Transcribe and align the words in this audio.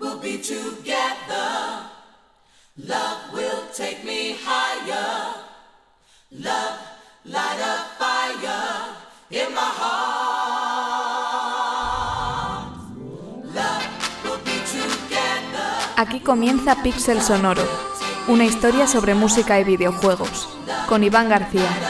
we'll 0.00 0.18
be 0.20 0.38
together. 0.38 1.90
Love 2.76 3.32
will 3.32 3.62
take 3.74 4.04
me 4.04 4.36
higher. 4.44 5.34
Love, 6.30 6.78
light 7.24 7.58
a 7.60 7.84
fire 7.98 8.94
in 9.30 9.54
my 9.54 9.70
heart. 9.80 9.98
Love 13.54 13.86
will 14.24 14.38
be 14.44 14.58
together. 14.66 15.94
Aquí 15.96 16.20
comienza 16.20 16.82
Pixel 16.82 17.20
Sonoro, 17.20 17.62
una 18.28 18.44
historia 18.44 18.86
sobre 18.86 19.14
música 19.14 19.58
y 19.58 19.64
videojuegos, 19.64 20.48
con 20.88 21.02
Iván 21.02 21.28
García. 21.28 21.87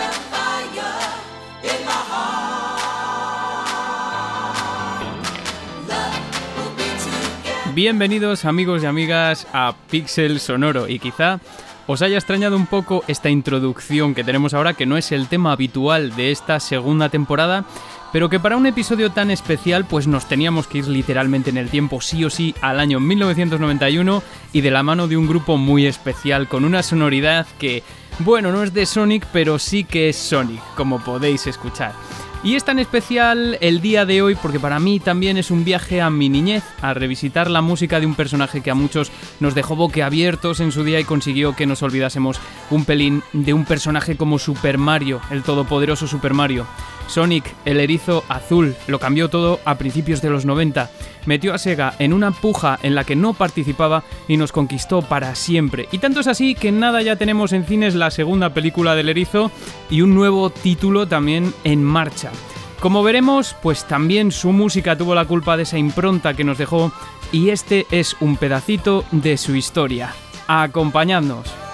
Bienvenidos 7.79 8.45
amigos 8.45 8.82
y 8.82 8.86
amigas 8.86 9.46
a 9.52 9.73
Pixel 9.88 10.41
Sonoro 10.41 10.88
y 10.88 10.98
quizá 10.98 11.38
os 11.87 12.02
haya 12.02 12.18
extrañado 12.18 12.56
un 12.56 12.66
poco 12.66 13.04
esta 13.06 13.30
introducción 13.30 14.16
que 14.16 14.24
tenemos 14.24 14.52
ahora 14.52 14.74
que 14.74 14.84
no 14.84 14.96
es 14.96 15.12
el 15.12 15.28
tema 15.28 15.52
habitual 15.52 16.16
de 16.16 16.32
esta 16.32 16.59
segunda 16.59 17.09
temporada, 17.09 17.66
pero 18.12 18.28
que 18.28 18.41
para 18.41 18.56
un 18.56 18.66
episodio 18.66 19.12
tan 19.12 19.30
especial 19.30 19.84
pues 19.84 20.09
nos 20.09 20.27
teníamos 20.27 20.66
que 20.66 20.78
ir 20.78 20.88
literalmente 20.88 21.51
en 21.51 21.56
el 21.56 21.70
tiempo 21.70 22.01
sí 22.01 22.24
o 22.24 22.30
sí 22.30 22.52
al 22.62 22.80
año 22.80 22.98
1991 22.98 24.24
y 24.52 24.60
de 24.60 24.70
la 24.73 24.82
mano 24.82 25.06
de 25.06 25.16
un 25.16 25.29
grupo 25.29 25.56
muy 25.56 25.87
especial 25.87 26.48
con 26.48 26.65
una 26.65 26.82
sonoridad 26.82 27.46
que 27.60 27.84
bueno, 28.18 28.51
no 28.51 28.65
es 28.65 28.74
de 28.74 28.87
Sonic, 28.87 29.24
pero 29.32 29.60
sí 29.60 29.84
que 29.84 30.09
es 30.09 30.16
Sonic, 30.16 30.60
como 30.74 30.98
podéis 30.98 31.46
escuchar. 31.46 31.92
Y 32.45 32.55
es 32.55 32.65
tan 32.65 32.78
especial 32.78 33.59
el 33.60 33.80
día 33.80 34.06
de 34.06 34.23
hoy 34.23 34.37
porque 34.37 34.60
para 34.60 34.79
mí 34.79 35.01
también 35.01 35.37
es 35.38 35.51
un 35.51 35.65
viaje 35.65 36.01
a 36.01 36.09
mi 36.09 36.29
niñez, 36.29 36.62
a 36.80 36.95
revisitar 36.95 37.51
la 37.51 37.62
música 37.62 37.98
de 37.98 38.06
un 38.06 38.15
personaje 38.15 38.60
que 38.60 38.70
a 38.70 38.77
muchos 38.77 39.10
nos 39.41 39.56
dejó 39.56 39.74
boquiabiertos 39.74 40.60
en 40.60 40.70
su 40.70 40.84
día 40.84 41.01
y 41.01 41.05
consiguió 41.05 41.57
que 41.57 41.66
nos 41.66 41.82
olvidásemos 41.82 42.40
un 42.71 42.85
pelín 42.85 43.24
de 43.32 43.54
un 43.54 43.65
personaje 43.65 44.16
como 44.16 44.38
Super 44.38 44.79
Mario, 44.79 45.21
el 45.30 45.43
todopoderoso 45.43 46.07
Super 46.07 46.32
Mario. 46.32 46.66
Sonic, 47.09 47.52
el 47.64 47.80
erizo 47.80 48.23
azul, 48.28 48.76
lo 48.87 49.01
cambió 49.01 49.28
todo 49.28 49.59
a 49.64 49.76
principios 49.76 50.23
de 50.23 50.30
los 50.30 50.45
90. 50.45 50.90
Metió 51.26 51.52
a 51.52 51.59
Sega 51.59 51.95
en 51.98 52.12
una 52.12 52.30
puja 52.30 52.78
en 52.82 52.95
la 52.95 53.04
que 53.04 53.16
no 53.16 53.34
participaba 53.34 54.04
y 54.28 54.37
nos 54.37 54.52
conquistó 54.52 55.02
para 55.02 55.34
siempre. 55.34 55.88
Y 55.90 55.98
tanto 55.98 56.20
es 56.20 56.26
así 56.26 56.54
que 56.54 56.70
nada 56.70 57.02
ya 57.02 57.16
tenemos 57.16 57.52
en 57.52 57.65
cines 57.65 57.95
la 57.95 58.10
segunda 58.10 58.50
película 58.54 58.95
del 58.95 59.09
erizo 59.09 59.50
y 59.90 60.02
un 60.02 60.15
nuevo 60.15 60.50
título 60.50 61.09
también 61.09 61.52
en 61.65 61.82
marcha. 61.82 62.30
Como 62.80 63.02
veremos, 63.02 63.56
pues 63.60 63.84
también 63.84 64.31
su 64.31 64.53
música 64.53 64.97
tuvo 64.97 65.15
la 65.15 65.25
culpa 65.25 65.56
de 65.56 65.65
esa 65.65 65.78
impronta 65.78 66.34
que 66.34 66.44
nos 66.44 66.59
dejó 66.59 66.93
y 67.32 67.50
este 67.50 67.87
es 67.91 68.16
un 68.20 68.37
pedacito 68.37 69.04
de 69.10 69.37
su 69.37 69.56
historia. 69.56 70.15
Acompañadnos. 70.47 71.68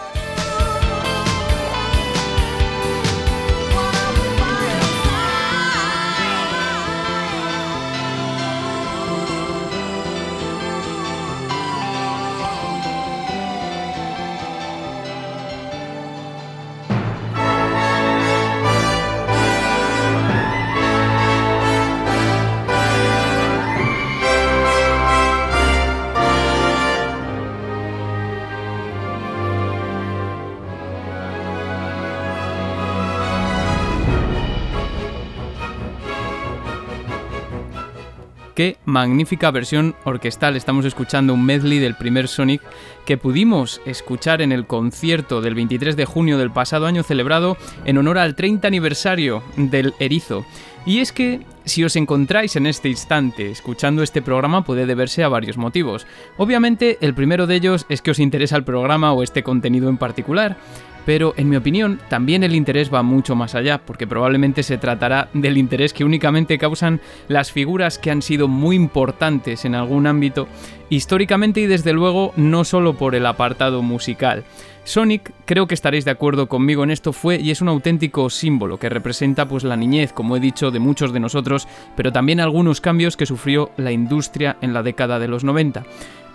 Magnífica 38.84 39.50
versión 39.50 39.94
orquestal. 40.04 40.56
Estamos 40.56 40.84
escuchando 40.84 41.34
un 41.34 41.44
medley 41.44 41.78
del 41.78 41.96
primer 41.96 42.28
Sonic 42.28 42.62
que 43.04 43.16
pudimos 43.16 43.80
escuchar 43.84 44.42
en 44.42 44.52
el 44.52 44.66
concierto 44.66 45.40
del 45.40 45.54
23 45.54 45.96
de 45.96 46.04
junio 46.04 46.38
del 46.38 46.50
pasado 46.50 46.86
año 46.86 47.02
celebrado 47.02 47.56
en 47.84 47.98
honor 47.98 48.18
al 48.18 48.34
30 48.34 48.66
aniversario 48.66 49.42
del 49.56 49.94
Erizo. 49.98 50.44
Y 50.86 50.98
es 50.98 51.12
que 51.12 51.40
si 51.64 51.82
os 51.82 51.96
encontráis 51.96 52.56
en 52.56 52.66
este 52.66 52.88
instante 52.88 53.50
escuchando 53.50 54.02
este 54.02 54.20
programa 54.20 54.64
puede 54.64 54.86
deberse 54.86 55.24
a 55.24 55.28
varios 55.28 55.56
motivos. 55.56 56.06
Obviamente 56.36 56.98
el 57.00 57.14
primero 57.14 57.46
de 57.46 57.56
ellos 57.56 57.86
es 57.88 58.02
que 58.02 58.10
os 58.10 58.18
interesa 58.18 58.56
el 58.56 58.64
programa 58.64 59.12
o 59.12 59.22
este 59.22 59.42
contenido 59.42 59.88
en 59.88 59.96
particular. 59.96 60.58
Pero 61.04 61.34
en 61.36 61.48
mi 61.48 61.56
opinión, 61.56 62.00
también 62.08 62.44
el 62.44 62.54
interés 62.54 62.92
va 62.92 63.02
mucho 63.02 63.36
más 63.36 63.54
allá, 63.54 63.78
porque 63.78 64.06
probablemente 64.06 64.62
se 64.62 64.78
tratará 64.78 65.28
del 65.34 65.58
interés 65.58 65.92
que 65.92 66.04
únicamente 66.04 66.58
causan 66.58 67.00
las 67.28 67.52
figuras 67.52 67.98
que 67.98 68.10
han 68.10 68.22
sido 68.22 68.48
muy 68.48 68.76
importantes 68.76 69.64
en 69.64 69.74
algún 69.74 70.06
ámbito, 70.06 70.48
históricamente 70.88 71.60
y 71.60 71.66
desde 71.66 71.92
luego 71.92 72.32
no 72.36 72.64
solo 72.64 72.94
por 72.94 73.14
el 73.14 73.26
apartado 73.26 73.82
musical. 73.82 74.44
Sonic, 74.84 75.32
creo 75.46 75.66
que 75.66 75.74
estaréis 75.74 76.04
de 76.04 76.10
acuerdo 76.10 76.46
conmigo 76.46 76.84
en 76.84 76.90
esto, 76.90 77.14
fue 77.14 77.40
y 77.40 77.50
es 77.50 77.62
un 77.62 77.68
auténtico 77.68 78.28
símbolo 78.28 78.78
que 78.78 78.90
representa 78.90 79.46
pues 79.46 79.64
la 79.64 79.76
niñez, 79.76 80.12
como 80.12 80.36
he 80.36 80.40
dicho, 80.40 80.70
de 80.70 80.78
muchos 80.78 81.12
de 81.12 81.20
nosotros, 81.20 81.66
pero 81.96 82.12
también 82.12 82.40
algunos 82.40 82.82
cambios 82.82 83.16
que 83.16 83.24
sufrió 83.24 83.70
la 83.78 83.92
industria 83.92 84.56
en 84.60 84.74
la 84.74 84.82
década 84.82 85.18
de 85.18 85.28
los 85.28 85.42
90. 85.42 85.84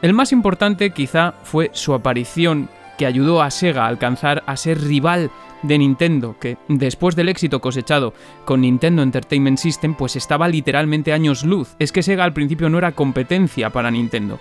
El 0.01 0.13
más 0.13 0.31
importante 0.31 0.89
quizá 0.91 1.33
fue 1.43 1.69
su 1.73 1.93
aparición 1.93 2.69
que 2.99 3.05
ayudó 3.05 3.41
a 3.41 3.49
Sega 3.49 3.85
a 3.85 3.87
alcanzar 3.87 4.43
a 4.45 4.57
ser 4.57 4.81
rival 4.81 5.31
de 5.63 5.77
Nintendo, 5.77 6.35
que 6.37 6.57
después 6.67 7.15
del 7.15 7.29
éxito 7.29 7.61
cosechado 7.61 8.13
con 8.43 8.59
Nintendo 8.59 9.01
Entertainment 9.01 9.57
System, 9.57 9.95
pues 9.95 10.17
estaba 10.17 10.49
literalmente 10.49 11.13
años 11.13 11.45
luz. 11.45 11.77
Es 11.79 11.93
que 11.93 12.03
Sega 12.03 12.25
al 12.25 12.33
principio 12.33 12.69
no 12.69 12.77
era 12.77 12.91
competencia 12.91 13.69
para 13.69 13.89
Nintendo. 13.89 14.37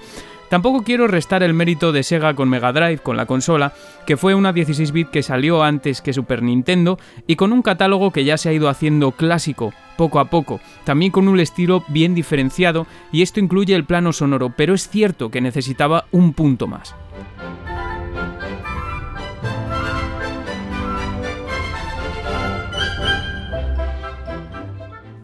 Tampoco 0.48 0.82
quiero 0.82 1.06
restar 1.06 1.44
el 1.44 1.54
mérito 1.54 1.92
de 1.92 2.02
Sega 2.02 2.34
con 2.34 2.48
Mega 2.48 2.72
Drive, 2.72 2.98
con 2.98 3.16
la 3.16 3.26
consola, 3.26 3.74
que 4.06 4.16
fue 4.16 4.34
una 4.34 4.52
16-bit 4.52 5.08
que 5.10 5.22
salió 5.22 5.62
antes 5.62 6.00
que 6.00 6.12
Super 6.12 6.42
Nintendo 6.42 6.98
y 7.28 7.36
con 7.36 7.52
un 7.52 7.62
catálogo 7.62 8.10
que 8.10 8.24
ya 8.24 8.38
se 8.38 8.48
ha 8.48 8.52
ido 8.52 8.68
haciendo 8.68 9.12
clásico 9.12 9.72
poco 9.96 10.18
a 10.18 10.24
poco, 10.24 10.58
también 10.82 11.12
con 11.12 11.28
un 11.28 11.38
estilo 11.38 11.84
bien 11.86 12.14
diferenciado 12.14 12.88
y 13.12 13.22
esto 13.22 13.38
incluye 13.38 13.76
el 13.76 13.84
plano 13.84 14.12
sonoro, 14.12 14.52
pero 14.56 14.74
es 14.74 14.88
cierto 14.88 15.30
que 15.30 15.40
necesitaba 15.40 16.06
un 16.10 16.32
punto 16.32 16.66
más. 16.66 16.94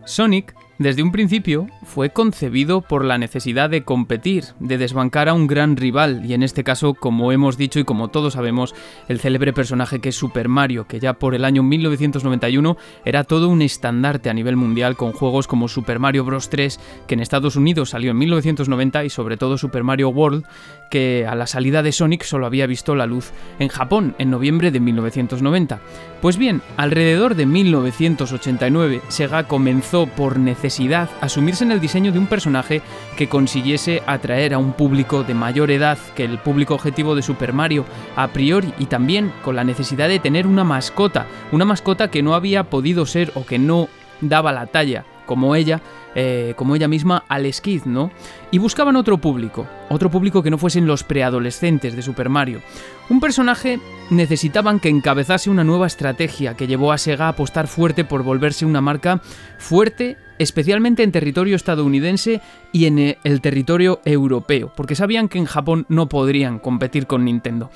Sonic, 0.06 0.54
desde 0.78 1.03
un 1.03 1.12
principio, 1.12 1.66
fue 1.84 2.11
concebido 2.11 2.81
por 2.81 3.05
la 3.05 3.19
necesidad 3.19 3.71
de 3.71 3.84
competir, 3.84 4.45
de 4.61 4.78
desbancar 4.78 5.28
a 5.28 5.34
un 5.34 5.47
gran 5.47 5.77
rival, 5.77 6.25
y 6.25 6.34
en 6.34 6.43
este 6.43 6.65
caso, 6.65 6.95
como 6.95 7.33
hemos 7.33 7.56
dicho 7.56 7.78
y 7.78 7.84
como 7.84 8.09
todos 8.09 8.34
sabemos, 8.34 8.75
el 9.09 9.21
célebre 9.21 9.53
personaje 9.53 10.00
que 10.00 10.11
es 10.11 10.17
Super 10.17 10.49
Mario, 10.49 10.87
que 10.87 11.00
ya 11.00 11.15
por 11.15 11.34
el 11.34 11.45
año 11.45 11.62
1991 11.62 12.77
era 13.05 13.25
todo 13.25 13.49
un 13.49 13.62
estandarte 13.62 14.31
a 14.31 14.34
nivel 14.34 14.56
mundial 14.56 14.97
con 14.97 15.12
juegos 15.12 15.47
como 15.47 15.69
Super 15.69 15.99
Mario 15.99 16.25
Bros. 16.25 16.50
3, 16.50 16.81
que 17.06 17.15
en 17.15 17.21
Estados 17.21 17.56
Unidos 17.56 17.91
salió 17.91 18.11
en 18.11 18.19
1990, 18.19 19.05
y 19.05 19.11
sobre 19.11 19.37
todo 19.37 19.59
Super 19.59 19.84
Mario 19.84 20.09
World, 20.09 20.45
que 20.91 21.27
a 21.28 21.34
la 21.34 21.47
salida 21.47 21.83
de 21.83 21.93
Sonic 21.93 22.25
solo 22.25 22.47
había 22.47 22.66
visto 22.66 22.95
la 22.95 23.06
luz 23.06 23.33
en 23.59 23.69
Japón 23.69 24.15
en 24.19 24.31
noviembre 24.31 24.71
de 24.71 24.81
1990. 24.81 25.81
Pues 26.21 26.37
bien, 26.37 26.62
alrededor 26.77 27.34
de 27.34 27.47
1989, 27.47 29.03
Sega 29.09 29.45
comenzó 29.45 30.06
por 30.06 30.39
necesidad 30.39 31.11
a 31.21 31.27
asumirse 31.27 31.65
en 31.65 31.72
el 31.74 31.80
diseño 31.80 32.12
de 32.12 32.18
un 32.18 32.26
personaje 32.26 32.82
que 33.16 33.28
consiguiese 33.28 34.02
atraer 34.06 34.54
a 34.54 34.58
un 34.58 34.72
público 34.72 35.24
de 35.24 35.34
mayor 35.34 35.71
edad 35.71 35.98
que 36.15 36.24
el 36.24 36.38
público 36.38 36.74
objetivo 36.74 37.15
de 37.15 37.22
Super 37.22 37.53
Mario 37.53 37.84
a 38.16 38.28
priori 38.28 38.72
y 38.78 38.86
también 38.86 39.32
con 39.42 39.56
la 39.56 39.65
necesidad 39.65 40.09
de 40.09 40.18
tener 40.18 40.47
una 40.47 40.65
mascota, 40.65 41.26
una 41.53 41.65
mascota 41.65 42.10
que 42.10 42.22
no 42.22 42.34
había 42.34 42.65
podido 42.65 43.06
ser 43.06 43.32
o 43.34 43.44
que 43.44 43.59
no 43.59 43.88
daba 44.21 44.53
la 44.53 44.66
talla 44.66 45.04
como 45.26 45.54
ella, 45.54 45.80
eh, 46.15 46.54
como 46.56 46.76
ella 46.76 46.88
misma, 46.88 47.24
al 47.28 47.50
Skid, 47.53 47.84
¿no? 47.84 48.10
Y 48.50 48.59
buscaban 48.59 48.97
otro 48.97 49.18
público, 49.18 49.66
otro 49.88 50.10
público 50.10 50.42
que 50.42 50.50
no 50.50 50.59
fuesen 50.59 50.86
los 50.86 51.03
preadolescentes 51.03 51.97
de 51.97 52.03
Super 52.03 52.28
Mario. 52.28 52.60
Un 53.09 53.20
personaje 53.20 53.80
necesitaban 54.10 54.80
que 54.80 54.88
encabezase 54.88 55.50
una 55.50 55.65
nueva 55.65 55.86
estrategia 55.86 56.54
que 56.54 56.66
llevó 56.66 56.92
a 56.92 56.98
Sega 56.98 57.27
a 57.27 57.30
apostar 57.30 57.68
fuerte 57.68 58.04
por 58.04 58.22
volverse 58.22 58.66
una 58.66 58.80
marca 58.80 59.20
fuerte, 59.59 60.16
especialmente 60.39 61.03
en 61.03 61.13
territorio 61.13 61.57
estadounidense 61.57 62.41
y 62.72 62.86
en 62.86 62.98
eh, 62.98 63.19
el 63.25 63.41
territorio 63.41 64.01
europeo, 64.04 64.72
porque 64.77 64.95
sabían 64.95 65.28
que 65.28 65.39
en 65.39 65.47
Japón 65.47 65.86
no 65.89 66.09
podrían 66.09 66.59
competir 66.59 67.07
con 67.07 67.25
Nintendo. 67.25 67.71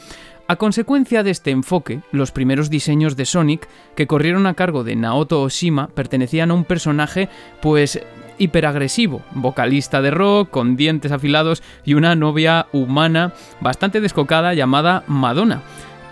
A 0.50 0.56
consecuencia 0.56 1.22
de 1.22 1.31
este 1.31 1.50
enfoque, 1.50 2.00
los 2.10 2.32
primeros 2.32 2.70
diseños 2.70 3.16
de 3.16 3.26
Sonic, 3.26 3.69
que 3.94 4.06
corrieron 4.06 4.46
a 4.46 4.55
cargo 4.55 4.82
de 4.82 4.96
Naoto 4.96 5.43
Oshima, 5.43 5.88
pertenecían 5.88 6.50
a 6.50 6.55
un 6.55 6.64
personaje, 6.64 7.28
pues 7.60 8.00
hiperagresivo, 8.38 9.20
vocalista 9.32 10.00
de 10.00 10.11
rock, 10.11 10.49
con 10.49 10.76
dientes 10.76 11.12
afilados 11.12 11.62
y 11.84 11.94
una 11.94 12.14
novia 12.14 12.66
humana 12.72 13.34
bastante 13.61 14.00
descocada 14.00 14.54
llamada 14.54 15.04
Madonna. 15.06 15.62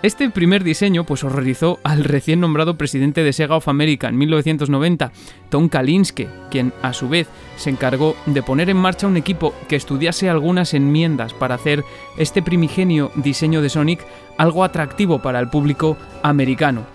Este 0.03 0.29
primer 0.29 0.63
diseño 0.63 1.05
pues 1.05 1.23
horrorizó 1.23 1.79
al 1.83 2.03
recién 2.03 2.39
nombrado 2.39 2.77
presidente 2.77 3.23
de 3.23 3.33
Sega 3.33 3.55
of 3.55 3.67
America 3.67 4.07
en 4.07 4.17
1990, 4.17 5.11
Tom 5.49 5.69
Kalinske, 5.69 6.27
quien 6.51 6.71
a 6.83 6.93
su 6.93 7.09
vez 7.09 7.27
se 7.55 7.71
encargó 7.71 8.15
de 8.27 8.43
poner 8.43 8.69
en 8.69 8.77
marcha 8.77 9.07
un 9.07 9.17
equipo 9.17 9.55
que 9.67 9.75
estudiase 9.75 10.29
algunas 10.29 10.75
enmiendas 10.75 11.33
para 11.33 11.55
hacer 11.55 11.83
este 12.15 12.43
primigenio 12.43 13.11
diseño 13.15 13.63
de 13.63 13.69
Sonic 13.69 14.05
algo 14.37 14.63
atractivo 14.63 15.19
para 15.19 15.39
el 15.39 15.49
público 15.49 15.97
americano. 16.21 16.85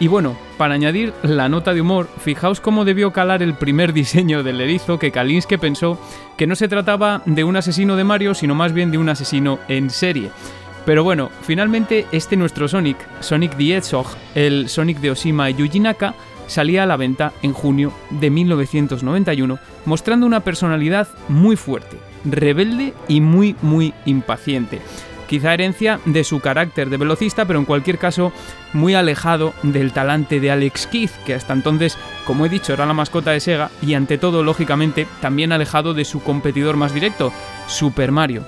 Y 0.00 0.08
bueno, 0.08 0.36
para 0.58 0.74
añadir 0.74 1.12
la 1.22 1.48
nota 1.48 1.74
de 1.74 1.80
humor, 1.80 2.08
fijaos 2.18 2.60
cómo 2.60 2.84
debió 2.84 3.12
calar 3.12 3.40
el 3.40 3.54
primer 3.54 3.92
diseño 3.92 4.42
del 4.42 4.60
erizo 4.60 4.98
que 4.98 5.12
Kalinske 5.12 5.58
pensó 5.58 5.96
que 6.36 6.48
no 6.48 6.56
se 6.56 6.66
trataba 6.66 7.22
de 7.24 7.44
un 7.44 7.56
asesino 7.56 7.94
de 7.94 8.04
Mario, 8.04 8.34
sino 8.34 8.56
más 8.56 8.72
bien 8.72 8.90
de 8.90 8.98
un 8.98 9.08
asesino 9.08 9.60
en 9.68 9.90
serie. 9.90 10.30
Pero 10.84 11.04
bueno, 11.04 11.30
finalmente 11.42 12.06
este 12.12 12.36
nuestro 12.36 12.68
Sonic, 12.68 12.96
Sonic 13.20 13.56
the 13.56 13.76
Hedgehog, 13.76 14.06
el 14.34 14.68
Sonic 14.68 14.98
de 15.00 15.10
Oshima 15.10 15.50
y 15.50 15.54
Yuji 15.54 15.80
Naka, 15.80 16.14
salía 16.46 16.82
a 16.82 16.86
la 16.86 16.96
venta 16.96 17.32
en 17.42 17.52
junio 17.52 17.92
de 18.10 18.30
1991, 18.30 19.58
mostrando 19.84 20.26
una 20.26 20.40
personalidad 20.40 21.08
muy 21.28 21.56
fuerte, 21.56 21.98
rebelde 22.24 22.94
y 23.06 23.20
muy 23.20 23.54
muy 23.62 23.94
impaciente. 24.06 24.80
Quizá 25.28 25.52
herencia 25.52 26.00
de 26.06 26.24
su 26.24 26.40
carácter 26.40 26.88
de 26.88 26.96
velocista, 26.96 27.44
pero 27.44 27.58
en 27.58 27.66
cualquier 27.66 27.98
caso 27.98 28.32
muy 28.72 28.94
alejado 28.94 29.52
del 29.62 29.92
talante 29.92 30.40
de 30.40 30.50
Alex 30.50 30.86
Keith, 30.86 31.10
que 31.26 31.34
hasta 31.34 31.52
entonces, 31.52 31.98
como 32.26 32.46
he 32.46 32.48
dicho, 32.48 32.72
era 32.72 32.86
la 32.86 32.94
mascota 32.94 33.32
de 33.32 33.40
Sega, 33.40 33.70
y 33.82 33.92
ante 33.92 34.16
todo, 34.16 34.42
lógicamente, 34.42 35.06
también 35.20 35.52
alejado 35.52 35.92
de 35.92 36.06
su 36.06 36.22
competidor 36.22 36.78
más 36.78 36.94
directo, 36.94 37.30
Super 37.66 38.10
Mario. 38.10 38.42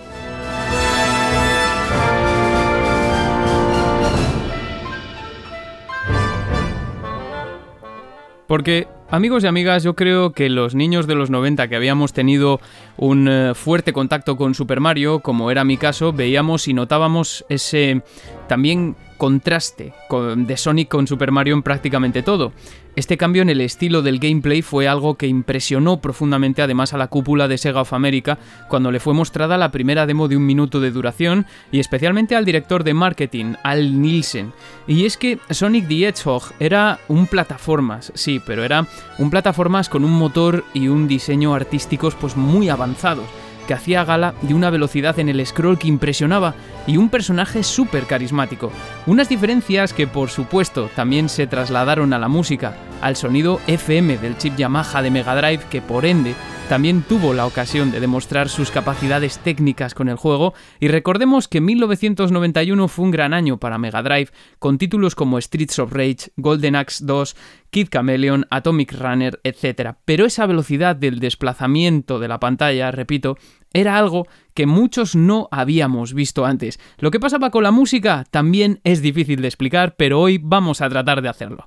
Porque, 8.51 8.89
amigos 9.11 9.45
y 9.45 9.47
amigas, 9.47 9.85
yo 9.85 9.95
creo 9.95 10.33
que 10.33 10.49
los 10.49 10.75
niños 10.75 11.07
de 11.07 11.15
los 11.15 11.31
90 11.31 11.69
que 11.69 11.77
habíamos 11.77 12.13
tenido 12.13 12.59
un 12.97 13.29
eh, 13.29 13.55
fuerte 13.55 13.93
contacto 13.93 14.37
con 14.37 14.57
Super 14.57 14.81
Mario, 14.81 15.21
como 15.21 15.53
era 15.53 15.63
mi 15.63 15.77
caso, 15.77 16.13
veíamos 16.13 16.67
y 16.67 16.75
notábamos 16.75 17.45
ese 17.49 18.03
también 18.49 18.97
contraste 19.21 19.93
de 20.35 20.57
Sonic 20.57 20.89
con 20.89 21.07
Super 21.07 21.31
Mario 21.31 21.53
en 21.53 21.63
prácticamente 21.63 22.23
todo. 22.23 22.53
Este 22.97 23.19
cambio 23.19 23.43
en 23.43 23.51
el 23.51 23.61
estilo 23.61 24.01
del 24.01 24.19
gameplay 24.19 24.63
fue 24.63 24.89
algo 24.89 25.17
que 25.17 25.27
impresionó 25.27 26.01
profundamente 26.01 26.63
además 26.63 26.95
a 26.95 26.97
la 26.97 27.09
cúpula 27.09 27.47
de 27.47 27.59
Sega 27.59 27.83
of 27.83 27.93
America 27.93 28.39
cuando 28.69 28.91
le 28.91 28.99
fue 28.99 29.13
mostrada 29.13 29.59
la 29.59 29.71
primera 29.71 30.07
demo 30.07 30.27
de 30.27 30.39
un 30.39 30.47
minuto 30.47 30.81
de 30.81 30.91
duración 30.91 31.45
y 31.71 31.81
especialmente 31.81 32.35
al 32.35 32.47
director 32.47 32.83
de 32.83 32.95
marketing, 32.95 33.57
Al 33.63 34.01
Nielsen. 34.01 34.55
Y 34.87 35.05
es 35.05 35.19
que 35.19 35.39
Sonic 35.51 35.87
the 35.87 36.09
Hedgehog 36.09 36.45
era 36.59 36.99
un 37.09 37.27
plataformas, 37.27 38.13
sí, 38.15 38.41
pero 38.45 38.65
era 38.65 38.87
un 39.19 39.29
plataformas 39.29 39.91
con 39.91 40.03
un 40.03 40.13
motor 40.13 40.65
y 40.73 40.89
un 40.89 41.07
diseño 41.07 41.55
artísticos 41.55 42.15
pues 42.15 42.39
muy 42.39 42.71
avanzados 42.71 43.27
que 43.71 43.75
hacía 43.75 44.05
gala 44.05 44.35
de 44.43 44.53
una 44.53 44.69
velocidad 44.69 45.21
en 45.21 45.29
el 45.29 45.47
scroll 45.47 45.79
que 45.79 45.87
impresionaba 45.87 46.57
y 46.89 46.97
un 46.97 47.09
personaje 47.09 47.63
súper 47.63 48.03
carismático. 48.07 48.73
Unas 49.07 49.29
diferencias 49.29 49.93
que 49.93 50.09
por 50.09 50.29
supuesto 50.29 50.91
también 50.97 51.29
se 51.29 51.47
trasladaron 51.47 52.13
a 52.13 52.19
la 52.19 52.27
música, 52.27 52.75
al 53.01 53.15
sonido 53.15 53.61
FM 53.69 54.19
del 54.19 54.37
chip 54.39 54.57
Yamaha 54.57 55.03
de 55.03 55.13
Mega 55.13 55.37
Drive 55.37 55.63
que 55.71 55.81
por 55.81 56.05
ende 56.05 56.35
también 56.71 57.03
tuvo 57.03 57.35
la 57.35 57.47
ocasión 57.47 57.91
de 57.91 57.99
demostrar 57.99 58.49
sus 58.49 58.71
capacidades 58.71 59.41
técnicas 59.41 59.93
con 59.93 60.09
el 60.09 60.15
juego 60.15 60.55
y 60.79 60.87
recordemos 60.87 61.49
que 61.49 61.61
1991 61.61 62.87
fue 62.87 63.05
un 63.07 63.11
gran 63.11 63.35
año 63.35 63.59
para 63.59 63.77
Mega 63.77 64.05
Drive 64.05 64.31
con 64.61 64.79
títulos 64.79 65.17
como 65.17 65.41
Streets 65.41 65.81
of 65.81 65.93
Rage, 65.93 66.31
Golden 66.37 66.77
Axe 66.77 67.05
2, 67.05 67.37
Kid 67.71 67.89
Chameleon, 67.91 68.47
Atomic 68.51 68.93
Runner, 68.93 69.41
etc. 69.43 69.95
Pero 70.05 70.27
esa 70.27 70.47
velocidad 70.47 70.95
del 70.95 71.19
desplazamiento 71.19 72.21
de 72.21 72.29
la 72.29 72.39
pantalla, 72.39 72.93
repito, 72.93 73.37
era 73.73 73.97
algo 73.97 74.27
que 74.55 74.67
muchos 74.67 75.15
no 75.15 75.49
habíamos 75.51 76.13
visto 76.15 76.45
antes. 76.45 76.81
Lo 76.99 77.11
que 77.11 77.21
pasaba 77.21 77.51
con 77.51 77.63
la 77.63 77.71
música 77.71 78.25
también 78.31 78.81
es 78.85 79.03
difícil 79.03 79.41
de 79.41 79.49
explicar, 79.49 79.95
pero 79.97 80.21
hoy 80.21 80.39
vamos 80.43 80.81
a 80.81 80.89
tratar 80.89 81.23
de 81.23 81.29
hacerlo. 81.29 81.67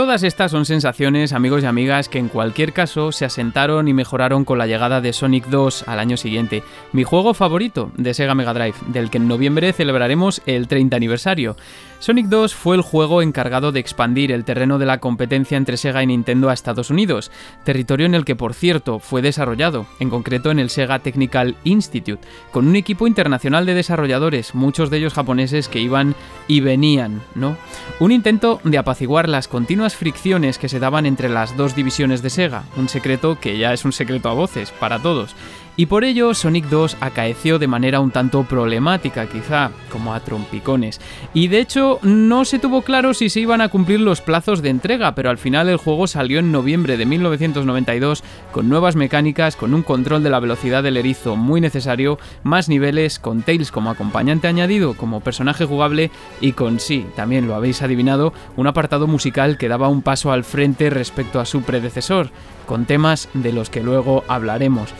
Todas 0.00 0.22
estas 0.22 0.50
son 0.50 0.64
sensaciones, 0.64 1.34
amigos 1.34 1.62
y 1.62 1.66
amigas, 1.66 2.08
que 2.08 2.18
en 2.18 2.28
cualquier 2.28 2.72
caso 2.72 3.12
se 3.12 3.26
asentaron 3.26 3.86
y 3.86 3.92
mejoraron 3.92 4.46
con 4.46 4.56
la 4.56 4.66
llegada 4.66 5.02
de 5.02 5.12
Sonic 5.12 5.48
2 5.48 5.84
al 5.86 5.98
año 5.98 6.16
siguiente, 6.16 6.62
mi 6.94 7.04
juego 7.04 7.34
favorito 7.34 7.92
de 7.98 8.14
Sega 8.14 8.34
Mega 8.34 8.54
Drive, 8.54 8.76
del 8.86 9.10
que 9.10 9.18
en 9.18 9.28
noviembre 9.28 9.74
celebraremos 9.74 10.40
el 10.46 10.68
30 10.68 10.96
aniversario. 10.96 11.54
Sonic 11.98 12.28
2 12.28 12.54
fue 12.54 12.76
el 12.76 12.80
juego 12.80 13.20
encargado 13.20 13.72
de 13.72 13.80
expandir 13.80 14.32
el 14.32 14.46
terreno 14.46 14.78
de 14.78 14.86
la 14.86 15.00
competencia 15.00 15.58
entre 15.58 15.76
Sega 15.76 16.02
y 16.02 16.06
Nintendo 16.06 16.48
a 16.48 16.54
Estados 16.54 16.88
Unidos, 16.88 17.30
territorio 17.64 18.06
en 18.06 18.14
el 18.14 18.24
que 18.24 18.36
por 18.36 18.54
cierto 18.54 19.00
fue 19.00 19.20
desarrollado, 19.20 19.84
en 19.98 20.08
concreto 20.08 20.50
en 20.50 20.60
el 20.60 20.70
Sega 20.70 21.00
Technical 21.00 21.56
Institute, 21.62 22.26
con 22.52 22.66
un 22.66 22.76
equipo 22.76 23.06
internacional 23.06 23.66
de 23.66 23.74
desarrolladores, 23.74 24.54
muchos 24.54 24.88
de 24.88 24.96
ellos 24.96 25.12
japoneses 25.12 25.68
que 25.68 25.80
iban 25.80 26.14
y 26.48 26.60
venían, 26.60 27.20
¿no? 27.34 27.58
Un 27.98 28.12
intento 28.12 28.60
de 28.64 28.78
apaciguar 28.78 29.28
las 29.28 29.46
continuas 29.46 29.89
fricciones 29.96 30.58
que 30.58 30.68
se 30.68 30.80
daban 30.80 31.06
entre 31.06 31.28
las 31.28 31.56
dos 31.56 31.74
divisiones 31.74 32.22
de 32.22 32.30
Sega, 32.30 32.64
un 32.76 32.88
secreto 32.88 33.38
que 33.40 33.58
ya 33.58 33.72
es 33.72 33.84
un 33.84 33.92
secreto 33.92 34.28
a 34.28 34.34
voces 34.34 34.70
para 34.70 35.00
todos. 35.00 35.34
Y 35.80 35.86
por 35.86 36.04
ello 36.04 36.34
Sonic 36.34 36.66
2 36.66 36.98
acaeció 37.00 37.58
de 37.58 37.66
manera 37.66 38.00
un 38.00 38.10
tanto 38.10 38.44
problemática, 38.44 39.24
quizá, 39.24 39.70
como 39.90 40.12
a 40.12 40.20
trompicones. 40.20 41.00
Y 41.32 41.48
de 41.48 41.60
hecho 41.60 41.98
no 42.02 42.44
se 42.44 42.58
tuvo 42.58 42.82
claro 42.82 43.14
si 43.14 43.30
se 43.30 43.40
iban 43.40 43.62
a 43.62 43.70
cumplir 43.70 43.98
los 43.98 44.20
plazos 44.20 44.60
de 44.60 44.68
entrega, 44.68 45.14
pero 45.14 45.30
al 45.30 45.38
final 45.38 45.70
el 45.70 45.78
juego 45.78 46.06
salió 46.06 46.38
en 46.38 46.52
noviembre 46.52 46.98
de 46.98 47.06
1992 47.06 48.22
con 48.52 48.68
nuevas 48.68 48.94
mecánicas, 48.94 49.56
con 49.56 49.72
un 49.72 49.82
control 49.82 50.22
de 50.22 50.28
la 50.28 50.38
velocidad 50.38 50.82
del 50.82 50.98
erizo 50.98 51.34
muy 51.34 51.62
necesario, 51.62 52.18
más 52.42 52.68
niveles, 52.68 53.18
con 53.18 53.40
Tails 53.40 53.72
como 53.72 53.88
acompañante 53.88 54.48
añadido, 54.48 54.92
como 54.92 55.20
personaje 55.20 55.64
jugable 55.64 56.10
y 56.42 56.52
con 56.52 56.78
sí, 56.78 57.06
también 57.16 57.48
lo 57.48 57.54
habéis 57.54 57.80
adivinado, 57.80 58.34
un 58.58 58.66
apartado 58.66 59.06
musical 59.06 59.56
que 59.56 59.68
daba 59.68 59.88
un 59.88 60.02
paso 60.02 60.30
al 60.30 60.44
frente 60.44 60.90
respecto 60.90 61.40
a 61.40 61.46
su 61.46 61.62
predecesor, 61.62 62.28
con 62.66 62.84
temas 62.84 63.30
de 63.32 63.54
los 63.54 63.70
que 63.70 63.82
luego 63.82 64.24
hablaremos. 64.28 64.92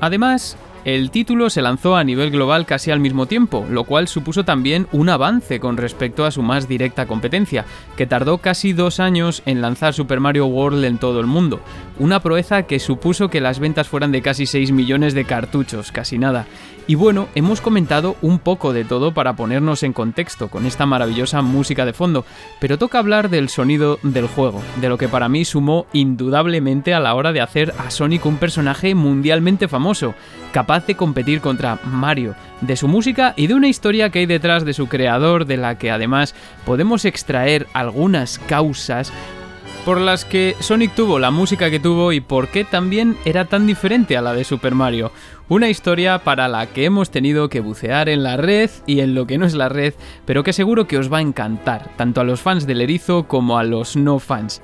Además, 0.00 0.56
el 0.86 1.10
título 1.10 1.50
se 1.50 1.60
lanzó 1.60 1.96
a 1.96 2.04
nivel 2.04 2.30
global 2.30 2.64
casi 2.64 2.90
al 2.90 3.00
mismo 3.00 3.26
tiempo, 3.26 3.66
lo 3.68 3.84
cual 3.84 4.08
supuso 4.08 4.44
también 4.44 4.86
un 4.92 5.10
avance 5.10 5.60
con 5.60 5.76
respecto 5.76 6.24
a 6.24 6.30
su 6.30 6.40
más 6.40 6.68
directa 6.68 7.06
competencia, 7.06 7.66
que 7.98 8.06
tardó 8.06 8.38
casi 8.38 8.72
dos 8.72 8.98
años 8.98 9.42
en 9.44 9.60
lanzar 9.60 9.92
Super 9.92 10.20
Mario 10.20 10.46
World 10.46 10.82
en 10.84 10.96
todo 10.96 11.20
el 11.20 11.26
mundo, 11.26 11.60
una 11.98 12.20
proeza 12.20 12.62
que 12.62 12.78
supuso 12.78 13.28
que 13.28 13.42
las 13.42 13.58
ventas 13.58 13.88
fueran 13.88 14.10
de 14.10 14.22
casi 14.22 14.46
6 14.46 14.72
millones 14.72 15.12
de 15.12 15.26
cartuchos, 15.26 15.92
casi 15.92 16.16
nada. 16.16 16.46
Y 16.90 16.96
bueno, 16.96 17.28
hemos 17.36 17.60
comentado 17.60 18.16
un 18.20 18.40
poco 18.40 18.72
de 18.72 18.84
todo 18.84 19.14
para 19.14 19.36
ponernos 19.36 19.84
en 19.84 19.92
contexto 19.92 20.48
con 20.48 20.66
esta 20.66 20.86
maravillosa 20.86 21.40
música 21.40 21.86
de 21.86 21.92
fondo, 21.92 22.24
pero 22.58 22.78
toca 22.78 22.98
hablar 22.98 23.30
del 23.30 23.48
sonido 23.48 24.00
del 24.02 24.26
juego, 24.26 24.60
de 24.80 24.88
lo 24.88 24.98
que 24.98 25.06
para 25.06 25.28
mí 25.28 25.44
sumó 25.44 25.86
indudablemente 25.92 26.92
a 26.92 26.98
la 26.98 27.14
hora 27.14 27.32
de 27.32 27.42
hacer 27.42 27.72
a 27.78 27.92
Sonic 27.92 28.26
un 28.26 28.38
personaje 28.38 28.96
mundialmente 28.96 29.68
famoso, 29.68 30.16
capaz 30.50 30.84
de 30.86 30.96
competir 30.96 31.40
contra 31.40 31.78
Mario, 31.84 32.34
de 32.60 32.74
su 32.74 32.88
música 32.88 33.34
y 33.36 33.46
de 33.46 33.54
una 33.54 33.68
historia 33.68 34.10
que 34.10 34.18
hay 34.18 34.26
detrás 34.26 34.64
de 34.64 34.74
su 34.74 34.88
creador, 34.88 35.46
de 35.46 35.58
la 35.58 35.78
que 35.78 35.92
además 35.92 36.34
podemos 36.66 37.04
extraer 37.04 37.68
algunas 37.72 38.40
causas 38.40 39.12
por 39.84 40.00
las 40.00 40.24
que 40.24 40.56
Sonic 40.60 40.94
tuvo 40.94 41.18
la 41.18 41.30
música 41.30 41.70
que 41.70 41.80
tuvo 41.80 42.12
y 42.12 42.20
por 42.20 42.48
qué 42.48 42.64
también 42.64 43.16
era 43.24 43.46
tan 43.46 43.66
diferente 43.66 44.16
a 44.16 44.22
la 44.22 44.34
de 44.34 44.44
Super 44.44 44.74
Mario. 44.74 45.10
Una 45.50 45.68
historia 45.68 46.20
para 46.20 46.46
la 46.46 46.66
que 46.66 46.84
hemos 46.84 47.10
tenido 47.10 47.48
que 47.48 47.58
bucear 47.58 48.08
en 48.08 48.22
la 48.22 48.36
red 48.36 48.70
y 48.86 49.00
en 49.00 49.16
lo 49.16 49.26
que 49.26 49.36
no 49.36 49.46
es 49.46 49.54
la 49.54 49.68
red, 49.68 49.94
pero 50.24 50.44
que 50.44 50.52
seguro 50.52 50.86
que 50.86 50.96
os 50.96 51.12
va 51.12 51.18
a 51.18 51.22
encantar, 51.22 51.90
tanto 51.96 52.20
a 52.20 52.24
los 52.24 52.40
fans 52.40 52.68
del 52.68 52.80
erizo 52.80 53.26
como 53.26 53.58
a 53.58 53.64
los 53.64 53.96
no 53.96 54.20
fans. 54.20 54.62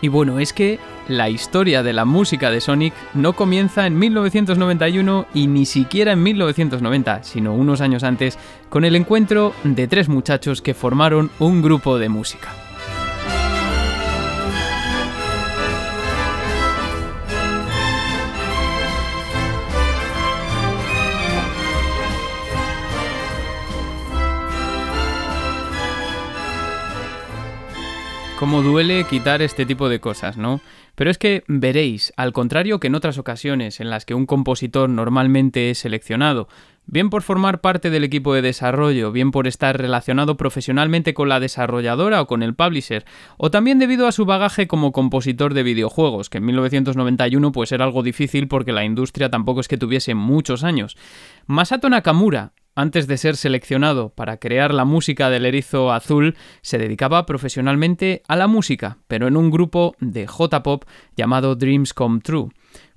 Y 0.00 0.08
bueno, 0.08 0.40
es 0.40 0.52
que 0.52 0.80
la 1.06 1.28
historia 1.28 1.84
de 1.84 1.92
la 1.92 2.04
música 2.04 2.50
de 2.50 2.60
Sonic 2.60 2.94
no 3.14 3.34
comienza 3.34 3.86
en 3.86 3.96
1991 4.00 5.26
y 5.32 5.46
ni 5.46 5.64
siquiera 5.64 6.10
en 6.10 6.24
1990, 6.24 7.22
sino 7.22 7.54
unos 7.54 7.82
años 7.82 8.02
antes, 8.02 8.36
con 8.68 8.84
el 8.84 8.96
encuentro 8.96 9.54
de 9.62 9.86
tres 9.86 10.08
muchachos 10.08 10.60
que 10.60 10.74
formaron 10.74 11.30
un 11.38 11.62
grupo 11.62 11.96
de 11.96 12.08
música. 12.08 12.48
Cómo 28.40 28.62
duele 28.62 29.04
quitar 29.04 29.42
este 29.42 29.66
tipo 29.66 29.90
de 29.90 30.00
cosas, 30.00 30.38
¿no? 30.38 30.62
Pero 30.94 31.10
es 31.10 31.18
que 31.18 31.44
veréis, 31.46 32.10
al 32.16 32.32
contrario 32.32 32.80
que 32.80 32.86
en 32.86 32.94
otras 32.94 33.18
ocasiones 33.18 33.80
en 33.80 33.90
las 33.90 34.06
que 34.06 34.14
un 34.14 34.24
compositor 34.24 34.88
normalmente 34.88 35.68
es 35.68 35.80
seleccionado, 35.80 36.48
bien 36.86 37.10
por 37.10 37.20
formar 37.20 37.60
parte 37.60 37.90
del 37.90 38.02
equipo 38.02 38.32
de 38.32 38.40
desarrollo, 38.40 39.12
bien 39.12 39.30
por 39.30 39.46
estar 39.46 39.76
relacionado 39.76 40.38
profesionalmente 40.38 41.12
con 41.12 41.28
la 41.28 41.38
desarrolladora 41.38 42.22
o 42.22 42.26
con 42.26 42.42
el 42.42 42.54
publisher, 42.54 43.04
o 43.36 43.50
también 43.50 43.78
debido 43.78 44.06
a 44.06 44.12
su 44.12 44.24
bagaje 44.24 44.66
como 44.66 44.90
compositor 44.90 45.52
de 45.52 45.62
videojuegos, 45.62 46.30
que 46.30 46.38
en 46.38 46.46
1991 46.46 47.52
pues 47.52 47.72
era 47.72 47.84
algo 47.84 48.02
difícil 48.02 48.48
porque 48.48 48.72
la 48.72 48.86
industria 48.86 49.28
tampoco 49.28 49.60
es 49.60 49.68
que 49.68 49.76
tuviese 49.76 50.14
muchos 50.14 50.64
años. 50.64 50.96
Masato 51.46 51.90
Nakamura 51.90 52.54
antes 52.80 53.06
de 53.06 53.16
ser 53.16 53.36
seleccionado 53.36 54.10
para 54.10 54.38
crear 54.38 54.74
la 54.74 54.84
música 54.84 55.30
del 55.30 55.46
erizo 55.46 55.92
azul, 55.92 56.36
se 56.62 56.78
dedicaba 56.78 57.26
profesionalmente 57.26 58.22
a 58.26 58.36
la 58.36 58.46
música, 58.46 58.98
pero 59.06 59.28
en 59.28 59.36
un 59.36 59.50
grupo 59.50 59.94
de 60.00 60.26
J-Pop 60.26 60.84
llamado 61.16 61.54
Dreams 61.54 61.94
Come 61.94 62.20
True. 62.20 62.50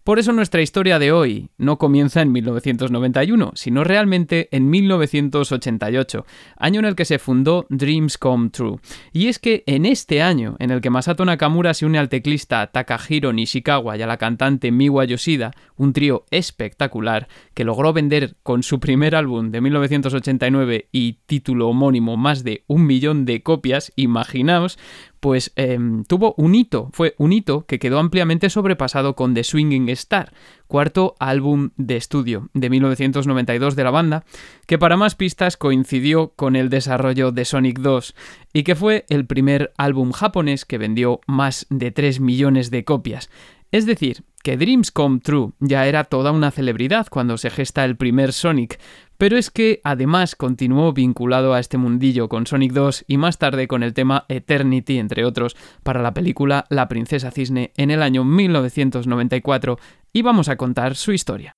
Por 0.04 0.20
eso 0.20 0.34
nuestra 0.34 0.62
historia 0.62 1.00
de 1.00 1.13
hoy 1.13 1.50
no 1.58 1.78
comienza 1.78 2.22
en 2.22 2.34
1991, 2.34 3.54
sino 3.56 3.86
realmente 3.86 4.50
en 4.52 4.70
1988, 4.70 6.25
año 6.58 6.80
en 6.82 6.86
el 6.86 6.96
que 6.96 7.06
se 7.06 7.20
fundó 7.20 7.66
Dreams 7.70 8.18
Come 8.18 8.50
True. 8.50 8.80
Y 9.13 9.28
es 9.28 9.40
que 9.40 9.63
en 9.66 9.86
este 9.86 10.22
año, 10.22 10.58
en 10.60 10.72
el 10.72 10.82
que 10.82 10.90
Masato 10.90 11.24
Nakamura 11.24 11.74
se 11.74 11.86
une 11.86 12.00
al 12.00 12.10
teclista 12.10 12.68
Takahiro 12.68 13.32
Nishikawa 13.32 13.96
y 13.96 14.02
a 14.02 14.08
la 14.08 14.18
cantante 14.18 14.74
Miwa 14.74 15.06
Yoshida, 15.06 15.52
un 15.78 15.94
trío 15.94 16.25
espectacular 16.32 17.30
que 17.54 17.64
logró 17.64 17.94
vender 17.94 18.36
con 18.44 18.64
su 18.64 18.80
primer 18.80 19.16
álbum 19.16 19.52
de 19.52 19.62
1989 19.62 20.90
y 20.92 21.20
título 21.26 21.70
homónimo 21.70 22.18
más 22.18 22.44
de 22.44 22.64
un 22.68 22.86
millón 22.86 23.26
de 23.26 23.44
copias, 23.44 23.92
imaginaos, 23.96 24.80
pues 25.20 25.54
em, 25.56 26.04
tuvo 26.04 26.34
un 26.38 26.54
hito, 26.54 26.90
fue 26.92 27.16
un 27.18 27.32
hito 27.32 27.66
que 27.66 27.80
quedó 27.80 28.00
ampliamente 28.00 28.50
sobrepasado 28.50 29.16
con 29.16 29.34
The 29.34 29.46
Swinging 29.46 29.88
Star, 29.90 30.34
cuarto 30.68 31.16
álbum 31.20 31.70
de 31.78 31.96
estudio 31.96 32.50
de 32.54 32.70
1992 32.70 33.76
de 33.76 33.84
la 33.84 33.92
banda, 33.92 34.26
que 34.68 34.78
para 34.78 34.98
más 34.98 35.16
pistas 35.16 35.56
coincidió 35.56 36.34
con 36.36 36.56
el 36.56 36.70
desarrollo 36.70 37.32
de 37.32 37.46
Sonic 37.46 37.80
2 37.80 38.16
y 38.52 38.64
que 38.64 38.76
fue 38.76 39.06
el 39.08 39.26
primer 39.26 39.72
álbum 39.78 40.12
japonés 40.12 40.66
que 40.66 40.78
vendió 40.78 41.22
más 41.28 41.68
de 41.70 41.92
3 41.92 42.20
millones 42.20 42.70
de 42.70 42.84
copias. 42.84 43.30
Es 43.74 43.88
decir, 43.88 44.24
que 44.44 44.56
Dreams 44.56 44.92
Come 44.92 45.20
True 45.20 45.53
ya 45.60 45.88
era 45.88 46.03
toda 46.03 46.32
una 46.32 46.51
celebridad 46.51 47.08
cuando 47.10 47.39
se 47.39 47.50
gesta 47.50 47.84
el 47.86 47.98
primer 47.98 48.32
Sonic, 48.32 48.80
pero 49.18 49.36
es 49.36 49.50
que 49.50 49.82
además 49.84 50.36
continuó 50.36 50.94
vinculado 50.94 51.56
a 51.56 51.60
este 51.60 51.80
mundillo 51.80 52.30
con 52.30 52.46
Sonic 52.46 52.72
2 52.72 53.06
y 53.08 53.18
más 53.18 53.39
tarde 53.39 53.68
con 53.68 53.82
el 53.82 53.96
tema 53.96 54.25
Eternity, 54.30 55.00
entre 55.00 55.25
otros, 55.25 55.56
para 55.82 56.03
la 56.03 56.13
película 56.13 56.68
La 56.70 56.88
Princesa 56.88 57.32
Cisne 57.32 57.72
en 57.75 57.89
el 57.89 58.03
año 58.03 58.24
1994, 58.24 59.80
y 60.13 60.22
vamos 60.22 60.50
a 60.50 60.56
contar 60.56 60.96
su 60.96 61.12
historia. 61.12 61.56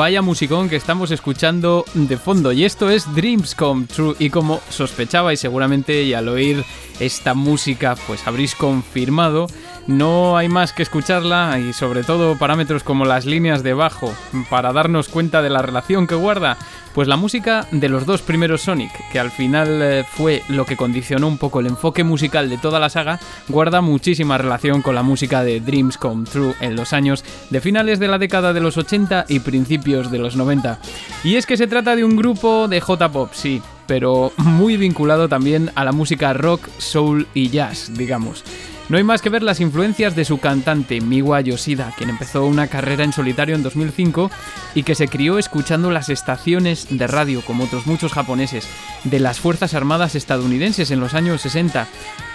Vaya 0.00 0.22
musicón 0.22 0.70
que 0.70 0.76
estamos 0.76 1.10
escuchando 1.10 1.84
de 1.92 2.16
fondo. 2.16 2.52
Y 2.52 2.64
esto 2.64 2.88
es 2.88 3.14
Dreams 3.14 3.54
Come 3.54 3.84
True. 3.84 4.16
Y 4.18 4.30
como 4.30 4.62
sospechaba 4.70 5.34
y 5.34 5.36
seguramente 5.36 6.04
y 6.04 6.14
al 6.14 6.30
oír 6.30 6.64
esta 7.00 7.34
música 7.34 7.94
pues 8.06 8.26
habréis 8.26 8.54
confirmado 8.54 9.46
no 9.86 10.36
hay 10.36 10.48
más 10.48 10.72
que 10.72 10.82
escucharla 10.82 11.58
y 11.58 11.72
sobre 11.72 12.04
todo 12.04 12.38
parámetros 12.38 12.82
como 12.82 13.04
las 13.04 13.26
líneas 13.26 13.62
de 13.62 13.74
bajo 13.74 14.14
para 14.48 14.72
darnos 14.72 15.08
cuenta 15.08 15.42
de 15.42 15.50
la 15.50 15.62
relación 15.62 16.06
que 16.06 16.14
guarda 16.14 16.56
pues 16.94 17.06
la 17.06 17.16
música 17.16 17.66
de 17.70 17.88
los 17.88 18.04
dos 18.04 18.22
primeros 18.22 18.62
Sonic, 18.62 18.90
que 19.12 19.20
al 19.20 19.30
final 19.30 19.80
eh, 19.80 20.04
fue 20.08 20.42
lo 20.48 20.66
que 20.66 20.76
condicionó 20.76 21.28
un 21.28 21.38
poco 21.38 21.60
el 21.60 21.66
enfoque 21.66 22.04
musical 22.04 22.50
de 22.50 22.58
toda 22.58 22.80
la 22.80 22.90
saga, 22.90 23.20
guarda 23.48 23.80
muchísima 23.80 24.38
relación 24.38 24.82
con 24.82 24.94
la 24.94 25.02
música 25.02 25.44
de 25.44 25.60
Dreams 25.60 25.96
Come 25.96 26.24
True 26.24 26.54
en 26.60 26.76
los 26.76 26.92
años 26.92 27.24
de 27.50 27.60
finales 27.60 27.98
de 28.00 28.08
la 28.08 28.18
década 28.18 28.52
de 28.52 28.60
los 28.60 28.76
80 28.76 29.26
y 29.28 29.40
principios 29.40 30.10
de 30.10 30.18
los 30.18 30.36
90. 30.36 30.80
Y 31.22 31.36
es 31.36 31.46
que 31.46 31.56
se 31.56 31.66
trata 31.68 31.94
de 31.94 32.04
un 32.04 32.16
grupo 32.16 32.66
de 32.66 32.80
J-Pop, 32.80 33.30
sí, 33.32 33.62
pero 33.86 34.32
muy 34.36 34.76
vinculado 34.76 35.28
también 35.28 35.70
a 35.74 35.84
la 35.84 35.92
música 35.92 36.32
rock, 36.32 36.68
soul 36.78 37.26
y 37.34 37.50
jazz, 37.50 37.92
digamos. 37.94 38.44
No 38.90 38.96
hay 38.96 39.04
más 39.04 39.22
que 39.22 39.30
ver 39.30 39.44
las 39.44 39.60
influencias 39.60 40.16
de 40.16 40.24
su 40.24 40.38
cantante 40.38 41.00
Miwa 41.00 41.40
Yoshida, 41.40 41.94
quien 41.96 42.10
empezó 42.10 42.44
una 42.44 42.66
carrera 42.66 43.04
en 43.04 43.12
solitario 43.12 43.54
en 43.54 43.62
2005 43.62 44.32
y 44.74 44.82
que 44.82 44.96
se 44.96 45.06
crió 45.06 45.38
escuchando 45.38 45.92
las 45.92 46.08
estaciones 46.08 46.88
de 46.90 47.06
radio, 47.06 47.40
como 47.46 47.62
otros 47.62 47.86
muchos 47.86 48.12
japoneses, 48.12 48.66
de 49.04 49.20
las 49.20 49.38
Fuerzas 49.38 49.74
Armadas 49.74 50.16
estadounidenses 50.16 50.90
en 50.90 50.98
los 50.98 51.14
años 51.14 51.40
60. 51.42 51.86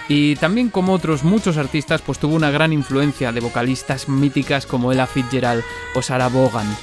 Y 0.08 0.36
también 0.36 0.70
como 0.70 0.94
otros 0.94 1.24
muchos 1.24 1.58
artistas, 1.58 2.00
pues 2.00 2.18
tuvo 2.18 2.36
una 2.36 2.50
gran 2.50 2.72
influencia 2.72 3.32
de 3.32 3.40
vocalistas 3.40 4.08
míticas 4.08 4.64
como 4.64 4.92
Ella 4.92 5.06
Fitzgerald 5.06 5.62
o 5.94 6.00
Sarah 6.00 6.30
Vaughan. 6.30 6.74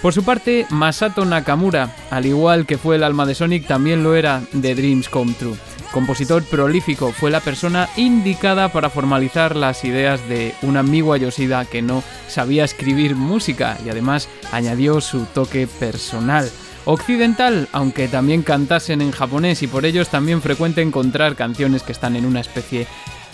Por 0.00 0.14
su 0.14 0.24
parte, 0.24 0.64
Masato 0.70 1.26
Nakamura, 1.26 1.94
al 2.10 2.24
igual 2.24 2.64
que 2.64 2.78
fue 2.78 2.96
el 2.96 3.02
alma 3.02 3.26
de 3.26 3.34
Sonic, 3.34 3.66
también 3.66 4.02
lo 4.02 4.14
era 4.14 4.40
de 4.52 4.74
Dreams 4.74 5.10
Come 5.10 5.34
True 5.34 5.58
compositor 5.92 6.42
prolífico, 6.44 7.12
fue 7.12 7.30
la 7.30 7.40
persona 7.40 7.88
indicada 7.96 8.70
para 8.70 8.90
formalizar 8.90 9.56
las 9.56 9.84
ideas 9.84 10.26
de 10.28 10.54
un 10.62 10.76
amigo 10.76 11.16
Yoshida 11.16 11.64
que 11.64 11.82
no 11.82 12.02
sabía 12.28 12.64
escribir 12.64 13.16
música 13.16 13.78
y 13.84 13.88
además 13.88 14.28
añadió 14.52 15.00
su 15.00 15.24
toque 15.26 15.66
personal. 15.66 16.50
Occidental, 16.84 17.68
aunque 17.72 18.08
también 18.08 18.42
cantasen 18.42 19.02
en 19.02 19.10
japonés 19.10 19.62
y 19.62 19.66
por 19.66 19.84
ello 19.84 20.00
es 20.00 20.08
también 20.08 20.40
frecuente 20.40 20.80
encontrar 20.80 21.36
canciones 21.36 21.82
que 21.82 21.92
están 21.92 22.16
en 22.16 22.24
una 22.24 22.40
especie 22.40 22.86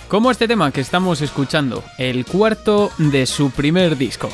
como 0.08 0.30
este 0.30 0.48
tema 0.48 0.70
que 0.70 0.80
estamos 0.80 1.20
escuchando, 1.22 1.82
el 1.98 2.26
cuarto 2.26 2.90
de 2.98 3.26
su 3.26 3.50
primer 3.50 3.96
disco. 3.96 4.28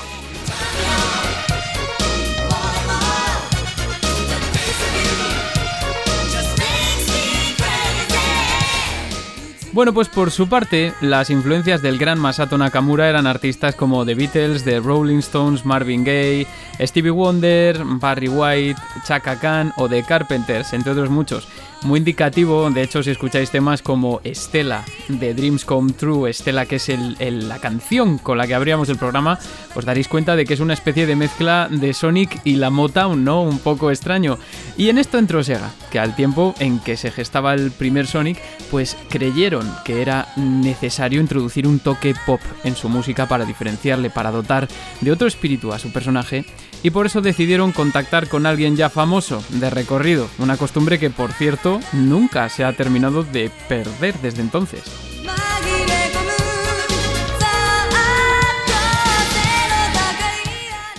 Bueno, 9.72 9.94
pues 9.94 10.08
por 10.08 10.32
su 10.32 10.48
parte, 10.48 10.92
las 11.00 11.30
influencias 11.30 11.80
del 11.80 11.96
gran 11.96 12.18
Masato 12.18 12.58
Nakamura 12.58 13.08
eran 13.08 13.28
artistas 13.28 13.76
como 13.76 14.04
The 14.04 14.16
Beatles, 14.16 14.64
The 14.64 14.80
Rolling 14.80 15.18
Stones, 15.18 15.64
Marvin 15.64 16.02
Gaye, 16.02 16.48
Stevie 16.80 17.12
Wonder, 17.12 17.80
Barry 17.84 18.28
White, 18.28 18.80
Chaka 19.06 19.38
Khan 19.38 19.72
o 19.76 19.88
The 19.88 20.02
Carpenters, 20.02 20.72
entre 20.72 20.90
otros 20.90 21.08
muchos 21.08 21.46
muy 21.82 21.98
indicativo. 21.98 22.68
De 22.70 22.82
hecho, 22.82 23.02
si 23.02 23.10
escucháis 23.10 23.50
temas 23.50 23.82
como 23.82 24.20
Estela 24.24 24.84
de 25.08 25.34
Dreams 25.34 25.64
Come 25.64 25.92
True, 25.92 26.30
Estela 26.30 26.66
que 26.66 26.76
es 26.76 26.88
la 26.88 27.58
canción 27.58 28.18
con 28.18 28.38
la 28.38 28.46
que 28.46 28.54
abríamos 28.54 28.88
el 28.88 28.96
programa, 28.96 29.38
os 29.74 29.84
daréis 29.84 30.08
cuenta 30.08 30.36
de 30.36 30.44
que 30.44 30.54
es 30.54 30.60
una 30.60 30.74
especie 30.74 31.06
de 31.06 31.16
mezcla 31.16 31.68
de 31.70 31.92
Sonic 31.94 32.40
y 32.44 32.56
la 32.56 32.70
Motown, 32.70 33.24
¿no? 33.24 33.42
Un 33.42 33.58
poco 33.58 33.90
extraño. 33.90 34.38
Y 34.76 34.88
en 34.88 34.98
esto 34.98 35.18
entró 35.18 35.42
Sega, 35.42 35.70
que 35.90 35.98
al 35.98 36.16
tiempo 36.16 36.54
en 36.58 36.78
que 36.80 36.96
se 36.96 37.10
gestaba 37.10 37.54
el 37.54 37.70
primer 37.70 38.06
Sonic, 38.06 38.38
pues 38.70 38.96
creyeron 39.08 39.70
que 39.84 40.02
era 40.02 40.28
necesario 40.36 41.20
introducir 41.20 41.66
un 41.66 41.78
toque 41.78 42.14
pop 42.26 42.40
en 42.64 42.76
su 42.76 42.88
música 42.88 43.26
para 43.26 43.44
diferenciarle, 43.44 44.10
para 44.10 44.30
dotar 44.30 44.68
de 45.00 45.12
otro 45.12 45.26
espíritu 45.26 45.72
a 45.72 45.78
su 45.78 45.92
personaje 45.92 46.44
y 46.82 46.90
por 46.90 47.06
eso 47.06 47.20
decidieron 47.20 47.72
contactar 47.72 48.28
con 48.28 48.46
alguien 48.46 48.76
ya 48.76 48.90
famoso, 48.90 49.42
de 49.50 49.70
recorrido, 49.70 50.28
una 50.38 50.56
costumbre 50.56 50.98
que 50.98 51.10
por 51.10 51.32
cierto 51.32 51.80
nunca 51.92 52.48
se 52.48 52.64
ha 52.64 52.72
terminado 52.72 53.22
de 53.22 53.50
perder 53.68 54.14
desde 54.20 54.42
entonces. 54.42 54.82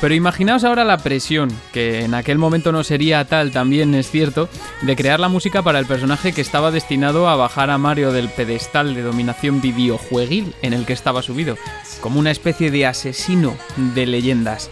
Pero 0.01 0.15
imaginaos 0.15 0.63
ahora 0.63 0.83
la 0.83 0.97
presión, 0.97 1.51
que 1.71 2.03
en 2.03 2.15
aquel 2.15 2.39
momento 2.39 2.71
no 2.71 2.83
sería 2.83 3.23
tal, 3.25 3.51
también 3.51 3.93
es 3.93 4.09
cierto, 4.09 4.50
de 4.81 4.95
crear 4.95 5.19
la 5.19 5.29
música 5.29 5.61
para 5.61 5.77
el 5.77 5.85
personaje 5.85 6.33
que 6.33 6.41
estaba 6.41 6.71
destinado 6.71 7.29
a 7.29 7.35
bajar 7.35 7.69
a 7.69 7.77
Mario 7.77 8.11
del 8.11 8.29
pedestal 8.29 8.95
de 8.95 9.03
dominación 9.03 9.61
videojueguil 9.61 10.55
en 10.63 10.73
el 10.73 10.88
que 10.88 10.93
estaba 10.93 11.21
subido, 11.21 11.55
como 12.01 12.19
una 12.19 12.31
especie 12.31 12.71
de 12.71 12.88
asesino 12.88 13.55
de 13.93 14.07
leyendas. 14.07 14.69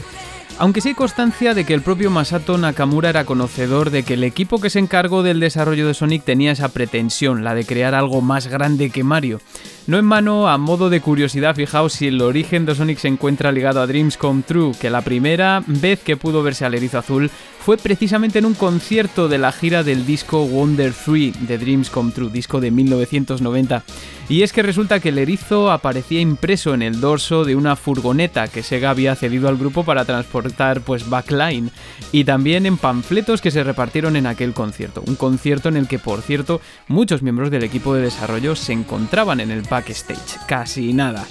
Aunque 0.62 0.82
sí 0.82 0.90
hay 0.90 0.94
constancia 0.94 1.54
de 1.54 1.64
que 1.64 1.74
el 1.74 1.82
propio 1.82 2.12
Masato 2.12 2.58
Nakamura 2.58 3.08
era 3.08 3.24
conocedor 3.24 3.92
de 3.92 4.04
que 4.04 4.16
el 4.16 4.26
equipo 4.26 4.60
que 4.60 4.70
se 4.70 4.80
encargó 4.80 5.24
del 5.24 5.40
desarrollo 5.40 5.88
de 5.88 5.94
Sonic 5.94 6.26
tenía 6.26 6.52
esa 6.52 6.68
pretensión, 6.68 7.46
la 7.46 7.56
de 7.56 7.66
crear 7.66 7.96
algo 7.96 8.20
más 8.20 8.48
grande 8.48 8.90
que 8.90 9.06
Mario. 9.06 9.40
No 9.88 9.98
en 9.98 10.04
mano, 10.04 10.50
a 10.50 10.58
modo 10.58 10.90
de 10.90 11.00
curiosidad, 11.00 11.56
fijaos 11.56 11.94
si 11.94 12.08
el 12.08 12.22
origen 12.22 12.66
de 12.66 12.76
Sonic 12.76 12.98
se 12.98 13.08
encuentra 13.08 13.54
ligado 13.54 13.80
a 13.80 13.88
Dreams 13.88 14.18
Come 14.18 14.44
True, 14.46 14.74
que 14.78 14.90
la 14.90 15.02
primera 15.02 15.64
vez 15.66 16.02
que 16.02 16.18
pudo 16.18 16.44
verse 16.44 16.66
al 16.66 16.74
erizo 16.74 17.00
azul 17.00 17.32
fue 17.62 17.78
precisamente 17.78 18.40
en 18.40 18.46
un 18.46 18.54
concierto 18.54 19.30
de 19.30 19.38
la 19.38 19.54
gira 19.54 19.84
del 19.84 20.06
disco 20.06 20.46
Wonder 20.46 20.94
3 20.94 21.48
de 21.48 21.58
Dreams 21.58 21.90
Come 21.90 22.12
True, 22.12 22.32
disco 22.32 22.60
de 22.60 22.72
1990. 22.72 23.84
Y 24.30 24.44
es 24.44 24.54
que 24.54 24.62
resulta 24.62 25.00
que 25.00 25.10
el 25.10 25.18
erizo 25.18 25.72
aparecía 25.72 26.22
impreso 26.22 26.76
en 26.76 26.84
el 26.84 27.02
dorso 27.02 27.46
de 27.46 27.56
una 27.56 27.76
furgoneta 27.76 28.48
que 28.48 28.62
Sega 28.62 28.92
había 28.92 29.16
cedido 29.16 29.50
al 29.50 29.58
grupo 29.58 29.84
para 29.84 30.06
transportar 30.06 30.82
pues 30.82 31.10
backline 31.10 31.72
y 32.12 32.26
también 32.26 32.68
en 32.68 32.78
panfletos 32.78 33.42
que 33.42 33.50
se 33.50 33.64
repartieron 33.64 34.16
en 34.16 34.28
aquel 34.28 34.54
concierto, 34.54 35.04
un 35.08 35.16
concierto 35.16 35.68
en 35.70 35.78
el 35.78 35.88
que 35.88 35.98
por 35.98 36.22
cierto 36.22 36.62
muchos 36.88 37.24
miembros 37.24 37.50
del 37.50 37.64
equipo 37.64 37.96
de 37.96 38.04
desarrollo 38.04 38.56
se 38.56 38.74
encontraban 38.74 39.40
en 39.40 39.50
el 39.50 39.64
backstage, 39.64 40.46
casi 40.48 40.94
nada. 40.94 41.26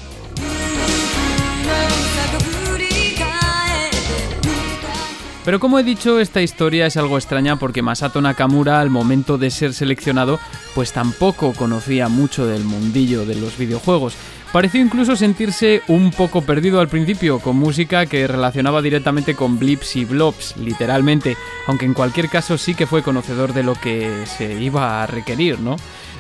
Pero 5.45 5.61
como 5.61 5.79
he 5.79 5.83
dicho, 5.83 6.21
esta 6.21 6.43
historia 6.43 6.87
es 6.87 6.97
algo 6.97 7.17
extraña 7.17 7.57
porque 7.57 7.81
Masato 7.81 8.21
Nakamura 8.21 8.81
al 8.81 8.91
momento 8.91 9.39
de 9.39 9.51
ser 9.51 9.73
seleccionado 9.73 10.39
pues 10.75 10.93
tampoco 10.93 11.55
conocía 11.55 12.09
mucho 12.09 12.47
del 12.47 12.65
mundillo 12.65 13.25
de 13.25 13.37
los 13.37 13.57
videojuegos. 13.57 14.15
Pareció 14.53 14.81
incluso 14.81 15.15
sentirse 15.15 15.83
un 15.89 16.11
poco 16.11 16.41
perdido 16.41 16.81
al 16.81 16.89
principio, 16.89 17.39
con 17.39 17.57
música 17.57 18.07
que 18.07 18.27
relacionaba 18.27 18.81
directamente 18.81 19.35
con 19.35 19.59
blips 19.59 19.97
y 19.97 20.07
blobs, 20.07 20.57
literalmente, 20.57 21.37
aunque 21.67 21.85
en 21.85 21.93
cualquier 21.93 22.31
caso 22.31 22.57
sí 22.57 22.75
que 22.75 22.87
fue 22.87 23.03
conocedor 23.03 23.53
de 23.53 23.63
lo 23.63 23.75
que 23.75 24.25
se 24.25 24.55
iba 24.55 25.03
a 25.03 25.07
requerir, 25.07 25.61
¿no? 25.61 25.77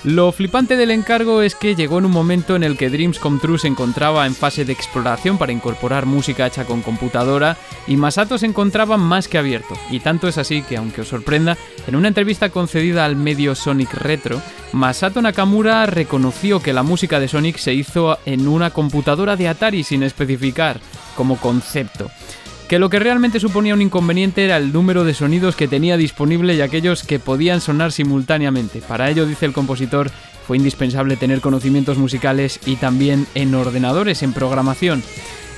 Lo 0.08 0.32
flipante 0.32 0.78
del 0.78 0.90
encargo 0.90 1.42
es 1.42 1.54
que 1.54 1.74
llegó 1.74 1.98
en 1.98 2.06
un 2.06 2.12
momento 2.12 2.56
en 2.56 2.64
el 2.64 2.78
que 2.78 2.88
Dreams 2.88 3.18
Come 3.18 3.40
True 3.40 3.58
se 3.58 3.68
encontraba 3.68 4.24
en 4.24 4.34
fase 4.34 4.64
de 4.64 4.72
exploración 4.72 5.36
para 5.36 5.52
incorporar 5.52 6.06
música 6.06 6.46
hecha 6.46 6.64
con 6.64 6.80
computadora 6.80 7.58
y 7.86 7.98
Masato 7.98 8.38
se 8.38 8.46
encontraba 8.46 8.96
más 8.96 9.28
que 9.28 9.36
abierto. 9.36 9.74
Y 9.90 10.00
tanto 10.00 10.26
es 10.26 10.38
así 10.38 10.62
que, 10.62 10.78
aunque 10.78 11.02
os 11.02 11.08
sorprenda, 11.08 11.58
en 11.86 11.94
una 11.94 12.08
entrevista 12.08 12.48
concedida 12.48 13.04
al 13.04 13.16
medio 13.16 13.54
Sonic 13.54 13.92
Retro, 13.92 14.40
Masato 14.72 15.20
Nakamura 15.20 15.84
reconoció 15.84 16.62
que 16.62 16.72
la 16.72 16.82
música 16.82 17.20
de 17.20 17.28
Sonic 17.28 17.58
se 17.58 17.74
hizo 17.74 18.18
en 18.24 18.48
una 18.48 18.70
computadora 18.70 19.36
de 19.36 19.48
Atari 19.48 19.84
sin 19.84 20.02
especificar 20.02 20.80
como 21.16 21.36
concepto 21.36 22.10
que 22.68 22.78
lo 22.78 22.90
que 22.90 22.98
realmente 22.98 23.40
suponía 23.40 23.72
un 23.72 23.80
inconveniente 23.80 24.44
era 24.44 24.58
el 24.58 24.72
número 24.72 25.02
de 25.02 25.14
sonidos 25.14 25.56
que 25.56 25.68
tenía 25.68 25.96
disponible 25.96 26.54
y 26.54 26.60
aquellos 26.60 27.02
que 27.02 27.18
podían 27.18 27.62
sonar 27.62 27.92
simultáneamente. 27.92 28.82
Para 28.82 29.08
ello, 29.08 29.26
dice 29.26 29.46
el 29.46 29.54
compositor, 29.54 30.10
fue 30.46 30.58
indispensable 30.58 31.16
tener 31.16 31.40
conocimientos 31.40 31.96
musicales 31.96 32.60
y 32.66 32.76
también 32.76 33.26
en 33.34 33.54
ordenadores, 33.54 34.22
en 34.22 34.34
programación. 34.34 35.02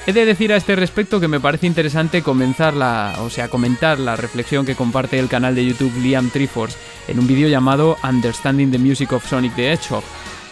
He 0.07 0.12
de 0.12 0.25
decir 0.25 0.52
a 0.52 0.57
este 0.57 0.76
respecto 0.76 1.21
que 1.21 1.29
me 1.29 1.40
parece 1.40 1.67
interesante 1.67 2.23
comenzar 2.23 2.75
la, 2.75 3.17
o 3.21 3.29
sea, 3.29 3.49
comentar 3.49 3.99
la 3.99 4.17
reflexión 4.17 4.64
que 4.64 4.76
comparte 4.76 5.19
el 5.19 5.29
canal 5.29 5.55
de 5.55 5.67
YouTube 5.67 5.93
Liam 6.00 6.31
Triforce 6.31 6.79
en 7.09 7.19
un 7.19 7.26
vídeo 7.26 7.49
llamado 7.49 7.99
Understanding 8.02 8.71
the 8.71 8.78
Music 8.78 9.13
of 9.13 9.28
Sonic 9.28 9.54
the 9.56 9.73
Hedgehog, 9.73 10.04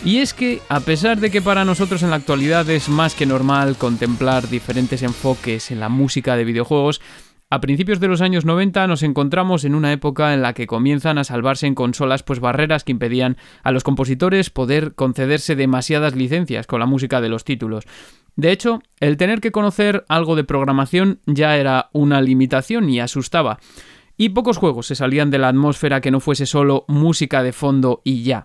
y 0.04 0.18
es 0.18 0.32
que, 0.32 0.60
a 0.68 0.80
pesar 0.80 1.18
de 1.18 1.30
que 1.30 1.42
para 1.42 1.64
nosotros 1.64 2.02
en 2.02 2.10
la 2.10 2.16
actualidad 2.16 2.68
es 2.70 2.88
más 2.88 3.14
que 3.14 3.26
normal 3.26 3.76
contemplar 3.76 4.48
diferentes 4.48 5.02
enfoques 5.02 5.70
en 5.70 5.80
la 5.80 5.88
música 5.88 6.36
de 6.36 6.44
videojuegos, 6.44 7.00
a 7.50 7.60
principios 7.60 7.98
de 7.98 8.08
los 8.08 8.20
años 8.20 8.44
90 8.44 8.86
nos 8.86 9.02
encontramos 9.02 9.64
en 9.64 9.74
una 9.74 9.90
época 9.90 10.34
en 10.34 10.42
la 10.42 10.52
que 10.52 10.66
comienzan 10.66 11.16
a 11.16 11.24
salvarse 11.24 11.66
en 11.66 11.74
consolas 11.74 12.22
pues 12.22 12.40
barreras 12.40 12.84
que 12.84 12.92
impedían 12.92 13.38
a 13.62 13.72
los 13.72 13.84
compositores 13.84 14.50
poder 14.50 14.94
concederse 14.94 15.56
demasiadas 15.56 16.14
licencias 16.14 16.66
con 16.66 16.78
la 16.78 16.86
música 16.86 17.22
de 17.22 17.30
los 17.30 17.44
títulos. 17.44 17.84
De 18.36 18.52
hecho, 18.52 18.80
el 19.00 19.16
tener 19.16 19.40
que 19.40 19.50
conocer 19.50 20.04
algo 20.08 20.36
de 20.36 20.44
programación 20.44 21.20
ya 21.24 21.56
era 21.56 21.88
una 21.92 22.20
limitación 22.20 22.90
y 22.90 23.00
asustaba. 23.00 23.58
Y 24.18 24.28
pocos 24.28 24.58
juegos 24.58 24.86
se 24.86 24.94
salían 24.94 25.30
de 25.30 25.38
la 25.38 25.48
atmósfera 25.48 26.00
que 26.02 26.10
no 26.10 26.20
fuese 26.20 26.44
solo 26.44 26.84
música 26.86 27.42
de 27.42 27.52
fondo 27.52 28.02
y 28.04 28.24
ya. 28.24 28.44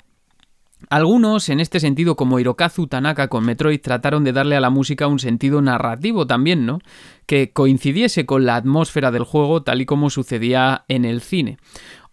Algunos, 0.89 1.49
en 1.49 1.59
este 1.59 1.79
sentido, 1.79 2.15
como 2.15 2.39
Hirokazu 2.39 2.87
Tanaka 2.87 3.27
con 3.27 3.45
Metroid, 3.45 3.81
trataron 3.81 4.23
de 4.23 4.33
darle 4.33 4.55
a 4.55 4.61
la 4.61 4.69
música 4.69 5.07
un 5.07 5.19
sentido 5.19 5.61
narrativo 5.61 6.27
también, 6.27 6.65
¿no? 6.65 6.79
Que 7.25 7.51
coincidiese 7.51 8.25
con 8.25 8.45
la 8.45 8.55
atmósfera 8.55 9.11
del 9.11 9.23
juego 9.23 9.63
tal 9.63 9.81
y 9.81 9.85
como 9.85 10.09
sucedía 10.09 10.85
en 10.87 11.05
el 11.05 11.21
cine. 11.21 11.57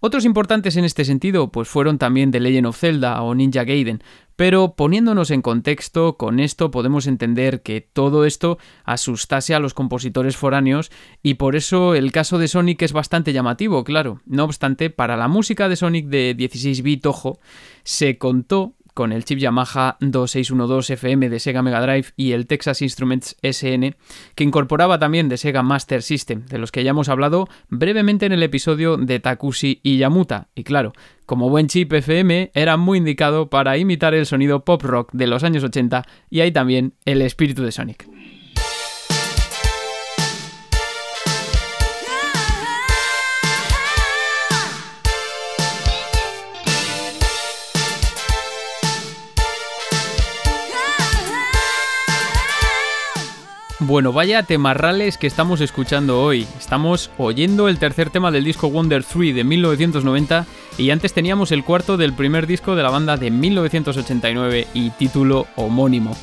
Otros 0.03 0.25
importantes 0.25 0.77
en 0.77 0.87
este 0.87 1.05
sentido 1.05 1.53
pues 1.53 1.69
fueron 1.69 1.99
también 1.99 2.31
The 2.31 2.41
Legend 2.41 2.69
of 2.69 2.79
Zelda 2.79 3.21
o 3.21 3.35
Ninja 3.35 3.65
Gaiden, 3.65 4.03
pero 4.41 4.75
poniéndonos 4.75 5.31
en 5.33 5.43
contexto, 5.43 6.17
con 6.17 6.41
esto 6.41 6.71
podemos 6.71 7.07
entender 7.07 7.61
que 7.61 7.83
todo 7.83 8.25
esto 8.25 8.57
asustase 8.85 9.55
a 9.55 9.61
los 9.61 9.75
compositores 9.75 10.35
foráneos 10.39 10.91
y 11.23 11.35
por 11.35 11.57
eso 11.57 11.95
el 11.95 12.11
caso 12.11 12.39
de 12.39 12.49
Sonic 12.49 12.81
es 12.81 12.95
bastante 12.95 13.35
llamativo, 13.35 13.85
claro. 13.85 14.23
No 14.25 14.45
obstante, 14.45 14.89
para 14.89 15.19
la 15.19 15.29
música 15.29 15.69
de 15.69 15.77
Sonic 15.77 16.07
de 16.07 16.33
16 16.33 16.81
bit, 16.81 17.05
ojo, 17.05 17.39
se 17.83 18.17
contó 18.17 18.77
con 18.95 19.13
el 19.13 19.25
chip 19.25 19.39
Yamaha 19.39 19.97
2612 20.01 20.95
FM 20.95 21.29
de 21.29 21.41
Sega 21.41 21.63
Mega 21.63 21.81
Drive 21.81 22.09
y 22.17 22.33
el 22.33 22.47
Texas 22.47 22.83
Instruments 22.83 23.37
SN, 23.43 23.97
que 24.35 24.45
incorporaba 24.45 24.99
también 24.99 25.29
de 25.29 25.37
Sega 25.37 25.63
Master 25.63 26.03
System, 26.03 26.47
de 26.47 26.59
los 26.59 26.73
que 26.73 26.85
ya 26.85 26.91
hemos 26.91 27.09
hablado 27.09 27.49
brevemente 27.69 28.27
en 28.27 28.33
el 28.33 28.43
episodio 28.43 28.97
de 28.97 29.21
Takushi 29.21 29.81
y 29.83 29.99
Yamuta. 29.99 30.49
Y 30.55 30.65
claro, 30.65 30.93
como 31.27 31.49
buen 31.49 31.69
chip 31.69 31.93
FM, 31.93 32.51
era 32.55 32.77
muy 32.77 32.99
indicado 32.99 33.51
para 33.51 33.79
imitar 33.79 34.15
el 34.15 34.27
sonido 34.27 34.65
pop 34.65 34.83
rock 34.83 35.11
de 35.13 35.27
los 35.27 35.45
años 35.45 35.65
80 35.65 36.05
y 36.29 36.41
ahí 36.41 36.53
también 36.53 36.95
el 37.05 37.23
espíritu 37.23 37.63
de 37.63 37.73
Sonic. 37.73 38.09
Bueno, 53.91 54.13
vaya 54.13 54.45
temarrales 54.45 55.19
que 55.19 55.27
estamos 55.27 55.61
escuchando 55.61 56.23
hoy. 56.23 56.47
Estamos 56.61 57.11
oyendo 57.19 57.69
el 57.69 57.81
tercer 57.81 58.09
tema 58.09 58.31
del 58.31 58.45
disco 58.45 58.71
Wonder 58.71 59.03
3 59.03 59.35
de 59.35 59.43
1990 59.43 60.47
y 60.79 60.93
antes 60.93 61.13
teníamos 61.13 61.51
el 61.51 61.65
cuarto 61.65 61.97
del 61.97 62.13
primer 62.13 62.47
disco 62.47 62.77
de 62.77 62.85
la 62.85 62.91
banda 62.91 63.17
de 63.17 63.33
1989 63.33 64.69
y 64.75 64.91
título 64.91 65.49
homónimo. 65.57 66.17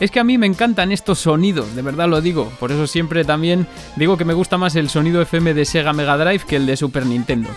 Es 0.00 0.10
que 0.10 0.18
a 0.18 0.24
mí 0.24 0.36
me 0.36 0.48
encantan 0.48 0.90
estos 0.90 1.20
sonidos, 1.20 1.76
de 1.76 1.82
verdad 1.82 2.08
lo 2.08 2.20
digo. 2.20 2.50
Por 2.58 2.72
eso 2.72 2.88
siempre 2.88 3.24
también 3.24 3.68
digo 3.94 4.16
que 4.16 4.24
me 4.24 4.34
gusta 4.34 4.58
más 4.58 4.74
el 4.74 4.90
sonido 4.90 5.22
FM 5.22 5.54
de 5.54 5.64
Sega 5.64 5.92
Mega 5.92 6.18
Drive 6.18 6.44
que 6.44 6.56
el 6.56 6.66
de 6.66 6.76
Super 6.76 7.06
Nintendo. 7.06 7.50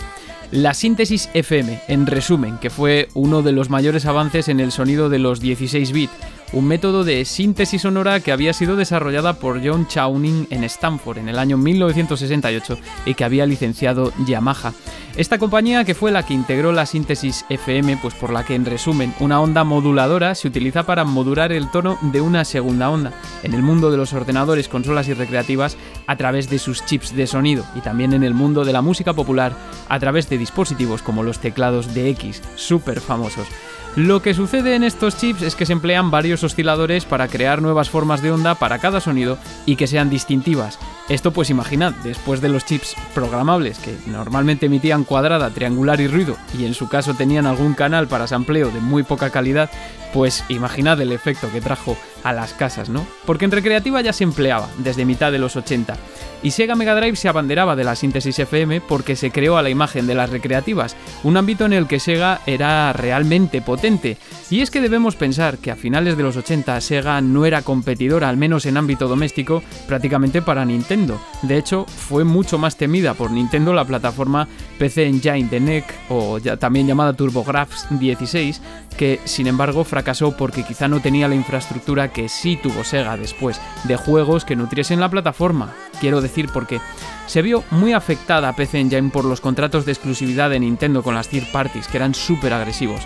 La 0.52 0.74
síntesis 0.74 1.28
FM, 1.34 1.80
en 1.88 2.06
resumen, 2.06 2.58
que 2.58 2.70
fue 2.70 3.08
uno 3.14 3.42
de 3.42 3.50
los 3.50 3.68
mayores 3.68 4.06
avances 4.06 4.46
en 4.46 4.60
el 4.60 4.70
sonido 4.70 5.08
de 5.08 5.18
los 5.18 5.40
16 5.40 5.90
bits, 5.90 6.14
un 6.52 6.64
método 6.66 7.04
de 7.04 7.24
síntesis 7.24 7.82
sonora 7.82 8.20
que 8.20 8.32
había 8.32 8.52
sido 8.52 8.76
desarrollada 8.76 9.34
por 9.34 9.64
John 9.64 9.86
Chowning 9.88 10.46
en 10.50 10.64
Stanford 10.64 11.18
en 11.18 11.28
el 11.28 11.38
año 11.38 11.56
1968 11.56 12.78
y 13.06 13.14
que 13.14 13.24
había 13.24 13.46
licenciado 13.46 14.12
Yamaha. 14.26 14.72
Esta 15.16 15.38
compañía 15.38 15.84
que 15.84 15.94
fue 15.94 16.12
la 16.12 16.24
que 16.24 16.34
integró 16.34 16.72
la 16.72 16.84
síntesis 16.84 17.46
FM, 17.48 17.96
pues 18.02 18.12
por 18.12 18.30
la 18.30 18.44
que 18.44 18.54
en 18.54 18.66
resumen 18.66 19.14
una 19.18 19.40
onda 19.40 19.64
moduladora 19.64 20.34
se 20.34 20.46
utiliza 20.46 20.82
para 20.82 21.04
modular 21.04 21.52
el 21.52 21.70
tono 21.70 21.98
de 22.02 22.20
una 22.20 22.44
segunda 22.44 22.90
onda 22.90 23.14
en 23.42 23.54
el 23.54 23.62
mundo 23.62 23.90
de 23.90 23.96
los 23.96 24.12
ordenadores, 24.12 24.68
consolas 24.68 25.08
y 25.08 25.14
recreativas 25.14 25.78
a 26.06 26.16
través 26.16 26.50
de 26.50 26.58
sus 26.58 26.84
chips 26.84 27.16
de 27.16 27.26
sonido 27.26 27.64
y 27.74 27.80
también 27.80 28.12
en 28.12 28.24
el 28.24 28.34
mundo 28.34 28.66
de 28.66 28.74
la 28.74 28.82
música 28.82 29.14
popular 29.14 29.56
a 29.88 29.98
través 29.98 30.28
de 30.28 30.36
dispositivos 30.36 31.00
como 31.00 31.22
los 31.22 31.38
teclados 31.38 31.94
de 31.94 32.10
X, 32.10 32.42
súper 32.54 33.00
famosos. 33.00 33.48
Lo 33.96 34.20
que 34.20 34.34
sucede 34.34 34.74
en 34.74 34.84
estos 34.84 35.16
chips 35.16 35.40
es 35.40 35.54
que 35.54 35.64
se 35.64 35.72
emplean 35.72 36.10
varios 36.10 36.44
osciladores 36.44 37.06
para 37.06 37.28
crear 37.28 37.62
nuevas 37.62 37.88
formas 37.88 38.20
de 38.20 38.30
onda 38.30 38.54
para 38.54 38.78
cada 38.78 39.00
sonido 39.00 39.38
y 39.64 39.76
que 39.76 39.86
sean 39.86 40.10
distintivas. 40.10 40.78
Esto 41.08 41.30
pues 41.30 41.48
imaginad, 41.48 41.94
después 42.04 42.42
de 42.42 42.50
los 42.50 42.66
chips 42.66 42.94
programables 43.14 43.78
que 43.78 43.96
normalmente 44.06 44.66
emitían 44.66 45.04
cuadrada, 45.06 45.50
triangular 45.50 46.00
y 46.00 46.08
ruido 46.08 46.36
y 46.58 46.66
en 46.66 46.74
su 46.74 46.88
caso 46.88 47.14
tenían 47.14 47.46
algún 47.46 47.74
canal 47.74 48.08
para 48.08 48.26
sampleo 48.26 48.70
de 48.70 48.80
muy 48.80 49.02
poca 49.02 49.30
calidad, 49.30 49.70
pues 50.16 50.44
imaginad 50.48 50.98
el 51.02 51.12
efecto 51.12 51.52
que 51.52 51.60
trajo 51.60 51.94
a 52.24 52.32
las 52.32 52.54
casas, 52.54 52.88
¿no? 52.88 53.06
Porque 53.26 53.44
en 53.44 53.50
recreativa 53.50 54.00
ya 54.00 54.14
se 54.14 54.24
empleaba 54.24 54.66
desde 54.78 55.04
mitad 55.04 55.30
de 55.30 55.38
los 55.38 55.56
80 55.56 55.94
y 56.42 56.52
Sega 56.52 56.74
Mega 56.74 56.94
Drive 56.94 57.16
se 57.16 57.28
abanderaba 57.28 57.76
de 57.76 57.84
la 57.84 57.96
síntesis 57.96 58.38
FM 58.38 58.80
porque 58.80 59.16
se 59.16 59.30
creó 59.30 59.56
a 59.56 59.62
la 59.62 59.68
imagen 59.68 60.06
de 60.06 60.14
las 60.14 60.30
recreativas, 60.30 60.96
un 61.22 61.36
ámbito 61.36 61.66
en 61.66 61.72
el 61.72 61.86
que 61.86 62.00
Sega 62.00 62.40
era 62.46 62.92
realmente 62.92 63.60
potente. 63.60 64.16
Y 64.48 64.60
es 64.60 64.70
que 64.70 64.80
debemos 64.80 65.16
pensar 65.16 65.58
que 65.58 65.70
a 65.70 65.76
finales 65.76 66.16
de 66.16 66.22
los 66.22 66.36
80 66.36 66.80
Sega 66.80 67.20
no 67.20 67.46
era 67.46 67.62
competidora, 67.62 68.28
al 68.28 68.36
menos 68.36 68.64
en 68.64 68.76
ámbito 68.76 69.08
doméstico, 69.08 69.62
prácticamente 69.88 70.40
para 70.40 70.64
Nintendo. 70.64 71.20
De 71.42 71.58
hecho, 71.58 71.84
fue 71.84 72.24
mucho 72.24 72.58
más 72.58 72.76
temida 72.76 73.14
por 73.14 73.30
Nintendo 73.30 73.74
la 73.74 73.84
plataforma 73.84 74.46
PC 74.78 75.06
Engine 75.06 75.48
de 75.50 75.60
NEC, 75.60 75.84
o 76.08 76.40
también 76.40 76.86
llamada 76.86 77.14
TurboGrafx 77.14 77.98
16, 77.98 78.62
que 78.96 79.20
sin 79.24 79.46
embargo 79.46 79.84
fracasó 79.84 80.05
porque 80.36 80.62
quizá 80.62 80.86
no 80.86 81.00
tenía 81.00 81.26
la 81.26 81.34
infraestructura 81.34 82.12
que 82.12 82.28
sí 82.28 82.56
tuvo 82.56 82.84
Sega 82.84 83.16
después, 83.16 83.60
de 83.84 83.96
juegos 83.96 84.44
que 84.44 84.54
nutriesen 84.54 85.00
la 85.00 85.10
plataforma. 85.10 85.74
Quiero 86.00 86.20
decir 86.20 86.48
porque 86.52 86.80
se 87.26 87.42
vio 87.42 87.64
muy 87.72 87.92
afectada 87.92 88.54
PC 88.54 88.78
Engine 88.78 89.10
por 89.10 89.24
los 89.24 89.40
contratos 89.40 89.84
de 89.84 89.92
exclusividad 89.92 90.50
de 90.50 90.60
Nintendo 90.60 91.02
con 91.02 91.16
las 91.16 91.28
third 91.28 91.50
parties, 91.50 91.88
que 91.88 91.96
eran 91.96 92.14
súper 92.14 92.52
agresivos. 92.52 93.00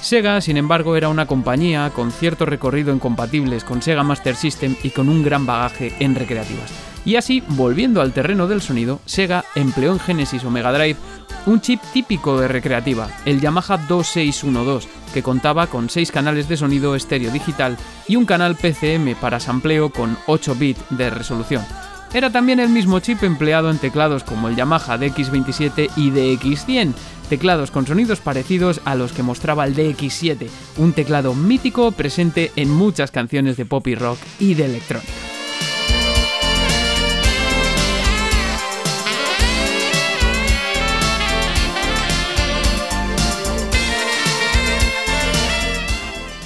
Sega, 0.00 0.40
sin 0.40 0.56
embargo, 0.56 0.96
era 0.96 1.08
una 1.08 1.26
compañía 1.26 1.90
con 1.90 2.10
cierto 2.10 2.46
recorrido 2.46 2.90
en 2.90 2.98
compatibles 2.98 3.64
con 3.64 3.82
Sega 3.82 4.02
Master 4.02 4.34
System 4.34 4.74
y 4.82 4.90
con 4.90 5.08
un 5.08 5.22
gran 5.22 5.46
bagaje 5.46 5.92
en 6.00 6.14
recreativas. 6.14 6.72
Y 7.04 7.16
así, 7.16 7.42
volviendo 7.48 8.00
al 8.00 8.12
terreno 8.12 8.46
del 8.46 8.60
sonido, 8.60 9.00
Sega 9.04 9.44
empleó 9.54 9.92
en 9.92 10.00
Genesis 10.00 10.44
o 10.44 10.50
Mega 10.50 10.72
Drive 10.72 10.96
un 11.46 11.60
chip 11.60 11.80
típico 11.92 12.40
de 12.40 12.48
recreativa, 12.48 13.08
el 13.24 13.40
Yamaha 13.40 13.78
2612, 13.88 14.88
que 15.12 15.22
contaba 15.22 15.66
con 15.66 15.88
6 15.88 16.12
canales 16.12 16.48
de 16.48 16.56
sonido 16.56 16.94
estéreo 16.94 17.30
digital 17.30 17.76
y 18.06 18.16
un 18.16 18.26
canal 18.26 18.56
PCM 18.56 19.14
para 19.20 19.40
sampleo 19.40 19.90
con 19.90 20.16
8 20.26 20.54
bits 20.54 20.82
de 20.90 21.10
resolución. 21.10 21.64
Era 22.12 22.30
también 22.30 22.58
el 22.58 22.68
mismo 22.68 22.98
chip 22.98 23.22
empleado 23.22 23.70
en 23.70 23.78
teclados 23.78 24.24
como 24.24 24.48
el 24.48 24.56
Yamaha 24.56 24.98
DX27 24.98 25.90
y 25.96 26.10
DX100, 26.10 26.92
teclados 27.28 27.70
con 27.70 27.86
sonidos 27.86 28.18
parecidos 28.20 28.80
a 28.84 28.96
los 28.96 29.12
que 29.12 29.22
mostraba 29.22 29.64
el 29.64 29.76
DX7, 29.76 30.48
un 30.78 30.92
teclado 30.92 31.34
mítico 31.34 31.92
presente 31.92 32.50
en 32.56 32.68
muchas 32.70 33.12
canciones 33.12 33.56
de 33.56 33.64
pop 33.64 33.86
y 33.86 33.94
rock 33.94 34.18
y 34.40 34.54
de 34.54 34.64
electrónica. 34.64 35.39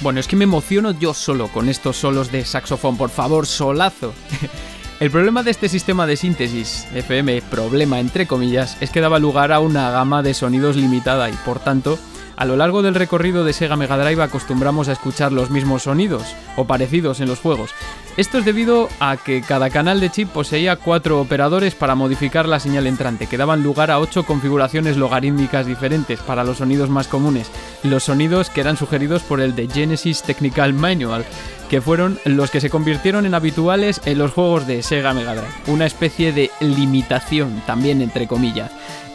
Bueno, 0.05 0.19
es 0.19 0.27
que 0.27 0.35
me 0.35 0.43
emociono 0.43 0.91
yo 0.91 1.15
solo 1.15 1.47
con 1.47 1.67
estos 1.67 1.97
solos 1.97 2.31
de 2.31 2.45
saxofón, 2.45 2.95
por 2.95 3.09
favor, 3.09 3.47
solazo. 3.47 4.13
El 4.99 5.09
problema 5.09 5.41
de 5.41 5.49
este 5.49 5.67
sistema 5.67 6.05
de 6.05 6.15
síntesis 6.15 6.85
FM, 6.93 7.41
problema 7.49 7.99
entre 7.99 8.27
comillas, 8.27 8.77
es 8.81 8.91
que 8.91 9.01
daba 9.01 9.17
lugar 9.17 9.51
a 9.51 9.59
una 9.59 9.89
gama 9.89 10.21
de 10.21 10.35
sonidos 10.35 10.75
limitada 10.75 11.31
y 11.31 11.33
por 11.43 11.57
tanto, 11.57 11.97
a 12.37 12.45
lo 12.45 12.55
largo 12.55 12.81
del 12.81 12.95
recorrido 12.95 13.43
de 13.43 13.53
Sega 13.53 13.75
Mega 13.75 13.97
Drive 13.97 14.21
acostumbramos 14.21 14.89
a 14.89 14.93
escuchar 14.93 15.31
los 15.31 15.49
mismos 15.49 15.83
sonidos 15.83 16.23
o 16.55 16.65
parecidos 16.65 17.19
en 17.19 17.27
los 17.27 17.39
juegos. 17.39 17.71
Esto 18.17 18.37
es 18.37 18.45
debido 18.45 18.87
a 18.99 19.17
que 19.17 19.41
cada 19.41 19.69
canal 19.69 19.99
de 19.99 20.09
chip 20.09 20.29
poseía 20.29 20.77
cuatro 20.77 21.19
operadores 21.19 21.75
para 21.75 21.95
modificar 21.95 22.47
la 22.47 22.59
señal 22.59 22.87
entrante, 22.87 23.27
que 23.27 23.37
daban 23.37 23.63
lugar 23.63 23.91
a 23.91 23.99
ocho 23.99 24.23
configuraciones 24.23 24.97
logarítmicas 24.97 25.65
diferentes 25.65 26.19
para 26.21 26.43
los 26.43 26.57
sonidos 26.57 26.89
más 26.89 27.07
comunes, 27.07 27.51
los 27.83 28.03
sonidos 28.03 28.49
que 28.49 28.61
eran 28.61 28.77
sugeridos 28.77 29.23
por 29.23 29.41
el 29.41 29.55
de 29.55 29.67
Genesis 29.67 30.23
Technical 30.23 30.73
Manual, 30.73 31.25
que 31.69 31.81
fueron 31.81 32.19
los 32.25 32.51
que 32.51 32.61
se 32.61 32.69
convirtieron 32.69 33.25
en 33.25 33.33
habituales 33.33 34.01
en 34.05 34.17
los 34.17 34.31
juegos 34.31 34.67
de 34.67 34.83
Sega 34.83 35.13
Mega 35.13 35.35
Drive, 35.35 35.53
una 35.67 35.85
especie 35.85 36.31
de 36.31 36.51
limitación 36.59 37.61
también 37.65 38.01
entre 38.01 38.27
comillas. 38.27 38.71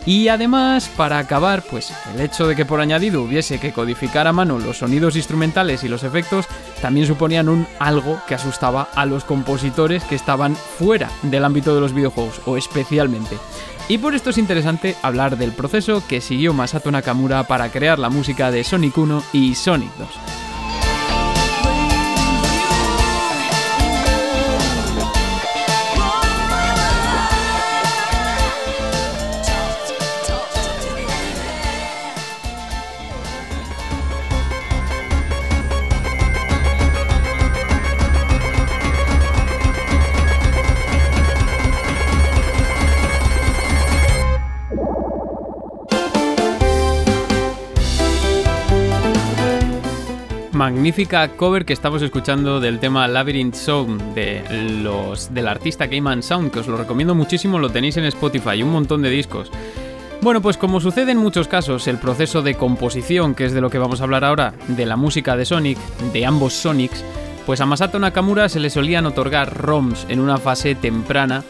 Y 0.07 0.29
además, 0.29 0.91
para 0.97 1.19
acabar, 1.19 1.63
pues 1.63 1.93
el 2.15 2.21
hecho 2.21 2.47
de 2.47 2.57
que 2.57 2.65
por 2.65 2.81
añadido 2.81 3.23
hubiese 3.23 3.61
que 3.61 3.73
codificar 3.73 4.27
a 4.27 4.33
mano 4.33 4.59
los 4.59 4.79
sonidos 4.79 5.17
instrumentales 5.17 5.85
y 5.85 5.89
los 5.89 6.05
efectos 6.05 6.47
también 6.81 7.07
suponían 7.07 7.49
un 7.49 7.67
algo 7.79 8.21
que 8.27 8.35
asustaba 8.35 8.89
a 8.95 9.05
los 9.05 9.25
compositores 9.25 10.03
que 10.05 10.15
estaban 10.15 10.57
fuera 10.57 11.11
del 11.23 11.45
ámbito 11.45 11.75
de 11.75 11.83
los 11.83 11.93
videojuegos, 11.93 12.41
o 12.47 12.57
especialmente. 12.57 13.37
Y 13.89 13.99
por 13.99 14.15
esto 14.15 14.31
es 14.31 14.39
interesante 14.39 14.97
hablar 15.03 15.37
del 15.37 15.53
proceso 15.53 16.03
que 16.07 16.21
siguió 16.21 16.55
Masato 16.55 16.91
Nakamura 16.91 17.45
para 17.45 17.71
crear 17.71 17.99
la 17.99 18.09
música 18.09 18.51
de 18.51 18.65
Sonic 18.65 18.97
1 18.97 19.23
y 19.33 19.55
Sonic 19.55 19.91
2. 19.99 20.50
Magnífica 50.61 51.27
cover 51.39 51.65
que 51.65 51.73
estamos 51.73 52.03
escuchando 52.03 52.61
del 52.61 52.81
tema 52.81 53.09
Labyrinth 53.09 53.55
Song 53.55 53.99
de 54.13 54.45
los, 54.83 55.33
del 55.33 55.49
artista 55.49 55.89
Cayman 55.89 56.23
Sound, 56.23 56.51
que 56.51 56.59
os 56.59 56.67
lo 56.67 56.77
recomiendo 56.77 57.15
muchísimo, 57.15 57.59
lo 57.59 57.71
tenéis 57.71 57.97
en 57.97 58.05
Spotify, 58.05 58.63
un 58.63 58.71
montón 58.71 59.01
de 59.01 59.09
discos. 59.09 59.51
Bueno, 60.21 60.43
pues 60.43 60.59
como 60.59 60.79
sucede 60.79 61.13
en 61.13 61.17
muchos 61.17 61.49
casos, 61.49 61.89
el 61.89 61.97
proceso 61.97 62.43
de 62.43 62.57
composición, 62.57 63.35
que 63.35 63.47
es 63.47 63.55
de 63.55 63.63
lo 63.63 63.71
que 63.71 63.79
vamos 63.79 64.03
a 64.03 64.05
hablar 64.05 64.23
ahora, 64.23 64.53
de 64.69 64.85
la 64.85 64.97
música 64.97 65.35
de 65.35 65.47
Sonic, 65.47 65.79
de 66.13 66.27
ambos 66.27 66.53
Sonics, 66.53 67.07
pues 67.47 67.63
a 67.63 67.65
Masato 67.65 67.99
Nakamura 67.99 68.51
se 68.51 68.61
le 68.61 68.69
solían 68.69 69.07
otorgar 69.07 69.57
ROMs 69.57 70.05
en 70.11 70.21
una 70.21 70.37
fase 70.37 70.75
temprana 70.75 71.43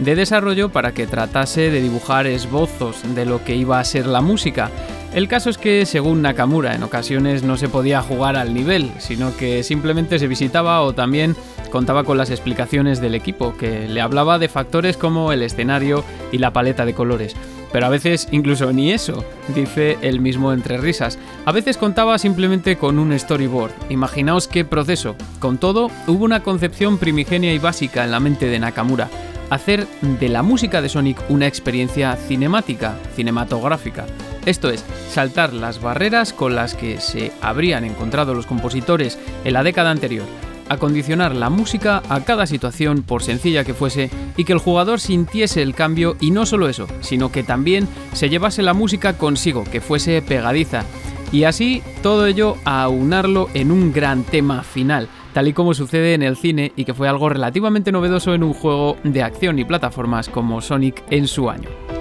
de 0.00 0.16
desarrollo 0.16 0.70
para 0.70 0.90
que 0.90 1.06
tratase 1.06 1.70
de 1.70 1.80
dibujar 1.80 2.26
esbozos 2.26 2.96
de 3.14 3.26
lo 3.26 3.44
que 3.44 3.54
iba 3.54 3.78
a 3.78 3.84
ser 3.84 4.06
la 4.06 4.22
música. 4.22 4.72
El 5.16 5.28
caso 5.28 5.48
es 5.48 5.56
que, 5.56 5.86
según 5.86 6.20
Nakamura, 6.20 6.74
en 6.74 6.82
ocasiones 6.82 7.42
no 7.42 7.56
se 7.56 7.70
podía 7.70 8.02
jugar 8.02 8.36
al 8.36 8.52
nivel, 8.52 8.90
sino 8.98 9.34
que 9.34 9.62
simplemente 9.62 10.18
se 10.18 10.28
visitaba 10.28 10.82
o 10.82 10.92
también 10.92 11.34
contaba 11.70 12.04
con 12.04 12.18
las 12.18 12.28
explicaciones 12.28 13.00
del 13.00 13.14
equipo, 13.14 13.56
que 13.56 13.88
le 13.88 14.02
hablaba 14.02 14.38
de 14.38 14.50
factores 14.50 14.98
como 14.98 15.32
el 15.32 15.40
escenario 15.40 16.04
y 16.32 16.36
la 16.36 16.52
paleta 16.52 16.84
de 16.84 16.92
colores. 16.92 17.34
Pero 17.72 17.86
a 17.86 17.88
veces 17.88 18.28
incluso 18.30 18.70
ni 18.74 18.92
eso, 18.92 19.24
dice 19.54 19.96
él 20.02 20.20
mismo 20.20 20.52
entre 20.52 20.76
risas. 20.76 21.18
A 21.46 21.52
veces 21.52 21.78
contaba 21.78 22.18
simplemente 22.18 22.76
con 22.76 22.98
un 22.98 23.18
storyboard. 23.18 23.72
Imaginaos 23.88 24.48
qué 24.48 24.66
proceso. 24.66 25.16
Con 25.38 25.56
todo, 25.56 25.90
hubo 26.06 26.26
una 26.26 26.42
concepción 26.42 26.98
primigenia 26.98 27.54
y 27.54 27.58
básica 27.58 28.04
en 28.04 28.10
la 28.10 28.20
mente 28.20 28.48
de 28.48 28.58
Nakamura. 28.58 29.08
Hacer 29.48 29.86
de 30.02 30.28
la 30.28 30.42
música 30.42 30.82
de 30.82 30.90
Sonic 30.90 31.22
una 31.30 31.46
experiencia 31.46 32.16
cinemática, 32.16 32.98
cinematográfica. 33.14 34.04
Esto 34.46 34.70
es, 34.70 34.84
saltar 35.10 35.52
las 35.52 35.82
barreras 35.82 36.32
con 36.32 36.54
las 36.54 36.74
que 36.74 37.00
se 37.00 37.32
habrían 37.42 37.84
encontrado 37.84 38.32
los 38.32 38.46
compositores 38.46 39.18
en 39.44 39.52
la 39.52 39.64
década 39.64 39.90
anterior, 39.90 40.24
acondicionar 40.68 41.34
la 41.34 41.50
música 41.50 42.00
a 42.08 42.20
cada 42.20 42.46
situación 42.46 43.02
por 43.02 43.24
sencilla 43.24 43.64
que 43.64 43.74
fuese 43.74 44.08
y 44.36 44.44
que 44.44 44.52
el 44.52 44.60
jugador 44.60 45.00
sintiese 45.00 45.62
el 45.62 45.74
cambio 45.74 46.16
y 46.20 46.30
no 46.30 46.46
solo 46.46 46.68
eso, 46.68 46.86
sino 47.00 47.32
que 47.32 47.42
también 47.42 47.88
se 48.12 48.28
llevase 48.28 48.62
la 48.62 48.72
música 48.72 49.18
consigo, 49.18 49.64
que 49.64 49.80
fuese 49.80 50.22
pegadiza. 50.22 50.84
Y 51.32 51.42
así 51.42 51.82
todo 52.04 52.26
ello 52.26 52.54
a 52.64 52.84
aunarlo 52.84 53.48
en 53.52 53.72
un 53.72 53.92
gran 53.92 54.22
tema 54.22 54.62
final, 54.62 55.08
tal 55.34 55.48
y 55.48 55.54
como 55.54 55.74
sucede 55.74 56.14
en 56.14 56.22
el 56.22 56.36
cine 56.36 56.72
y 56.76 56.84
que 56.84 56.94
fue 56.94 57.08
algo 57.08 57.28
relativamente 57.28 57.90
novedoso 57.90 58.32
en 58.32 58.44
un 58.44 58.54
juego 58.54 58.96
de 59.02 59.24
acción 59.24 59.58
y 59.58 59.64
plataformas 59.64 60.28
como 60.28 60.60
Sonic 60.60 61.02
en 61.10 61.26
su 61.26 61.50
año. 61.50 61.95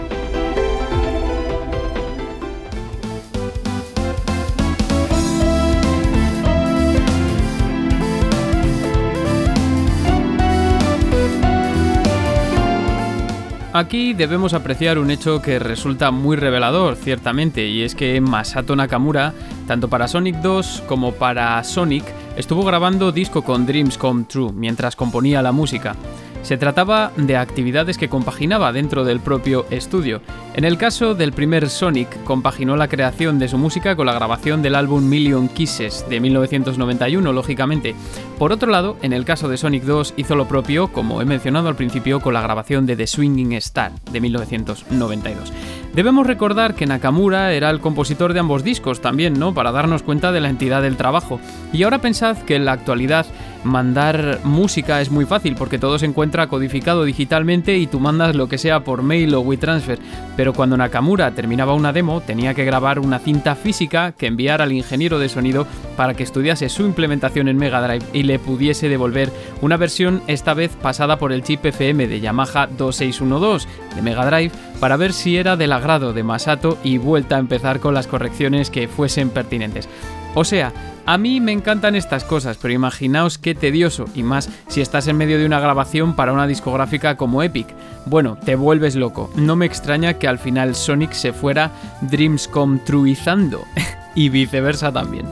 Aquí 13.75 14.13
debemos 14.13 14.53
apreciar 14.53 14.97
un 14.99 15.11
hecho 15.11 15.41
que 15.41 15.59
resulta 15.59 16.09
muy 16.09 16.37
revelador, 16.37 16.95
ciertamente, 16.95 17.67
y 17.67 17.81
es 17.81 17.93
que 17.93 18.21
Masato 18.21 18.73
Nakamura, 18.73 19.33
tanto 19.67 19.89
para 19.89 20.07
Sonic 20.07 20.37
2 20.37 20.83
como 20.87 21.11
para 21.11 21.61
Sonic, 21.61 22.05
estuvo 22.37 22.63
grabando 22.63 23.11
disco 23.11 23.41
con 23.41 23.65
Dreams 23.65 23.97
Come 23.97 24.23
True 24.29 24.53
mientras 24.53 24.95
componía 24.95 25.41
la 25.41 25.51
música. 25.51 25.97
Se 26.45 26.57
trataba 26.57 27.11
de 27.17 27.37
actividades 27.37 27.97
que 27.97 28.07
compaginaba 28.07 28.71
dentro 28.71 29.03
del 29.03 29.19
propio 29.19 29.65
estudio. 29.71 30.21
En 30.53 30.63
el 30.63 30.77
caso 30.77 31.15
del 31.15 31.33
primer 31.33 31.71
Sonic, 31.71 32.23
compaginó 32.23 32.77
la 32.77 32.87
creación 32.87 33.39
de 33.39 33.47
su 33.47 33.57
música 33.57 33.95
con 33.95 34.05
la 34.05 34.13
grabación 34.13 34.61
del 34.61 34.75
álbum 34.75 35.09
Million 35.09 35.47
Kisses 35.47 36.05
de 36.07 36.19
1991, 36.19 37.33
lógicamente. 37.33 37.95
Por 38.37 38.51
otro 38.51 38.69
lado, 38.69 38.95
en 39.01 39.11
el 39.11 39.25
caso 39.25 39.49
de 39.49 39.57
Sonic 39.57 39.85
2 39.85 40.13
hizo 40.17 40.35
lo 40.35 40.47
propio, 40.47 40.89
como 40.89 41.19
he 41.19 41.25
mencionado 41.25 41.67
al 41.67 41.75
principio, 41.75 42.19
con 42.19 42.35
la 42.35 42.41
grabación 42.41 42.85
de 42.85 42.95
The 42.95 43.07
Swinging 43.07 43.53
Star 43.53 43.93
de 44.11 44.21
1992. 44.21 45.51
Debemos 45.95 46.27
recordar 46.27 46.75
que 46.75 46.85
Nakamura 46.85 47.53
era 47.53 47.71
el 47.71 47.79
compositor 47.79 48.33
de 48.33 48.41
ambos 48.41 48.63
discos 48.63 49.01
también, 49.01 49.39
¿no? 49.39 49.55
Para 49.55 49.71
darnos 49.71 50.03
cuenta 50.03 50.31
de 50.31 50.41
la 50.41 50.49
entidad 50.49 50.83
del 50.83 50.95
trabajo. 50.95 51.39
Y 51.73 51.81
ahora 51.81 52.01
pensad 52.01 52.37
que 52.37 52.55
en 52.55 52.65
la 52.65 52.73
actualidad 52.73 53.25
mandar 53.65 54.39
música 54.43 55.01
es 55.01 55.11
muy 55.11 55.25
fácil 55.25 55.55
porque 55.55 55.79
todo 55.79 55.99
se 55.99 56.05
encuentra 56.05 56.47
codificado 56.47 57.03
digitalmente 57.03 57.77
y 57.77 57.87
tú 57.87 57.99
mandas 57.99 58.35
lo 58.35 58.47
que 58.47 58.57
sea 58.57 58.83
por 58.83 59.03
mail 59.03 59.33
o 59.35 59.41
WeTransfer. 59.41 59.99
Pero 60.37 60.53
cuando 60.53 60.77
Nakamura 60.77 61.31
terminaba 61.31 61.73
una 61.73 61.91
demo, 61.91 62.21
tenía 62.21 62.53
que 62.53 62.63
grabar 62.63 62.99
una 62.99 63.19
cinta 63.19 63.55
física 63.55 64.13
que 64.13 64.27
enviar 64.27 64.61
al 64.61 64.71
ingeniero 64.71 65.19
de 65.19 65.29
sonido 65.29 65.67
para 65.97 66.13
que 66.13 66.23
estudiase 66.23 66.69
su 66.69 66.83
implementación 66.83 67.47
en 67.47 67.57
Mega 67.57 67.85
Drive 67.85 68.05
y 68.13 68.23
le 68.23 68.39
pudiese 68.39 68.87
devolver 68.87 69.31
una 69.61 69.77
versión 69.77 70.21
esta 70.27 70.53
vez 70.53 70.71
pasada 70.81 71.17
por 71.17 71.31
el 71.31 71.43
chip 71.43 71.65
FM 71.65 72.07
de 72.07 72.19
Yamaha 72.19 72.67
2612 72.67 73.67
de 73.95 74.01
Mega 74.01 74.25
Drive 74.25 74.51
para 74.79 74.97
ver 74.97 75.13
si 75.13 75.37
era 75.37 75.55
del 75.57 75.71
agrado 75.71 76.13
de 76.13 76.23
Masato 76.23 76.77
y 76.83 76.97
vuelta 76.97 77.37
a 77.37 77.39
empezar 77.39 77.79
con 77.79 77.93
las 77.93 78.07
correcciones 78.07 78.69
que 78.69 78.87
fuesen 78.87 79.29
pertinentes. 79.29 79.89
O 80.35 80.43
sea, 80.43 80.73
a 81.05 81.17
mí 81.17 81.39
me 81.39 81.53
encantan 81.53 81.95
estas 81.95 82.25
cosas, 82.25 82.57
pero 82.61 82.73
imaginaos 82.73 83.37
qué 83.37 83.55
tedioso, 83.55 84.05
y 84.13 84.21
más 84.21 84.49
si 84.67 84.81
estás 84.81 85.07
en 85.07 85.17
medio 85.17 85.39
de 85.39 85.45
una 85.45 85.61
grabación 85.61 86.15
para 86.15 86.33
una 86.33 86.45
discográfica 86.45 87.15
como 87.15 87.41
Epic. 87.41 87.67
Bueno, 88.05 88.37
te 88.43 88.55
vuelves 88.55 88.95
loco. 88.95 89.31
No 89.35 89.55
me 89.55 89.65
extraña 89.65 90.15
que 90.15 90.27
al 90.27 90.37
final 90.37 90.75
Sonic 90.75 91.13
se 91.13 91.31
fuera 91.31 91.71
Dreams 92.01 92.49
Come 92.49 92.79
Truizando, 92.79 93.63
y 94.15 94.27
viceversa 94.29 94.91
también. 94.91 95.25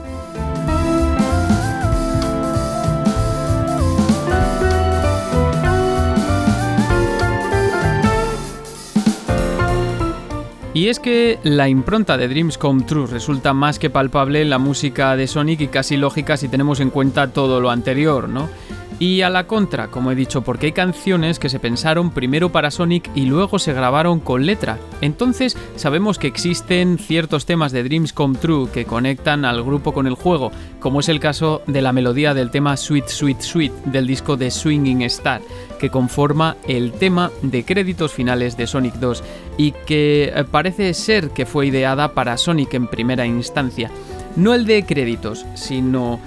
Y 10.74 10.88
es 10.88 10.98
que 10.98 11.38
la 11.44 11.68
impronta 11.68 12.16
de 12.16 12.26
Dreams 12.26 12.58
Come 12.58 12.82
True 12.82 13.06
resulta 13.06 13.52
más 13.52 13.78
que 13.78 13.90
palpable 13.90 14.42
en 14.42 14.50
la 14.50 14.58
música 14.58 15.14
de 15.14 15.28
Sonic 15.28 15.60
y 15.60 15.68
casi 15.68 15.96
lógica 15.96 16.36
si 16.36 16.48
tenemos 16.48 16.80
en 16.80 16.90
cuenta 16.90 17.32
todo 17.32 17.60
lo 17.60 17.70
anterior, 17.70 18.28
¿no? 18.28 18.50
Y 18.98 19.22
a 19.22 19.30
la 19.30 19.46
contra, 19.46 19.88
como 19.88 20.12
he 20.12 20.14
dicho, 20.14 20.42
porque 20.42 20.66
hay 20.66 20.72
canciones 20.72 21.38
que 21.38 21.48
se 21.48 21.58
pensaron 21.58 22.10
primero 22.10 22.52
para 22.52 22.70
Sonic 22.70 23.10
y 23.14 23.26
luego 23.26 23.58
se 23.58 23.72
grabaron 23.72 24.20
con 24.20 24.46
letra. 24.46 24.78
Entonces 25.00 25.56
sabemos 25.76 26.18
que 26.18 26.28
existen 26.28 26.98
ciertos 26.98 27.44
temas 27.44 27.72
de 27.72 27.82
Dreams 27.82 28.12
Come 28.12 28.38
True 28.38 28.70
que 28.70 28.84
conectan 28.84 29.44
al 29.44 29.64
grupo 29.64 29.92
con 29.92 30.06
el 30.06 30.14
juego, 30.14 30.52
como 30.78 31.00
es 31.00 31.08
el 31.08 31.18
caso 31.18 31.62
de 31.66 31.82
la 31.82 31.92
melodía 31.92 32.34
del 32.34 32.50
tema 32.50 32.76
Sweet 32.76 33.08
Sweet 33.08 33.40
Sweet 33.40 33.72
del 33.86 34.06
disco 34.06 34.36
de 34.36 34.50
Swinging 34.50 35.02
Star, 35.02 35.40
que 35.80 35.90
conforma 35.90 36.56
el 36.68 36.92
tema 36.92 37.32
de 37.42 37.64
créditos 37.64 38.12
finales 38.12 38.56
de 38.56 38.68
Sonic 38.68 38.94
2 38.94 39.24
y 39.56 39.72
que 39.86 40.32
eh, 40.34 40.44
parece 40.48 40.94
ser 40.94 41.30
que 41.30 41.46
fue 41.46 41.66
ideada 41.66 42.12
para 42.14 42.36
Sonic 42.36 42.74
en 42.74 42.86
primera 42.86 43.26
instancia. 43.26 43.90
No 44.36 44.54
el 44.54 44.66
de 44.66 44.84
créditos, 44.84 45.46
sino 45.54 46.20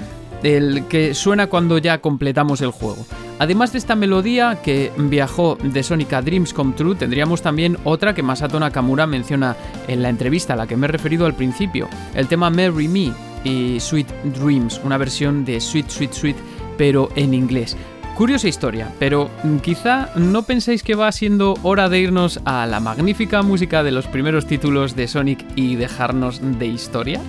el 0.56 0.86
que 0.88 1.14
suena 1.14 1.48
cuando 1.48 1.78
ya 1.78 2.00
completamos 2.00 2.62
el 2.62 2.72
juego. 2.72 3.06
Además 3.40 3.74
de 3.74 3.80
esta 3.80 3.96
melodía 3.96 4.62
que 4.64 4.92
viajó 4.98 5.58
de 5.62 5.84
Sonic 5.84 6.14
a 6.14 6.22
Dreams 6.22 6.54
Come 6.54 6.74
True, 6.74 6.96
tendríamos 6.96 7.42
también 7.42 7.78
otra 7.84 8.16
que 8.16 8.24
Masato 8.24 8.60
Nakamura 8.60 9.06
menciona 9.06 9.58
en 9.88 10.02
la 10.02 10.10
entrevista 10.10 10.54
a 10.54 10.56
la 10.56 10.66
que 10.66 10.78
me 10.78 10.88
he 10.88 10.90
referido 10.90 11.26
al 11.26 11.36
principio, 11.36 11.90
el 12.16 12.28
tema 12.28 12.50
Marry 12.50 12.88
Me 12.88 13.14
y 13.44 13.80
Sweet 13.80 14.08
Dreams, 14.40 14.82
una 14.84 14.98
versión 14.98 15.44
de 15.44 15.60
Sweet 15.60 15.90
Sweet 15.90 16.14
Sweet 16.14 16.38
pero 16.78 17.10
en 17.16 17.34
inglés. 17.34 17.76
Curiosa 18.16 18.48
historia, 18.48 18.92
pero 18.98 19.30
quizá 19.62 20.10
no 20.16 20.42
penséis 20.44 20.82
que 20.82 20.96
va 20.96 21.12
siendo 21.12 21.56
hora 21.62 21.88
de 21.90 22.00
irnos 22.00 22.40
a 22.46 22.66
la 22.66 22.80
magnífica 22.80 23.44
música 23.44 23.84
de 23.84 23.92
los 23.92 24.08
primeros 24.08 24.48
títulos 24.48 24.96
de 24.96 25.08
Sonic 25.08 25.46
y 25.56 25.76
dejarnos 25.76 26.40
de 26.58 26.66
historia. 26.66 27.22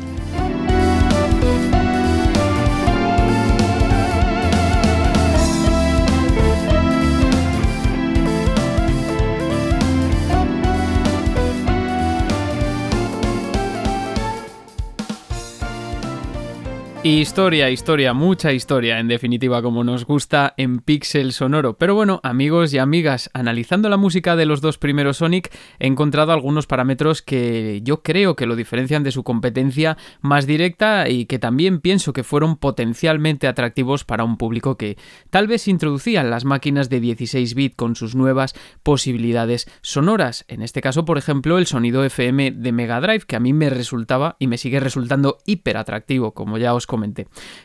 Historia, 17.09 17.71
historia, 17.71 18.13
mucha 18.13 18.53
historia, 18.53 19.01
en 19.01 19.09
definitiva, 19.09 19.63
como 19.63 19.83
nos 19.83 20.05
gusta 20.05 20.53
en 20.59 20.81
Pixel 20.81 21.33
Sonoro. 21.33 21.79
Pero 21.79 21.95
bueno, 21.95 22.21
amigos 22.23 22.75
y 22.75 22.79
amigas, 22.79 23.31
analizando 23.33 23.89
la 23.89 23.97
música 23.97 24.37
de 24.37 24.45
los 24.45 24.61
dos 24.61 24.77
primeros 24.77 25.17
Sonic, 25.17 25.51
he 25.79 25.87
encontrado 25.87 26.33
algunos 26.33 26.67
parámetros 26.67 27.23
que 27.23 27.81
yo 27.83 28.03
creo 28.03 28.37
que 28.37 28.45
lo 28.45 28.57
diferencian 28.57 29.05
de 29.05 29.13
su 29.13 29.25
competencia 29.25 29.97
más 30.21 30.47
directa 30.47 31.09
y 31.09 31.25
que 31.25 31.39
también 31.39 31.81
pienso 31.81 32.13
que 32.13 32.25
fueron 32.25 32.59
potencialmente 32.59 33.47
atractivos 33.49 34.05
para 34.05 34.25
un 34.25 34.37
público 34.37 34.77
que 34.77 34.99
tal 35.31 35.47
vez 35.47 35.67
introducían 35.67 36.29
las 36.29 36.45
máquinas 36.45 36.91
de 36.91 37.01
16 37.01 37.55
bit 37.55 37.75
con 37.75 37.97
sus 37.97 38.17
nuevas 38.17 38.55
posibilidades 38.83 39.67
sonoras. 39.81 40.45
En 40.47 40.61
este 40.61 40.83
caso, 40.83 41.07
por 41.07 41.17
ejemplo, 41.17 41.57
el 41.57 41.67
sonido 41.67 42.05
FM 42.05 42.51
de 42.51 42.73
Mega 42.73 43.01
Drive, 43.01 43.25
que 43.27 43.37
a 43.37 43.41
mí 43.41 43.55
me 43.55 43.71
resultaba 43.71 44.37
y 44.39 44.47
me 44.47 44.59
sigue 44.59 44.79
resultando 44.79 45.39
hiper 45.47 45.79
atractivo, 45.79 46.35
como 46.35 46.59
ya 46.59 46.75
os 46.75 46.87
comenté 46.87 46.98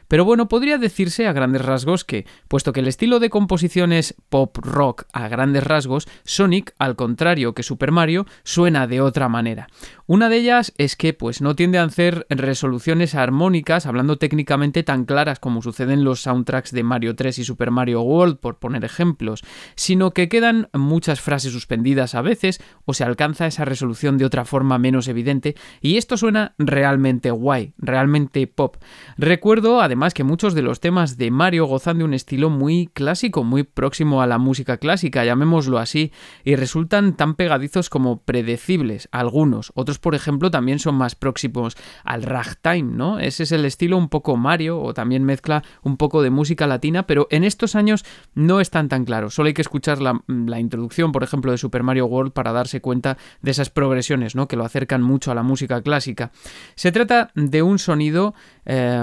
pero 0.08 0.26
bueno, 0.26 0.48
podría 0.48 0.78
decirse 0.78 1.28
a 1.28 1.34
grandes 1.34 1.64
rasgos 1.64 2.04
que, 2.04 2.26
puesto 2.48 2.74
que 2.74 2.80
el 2.80 2.88
estilo 2.88 3.20
de 3.20 3.30
composición 3.30 3.92
es 3.94 4.16
pop 4.30 4.58
rock 4.62 5.06
a 5.14 5.28
grandes 5.28 5.64
rasgos, 5.64 6.08
Sonic, 6.24 6.74
al 6.80 6.96
contrario 6.96 7.54
que 7.54 7.64
Super 7.64 7.92
Mario, 7.92 8.26
suena 8.44 8.88
de 8.88 9.02
otra 9.02 9.30
manera. 9.30 9.68
Una 10.06 10.30
de 10.30 10.38
ellas 10.38 10.74
es 10.78 10.96
que 10.96 11.14
pues 11.14 11.42
no 11.42 11.56
tiende 11.56 11.78
a 11.78 11.84
hacer 11.84 12.26
resoluciones 12.30 13.16
armónicas, 13.16 13.86
hablando 13.86 14.18
técnicamente 14.18 14.84
tan 14.84 15.06
claras 15.06 15.40
como 15.40 15.62
suceden 15.62 16.04
los 16.04 16.22
soundtracks 16.22 16.72
de 16.72 16.84
Mario 16.84 17.16
3 17.16 17.40
y 17.40 17.44
Super 17.44 17.72
Mario 17.72 18.02
World, 18.02 18.38
por 18.38 18.60
poner 18.60 18.84
ejemplos, 18.84 19.44
sino 19.76 20.12
que 20.12 20.30
quedan 20.30 20.70
muchas 20.74 21.22
frases 21.22 21.54
suspendidas 21.54 22.16
a 22.16 22.22
veces 22.22 22.62
o 22.86 22.94
se 22.94 23.04
alcanza 23.04 23.48
esa 23.48 23.66
resolución 23.66 24.18
de 24.18 24.26
otra 24.26 24.46
forma 24.46 24.78
menos 24.78 25.08
evidente 25.08 25.56
y 25.82 25.98
esto 25.98 26.18
suena 26.18 26.54
realmente 26.58 27.32
guay, 27.32 27.74
realmente 27.78 28.46
pop. 28.48 28.78
Recuerdo 29.18 29.82
además 29.82 30.14
que 30.14 30.24
muchos 30.24 30.54
de 30.54 30.62
los 30.62 30.80
temas 30.80 31.18
de 31.18 31.32
Mario 31.32 31.66
gozan 31.66 32.00
de 32.00 32.04
un 32.04 32.14
estilo 32.14 32.50
muy 32.50 32.88
clásico, 32.88 33.44
muy 33.44 33.64
próximo 33.64 34.22
a 34.22 34.28
la 34.28 34.38
música 34.38 34.78
clásica, 34.78 35.24
llamémoslo 35.24 35.78
así, 35.78 36.12
y 36.44 36.56
resultan 36.56 37.16
tan 37.16 37.36
pegadizos 37.36 37.90
como 37.90 38.22
predecibles, 38.22 39.10
algunos, 39.12 39.72
otros 39.76 40.00
por 40.00 40.16
ejemplo 40.16 40.52
también 40.52 40.80
son 40.80 40.96
más 40.96 41.16
próximos 41.16 41.76
al 42.04 42.24
ragtime, 42.24 42.96
¿no? 42.96 43.20
Ese 43.20 43.44
es 43.44 43.52
el 43.52 43.66
estilo 43.66 43.98
un 43.98 44.10
poco 44.10 44.38
Mario 44.38 44.82
o 44.82 44.94
también 44.94 45.24
mezcla 45.24 45.64
un 45.84 45.98
poco 45.98 46.22
de 46.22 46.30
música 46.30 46.68
latina, 46.68 47.08
pero 47.08 47.28
en 47.30 47.44
estos 47.44 47.76
años 47.76 48.06
no 48.34 48.60
están 48.60 48.90
tan 48.90 49.06
claros, 49.06 49.34
solo 49.36 49.48
hay 49.48 49.54
que 49.54 49.62
escuchar 49.62 50.02
la, 50.02 50.22
la 50.28 50.60
introducción, 50.60 51.12
por 51.12 51.24
ejemplo, 51.24 51.52
de 51.52 51.58
Super 51.58 51.84
Mario 51.84 52.06
World 52.06 52.34
para 52.34 52.52
darse 52.52 52.82
cuenta 52.82 53.18
de 53.42 53.52
esas 53.52 53.70
progresiones, 53.70 54.36
¿no? 54.36 54.48
Que 54.48 54.56
lo 54.56 54.66
acercan 54.66 55.02
mucho 55.02 55.32
a 55.32 55.36
la 55.36 55.44
música 55.44 55.82
clásica. 55.82 56.32
Se 56.76 56.92
trata 56.92 57.32
de 57.36 57.62
un 57.62 57.80
sonido 57.80 58.34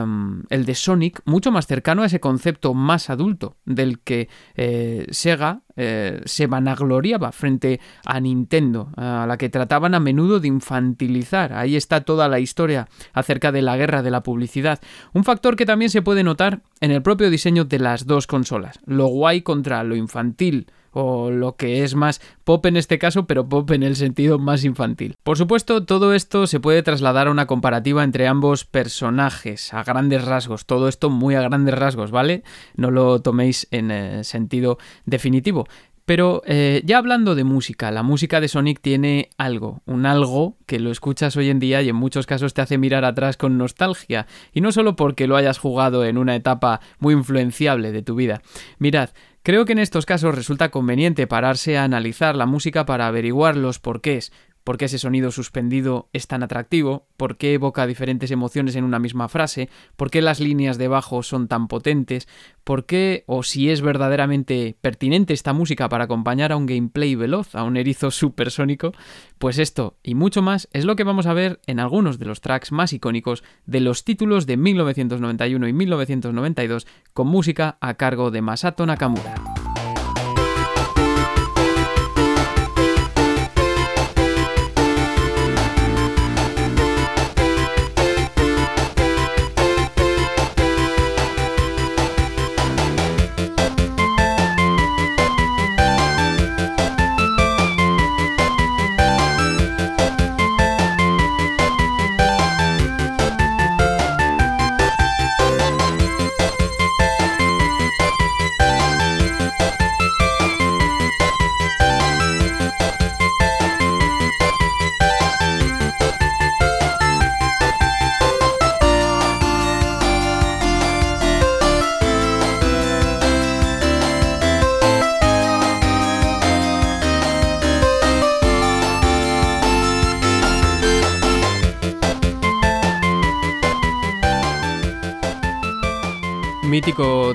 Em, 0.02 0.42
el 0.50 0.64
de 0.64 0.74
Sonic, 0.74 1.20
mucho 1.24 1.50
más 1.50 1.66
cercano 1.66 2.02
a 2.02 2.06
ese 2.06 2.20
concepto 2.20 2.74
más 2.74 3.10
adulto 3.10 3.56
del 3.64 4.00
que 4.00 4.28
eh, 4.54 5.06
Sega 5.10 5.62
eh, 5.76 6.20
se 6.24 6.46
vanagloriaba 6.46 7.32
frente 7.32 7.80
a 8.04 8.20
Nintendo, 8.20 8.90
a 8.96 9.26
la 9.26 9.36
que 9.36 9.48
trataban 9.48 9.94
a 9.94 10.00
menudo 10.00 10.40
de 10.40 10.48
infantilizar. 10.48 11.52
Ahí 11.52 11.76
está 11.76 12.02
toda 12.02 12.28
la 12.28 12.40
historia 12.40 12.88
acerca 13.12 13.52
de 13.52 13.62
la 13.62 13.76
guerra 13.76 14.02
de 14.02 14.10
la 14.10 14.22
publicidad. 14.22 14.80
Un 15.12 15.24
factor 15.24 15.56
que 15.56 15.66
también 15.66 15.90
se 15.90 16.02
puede 16.02 16.22
notar 16.22 16.62
en 16.80 16.90
el 16.90 17.02
propio 17.02 17.30
diseño 17.30 17.64
de 17.64 17.78
las 17.78 18.06
dos 18.06 18.26
consolas. 18.26 18.78
Lo 18.84 19.06
guay 19.06 19.42
contra 19.42 19.82
lo 19.84 19.96
infantil 19.96 20.66
o 20.92 21.31
lo 21.31 21.57
que 21.57 21.85
es 21.85 21.94
más 21.94 22.20
pop 22.44 22.64
en 22.66 22.76
este 22.76 22.98
caso, 22.98 23.26
pero 23.26 23.48
pop 23.48 23.70
en 23.70 23.83
el 23.83 23.96
sentido 23.96 24.38
más 24.38 24.64
infantil. 24.64 25.14
Por 25.22 25.37
supuesto, 25.37 25.85
todo 25.85 26.14
esto 26.14 26.46
se 26.46 26.61
puede 26.61 26.83
trasladar 26.83 27.29
a 27.29 27.31
una 27.31 27.46
comparativa 27.46 28.05
entre 28.05 28.26
ambos 28.26 28.64
personajes, 28.64 29.72
a 29.72 29.85
grandes 29.85 30.24
rasgos, 30.24 30.66
todo 30.66 30.88
esto 30.88 31.11
muy 31.11 31.35
a 31.35 31.42
grandes 31.42 31.74
rasgos, 31.74 32.11
¿vale? 32.11 32.42
No 32.74 32.90
lo 32.90 33.20
toméis 33.20 33.68
en 33.70 33.90
eh, 33.90 34.24
sentido 34.24 34.79
definitivo. 35.05 35.66
Pero 36.11 36.42
eh, 36.44 36.83
ya 36.85 36.98
hablando 36.98 37.37
de 37.37 37.44
música, 37.44 37.92
la 37.92 38.03
música 38.03 38.40
de 38.40 38.48
Sonic 38.48 38.81
tiene 38.81 39.31
algo, 39.38 39.81
un 39.87 40.07
algo 40.07 40.57
que 40.66 40.81
lo 40.81 40.90
escuchas 40.90 41.37
hoy 41.37 41.50
en 41.50 41.61
día 41.61 41.83
y 41.83 41.88
en 41.88 41.94
muchos 41.94 42.26
casos 42.26 42.53
te 42.53 42.62
hace 42.62 42.79
mirar 42.79 43.05
atrás 43.05 43.37
con 43.37 43.59
nostalgia, 43.59 44.26
y 44.53 44.61
no 44.61 44.72
solo 44.72 44.96
porque 44.96 45.29
lo 45.29 45.37
hayas 45.37 45.59
jugado 45.59 46.05
en 46.05 46.18
una 46.18 46.35
etapa 46.35 46.81
muy 46.98 47.14
influenciable 47.14 47.92
de 47.92 48.03
tu 48.03 48.16
vida. 48.16 48.42
Mirad, 48.81 49.11
Creo 49.42 49.64
que 49.64 49.72
en 49.72 49.79
estos 49.79 50.05
casos 50.05 50.35
resulta 50.35 50.70
conveniente 50.70 51.26
pararse 51.26 51.79
a 51.79 51.85
analizar 51.85 52.37
la 52.37 52.44
música 52.44 52.85
para 52.85 53.07
averiguar 53.07 53.57
los 53.57 53.79
porqués, 53.79 54.33
por 54.64 54.76
qué 54.76 54.86
ese 54.86 54.98
sonido 54.98 55.30
suspendido 55.30 56.08
es 56.12 56.26
tan 56.26 56.42
atractivo, 56.42 57.06
por 57.16 57.36
qué 57.36 57.54
evoca 57.54 57.86
diferentes 57.86 58.30
emociones 58.30 58.76
en 58.76 58.84
una 58.84 58.98
misma 58.98 59.28
frase, 59.28 59.68
por 59.96 60.10
qué 60.10 60.22
las 60.22 60.40
líneas 60.40 60.78
de 60.78 60.88
bajo 60.88 61.22
son 61.22 61.48
tan 61.48 61.68
potentes, 61.68 62.28
por 62.64 62.86
qué 62.86 63.24
o 63.26 63.42
si 63.42 63.70
es 63.70 63.80
verdaderamente 63.80 64.76
pertinente 64.80 65.34
esta 65.34 65.52
música 65.52 65.88
para 65.88 66.04
acompañar 66.04 66.52
a 66.52 66.56
un 66.56 66.66
gameplay 66.66 67.14
veloz, 67.14 67.54
a 67.54 67.64
un 67.64 67.76
erizo 67.76 68.10
supersónico, 68.10 68.92
pues 69.38 69.58
esto 69.58 69.96
y 70.02 70.14
mucho 70.14 70.42
más 70.42 70.68
es 70.72 70.84
lo 70.84 70.96
que 70.96 71.04
vamos 71.04 71.26
a 71.26 71.34
ver 71.34 71.60
en 71.66 71.80
algunos 71.80 72.18
de 72.18 72.26
los 72.26 72.40
tracks 72.40 72.72
más 72.72 72.92
icónicos 72.92 73.42
de 73.66 73.80
los 73.80 74.04
títulos 74.04 74.46
de 74.46 74.56
1991 74.56 75.68
y 75.68 75.72
1992 75.72 76.86
con 77.12 77.28
música 77.28 77.78
a 77.80 77.94
cargo 77.94 78.30
de 78.30 78.42
Masato 78.42 78.86
Nakamura. 78.86 79.34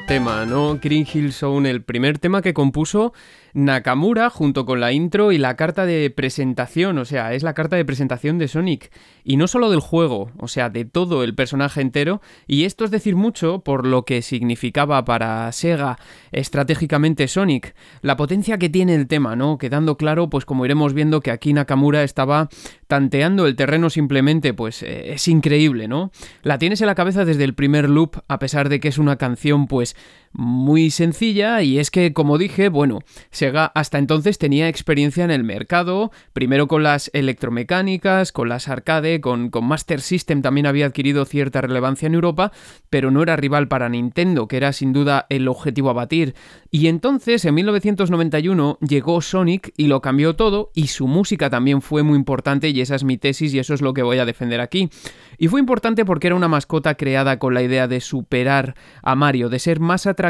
Tema, 0.07 0.45
¿no? 0.45 0.79
Green 0.81 1.05
Hill 1.11 1.31
Zone, 1.31 1.69
el 1.69 1.83
primer 1.83 2.17
tema 2.17 2.41
que 2.41 2.53
compuso 2.53 3.13
Nakamura 3.53 4.29
junto 4.29 4.65
con 4.65 4.79
la 4.79 4.91
intro 4.91 5.31
y 5.31 5.37
la 5.37 5.55
carta 5.55 5.85
de 5.85 6.09
presentación, 6.09 6.97
o 6.97 7.05
sea, 7.05 7.33
es 7.33 7.43
la 7.43 7.53
carta 7.53 7.75
de 7.75 7.85
presentación 7.85 8.37
de 8.37 8.47
Sonic. 8.47 8.91
Y 9.23 9.37
no 9.37 9.47
solo 9.47 9.69
del 9.69 9.79
juego, 9.79 10.31
o 10.37 10.47
sea, 10.47 10.69
de 10.69 10.83
todo 10.83 11.23
el 11.23 11.35
personaje 11.35 11.79
entero. 11.79 12.21
Y 12.47 12.65
esto 12.65 12.83
es 12.83 12.91
decir 12.91 13.15
mucho 13.15 13.59
por 13.59 13.85
lo 13.85 14.03
que 14.03 14.21
significaba 14.21 15.05
para 15.05 15.49
Sega 15.51 15.97
estratégicamente 16.31 17.27
Sonic. 17.27 17.75
La 18.01 18.17
potencia 18.17 18.57
que 18.57 18.69
tiene 18.69 18.95
el 18.95 19.07
tema, 19.07 19.35
¿no? 19.35 19.57
Quedando 19.57 19.95
claro, 19.95 20.29
pues 20.29 20.43
como 20.43 20.65
iremos 20.65 20.93
viendo 20.93 21.21
que 21.21 21.31
aquí 21.31 21.53
Nakamura 21.53 22.03
estaba 22.03 22.49
tanteando 22.87 23.47
el 23.47 23.55
terreno 23.55 23.89
simplemente, 23.89 24.53
pues 24.53 24.83
eh, 24.83 25.13
es 25.13 25.27
increíble, 25.27 25.87
¿no? 25.87 26.11
La 26.43 26.59
tienes 26.59 26.81
en 26.81 26.87
la 26.87 26.95
cabeza 26.95 27.25
desde 27.25 27.43
el 27.43 27.53
primer 27.53 27.89
loop, 27.89 28.17
a 28.27 28.39
pesar 28.39 28.69
de 28.69 28.79
que 28.79 28.87
es 28.87 28.97
una 28.97 29.17
canción, 29.17 29.67
pues 29.67 29.95
muy 30.37 30.91
sencilla 30.91 31.61
y 31.61 31.79
es 31.79 31.91
que, 31.91 32.13
como 32.13 32.37
dije, 32.37 32.69
bueno, 32.69 32.99
Sega 33.31 33.71
hasta 33.73 33.97
entonces 33.97 34.37
tenía 34.37 34.67
experiencia 34.67 35.23
en 35.23 35.31
el 35.31 35.43
mercado, 35.43 36.11
primero 36.33 36.67
con 36.67 36.83
las 36.83 37.09
electromecánicas, 37.13 38.31
con 38.31 38.49
las 38.49 38.67
arcade, 38.67 39.21
con, 39.21 39.49
con 39.49 39.65
Master 39.65 40.01
System 40.01 40.41
también 40.41 40.65
había 40.65 40.87
adquirido 40.87 41.25
cierta 41.25 41.61
relevancia 41.61 42.07
en 42.07 42.15
Europa, 42.15 42.51
pero 42.89 43.11
no 43.11 43.21
era 43.21 43.35
rival 43.35 43.67
para 43.67 43.89
Nintendo, 43.89 44.47
que 44.47 44.57
era 44.57 44.73
sin 44.73 44.93
duda 44.93 45.25
el 45.29 45.47
objetivo 45.47 45.89
a 45.89 45.93
batir. 45.93 46.35
Y 46.69 46.87
entonces, 46.87 47.45
en 47.45 47.55
1991, 47.55 48.77
llegó 48.81 49.21
Sonic 49.21 49.71
y 49.77 49.87
lo 49.87 50.01
cambió 50.01 50.35
todo 50.35 50.71
y 50.73 50.87
su 50.87 51.07
música 51.07 51.49
también 51.49 51.81
fue 51.81 52.03
muy 52.03 52.17
importante 52.17 52.69
y 52.69 52.81
esa 52.81 52.95
es 52.95 53.03
mi 53.03 53.17
tesis 53.17 53.53
y 53.53 53.59
eso 53.59 53.73
es 53.73 53.81
lo 53.81 53.93
que 53.93 54.03
voy 54.03 54.19
a 54.19 54.25
defender 54.25 54.59
aquí. 54.59 54.89
Y 55.37 55.47
fue 55.47 55.59
importante 55.59 56.05
porque 56.05 56.27
era 56.27 56.35
una 56.35 56.47
mascota 56.47 56.95
creada 56.95 57.39
con 57.39 57.53
la 57.53 57.61
idea 57.61 57.87
de 57.87 58.01
superar 58.01 58.75
a 59.01 59.15
Mario, 59.15 59.49
de 59.49 59.59
ser 59.59 59.79
más 59.79 60.05
atractiva, 60.05 60.24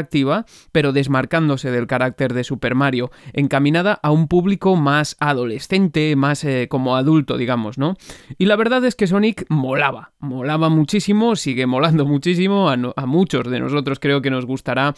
pero 0.72 0.92
desmarcándose 0.92 1.70
del 1.70 1.86
carácter 1.86 2.34
de 2.34 2.44
Super 2.44 2.74
Mario, 2.74 3.10
encaminada 3.32 3.98
a 4.02 4.10
un 4.10 4.28
público 4.28 4.76
más 4.76 5.16
adolescente, 5.20 6.16
más 6.16 6.44
eh, 6.44 6.66
como 6.68 6.96
adulto, 6.96 7.36
digamos, 7.36 7.78
¿no? 7.78 7.94
Y 8.38 8.46
la 8.46 8.56
verdad 8.56 8.84
es 8.84 8.94
que 8.94 9.06
Sonic 9.06 9.46
molaba, 9.48 10.12
molaba 10.18 10.68
muchísimo, 10.68 11.36
sigue 11.36 11.66
molando 11.66 12.04
muchísimo, 12.06 12.70
a, 12.70 12.76
a 12.96 13.06
muchos 13.06 13.48
de 13.48 13.60
nosotros 13.60 13.98
creo 13.98 14.22
que 14.22 14.30
nos 14.30 14.46
gustará 14.46 14.94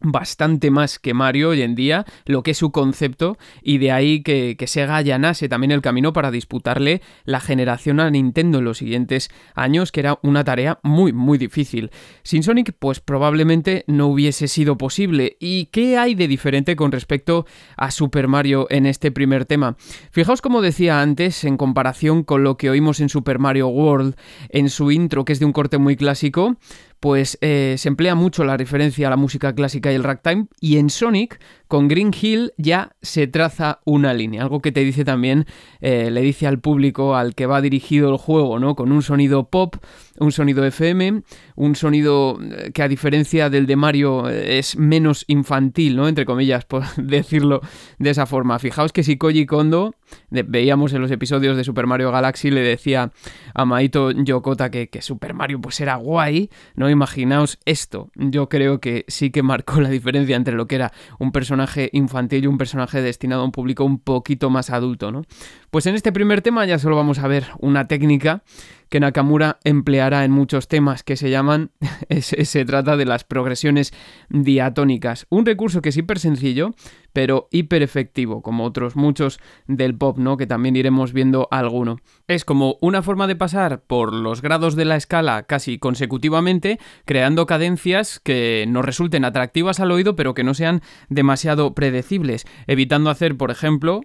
bastante 0.00 0.70
más 0.70 0.98
que 0.98 1.14
Mario 1.14 1.50
hoy 1.50 1.62
en 1.62 1.74
día, 1.74 2.04
lo 2.26 2.42
que 2.42 2.52
es 2.52 2.58
su 2.58 2.72
concepto, 2.72 3.38
y 3.62 3.78
de 3.78 3.92
ahí 3.92 4.22
que, 4.22 4.56
que, 4.58 4.66
Sega 4.66 4.96
allanase 4.96 5.48
también 5.48 5.72
el 5.72 5.82
camino 5.82 6.12
para 6.12 6.30
disputarle 6.30 7.02
la 7.24 7.40
generación 7.40 8.00
a 8.00 8.10
Nintendo 8.10 8.58
en 8.58 8.64
los 8.64 8.78
siguientes 8.78 9.30
años, 9.54 9.92
que 9.92 10.00
era 10.00 10.18
una 10.22 10.44
tarea 10.44 10.78
muy, 10.82 11.12
muy 11.12 11.38
difícil. 11.38 11.90
Sin 12.22 12.42
Sonic, 12.42 12.74
pues 12.78 13.00
probablemente 13.00 13.84
no 13.86 14.06
hubiese 14.06 14.48
sido 14.48 14.78
posible. 14.78 15.36
¿Y 15.40 15.66
qué 15.66 15.98
hay 15.98 16.14
de 16.14 16.28
diferente 16.28 16.76
con 16.76 16.92
respecto 16.92 17.46
a 17.76 17.90
Super 17.90 18.28
Mario 18.28 18.66
en 18.70 18.86
este 18.86 19.10
primer 19.10 19.44
tema? 19.44 19.76
Fijaos 20.10 20.40
como 20.40 20.62
decía 20.62 21.00
antes, 21.00 21.44
en 21.44 21.56
comparación 21.56 22.24
con 22.24 22.44
lo 22.44 22.56
que 22.56 22.70
oímos 22.70 23.00
en 23.00 23.08
Super 23.08 23.38
Mario 23.38 23.68
World, 23.68 24.16
en 24.48 24.70
su 24.70 24.90
intro, 24.90 25.24
que 25.24 25.32
es 25.32 25.40
de 25.40 25.46
un 25.46 25.52
corte 25.52 25.78
muy 25.78 25.96
clásico, 25.96 26.56
pues 27.00 27.38
eh, 27.40 27.76
se 27.78 27.88
emplea 27.88 28.14
mucho 28.14 28.44
la 28.44 28.58
referencia 28.58 29.06
a 29.06 29.10
la 29.10 29.16
música 29.16 29.54
clásica 29.54 29.90
y 29.90 29.94
el 29.94 30.04
ragtime, 30.04 30.46
y 30.60 30.76
en 30.76 30.90
Sonic, 30.90 31.40
con 31.66 31.88
Green 31.88 32.12
Hill, 32.18 32.52
ya 32.58 32.92
se 33.00 33.26
traza 33.26 33.80
una 33.84 34.12
línea, 34.12 34.42
algo 34.42 34.60
que 34.60 34.70
te 34.70 34.84
dice 34.84 35.04
también, 35.04 35.46
eh, 35.80 36.10
le 36.10 36.20
dice 36.20 36.46
al 36.46 36.60
público 36.60 37.16
al 37.16 37.34
que 37.34 37.46
va 37.46 37.62
dirigido 37.62 38.10
el 38.10 38.18
juego, 38.18 38.58
¿no? 38.58 38.76
Con 38.76 38.92
un 38.92 39.02
sonido 39.02 39.48
pop, 39.48 39.76
un 40.20 40.32
sonido 40.32 40.64
FM, 40.64 41.22
un 41.56 41.74
sonido 41.74 42.38
eh, 42.40 42.70
que 42.72 42.82
a 42.82 42.88
diferencia 42.88 43.50
del 43.50 43.66
de 43.66 43.76
Mario 43.76 44.28
es 44.28 44.76
menos 44.76 45.24
infantil, 45.26 45.96
¿no? 45.96 46.06
Entre 46.08 46.24
comillas, 46.24 46.64
por 46.64 46.84
decirlo 46.96 47.60
de 47.98 48.10
esa 48.10 48.26
forma. 48.26 48.58
Fijaos 48.58 48.92
que 48.92 49.02
si 49.02 49.16
Koji 49.16 49.46
Kondo, 49.46 49.94
veíamos 50.30 50.92
en 50.92 51.00
los 51.00 51.10
episodios 51.10 51.56
de 51.56 51.64
Super 51.64 51.86
Mario 51.86 52.12
Galaxy, 52.12 52.50
le 52.50 52.60
decía 52.60 53.10
a 53.54 53.64
Maito 53.64 54.10
Yokota 54.12 54.70
que, 54.70 54.88
que 54.88 55.02
Super 55.02 55.34
Mario 55.34 55.60
pues 55.60 55.80
era 55.80 55.96
guay, 55.96 56.50
¿no? 56.74 56.88
Imaginaos 56.88 57.58
esto. 57.64 58.10
Yo 58.14 58.48
creo 58.48 58.80
que 58.80 59.04
sí 59.08 59.30
que 59.30 59.42
marcó 59.42 59.80
la 59.80 59.88
diferencia 59.88 60.36
entre 60.36 60.54
lo 60.54 60.66
que 60.66 60.76
era 60.76 60.92
un 61.18 61.32
personaje 61.32 61.90
infantil 61.92 62.44
y 62.44 62.46
un 62.46 62.58
personaje 62.58 63.02
destinado 63.02 63.42
a 63.42 63.44
un 63.44 63.52
público 63.52 63.84
un 63.84 63.98
poquito 63.98 64.50
más 64.50 64.70
adulto, 64.70 65.10
¿no? 65.10 65.22
Pues 65.70 65.86
en 65.86 65.94
este 65.94 66.10
primer 66.10 66.42
tema 66.42 66.66
ya 66.66 66.80
solo 66.80 66.96
vamos 66.96 67.20
a 67.20 67.28
ver 67.28 67.46
una 67.60 67.86
técnica 67.86 68.42
que 68.88 68.98
Nakamura 68.98 69.60
empleará 69.62 70.24
en 70.24 70.32
muchos 70.32 70.66
temas 70.66 71.04
que 71.04 71.16
se 71.16 71.30
llaman, 71.30 71.70
se 72.20 72.64
trata 72.64 72.96
de 72.96 73.04
las 73.04 73.22
progresiones 73.22 73.92
diatónicas. 74.30 75.28
Un 75.30 75.46
recurso 75.46 75.80
que 75.80 75.90
es 75.90 75.96
hiper 75.96 76.18
sencillo, 76.18 76.72
pero 77.12 77.46
hiper 77.52 77.84
efectivo, 77.84 78.42
como 78.42 78.64
otros 78.64 78.96
muchos 78.96 79.38
del 79.68 79.96
pop, 79.96 80.18
¿no? 80.18 80.36
Que 80.36 80.48
también 80.48 80.74
iremos 80.74 81.12
viendo 81.12 81.46
alguno. 81.52 81.98
Es 82.26 82.44
como 82.44 82.76
una 82.80 83.02
forma 83.02 83.28
de 83.28 83.36
pasar 83.36 83.82
por 83.82 84.12
los 84.12 84.42
grados 84.42 84.74
de 84.74 84.86
la 84.86 84.96
escala 84.96 85.44
casi 85.44 85.78
consecutivamente, 85.78 86.80
creando 87.04 87.46
cadencias 87.46 88.18
que 88.18 88.64
nos 88.68 88.84
resulten 88.84 89.24
atractivas 89.24 89.78
al 89.78 89.92
oído, 89.92 90.16
pero 90.16 90.34
que 90.34 90.42
no 90.42 90.54
sean 90.54 90.82
demasiado 91.08 91.76
predecibles, 91.76 92.44
evitando 92.66 93.08
hacer, 93.08 93.36
por 93.36 93.52
ejemplo 93.52 94.00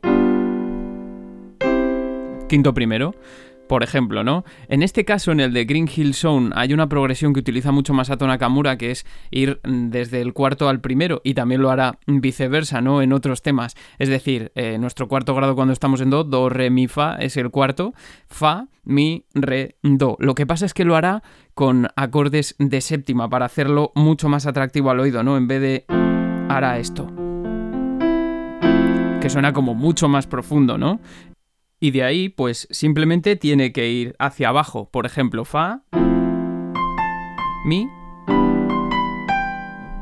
quinto 2.48 2.74
primero. 2.74 3.16
Por 3.68 3.82
ejemplo, 3.82 4.24
¿no? 4.24 4.44
En 4.68 4.84
este 4.84 5.06
caso, 5.06 5.32
en 5.32 5.40
el 5.40 5.52
de 5.52 5.66
Green 5.66 5.90
Hill 5.94 6.14
Zone, 6.14 6.52
hay 6.54 6.72
una 6.72 6.88
progresión 6.88 7.34
que 7.34 7.40
utiliza 7.40 7.72
mucho 7.72 7.94
más 7.94 8.10
Masato 8.10 8.28
Nakamura, 8.28 8.78
que 8.78 8.92
es 8.92 9.08
ir 9.32 9.60
desde 9.64 10.22
el 10.22 10.34
cuarto 10.34 10.70
al 10.70 10.82
primero, 10.82 11.20
y 11.24 11.34
también 11.34 11.64
lo 11.64 11.72
hará 11.72 11.98
viceversa, 12.06 12.82
¿no? 12.82 13.02
En 13.02 13.12
otros 13.12 13.42
temas. 13.42 13.76
Es 13.98 14.08
decir, 14.08 14.52
eh, 14.54 14.78
nuestro 14.78 15.08
cuarto 15.08 15.34
grado 15.34 15.56
cuando 15.56 15.74
estamos 15.74 16.00
en 16.02 16.12
Do, 16.12 16.24
Do, 16.24 16.50
Re, 16.50 16.70
Mi, 16.70 16.88
Fa, 16.88 17.16
es 17.16 17.38
el 17.38 17.50
cuarto, 17.50 17.96
Fa, 18.28 18.68
Mi, 18.84 19.26
Re, 19.34 19.78
Do. 19.82 20.16
Lo 20.20 20.36
que 20.36 20.46
pasa 20.46 20.68
es 20.68 20.76
que 20.76 20.86
lo 20.86 20.96
hará 20.96 21.24
con 21.56 21.88
acordes 21.96 22.56
de 22.60 22.82
séptima, 22.82 23.30
para 23.30 23.46
hacerlo 23.46 23.92
mucho 23.96 24.30
más 24.30 24.46
atractivo 24.46 24.92
al 24.92 25.00
oído, 25.00 25.24
¿no? 25.24 25.38
En 25.38 25.48
vez 25.48 25.62
de 25.62 25.86
hará 26.50 26.78
esto 26.78 27.12
que 29.26 29.32
suena 29.32 29.54
como 29.54 29.74
mucho 29.74 30.08
más 30.08 30.28
profundo, 30.28 30.78
¿no? 30.78 31.00
Y 31.80 31.92
de 31.92 32.04
ahí 32.04 32.30
pues 32.30 32.68
simplemente 32.72 33.36
tiene 33.36 33.72
que 33.72 33.90
ir 33.90 34.16
hacia 34.20 34.50
abajo. 34.50 34.90
Por 34.90 35.06
ejemplo, 35.06 35.46
Fa, 35.46 35.82
Mi, 37.66 37.90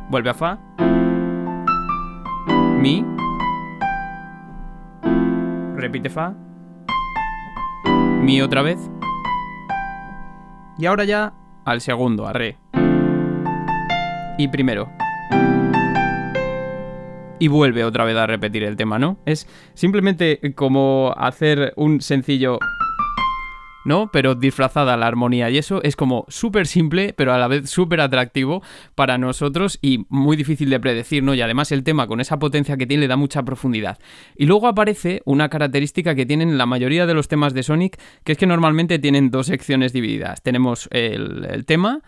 vuelve 0.10 0.30
a 0.30 0.34
Fa, 0.34 0.60
Mi. 2.80 3.06
Repite 5.76 6.10
Fa. 6.10 6.34
Mi 8.22 8.42
otra 8.42 8.62
vez. 8.62 8.80
Y 10.78 10.86
ahora 10.86 11.04
ya 11.04 11.34
al 11.66 11.82
segundo, 11.82 12.26
a 12.28 12.34
Re. 12.34 12.58
Y 14.38 14.48
primero. 14.48 14.90
Y 17.40 17.48
vuelve 17.48 17.84
otra 17.84 18.06
vez 18.06 18.16
a 18.16 18.28
repetir 18.28 18.64
el 18.64 18.78
tema, 18.78 19.00
¿no? 19.00 19.20
Es 19.26 19.48
simplemente 19.74 20.40
como 20.56 21.14
hacer 21.18 21.74
un 21.76 22.00
sencillo 22.02 22.60
¿no? 23.86 24.10
Pero 24.12 24.36
disfrazada 24.36 24.98
la 24.98 25.08
armonía. 25.08 25.50
Y 25.50 25.58
eso 25.58 25.82
es 25.84 25.96
como 25.96 26.26
súper 26.30 26.68
simple, 26.68 27.14
pero 27.16 27.34
a 27.34 27.38
la 27.38 27.48
vez 27.48 27.70
súper 27.70 28.02
atractivo 28.02 28.64
para 28.96 29.18
nosotros 29.18 29.78
y 29.82 30.06
muy 30.10 30.38
difícil 30.38 30.70
de 30.70 30.80
predecir, 30.80 31.24
¿no? 31.24 31.34
Y 31.34 31.42
además 31.42 31.72
el 31.72 31.84
tema 31.84 32.08
con 32.08 32.22
esa 32.22 32.40
potencia 32.40 32.78
que 32.78 32.88
tiene 32.88 33.02
le 33.02 33.08
da 33.08 33.18
mucha 33.18 33.44
profundidad. 33.44 34.00
Y 34.36 34.46
luego 34.46 34.68
aparece 34.68 35.22
una 35.26 35.50
característica 35.50 36.16
que 36.16 36.26
tienen 36.26 36.58
la 36.58 36.66
mayoría 36.66 37.06
de 37.06 37.14
los 37.14 37.28
temas 37.28 37.54
de 37.54 37.64
Sonic, 37.64 38.00
que 38.24 38.34
es 38.34 38.38
que 38.38 38.48
normalmente 38.48 39.00
tienen 39.00 39.32
dos 39.32 39.48
secciones 39.48 39.94
divididas. 39.94 40.42
Tenemos 40.42 40.88
el, 40.92 41.46
el 41.50 41.66
tema 41.66 42.02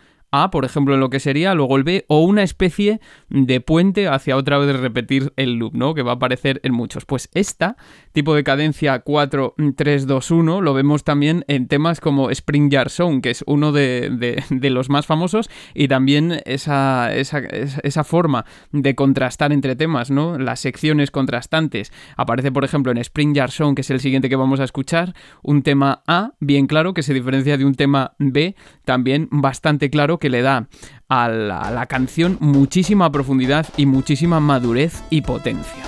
por 0.52 0.66
ejemplo, 0.66 0.94
en 0.94 1.00
lo 1.00 1.10
que 1.10 1.20
sería, 1.20 1.54
luego 1.54 1.78
el 1.78 1.84
B, 1.84 2.06
o 2.08 2.22
una 2.22 2.44
especie 2.44 3.00
de 3.30 3.62
puente 3.62 4.08
hacia 4.08 4.36
otra 4.36 4.58
vez 4.58 4.80
repetir 4.80 5.34
el 5.38 5.56
loop, 5.56 5.76
¿no? 5.76 5.94
Que 5.94 6.02
va 6.02 6.12
a 6.12 6.16
aparecer 6.16 6.60
en 6.64 6.74
muchos. 6.74 7.06
Pues 7.06 7.30
esta, 7.34 7.78
tipo 8.12 8.36
de 8.36 8.44
cadencia 8.44 9.00
4, 9.00 9.56
3, 9.76 10.08
2, 10.08 10.32
1, 10.32 10.62
lo 10.62 10.74
vemos 10.74 11.04
también 11.04 11.46
en 11.48 11.68
temas 11.68 12.00
como 12.00 12.30
Spring 12.30 12.70
Yard 12.70 12.90
Zone, 12.90 13.22
que 13.22 13.30
es 13.30 13.44
uno 13.48 13.72
de, 13.72 14.44
los 14.50 14.90
más 14.90 15.06
famosos, 15.06 15.50
y 15.74 15.88
también 15.88 16.42
esa, 16.46 17.16
esa, 17.16 17.40
esa, 17.40 18.04
forma 18.04 18.46
de 18.72 18.94
contrastar 18.94 19.54
entre 19.54 19.76
temas, 19.76 20.12
¿no? 20.12 20.38
Las 20.38 20.60
secciones 20.60 21.12
contrastantes. 21.12 21.92
Aparece, 22.18 22.52
por 22.52 22.66
ejemplo, 22.66 22.92
en 22.92 22.98
Spring 22.98 23.34
Yard 23.34 23.52
Zone, 23.52 23.76
que 23.76 23.82
es 23.82 23.90
el 23.90 24.00
siguiente 24.00 24.30
que 24.30 24.36
vamos 24.36 24.60
a 24.60 24.66
escuchar, 24.66 25.14
un 25.42 25.64
tema 25.64 26.04
A, 26.08 26.34
bien 26.40 26.68
claro, 26.68 26.94
que 26.94 27.04
se 27.04 27.14
diferencia 27.14 27.58
de 27.58 27.66
un 27.66 27.76
tema 27.76 28.14
B, 28.20 28.56
también 28.84 29.28
bastante 29.32 29.90
claro, 29.90 30.20
que 30.20 30.25
le 30.30 30.42
da 30.42 30.68
a 31.08 31.28
la, 31.28 31.86
canción 31.88 32.38
muchísima 32.40 33.12
profundidad 33.12 33.68
y 33.78 33.86
muchísima 33.86 34.40
madurez 34.40 35.04
y 35.10 35.22
potencia. 35.22 35.84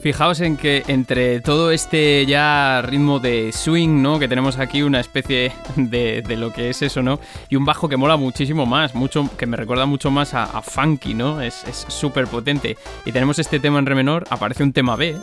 Fijaos 0.00 0.40
en 0.40 0.56
que 0.56 0.82
entre 0.88 1.40
todo 1.40 1.70
este 1.70 2.24
ya 2.24 2.80
ritmo 2.80 3.18
de 3.18 3.52
swing, 3.52 4.00
¿no? 4.00 4.18
Que 4.18 4.28
tenemos 4.28 4.58
aquí 4.58 4.82
una 4.82 4.98
especie 4.98 5.52
de, 5.76 6.24
lo 6.38 6.54
que 6.54 6.70
es 6.70 6.80
eso, 6.80 7.02
¿no? 7.02 7.20
Y 7.50 7.56
un 7.56 7.66
bajo 7.66 7.86
que 7.86 7.98
mola 7.98 8.16
muchísimo 8.16 8.64
más, 8.64 8.94
mucho, 8.94 9.28
que 9.36 9.44
me 9.44 9.58
recuerda 9.58 9.84
mucho 9.84 10.10
más 10.10 10.32
a, 10.32 10.62
funky, 10.62 11.12
¿no? 11.12 11.42
Es 11.42 11.64
súper 11.88 12.28
potente. 12.28 12.78
Y 13.04 13.12
tenemos 13.12 13.38
este 13.38 13.60
tema 13.60 13.78
en 13.78 13.84
re 13.84 13.94
menor, 13.94 14.24
aparece 14.30 14.62
un 14.62 14.72
tema 14.72 14.96
B. 14.96 15.16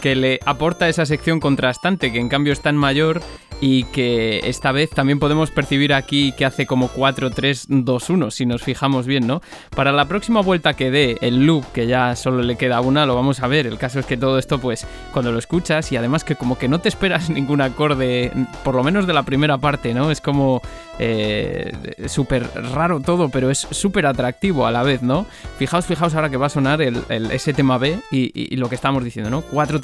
que 0.00 0.14
le 0.14 0.38
aporta 0.44 0.86
esa 0.90 1.06
sección 1.06 1.40
contrastante, 1.40 2.12
que 2.12 2.18
en 2.18 2.28
cambio 2.28 2.52
está 2.52 2.68
en 2.68 2.76
mayor 2.76 3.22
y 3.66 3.84
que 3.84 4.40
esta 4.44 4.72
vez 4.72 4.90
también 4.90 5.18
podemos 5.18 5.50
percibir 5.50 5.94
aquí 5.94 6.32
que 6.32 6.44
hace 6.44 6.66
como 6.66 6.88
4, 6.88 7.30
3, 7.30 7.64
2, 7.70 8.10
1, 8.10 8.30
si 8.30 8.44
nos 8.44 8.62
fijamos 8.62 9.06
bien, 9.06 9.26
¿no? 9.26 9.40
Para 9.74 9.90
la 9.90 10.04
próxima 10.04 10.42
vuelta 10.42 10.74
que 10.74 10.90
dé 10.90 11.16
el 11.22 11.46
loop, 11.46 11.64
que 11.72 11.86
ya 11.86 12.14
solo 12.14 12.42
le 12.42 12.56
queda 12.56 12.82
una, 12.82 13.06
lo 13.06 13.14
vamos 13.14 13.40
a 13.40 13.46
ver. 13.46 13.66
El 13.66 13.78
caso 13.78 14.00
es 14.00 14.04
que 14.04 14.18
todo 14.18 14.38
esto, 14.38 14.58
pues, 14.58 14.86
cuando 15.12 15.32
lo 15.32 15.38
escuchas 15.38 15.90
y 15.92 15.96
además 15.96 16.24
que 16.24 16.36
como 16.36 16.58
que 16.58 16.68
no 16.68 16.82
te 16.82 16.90
esperas 16.90 17.30
ningún 17.30 17.62
acorde, 17.62 18.32
por 18.64 18.74
lo 18.74 18.84
menos 18.84 19.06
de 19.06 19.14
la 19.14 19.22
primera 19.22 19.56
parte, 19.56 19.94
¿no? 19.94 20.10
Es 20.10 20.20
como 20.20 20.60
eh, 20.98 21.72
súper 22.06 22.46
raro 22.74 23.00
todo, 23.00 23.30
pero 23.30 23.50
es 23.50 23.66
súper 23.70 24.04
atractivo 24.04 24.66
a 24.66 24.72
la 24.72 24.82
vez, 24.82 25.00
¿no? 25.00 25.24
Fijaos, 25.56 25.86
fijaos 25.86 26.14
ahora 26.14 26.28
que 26.28 26.36
va 26.36 26.48
a 26.48 26.50
sonar 26.50 26.82
el, 26.82 27.02
ese 27.08 27.54
tema 27.54 27.78
B 27.78 27.98
y, 28.10 28.30
y 28.34 28.56
lo 28.56 28.68
que 28.68 28.74
estamos 28.74 29.02
diciendo, 29.02 29.30
¿no? 29.30 29.40
4, 29.40 29.80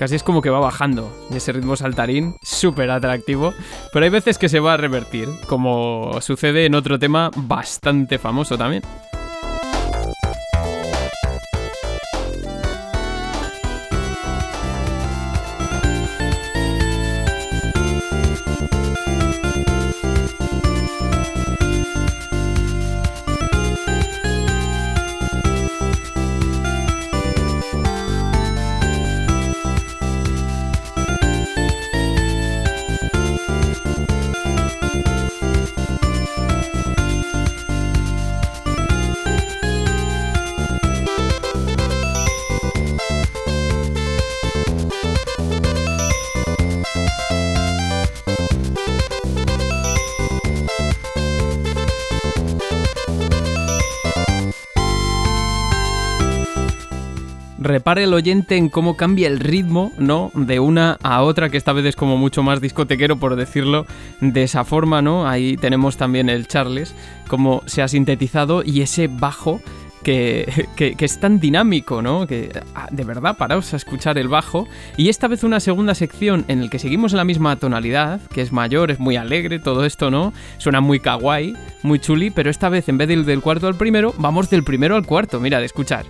Casi 0.00 0.14
es 0.14 0.22
como 0.22 0.40
que 0.40 0.48
va 0.48 0.60
bajando. 0.60 1.12
Ese 1.30 1.52
ritmo 1.52 1.76
saltarín, 1.76 2.34
súper 2.42 2.90
atractivo. 2.90 3.52
Pero 3.92 4.04
hay 4.06 4.10
veces 4.10 4.38
que 4.38 4.48
se 4.48 4.58
va 4.58 4.72
a 4.72 4.76
revertir, 4.78 5.28
como 5.46 6.22
sucede 6.22 6.64
en 6.64 6.74
otro 6.74 6.98
tema 6.98 7.30
bastante 7.36 8.18
famoso 8.18 8.56
también. 8.56 8.82
Repare 57.70 58.04
el 58.04 58.14
oyente 58.14 58.56
en 58.56 58.68
cómo 58.68 58.96
cambia 58.96 59.28
el 59.28 59.38
ritmo, 59.38 59.92
¿no? 59.96 60.30
De 60.34 60.60
una 60.60 60.98
a 61.02 61.22
otra, 61.22 61.48
que 61.48 61.56
esta 61.56 61.72
vez 61.72 61.86
es 61.86 61.96
como 61.96 62.16
mucho 62.16 62.42
más 62.42 62.60
discotequero, 62.60 63.16
por 63.16 63.36
decirlo 63.36 63.86
de 64.20 64.42
esa 64.42 64.64
forma, 64.64 65.02
¿no? 65.02 65.28
Ahí 65.28 65.56
tenemos 65.56 65.96
también 65.96 66.28
el 66.28 66.46
Charles, 66.46 66.94
como 67.28 67.62
se 67.66 67.82
ha 67.82 67.88
sintetizado, 67.88 68.62
y 68.64 68.82
ese 68.82 69.08
bajo 69.08 69.60
que, 70.02 70.66
que, 70.76 71.04
es 71.04 71.20
tan 71.20 71.40
dinámico, 71.40 72.00
¿no? 72.00 72.26
Que 72.26 72.50
ah, 72.74 72.88
de 72.90 73.04
verdad 73.04 73.36
paraos 73.36 73.74
a 73.74 73.76
escuchar 73.76 74.16
el 74.16 74.28
bajo. 74.28 74.66
Y 74.96 75.10
esta 75.10 75.28
vez 75.28 75.44
una 75.44 75.60
segunda 75.60 75.94
sección 75.94 76.46
en 76.48 76.62
la 76.64 76.70
que 76.70 76.78
seguimos 76.78 77.12
en 77.12 77.18
la 77.18 77.24
misma 77.24 77.56
tonalidad, 77.56 78.20
que 78.32 78.40
es 78.40 78.50
mayor, 78.50 78.90
es 78.90 78.98
muy 78.98 79.16
alegre, 79.16 79.58
todo 79.58 79.84
esto, 79.84 80.10
¿no? 80.10 80.32
Suena 80.58 80.80
muy 80.80 81.00
kawaii, 81.00 81.54
muy 81.82 81.98
chuli, 81.98 82.30
pero 82.30 82.50
esta 82.50 82.70
vez 82.70 82.88
en 82.88 82.96
vez 82.96 83.08
del, 83.08 83.26
del 83.26 83.42
cuarto 83.42 83.66
al 83.66 83.74
primero, 83.74 84.14
vamos 84.16 84.48
del 84.48 84.64
primero 84.64 84.96
al 84.96 85.06
cuarto, 85.06 85.38
mira, 85.38 85.60
de 85.60 85.66
escuchar. 85.66 86.06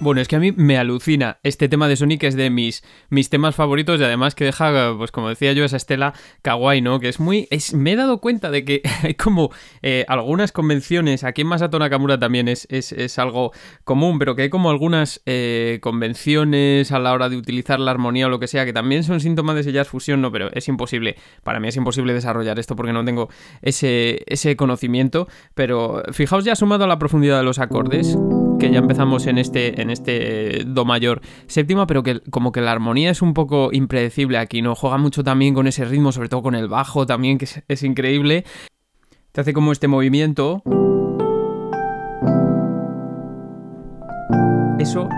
Bueno, 0.00 0.20
es 0.20 0.28
que 0.28 0.36
a 0.36 0.38
mí 0.38 0.52
me 0.52 0.78
alucina. 0.78 1.38
Este 1.42 1.68
tema 1.68 1.88
de 1.88 1.96
Sonic 1.96 2.22
es 2.22 2.36
de 2.36 2.50
mis, 2.50 2.84
mis 3.10 3.30
temas 3.30 3.56
favoritos 3.56 4.00
y 4.00 4.04
además 4.04 4.36
que 4.36 4.44
deja, 4.44 4.94
pues 4.96 5.10
como 5.10 5.28
decía 5.28 5.52
yo, 5.54 5.64
esa 5.64 5.76
estela 5.76 6.14
kawaii, 6.42 6.80
¿no? 6.80 7.00
Que 7.00 7.08
es 7.08 7.18
muy... 7.18 7.48
Es, 7.50 7.74
me 7.74 7.92
he 7.92 7.96
dado 7.96 8.20
cuenta 8.20 8.52
de 8.52 8.64
que 8.64 8.80
hay 9.02 9.14
como 9.14 9.50
eh, 9.82 10.04
algunas 10.06 10.52
convenciones, 10.52 11.24
aquí 11.24 11.40
en 11.40 11.48
Masato 11.48 11.80
Nakamura 11.80 12.16
también 12.16 12.46
es, 12.46 12.68
es, 12.70 12.92
es 12.92 13.18
algo 13.18 13.50
común, 13.82 14.20
pero 14.20 14.36
que 14.36 14.42
hay 14.42 14.50
como 14.50 14.70
algunas 14.70 15.20
eh, 15.26 15.80
convenciones 15.82 16.92
a 16.92 17.00
la 17.00 17.12
hora 17.12 17.28
de 17.28 17.36
utilizar 17.36 17.80
la 17.80 17.90
armonía 17.90 18.26
o 18.26 18.30
lo 18.30 18.38
que 18.38 18.46
sea, 18.46 18.64
que 18.64 18.72
también 18.72 19.02
son 19.02 19.18
síntomas 19.18 19.56
de 19.56 19.62
ese 19.62 19.84
fusión, 19.84 20.20
no, 20.20 20.30
pero 20.30 20.48
es 20.52 20.68
imposible, 20.68 21.16
para 21.42 21.58
mí 21.58 21.66
es 21.66 21.76
imposible 21.76 22.14
desarrollar 22.14 22.60
esto 22.60 22.76
porque 22.76 22.92
no 22.92 23.04
tengo 23.04 23.30
ese, 23.62 24.22
ese 24.26 24.54
conocimiento, 24.54 25.26
pero 25.54 26.04
fijaos 26.12 26.44
ya 26.44 26.54
sumado 26.54 26.84
a 26.84 26.86
la 26.86 27.00
profundidad 27.00 27.38
de 27.38 27.44
los 27.44 27.58
acordes, 27.58 28.16
que 28.58 28.70
ya 28.70 28.78
empezamos 28.78 29.26
en 29.26 29.38
este, 29.38 29.80
en 29.80 29.90
este 29.90 30.64
Do 30.66 30.84
mayor 30.84 31.20
séptima, 31.46 31.86
pero 31.86 32.02
que 32.02 32.20
como 32.30 32.52
que 32.52 32.60
la 32.60 32.72
armonía 32.72 33.10
es 33.10 33.22
un 33.22 33.34
poco 33.34 33.70
impredecible 33.72 34.38
aquí, 34.38 34.62
¿no? 34.62 34.74
Juega 34.74 34.98
mucho 34.98 35.22
también 35.22 35.54
con 35.54 35.66
ese 35.66 35.84
ritmo, 35.84 36.12
sobre 36.12 36.28
todo 36.28 36.42
con 36.42 36.54
el 36.54 36.68
bajo 36.68 37.06
también, 37.06 37.38
que 37.38 37.44
es, 37.44 37.62
es 37.68 37.82
increíble. 37.82 38.44
Te 39.32 39.40
hace 39.40 39.52
como 39.52 39.72
este 39.72 39.88
movimiento. 39.88 40.62
Eso. 44.78 45.08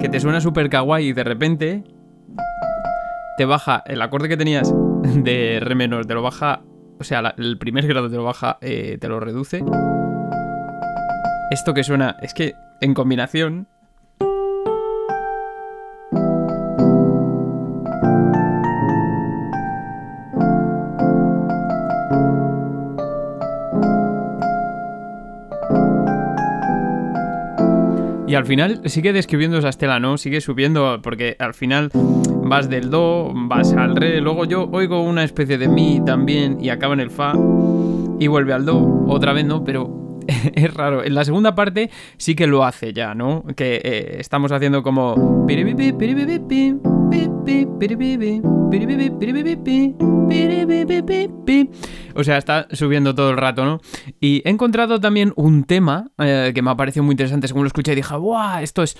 Que 0.00 0.08
te 0.08 0.20
suena 0.20 0.40
súper 0.40 0.70
kawaii 0.70 1.08
y 1.08 1.12
de 1.12 1.24
repente 1.24 1.84
te 3.36 3.44
baja 3.44 3.82
el 3.86 4.00
acorde 4.00 4.28
que 4.28 4.36
tenías 4.36 4.72
de 5.02 5.58
re 5.60 5.74
menor, 5.74 6.06
te 6.06 6.14
lo 6.14 6.22
baja 6.22 6.62
o 6.98 7.04
sea, 7.04 7.34
el 7.36 7.58
primer 7.58 7.86
grado 7.86 8.10
te 8.10 8.16
lo 8.16 8.24
baja, 8.24 8.58
eh, 8.60 8.98
te 9.00 9.08
lo 9.08 9.20
reduce. 9.20 9.62
Esto 11.50 11.74
que 11.74 11.84
suena, 11.84 12.16
es 12.22 12.34
que 12.34 12.54
en 12.80 12.94
combinación... 12.94 13.68
Y 28.26 28.34
al 28.34 28.44
final 28.44 28.82
sigue 28.86 29.12
describiendo 29.12 29.58
esa 29.58 29.68
estela, 29.68 30.00
¿no? 30.00 30.18
Sigue 30.18 30.40
subiendo, 30.40 31.00
porque 31.02 31.36
al 31.38 31.54
final 31.54 31.90
vas 31.94 32.68
del 32.68 32.90
do, 32.90 33.32
vas 33.34 33.72
al 33.72 33.94
re, 33.94 34.20
luego 34.20 34.44
yo 34.44 34.68
oigo 34.72 35.02
una 35.02 35.24
especie 35.24 35.58
de 35.58 35.68
mi 35.68 36.04
también 36.04 36.58
y 36.60 36.70
acaba 36.70 36.94
en 36.94 37.00
el 37.00 37.10
fa 37.10 37.34
y 38.18 38.26
vuelve 38.26 38.52
al 38.52 38.64
do, 38.64 39.04
otra 39.06 39.32
vez 39.32 39.44
no, 39.44 39.62
pero 39.64 40.20
es 40.54 40.74
raro. 40.74 41.04
En 41.04 41.14
la 41.14 41.24
segunda 41.24 41.54
parte 41.54 41.90
sí 42.16 42.34
que 42.34 42.46
lo 42.46 42.64
hace 42.64 42.92
ya, 42.92 43.14
¿no? 43.14 43.44
Que 43.56 43.80
eh, 43.84 44.16
estamos 44.18 44.50
haciendo 44.52 44.82
como... 44.82 45.46
O 52.14 52.24
sea, 52.24 52.38
está 52.38 52.66
subiendo 52.72 53.14
todo 53.14 53.30
el 53.30 53.36
rato, 53.36 53.64
¿no? 53.64 53.80
Y 54.20 54.42
he 54.44 54.50
encontrado 54.50 54.98
también 55.00 55.32
un 55.36 55.64
tema 55.64 56.10
eh, 56.18 56.52
que 56.54 56.62
me 56.62 56.70
ha 56.70 56.76
parecido 56.76 57.04
muy 57.04 57.12
interesante 57.12 57.46
según 57.46 57.62
lo 57.64 57.66
escuché 57.68 57.94
dije, 57.94 58.16
¡guau! 58.16 58.62
Esto 58.62 58.82
es, 58.82 58.96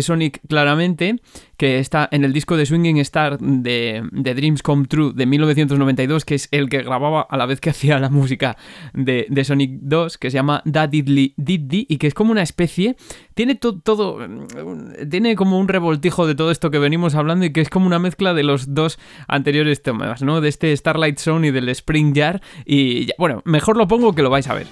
Sonic 0.00 0.40
claramente, 0.48 1.20
que 1.56 1.78
está 1.78 2.08
en 2.10 2.24
el 2.24 2.32
disco 2.32 2.56
de 2.56 2.66
Swinging 2.66 2.98
Star 2.98 3.38
de, 3.38 4.02
Dreams 4.12 4.62
Come 4.62 4.86
True 4.86 5.12
de 5.14 5.24
1992, 5.26 6.24
que 6.24 6.34
es 6.34 6.48
el 6.50 6.68
que 6.68 6.82
grababa 6.82 7.22
a 7.22 7.36
la 7.36 7.46
vez 7.46 7.60
que 7.60 7.70
hacía 7.70 7.98
la 8.00 8.10
música 8.10 8.56
de, 8.92 9.26
Sonic 9.44 9.78
2, 9.82 10.18
que 10.18 10.30
se 10.30 10.34
llama 10.34 10.60
Da 10.64 10.86
Diddly 10.88 11.34
Diddy, 11.36 11.86
y 11.88 11.96
que 11.98 12.08
es 12.08 12.14
como 12.14 12.32
una 12.32 12.42
especie, 12.42 12.96
tiene 13.34 13.54
to- 13.54 13.78
todo, 13.80 14.18
mm, 14.18 15.08
tiene 15.08 15.36
como 15.36 15.58
un 15.60 15.68
revoltijo 15.68 16.26
de 16.26 16.34
todo 16.34 16.50
esto 16.50 16.70
que 16.70 16.78
venimos 16.78 17.14
hablando 17.14 17.37
y 17.46 17.52
que 17.52 17.60
es 17.60 17.70
como 17.70 17.86
una 17.86 17.98
mezcla 17.98 18.34
de 18.34 18.42
los 18.42 18.74
dos 18.74 18.98
anteriores 19.28 19.82
temas, 19.82 20.22
¿no? 20.22 20.40
De 20.40 20.48
este 20.48 20.76
Starlight 20.76 21.18
Zone 21.18 21.48
y 21.48 21.50
del 21.50 21.68
Spring 21.70 22.14
Jar, 22.14 22.40
y 22.64 23.06
ya- 23.06 23.14
bueno, 23.18 23.42
mejor 23.44 23.76
lo 23.76 23.86
pongo 23.88 24.14
que 24.14 24.22
lo 24.22 24.30
vais 24.30 24.48
a 24.48 24.54
ver. 24.54 24.66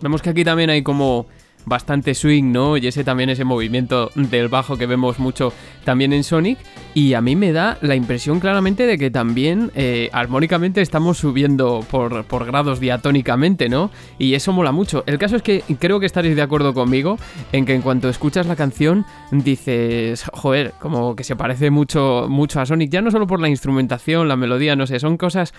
Vemos 0.00 0.22
que 0.22 0.30
aquí 0.30 0.44
también 0.44 0.70
hay 0.70 0.82
como 0.82 1.26
bastante 1.68 2.14
swing, 2.14 2.50
¿no? 2.52 2.76
Y 2.76 2.86
ese 2.86 3.04
también 3.04 3.30
ese 3.30 3.44
movimiento 3.44 4.10
del 4.14 4.48
bajo 4.48 4.76
que 4.76 4.86
vemos 4.86 5.18
mucho 5.18 5.52
también 5.84 6.12
en 6.12 6.24
Sonic. 6.24 6.58
Y 6.94 7.14
a 7.14 7.20
mí 7.20 7.36
me 7.36 7.52
da 7.52 7.78
la 7.82 7.94
impresión 7.94 8.40
claramente 8.40 8.86
de 8.86 8.98
que 8.98 9.10
también 9.10 9.70
eh, 9.74 10.08
armónicamente 10.12 10.80
estamos 10.80 11.18
subiendo 11.18 11.84
por, 11.90 12.24
por 12.24 12.46
grados 12.46 12.80
diatónicamente, 12.80 13.68
¿no? 13.68 13.90
Y 14.18 14.34
eso 14.34 14.52
mola 14.52 14.72
mucho. 14.72 15.04
El 15.06 15.18
caso 15.18 15.36
es 15.36 15.42
que 15.42 15.62
creo 15.78 16.00
que 16.00 16.06
estaréis 16.06 16.34
de 16.34 16.42
acuerdo 16.42 16.74
conmigo 16.74 17.18
en 17.52 17.66
que 17.66 17.74
en 17.74 17.82
cuanto 17.82 18.08
escuchas 18.08 18.46
la 18.46 18.56
canción 18.56 19.04
dices, 19.30 20.24
joder, 20.32 20.72
como 20.80 21.14
que 21.14 21.24
se 21.24 21.36
parece 21.36 21.70
mucho, 21.70 22.26
mucho 22.28 22.60
a 22.60 22.66
Sonic, 22.66 22.90
ya 22.90 23.02
no 23.02 23.10
solo 23.10 23.26
por 23.26 23.40
la 23.40 23.48
instrumentación, 23.48 24.28
la 24.28 24.36
melodía, 24.36 24.74
no 24.74 24.86
sé, 24.86 24.98
son 24.98 25.16
cosas 25.16 25.52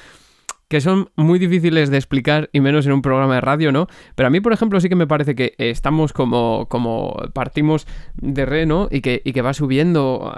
que 0.69 0.81
son 0.81 1.09
muy 1.15 1.39
difíciles 1.39 1.89
de 1.89 1.97
explicar 1.97 2.49
y 2.53 2.61
menos 2.61 2.85
en 2.85 2.91
un 2.93 3.01
programa 3.01 3.35
de 3.35 3.41
radio, 3.41 3.71
¿no? 3.71 3.87
Pero 4.15 4.27
a 4.27 4.29
mí, 4.29 4.39
por 4.39 4.53
ejemplo, 4.53 4.79
sí 4.79 4.87
que 4.87 4.95
me 4.95 5.07
parece 5.07 5.33
que 5.33 5.55
estamos 5.57 6.13
como, 6.13 6.67
como 6.69 7.17
partimos 7.33 7.87
de 8.15 8.45
re, 8.45 8.65
¿no? 8.67 8.87
Y 8.91 9.01
que, 9.01 9.21
y 9.25 9.33
que 9.33 9.41
va 9.41 9.53
subiendo 9.55 10.31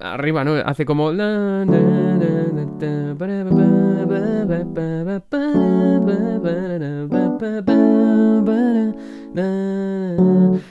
arriba, 0.00 0.44
¿no? 0.44 0.54
Hace 0.54 0.84
como... 0.84 1.12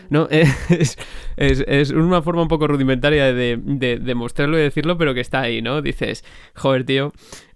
No, 0.09 0.27
es, 0.29 0.97
es, 1.37 1.89
una 1.89 2.21
forma 2.21 2.43
un 2.43 2.47
poco 2.47 2.67
rudimentaria 2.67 3.33
de, 3.33 3.57
de, 3.57 3.97
de 3.97 4.15
mostrarlo 4.15 4.59
y 4.59 4.61
decirlo, 4.61 4.97
pero 4.99 5.15
que 5.15 5.21
está 5.21 5.41
ahí, 5.41 5.63
¿no? 5.63 5.81
Dices, 5.81 6.23
joder, 6.53 6.85
tío, 6.85 7.11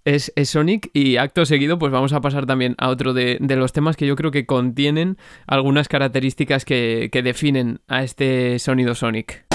es, 0.07 0.31
es 0.37 0.51
Sonic 0.51 0.89
y 0.93 1.17
acto 1.17 1.45
seguido 1.45 1.77
pues 1.77 1.91
vamos 1.91 2.13
a 2.13 2.21
pasar 2.21 2.45
también 2.45 2.75
a 2.77 2.87
otro 2.87 3.13
de, 3.13 3.37
de 3.41 3.55
los 3.57 3.73
temas 3.73 3.97
que 3.97 4.07
yo 4.07 4.15
creo 4.15 4.31
que 4.31 4.45
contienen 4.45 5.17
algunas 5.47 5.89
características 5.89 6.63
que, 6.63 7.09
que 7.11 7.21
definen 7.21 7.81
a 7.89 8.03
este 8.03 8.57
sonido 8.59 8.95
Sonic. 8.95 9.46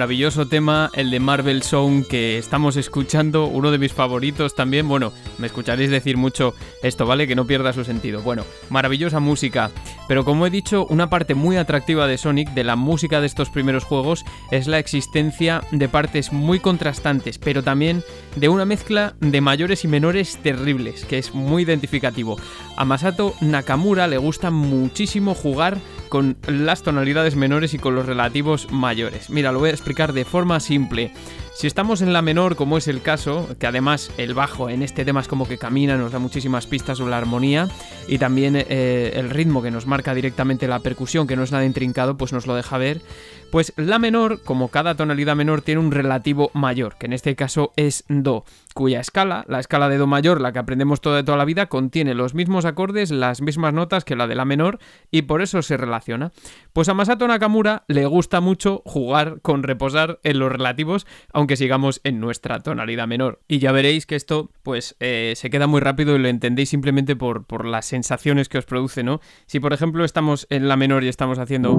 Maravilloso 0.00 0.48
tema, 0.48 0.90
el 0.94 1.10
de 1.10 1.20
Marvel 1.20 1.62
Song 1.62 2.06
que 2.08 2.38
estamos 2.38 2.76
escuchando, 2.76 3.44
uno 3.44 3.70
de 3.70 3.76
mis 3.76 3.92
favoritos 3.92 4.54
también. 4.54 4.88
Bueno, 4.88 5.12
me 5.36 5.46
escucharéis 5.46 5.90
decir 5.90 6.16
mucho 6.16 6.54
esto, 6.82 7.04
¿vale? 7.04 7.28
Que 7.28 7.34
no 7.34 7.46
pierda 7.46 7.74
su 7.74 7.84
sentido. 7.84 8.22
Bueno, 8.22 8.46
maravillosa 8.70 9.20
música. 9.20 9.70
Pero 10.08 10.24
como 10.24 10.46
he 10.46 10.50
dicho, 10.50 10.86
una 10.86 11.10
parte 11.10 11.34
muy 11.34 11.58
atractiva 11.58 12.06
de 12.06 12.16
Sonic, 12.16 12.48
de 12.54 12.64
la 12.64 12.76
música 12.76 13.20
de 13.20 13.26
estos 13.26 13.50
primeros 13.50 13.84
juegos, 13.84 14.24
es 14.50 14.68
la 14.68 14.78
existencia 14.78 15.64
de 15.70 15.86
partes 15.90 16.32
muy 16.32 16.60
contrastantes, 16.60 17.36
pero 17.36 17.62
también 17.62 18.02
de 18.36 18.48
una 18.48 18.64
mezcla 18.64 19.12
de 19.20 19.42
mayores 19.42 19.84
y 19.84 19.88
menores 19.88 20.38
terribles, 20.42 21.04
que 21.04 21.18
es 21.18 21.34
muy 21.34 21.64
identificativo. 21.64 22.38
A 22.78 22.86
Masato 22.86 23.34
Nakamura 23.42 24.06
le 24.06 24.16
gusta 24.16 24.50
muchísimo 24.50 25.34
jugar 25.34 25.76
con 26.10 26.36
las 26.46 26.82
tonalidades 26.82 27.36
menores 27.36 27.72
y 27.72 27.78
con 27.78 27.94
los 27.94 28.04
relativos 28.04 28.70
mayores. 28.70 29.30
Mira, 29.30 29.52
lo 29.52 29.60
voy 29.60 29.70
a 29.70 29.72
explicar 29.72 30.12
de 30.12 30.26
forma 30.26 30.60
simple. 30.60 31.12
Si 31.60 31.66
estamos 31.66 32.00
en 32.00 32.14
la 32.14 32.22
menor, 32.22 32.56
como 32.56 32.78
es 32.78 32.88
el 32.88 33.02
caso, 33.02 33.46
que 33.58 33.66
además 33.66 34.10
el 34.16 34.32
bajo 34.32 34.70
en 34.70 34.80
este 34.80 35.04
tema 35.04 35.20
es 35.20 35.28
como 35.28 35.46
que 35.46 35.58
camina, 35.58 35.98
nos 35.98 36.10
da 36.10 36.18
muchísimas 36.18 36.66
pistas 36.66 36.96
sobre 36.96 37.10
la 37.10 37.18
armonía 37.18 37.68
y 38.08 38.16
también 38.16 38.56
eh, 38.56 39.12
el 39.16 39.28
ritmo 39.28 39.60
que 39.60 39.70
nos 39.70 39.86
marca 39.86 40.14
directamente 40.14 40.66
la 40.66 40.80
percusión, 40.80 41.26
que 41.26 41.36
no 41.36 41.42
es 41.42 41.52
nada 41.52 41.66
intrincado, 41.66 42.16
pues 42.16 42.32
nos 42.32 42.46
lo 42.46 42.54
deja 42.54 42.78
ver. 42.78 43.02
Pues 43.50 43.72
la 43.76 43.98
menor, 43.98 44.42
como 44.42 44.68
cada 44.68 44.94
tonalidad 44.94 45.34
menor, 45.34 45.60
tiene 45.60 45.80
un 45.80 45.90
relativo 45.90 46.50
mayor, 46.54 46.96
que 46.96 47.06
en 47.06 47.12
este 47.12 47.34
caso 47.34 47.72
es 47.76 48.04
Do, 48.08 48.44
cuya 48.74 49.00
escala, 49.00 49.44
la 49.48 49.58
escala 49.58 49.88
de 49.88 49.98
Do 49.98 50.06
mayor, 50.06 50.40
la 50.40 50.52
que 50.52 50.60
aprendemos 50.60 51.00
toda, 51.00 51.24
toda 51.24 51.36
la 51.36 51.44
vida, 51.44 51.66
contiene 51.66 52.14
los 52.14 52.32
mismos 52.32 52.64
acordes, 52.64 53.10
las 53.10 53.42
mismas 53.42 53.74
notas 53.74 54.04
que 54.04 54.14
la 54.14 54.28
de 54.28 54.36
la 54.36 54.44
menor 54.44 54.78
y 55.10 55.22
por 55.22 55.42
eso 55.42 55.62
se 55.62 55.76
relaciona. 55.76 56.30
Pues 56.72 56.88
a 56.88 56.94
Masato 56.94 57.26
Nakamura 57.26 57.82
le 57.88 58.06
gusta 58.06 58.40
mucho 58.40 58.82
jugar 58.86 59.40
con 59.42 59.64
reposar 59.64 60.20
en 60.22 60.38
los 60.38 60.52
relativos, 60.52 61.04
aunque 61.32 61.49
sigamos 61.56 62.00
en 62.04 62.20
nuestra 62.20 62.60
tonalidad 62.60 63.06
menor. 63.06 63.40
Y 63.48 63.58
ya 63.58 63.72
veréis 63.72 64.06
que 64.06 64.16
esto, 64.16 64.50
pues, 64.62 64.96
eh, 65.00 65.34
se 65.36 65.50
queda 65.50 65.66
muy 65.66 65.80
rápido 65.80 66.16
y 66.16 66.18
lo 66.18 66.28
entendéis 66.28 66.68
simplemente 66.68 67.16
por, 67.16 67.44
por 67.44 67.64
las 67.64 67.86
sensaciones 67.86 68.48
que 68.48 68.58
os 68.58 68.66
produce, 68.66 69.02
¿no? 69.02 69.20
Si 69.46 69.60
por 69.60 69.72
ejemplo 69.72 70.04
estamos 70.04 70.46
en 70.50 70.68
la 70.68 70.76
menor 70.76 71.04
y 71.04 71.08
estamos 71.08 71.38
haciendo... 71.38 71.76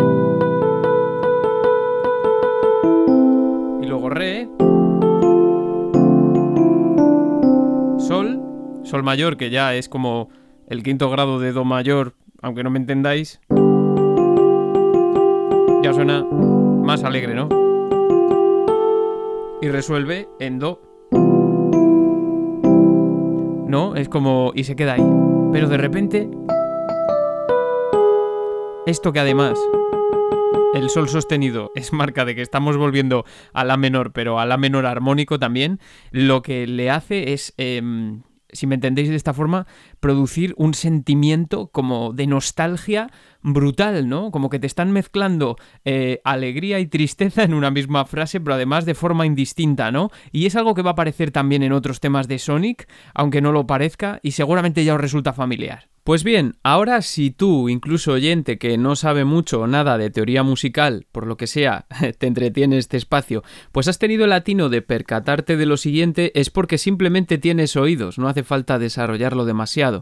Y 3.81 3.85
luego 3.85 4.09
re. 4.09 4.47
Sol. 7.99 8.41
Sol 8.83 9.03
mayor, 9.03 9.37
que 9.37 9.49
ya 9.49 9.75
es 9.75 9.87
como 9.87 10.29
el 10.67 10.83
quinto 10.83 11.09
grado 11.09 11.39
de 11.39 11.51
Do 11.51 11.65
mayor, 11.65 12.15
aunque 12.41 12.63
no 12.63 12.69
me 12.69 12.79
entendáis. 12.79 13.39
Ya 15.83 15.93
suena 15.93 16.23
más 16.23 17.03
alegre, 17.03 17.33
¿no? 17.33 17.70
Y 19.61 19.69
resuelve 19.69 20.27
en 20.39 20.59
Do. 20.59 20.81
¿No? 23.67 23.95
Es 23.95 24.09
como... 24.09 24.51
y 24.55 24.63
se 24.63 24.75
queda 24.75 24.93
ahí. 24.93 25.05
Pero 25.51 25.67
de 25.67 25.77
repente... 25.77 26.29
Esto 28.87 29.13
que 29.13 29.19
además 29.19 29.59
el 30.73 30.89
sol 30.89 31.09
sostenido 31.09 31.71
es 31.75 31.93
marca 31.93 32.25
de 32.25 32.33
que 32.33 32.41
estamos 32.41 32.77
volviendo 32.77 33.25
a 33.53 33.65
la 33.65 33.77
menor, 33.77 34.13
pero 34.13 34.39
a 34.39 34.45
la 34.45 34.57
menor 34.57 34.85
armónico 34.85 35.37
también, 35.37 35.79
lo 36.11 36.41
que 36.41 36.65
le 36.65 36.89
hace 36.89 37.33
es, 37.33 37.53
em, 37.57 38.23
si 38.53 38.67
me 38.67 38.75
entendéis 38.75 39.09
de 39.09 39.15
esta 39.15 39.33
forma, 39.33 39.67
producir 39.99 40.53
un 40.57 40.73
sentimiento 40.73 41.67
como 41.67 42.13
de 42.13 42.27
nostalgia 42.27 43.11
brutal, 43.41 44.07
¿no? 44.07 44.31
Como 44.31 44.49
que 44.49 44.59
te 44.59 44.67
están 44.67 44.91
mezclando 44.91 45.57
eh, 45.85 46.21
alegría 46.23 46.79
y 46.79 46.87
tristeza 46.87 47.43
en 47.43 47.53
una 47.53 47.71
misma 47.71 48.05
frase, 48.05 48.39
pero 48.39 48.55
además 48.55 48.85
de 48.85 48.95
forma 48.95 49.25
indistinta, 49.25 49.91
¿no? 49.91 50.09
Y 50.31 50.45
es 50.45 50.55
algo 50.55 50.73
que 50.73 50.81
va 50.81 50.91
a 50.91 50.93
aparecer 50.93 51.31
también 51.31 51.63
en 51.63 51.73
otros 51.73 51.99
temas 51.99 52.27
de 52.27 52.39
Sonic, 52.39 52.87
aunque 53.13 53.41
no 53.41 53.51
lo 53.51 53.67
parezca, 53.67 54.19
y 54.23 54.31
seguramente 54.31 54.83
ya 54.83 54.95
os 54.95 55.01
resulta 55.01 55.33
familiar. 55.33 55.90
Pues 56.03 56.23
bien, 56.23 56.55
ahora 56.63 57.03
si 57.03 57.29
tú, 57.29 57.69
incluso 57.69 58.13
oyente 58.13 58.57
que 58.57 58.75
no 58.79 58.95
sabe 58.95 59.23
mucho 59.23 59.61
o 59.61 59.67
nada 59.67 59.99
de 59.99 60.09
teoría 60.09 60.41
musical, 60.41 61.05
por 61.11 61.27
lo 61.27 61.37
que 61.37 61.45
sea, 61.45 61.85
te 62.17 62.25
entretiene 62.25 62.79
este 62.79 62.97
espacio, 62.97 63.43
pues 63.71 63.87
has 63.87 63.99
tenido 63.99 64.23
el 64.23 64.31
latino 64.31 64.69
de 64.69 64.81
percatarte 64.81 65.57
de 65.57 65.67
lo 65.67 65.77
siguiente, 65.77 66.31
es 66.33 66.49
porque 66.49 66.79
simplemente 66.79 67.37
tienes 67.37 67.75
oídos, 67.75 68.17
no 68.17 68.27
hace 68.27 68.43
falta 68.43 68.79
desarrollarlo 68.79 69.45
demasiado. 69.45 70.01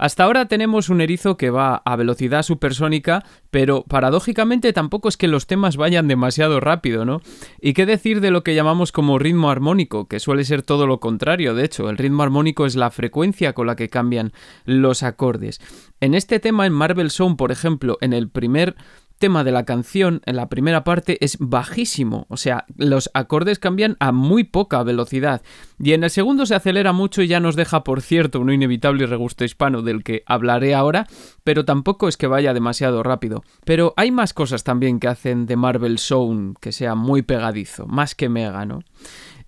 Hasta 0.00 0.24
ahora 0.24 0.48
tenemos 0.48 0.88
un 0.88 1.02
erizo 1.02 1.36
que 1.36 1.50
va 1.50 1.82
a 1.84 1.94
velocidad 1.94 2.42
supersónica, 2.42 3.22
pero 3.50 3.84
paradójicamente 3.86 4.72
tampoco 4.72 5.10
es 5.10 5.18
que 5.18 5.28
los 5.28 5.46
temas 5.46 5.76
vayan 5.76 6.08
demasiado 6.08 6.58
rápido, 6.58 7.04
¿no? 7.04 7.20
¿Y 7.60 7.74
qué 7.74 7.84
decir 7.84 8.22
de 8.22 8.30
lo 8.30 8.42
que 8.42 8.54
llamamos 8.54 8.92
como 8.92 9.18
ritmo 9.18 9.50
armónico, 9.50 10.08
que 10.08 10.18
suele 10.18 10.44
ser 10.44 10.62
todo 10.62 10.86
lo 10.86 11.00
contrario, 11.00 11.54
de 11.54 11.66
hecho, 11.66 11.90
el 11.90 11.98
ritmo 11.98 12.22
armónico 12.22 12.64
es 12.64 12.76
la 12.76 12.90
frecuencia 12.90 13.52
con 13.52 13.66
la 13.66 13.76
que 13.76 13.90
cambian 13.90 14.32
los 14.64 15.02
acordes. 15.02 15.60
En 16.00 16.14
este 16.14 16.40
tema, 16.40 16.64
en 16.64 16.72
Marvel 16.72 17.10
Song, 17.10 17.36
por 17.36 17.52
ejemplo, 17.52 17.98
en 18.00 18.14
el 18.14 18.30
primer 18.30 18.76
tema 19.20 19.44
de 19.44 19.52
la 19.52 19.64
canción 19.64 20.22
en 20.24 20.34
la 20.34 20.48
primera 20.48 20.82
parte 20.82 21.24
es 21.24 21.36
bajísimo, 21.38 22.26
o 22.28 22.36
sea, 22.36 22.64
los 22.76 23.10
acordes 23.14 23.60
cambian 23.60 23.96
a 24.00 24.10
muy 24.10 24.44
poca 24.44 24.82
velocidad. 24.82 25.42
Y 25.78 25.92
en 25.92 26.02
el 26.02 26.10
segundo 26.10 26.46
se 26.46 26.54
acelera 26.54 26.92
mucho 26.92 27.22
y 27.22 27.28
ya 27.28 27.38
nos 27.38 27.54
deja, 27.54 27.84
por 27.84 28.00
cierto, 28.00 28.40
un 28.40 28.50
inevitable 28.50 29.06
regusto 29.06 29.44
hispano 29.44 29.82
del 29.82 30.02
que 30.02 30.24
hablaré 30.26 30.74
ahora, 30.74 31.06
pero 31.44 31.64
tampoco 31.64 32.08
es 32.08 32.16
que 32.16 32.26
vaya 32.26 32.54
demasiado 32.54 33.02
rápido. 33.02 33.44
Pero 33.64 33.94
hay 33.96 34.10
más 34.10 34.32
cosas 34.32 34.64
también 34.64 34.98
que 34.98 35.08
hacen 35.08 35.46
de 35.46 35.56
Marvel 35.56 35.98
Zone 35.98 36.54
que 36.60 36.72
sea 36.72 36.94
muy 36.94 37.22
pegadizo, 37.22 37.86
más 37.86 38.14
que 38.14 38.28
mega, 38.28 38.64
¿no? 38.64 38.80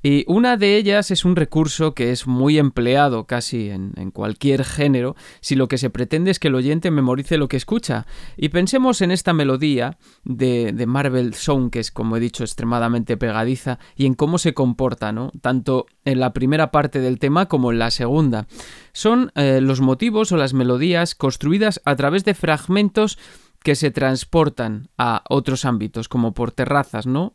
Y 0.02 0.24
una 0.26 0.56
de 0.56 0.76
ellas 0.76 1.10
es 1.10 1.24
un 1.24 1.36
recurso 1.36 1.94
que 1.94 2.10
es 2.10 2.26
muy 2.26 2.58
empleado 2.58 3.26
casi 3.26 3.70
en, 3.70 3.92
cualquier 4.12 4.64
género 4.64 5.14
si 5.40 5.54
lo 5.54 5.68
que 5.68 5.78
se 5.78 5.90
pretende 5.90 6.30
es 6.30 6.38
que 6.38 6.48
el 6.48 6.56
oyente 6.56 6.90
memorice 6.90 7.38
lo 7.38 7.48
que 7.48 7.56
escucha. 7.56 8.06
Y 8.36 8.48
pensemos 8.48 9.00
en 9.00 9.12
esta 9.12 9.32
melodía 9.32 9.98
de, 10.24 10.72
de 10.72 10.86
Marvel 10.86 11.34
Song, 11.34 11.70
que 11.70 11.80
es 11.80 11.90
como 11.90 12.16
he 12.16 12.20
dicho 12.20 12.42
extremadamente 12.42 13.16
pegadiza, 13.16 13.78
y 13.96 14.06
en 14.06 14.14
cómo 14.14 14.38
se 14.38 14.54
comporta, 14.54 15.12
¿no? 15.12 15.30
Tanto 15.40 15.86
en 16.04 16.18
la 16.20 16.32
primera 16.32 16.70
parte 16.70 17.00
del 17.00 17.18
tema 17.18 17.46
como 17.46 17.70
en 17.70 17.78
la 17.78 17.90
segunda. 17.90 18.46
Son 18.92 19.30
eh, 19.34 19.60
los 19.62 19.80
motivos 19.80 20.32
o 20.32 20.36
las 20.36 20.52
melodías 20.52 21.14
construidas 21.14 21.80
a 21.84 21.96
través 21.96 22.24
de 22.24 22.34
fragmentos 22.34 23.18
que 23.62 23.74
se 23.74 23.90
transportan 23.90 24.88
a 24.98 25.22
otros 25.28 25.64
ámbitos, 25.64 26.08
como 26.08 26.34
por 26.34 26.52
terrazas, 26.52 27.06
¿no? 27.06 27.32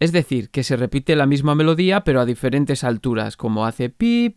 Es 0.00 0.12
decir, 0.12 0.50
que 0.50 0.62
se 0.62 0.76
repite 0.76 1.16
la 1.16 1.26
misma 1.26 1.54
melodía, 1.54 2.04
pero 2.04 2.20
a 2.20 2.26
diferentes 2.26 2.84
alturas, 2.84 3.36
como 3.36 3.66
hace 3.66 3.88
pi, 3.88 4.30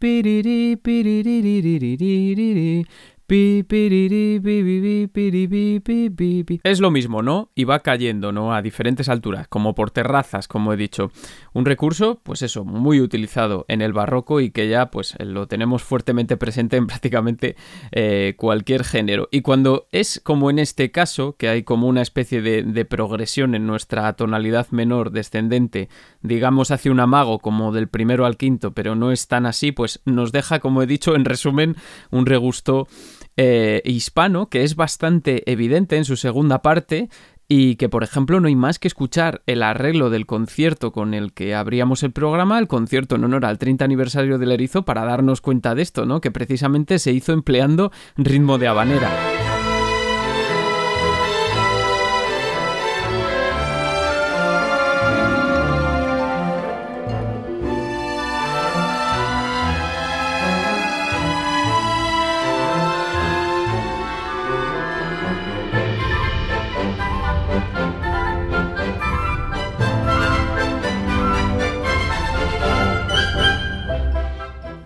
es 6.63 6.81
lo 6.81 6.91
mismo, 6.91 7.21
¿no? 7.21 7.49
Y 7.55 7.63
va 7.63 7.79
cayendo, 7.79 8.33
¿no? 8.33 8.53
A 8.53 8.61
diferentes 8.61 9.07
alturas, 9.07 9.47
como 9.47 9.73
por 9.73 9.89
terrazas, 9.89 10.49
como 10.49 10.73
he 10.73 10.75
dicho. 10.75 11.11
Un 11.53 11.63
recurso, 11.63 12.19
pues 12.23 12.41
eso, 12.41 12.65
muy 12.65 12.99
utilizado 12.99 13.63
en 13.69 13.81
el 13.81 13.93
barroco 13.93 14.41
y 14.41 14.51
que 14.51 14.67
ya, 14.67 14.91
pues, 14.91 15.15
lo 15.19 15.47
tenemos 15.47 15.81
fuertemente 15.81 16.35
presente 16.35 16.75
en 16.75 16.87
prácticamente 16.87 17.55
eh, 17.93 18.33
cualquier 18.35 18.83
género. 18.83 19.29
Y 19.31 19.43
cuando 19.43 19.87
es 19.93 20.19
como 20.21 20.49
en 20.49 20.59
este 20.59 20.91
caso, 20.91 21.37
que 21.37 21.47
hay 21.47 21.63
como 21.63 21.87
una 21.87 22.01
especie 22.01 22.41
de, 22.41 22.63
de 22.63 22.83
progresión 22.83 23.55
en 23.55 23.65
nuestra 23.65 24.11
tonalidad 24.11 24.67
menor 24.71 25.11
descendente, 25.11 25.87
digamos 26.21 26.69
hacia 26.69 26.91
un 26.91 26.99
amago 26.99 27.39
como 27.39 27.71
del 27.71 27.87
primero 27.87 28.25
al 28.25 28.35
quinto, 28.35 28.73
pero 28.73 28.95
no 28.95 29.13
es 29.13 29.29
tan 29.29 29.45
así, 29.45 29.71
pues 29.71 30.01
nos 30.03 30.33
deja, 30.33 30.59
como 30.59 30.83
he 30.83 30.85
dicho, 30.85 31.15
en 31.15 31.23
resumen, 31.23 31.77
un 32.09 32.25
regusto 32.25 32.89
eh, 33.37 33.81
hispano 33.85 34.49
que 34.49 34.63
es 34.63 34.75
bastante 34.75 35.49
evidente 35.51 35.97
en 35.97 36.05
su 36.05 36.15
segunda 36.15 36.61
parte 36.61 37.09
y 37.53 37.75
que, 37.75 37.89
por 37.89 38.03
ejemplo, 38.03 38.39
no 38.39 38.47
hay 38.47 38.55
más 38.55 38.79
que 38.79 38.87
escuchar 38.87 39.41
el 39.45 39.61
arreglo 39.61 40.09
del 40.09 40.25
concierto 40.25 40.93
con 40.93 41.13
el 41.13 41.33
que 41.33 41.53
abríamos 41.53 42.01
el 42.03 42.13
programa, 42.13 42.57
el 42.57 42.69
concierto 42.69 43.15
en 43.15 43.25
honor 43.25 43.45
al 43.45 43.57
30 43.57 43.83
aniversario 43.83 44.37
del 44.37 44.53
Erizo, 44.53 44.85
para 44.85 45.03
darnos 45.03 45.41
cuenta 45.41 45.75
de 45.75 45.81
esto, 45.81 46.05
¿no? 46.05 46.21
Que 46.21 46.31
precisamente 46.31 46.97
se 46.97 47.11
hizo 47.11 47.33
empleando 47.33 47.91
ritmo 48.15 48.57
de 48.57 48.69
habanera. 48.69 49.50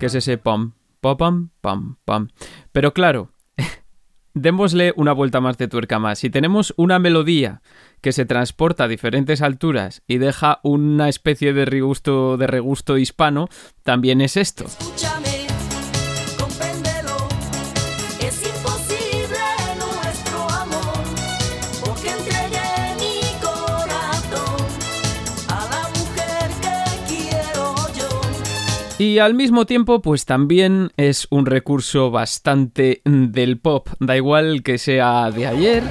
Es 0.05 0.15
ese 0.15 0.37
pam, 0.37 0.73
pam, 0.99 1.49
pam, 1.61 1.97
pam. 2.05 2.29
Pero 2.71 2.93
claro, 2.93 3.31
démosle 4.33 4.93
una 4.95 5.13
vuelta 5.13 5.41
más 5.41 5.57
de 5.57 5.67
tuerca 5.67 5.99
más. 5.99 6.19
Si 6.19 6.29
tenemos 6.29 6.73
una 6.77 6.99
melodía 6.99 7.61
que 8.01 8.11
se 8.11 8.25
transporta 8.25 8.85
a 8.85 8.87
diferentes 8.87 9.41
alturas 9.41 10.03
y 10.07 10.17
deja 10.17 10.59
una 10.63 11.09
especie 11.09 11.53
de 11.53 11.65
regusto, 11.65 12.37
de 12.37 12.47
regusto 12.47 12.97
hispano, 12.97 13.49
también 13.83 14.21
es 14.21 14.37
esto. 14.37 14.65
Y 29.05 29.19
al 29.19 29.35
mismo 29.35 29.67
tiempo, 29.67 30.01
pues 30.01 30.25
también 30.25 30.91
es 30.97 31.27
un 31.29 31.45
recurso 31.45 32.09
bastante 32.09 33.03
del 33.05 33.59
pop. 33.59 33.87
Da 33.99 34.17
igual 34.17 34.63
que 34.63 34.79
sea 34.79 35.29
de 35.29 35.45
ayer, 35.45 35.83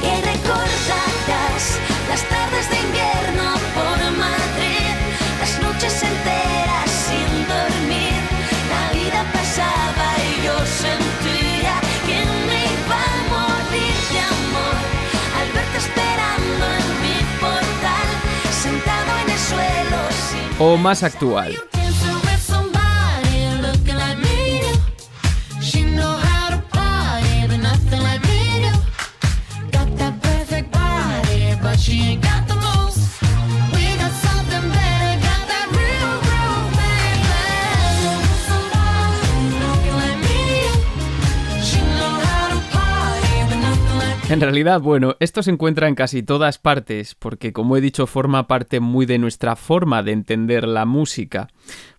Que 0.00 0.16
recordarás 0.16 1.78
las 2.08 2.24
En 44.32 44.40
realidad, 44.40 44.80
bueno, 44.80 45.14
esto 45.20 45.42
se 45.42 45.50
encuentra 45.50 45.88
en 45.88 45.94
casi 45.94 46.22
todas 46.22 46.56
partes, 46.56 47.14
porque 47.14 47.52
como 47.52 47.76
he 47.76 47.82
dicho, 47.82 48.06
forma 48.06 48.46
parte 48.46 48.80
muy 48.80 49.04
de 49.04 49.18
nuestra 49.18 49.56
forma 49.56 50.02
de 50.02 50.12
entender 50.12 50.66
la 50.66 50.86
música. 50.86 51.48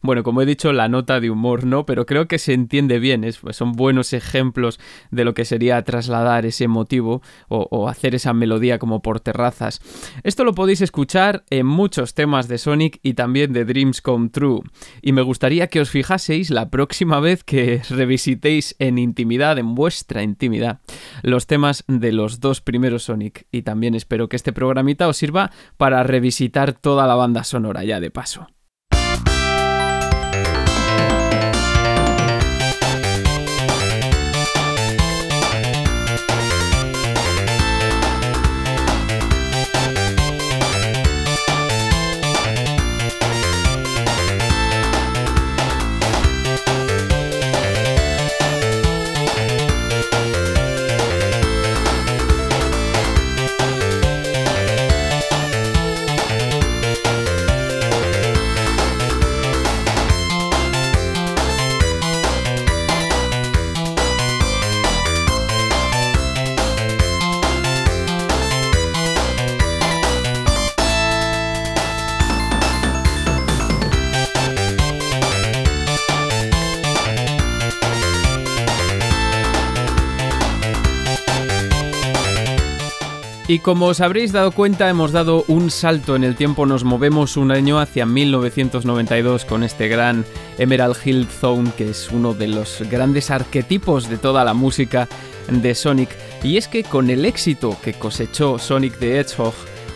Bueno, 0.02 0.24
como 0.24 0.42
he 0.42 0.46
dicho, 0.46 0.74
la 0.74 0.90
nota 0.90 1.20
de 1.22 1.30
humor 1.30 1.66
no, 1.66 1.86
pero 1.86 2.06
creo 2.06 2.28
que 2.28 2.38
se 2.40 2.54
entiende 2.54 3.00
bien, 3.00 3.24
es- 3.24 3.40
son 3.52 3.72
buenos 3.72 4.12
ejemplos 4.14 4.80
de 5.12 5.24
lo 5.24 5.34
que 5.34 5.46
sería 5.46 5.82
trasladar 5.84 6.46
ese 6.46 6.68
motivo 6.68 7.22
o 7.48 7.88
hacer 7.88 8.14
esa 8.16 8.34
melodía 8.34 8.80
como 8.80 9.02
por 9.02 9.20
terrazas. 9.22 9.80
Esto 10.24 10.44
lo 10.44 10.54
podéis 10.54 10.82
escuchar 10.82 11.44
en 11.50 11.66
muchos 11.66 12.14
temas 12.14 12.48
de 12.48 12.58
Sonic 12.58 13.00
y 13.02 13.14
también 13.14 13.54
de 13.54 13.64
Dreams 13.66 14.02
Come 14.02 14.30
True. 14.30 14.62
Y 15.02 15.14
me 15.14 15.22
gustaría 15.22 15.68
que 15.68 15.80
os 15.80 15.90
fijaseis 15.90 16.50
la 16.50 16.70
próxima 16.70 17.20
vez 17.20 17.44
que 17.44 17.82
revisitéis 17.90 18.76
en 18.80 18.98
intimidad, 18.98 19.58
en 19.58 19.74
vuestra 19.76 20.24
intimidad, 20.24 20.82
los 21.22 21.48
temas 21.48 21.84
de 21.88 22.12
los 22.12 22.40
dos 22.42 22.60
primeros 22.62 23.04
Sonic. 23.04 23.46
Y 23.52 23.62
también 23.62 23.96
espero 23.96 24.28
que 24.28 24.36
este 24.36 24.52
programita 24.54 25.08
os 25.08 25.18
sirva 25.18 25.52
para 25.78 26.04
revisitar 26.04 26.74
toda 26.74 27.08
la 27.08 27.16
banda 27.16 27.44
sonora 27.44 27.84
ya 27.84 28.00
de 28.00 28.12
paso. 28.12 28.48
Y 83.48 83.60
como 83.60 83.88
os 83.88 84.00
habréis 84.00 84.32
dado 84.32 84.52
cuenta, 84.52 84.90
hemos 84.90 85.12
dado 85.12 85.44
un 85.50 85.70
salto 85.70 86.16
en 86.16 86.24
el 86.24 86.36
tiempo, 86.36 86.66
nos 86.66 86.86
movemos 86.86 87.36
un 87.36 87.52
año 87.52 87.78
hacia 87.78 88.06
1992 88.06 89.44
con 89.44 89.64
este 89.64 89.90
gran 89.90 90.24
Emerald 90.58 90.96
Hill 91.04 91.28
Zone, 91.28 91.72
que 91.78 91.90
es 91.90 92.10
uno 92.10 92.34
de 92.34 92.48
los 92.48 92.82
grandes 92.90 93.32
arquetipos 93.32 94.08
de 94.08 94.18
toda 94.18 94.46
la 94.46 94.54
música 94.54 95.10
de 95.50 95.76
Sonic. 95.76 96.10
Y 96.42 96.56
es 96.56 96.70
que 96.70 96.86
con 96.86 97.10
el 97.10 97.26
éxito 97.26 97.76
que 97.84 97.94
cosechó 97.94 98.58
Sonic 98.60 98.98
the 99.00 99.20
Hedgehog, 99.20 99.54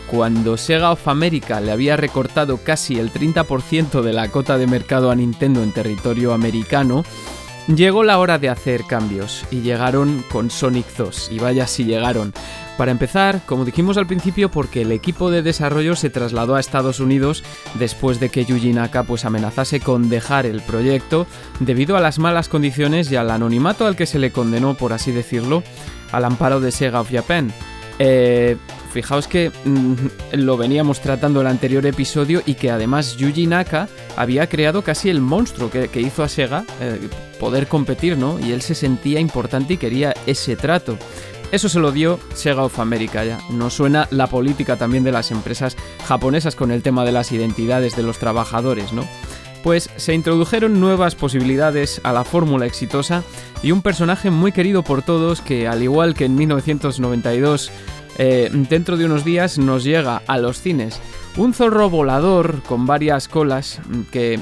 cuando 0.07 0.57
Sega 0.57 0.91
of 0.91 1.07
America 1.07 1.61
le 1.61 1.71
había 1.71 1.95
recortado 1.95 2.57
casi 2.57 2.99
el 2.99 3.13
30% 3.13 4.01
de 4.01 4.11
la 4.11 4.27
cota 4.27 4.57
de 4.57 4.67
mercado 4.67 5.09
a 5.09 5.15
Nintendo 5.15 5.63
en 5.63 5.71
territorio 5.71 6.33
americano, 6.33 7.05
Llegó 7.75 8.05
la 8.05 8.17
hora 8.19 8.39
de 8.39 8.47
hacer 8.47 8.85
cambios 8.85 9.45
y 9.51 9.59
llegaron 9.59 10.23
con 10.31 10.49
Sonic 10.49 10.85
2 10.95 11.31
y 11.33 11.39
vaya 11.39 11.67
si 11.67 11.83
llegaron. 11.83 12.31
Para 12.78 12.91
empezar, 12.91 13.41
como 13.47 13.65
dijimos 13.65 13.97
al 13.97 14.05
principio, 14.05 14.51
porque 14.51 14.84
el 14.84 14.91
equipo 14.91 15.32
de 15.32 15.41
desarrollo 15.41 15.95
se 15.95 16.11
trasladó 16.11 16.55
a 16.55 16.59
Estados 16.59 16.99
Unidos 16.99 17.43
después 17.73 18.19
de 18.19 18.30
que 18.30 18.45
Yuji 18.45 18.71
Naka 18.71 19.01
pues 19.01 19.25
amenazase 19.25 19.80
con 19.80 20.09
dejar 20.09 20.45
el 20.45 20.61
proyecto 20.61 21.25
debido 21.59 21.97
a 21.97 22.01
las 22.01 22.19
malas 22.19 22.49
condiciones 22.49 23.11
y 23.11 23.15
al 23.15 23.32
anonimato 23.32 23.88
al 23.88 23.95
que 23.95 24.05
se 24.05 24.19
le 24.19 24.32
condenó, 24.32 24.75
por 24.75 24.93
así 24.93 25.11
decirlo, 25.11 25.63
al 26.11 26.25
amparo 26.25 26.59
de 26.59 26.71
Sega 26.71 27.01
of 27.01 27.11
Japan. 27.11 27.51
Eh, 27.97 28.57
fijaos 28.93 29.28
que 29.28 29.51
mm, 29.65 29.93
lo 30.34 30.55
veníamos 30.55 31.01
tratando 31.01 31.41
el 31.41 31.47
anterior 31.47 31.84
episodio 31.88 32.43
y 32.45 32.53
que 32.53 32.69
además 32.69 33.17
Yuji 33.17 33.47
Naka 33.47 33.88
había 34.15 34.47
creado 34.47 34.84
casi 34.84 35.09
el 35.09 35.19
monstruo 35.19 35.71
que, 35.71 35.88
que 35.88 36.01
hizo 36.01 36.23
a 36.23 36.30
Sega 36.30 36.63
eh, 36.80 37.09
poder 37.39 37.67
competir, 37.67 38.17
¿no? 38.17 38.39
Y 38.39 38.51
él 38.51 38.61
se 38.61 38.75
sentía 38.75 39.19
importante 39.19 39.73
y 39.73 39.78
quería 39.78 40.13
ese 40.28 40.55
trato. 40.55 40.97
Eso 41.51 41.69
se 41.69 41.79
lo 41.79 41.91
dio 41.91 42.19
Sega 42.33 42.63
of 42.63 42.79
America 42.79 43.23
ya. 43.23 43.39
Nos 43.49 43.73
suena 43.73 44.07
la 44.11 44.27
política 44.27 44.75
también 44.75 45.03
de 45.03 45.13
las 45.13 45.31
empresas 45.31 45.77
japonesas 46.05 46.55
con 46.55 46.71
el 46.71 46.81
tema 46.81 47.05
de 47.05 47.13
las 47.13 47.31
identidades 47.31 47.95
de 47.95 48.03
los 48.03 48.17
trabajadores, 48.17 48.91
¿no? 48.91 49.07
Pues 49.63 49.89
se 49.95 50.13
introdujeron 50.13 50.79
nuevas 50.79 51.15
posibilidades 51.15 52.01
a 52.03 52.11
la 52.11 52.23
fórmula 52.23 52.65
exitosa 52.65 53.23
y 53.63 53.71
un 53.71 53.81
personaje 53.81 54.29
muy 54.29 54.51
querido 54.51 54.83
por 54.83 55.01
todos 55.01 55.41
que, 55.41 55.67
al 55.67 55.81
igual 55.81 56.15
que 56.15 56.25
en 56.25 56.35
1992, 56.35 57.71
eh, 58.17 58.49
dentro 58.51 58.97
de 58.97 59.05
unos 59.05 59.23
días 59.23 59.57
nos 59.57 59.83
llega 59.83 60.21
a 60.27 60.37
los 60.37 60.61
cines. 60.61 60.99
Un 61.37 61.53
zorro 61.53 61.89
volador 61.89 62.61
con 62.63 62.85
varias 62.85 63.27
colas 63.27 63.79
mm, 63.87 64.01
que 64.11 64.39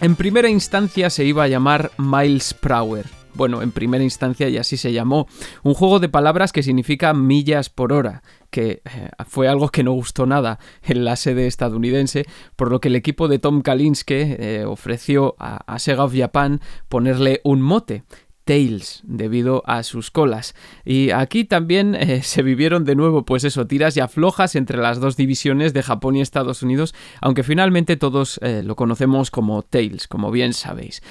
en 0.00 0.16
primera 0.16 0.48
instancia 0.48 1.10
se 1.10 1.24
iba 1.24 1.44
a 1.44 1.48
llamar 1.48 1.90
Miles 1.98 2.54
Prower. 2.54 3.21
Bueno, 3.34 3.62
en 3.62 3.72
primera 3.72 4.04
instancia 4.04 4.48
y 4.48 4.58
así 4.58 4.76
se 4.76 4.92
llamó. 4.92 5.26
Un 5.62 5.74
juego 5.74 6.00
de 6.00 6.08
palabras 6.08 6.52
que 6.52 6.62
significa 6.62 7.14
millas 7.14 7.70
por 7.70 7.92
hora, 7.92 8.22
que 8.50 8.82
eh, 8.84 9.08
fue 9.26 9.48
algo 9.48 9.70
que 9.70 9.82
no 9.82 9.92
gustó 9.92 10.26
nada 10.26 10.58
en 10.82 11.04
la 11.04 11.16
sede 11.16 11.46
estadounidense, 11.46 12.26
por 12.56 12.70
lo 12.70 12.80
que 12.80 12.88
el 12.88 12.96
equipo 12.96 13.28
de 13.28 13.38
Tom 13.38 13.62
Kalinske 13.62 14.36
eh, 14.38 14.64
ofreció 14.66 15.34
a, 15.38 15.78
Sega 15.78 16.04
of 16.04 16.14
Japan 16.14 16.60
ponerle 16.88 17.40
un 17.44 17.62
mote. 17.62 18.04
Tails, 18.44 19.02
debido 19.04 19.62
a 19.66 19.84
sus 19.84 20.10
colas. 20.10 20.56
Y 20.84 21.10
aquí 21.10 21.44
también 21.44 21.94
eh, 21.94 22.22
se 22.24 22.42
vivieron 22.42 22.84
de 22.84 22.96
nuevo, 22.96 23.24
pues 23.24 23.44
eso, 23.44 23.68
tiras 23.68 23.96
y 23.96 24.00
aflojas 24.00 24.56
entre 24.56 24.78
las 24.78 24.98
dos 24.98 25.16
divisiones 25.16 25.72
de 25.72 25.84
Japón 25.84 26.16
y 26.16 26.22
Estados 26.22 26.60
Unidos, 26.64 26.92
aunque 27.20 27.44
finalmente 27.44 27.96
todos 27.96 28.40
lo 28.42 28.74
conocemos 28.74 29.30
como 29.30 29.62
Tails, 29.62 30.08
como 30.08 30.32
bien 30.32 30.54
sabéis. 30.54 31.02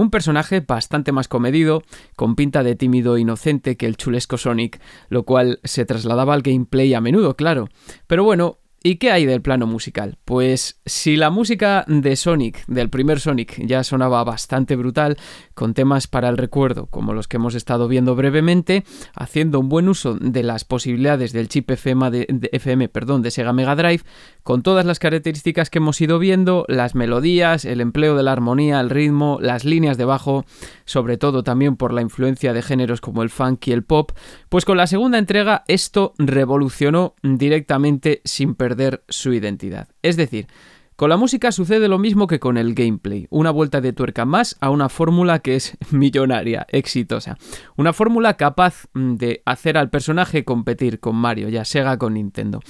Un 0.00 0.08
personaje 0.08 0.60
bastante 0.60 1.12
más 1.12 1.28
comedido, 1.28 1.82
con 2.16 2.34
pinta 2.34 2.62
de 2.62 2.74
tímido 2.74 3.16
e 3.16 3.20
inocente 3.20 3.76
que 3.76 3.84
el 3.84 3.98
chulesco 3.98 4.38
Sonic, 4.38 4.80
lo 5.10 5.24
cual 5.24 5.60
se 5.62 5.84
trasladaba 5.84 6.32
al 6.32 6.40
gameplay 6.40 6.94
a 6.94 7.02
menudo, 7.02 7.36
claro. 7.36 7.68
Pero 8.06 8.24
bueno, 8.24 8.60
¿Y 8.82 8.96
qué 8.96 9.10
hay 9.10 9.26
del 9.26 9.42
plano 9.42 9.66
musical? 9.66 10.16
Pues 10.24 10.80
si 10.86 11.16
la 11.16 11.28
música 11.28 11.84
de 11.86 12.16
Sonic, 12.16 12.64
del 12.66 12.88
primer 12.88 13.20
Sonic, 13.20 13.60
ya 13.66 13.84
sonaba 13.84 14.24
bastante 14.24 14.74
brutal, 14.74 15.18
con 15.52 15.74
temas 15.74 16.06
para 16.06 16.30
el 16.30 16.38
recuerdo, 16.38 16.86
como 16.86 17.12
los 17.12 17.28
que 17.28 17.36
hemos 17.36 17.54
estado 17.54 17.88
viendo 17.88 18.16
brevemente, 18.16 18.84
haciendo 19.14 19.60
un 19.60 19.68
buen 19.68 19.86
uso 19.86 20.14
de 20.14 20.42
las 20.42 20.64
posibilidades 20.64 21.34
del 21.34 21.48
chip 21.48 21.70
FM 21.70 22.10
de, 22.10 22.48
FM, 22.52 22.88
perdón, 22.88 23.20
de 23.20 23.30
Sega 23.30 23.52
Mega 23.52 23.76
Drive, 23.76 24.02
con 24.42 24.62
todas 24.62 24.86
las 24.86 24.98
características 24.98 25.68
que 25.68 25.76
hemos 25.76 26.00
ido 26.00 26.18
viendo, 26.18 26.64
las 26.66 26.94
melodías, 26.94 27.66
el 27.66 27.82
empleo 27.82 28.16
de 28.16 28.22
la 28.22 28.32
armonía, 28.32 28.80
el 28.80 28.88
ritmo, 28.88 29.36
las 29.42 29.66
líneas 29.66 29.98
de 29.98 30.06
bajo, 30.06 30.46
sobre 30.86 31.18
todo 31.18 31.42
también 31.42 31.76
por 31.76 31.92
la 31.92 32.00
influencia 32.00 32.54
de 32.54 32.62
géneros 32.62 33.02
como 33.02 33.22
el 33.22 33.28
funk 33.28 33.68
y 33.68 33.72
el 33.72 33.84
pop, 33.84 34.12
pues 34.50 34.64
con 34.64 34.76
la 34.76 34.88
segunda 34.88 35.16
entrega 35.16 35.64
esto 35.68 36.12
revolucionó 36.18 37.14
directamente 37.22 38.20
sin 38.24 38.56
perder 38.56 39.04
su 39.08 39.32
identidad. 39.32 39.88
Es 40.02 40.16
decir, 40.16 40.48
con 40.96 41.08
la 41.08 41.16
música 41.16 41.52
sucede 41.52 41.86
lo 41.86 41.98
mismo 41.98 42.26
que 42.26 42.40
con 42.40 42.58
el 42.58 42.74
gameplay, 42.74 43.28
una 43.30 43.52
vuelta 43.52 43.80
de 43.80 43.92
tuerca 43.92 44.24
más 44.24 44.56
a 44.60 44.70
una 44.70 44.88
fórmula 44.88 45.38
que 45.38 45.54
es 45.54 45.78
millonaria, 45.92 46.66
exitosa. 46.68 47.38
Una 47.76 47.92
fórmula 47.92 48.36
capaz 48.36 48.88
de 48.92 49.40
hacer 49.46 49.78
al 49.78 49.88
personaje 49.88 50.44
competir 50.44 50.98
con 50.98 51.14
Mario, 51.14 51.48
ya 51.48 51.64
Sega 51.64 51.96
con 51.96 52.14
Nintendo. 52.14 52.60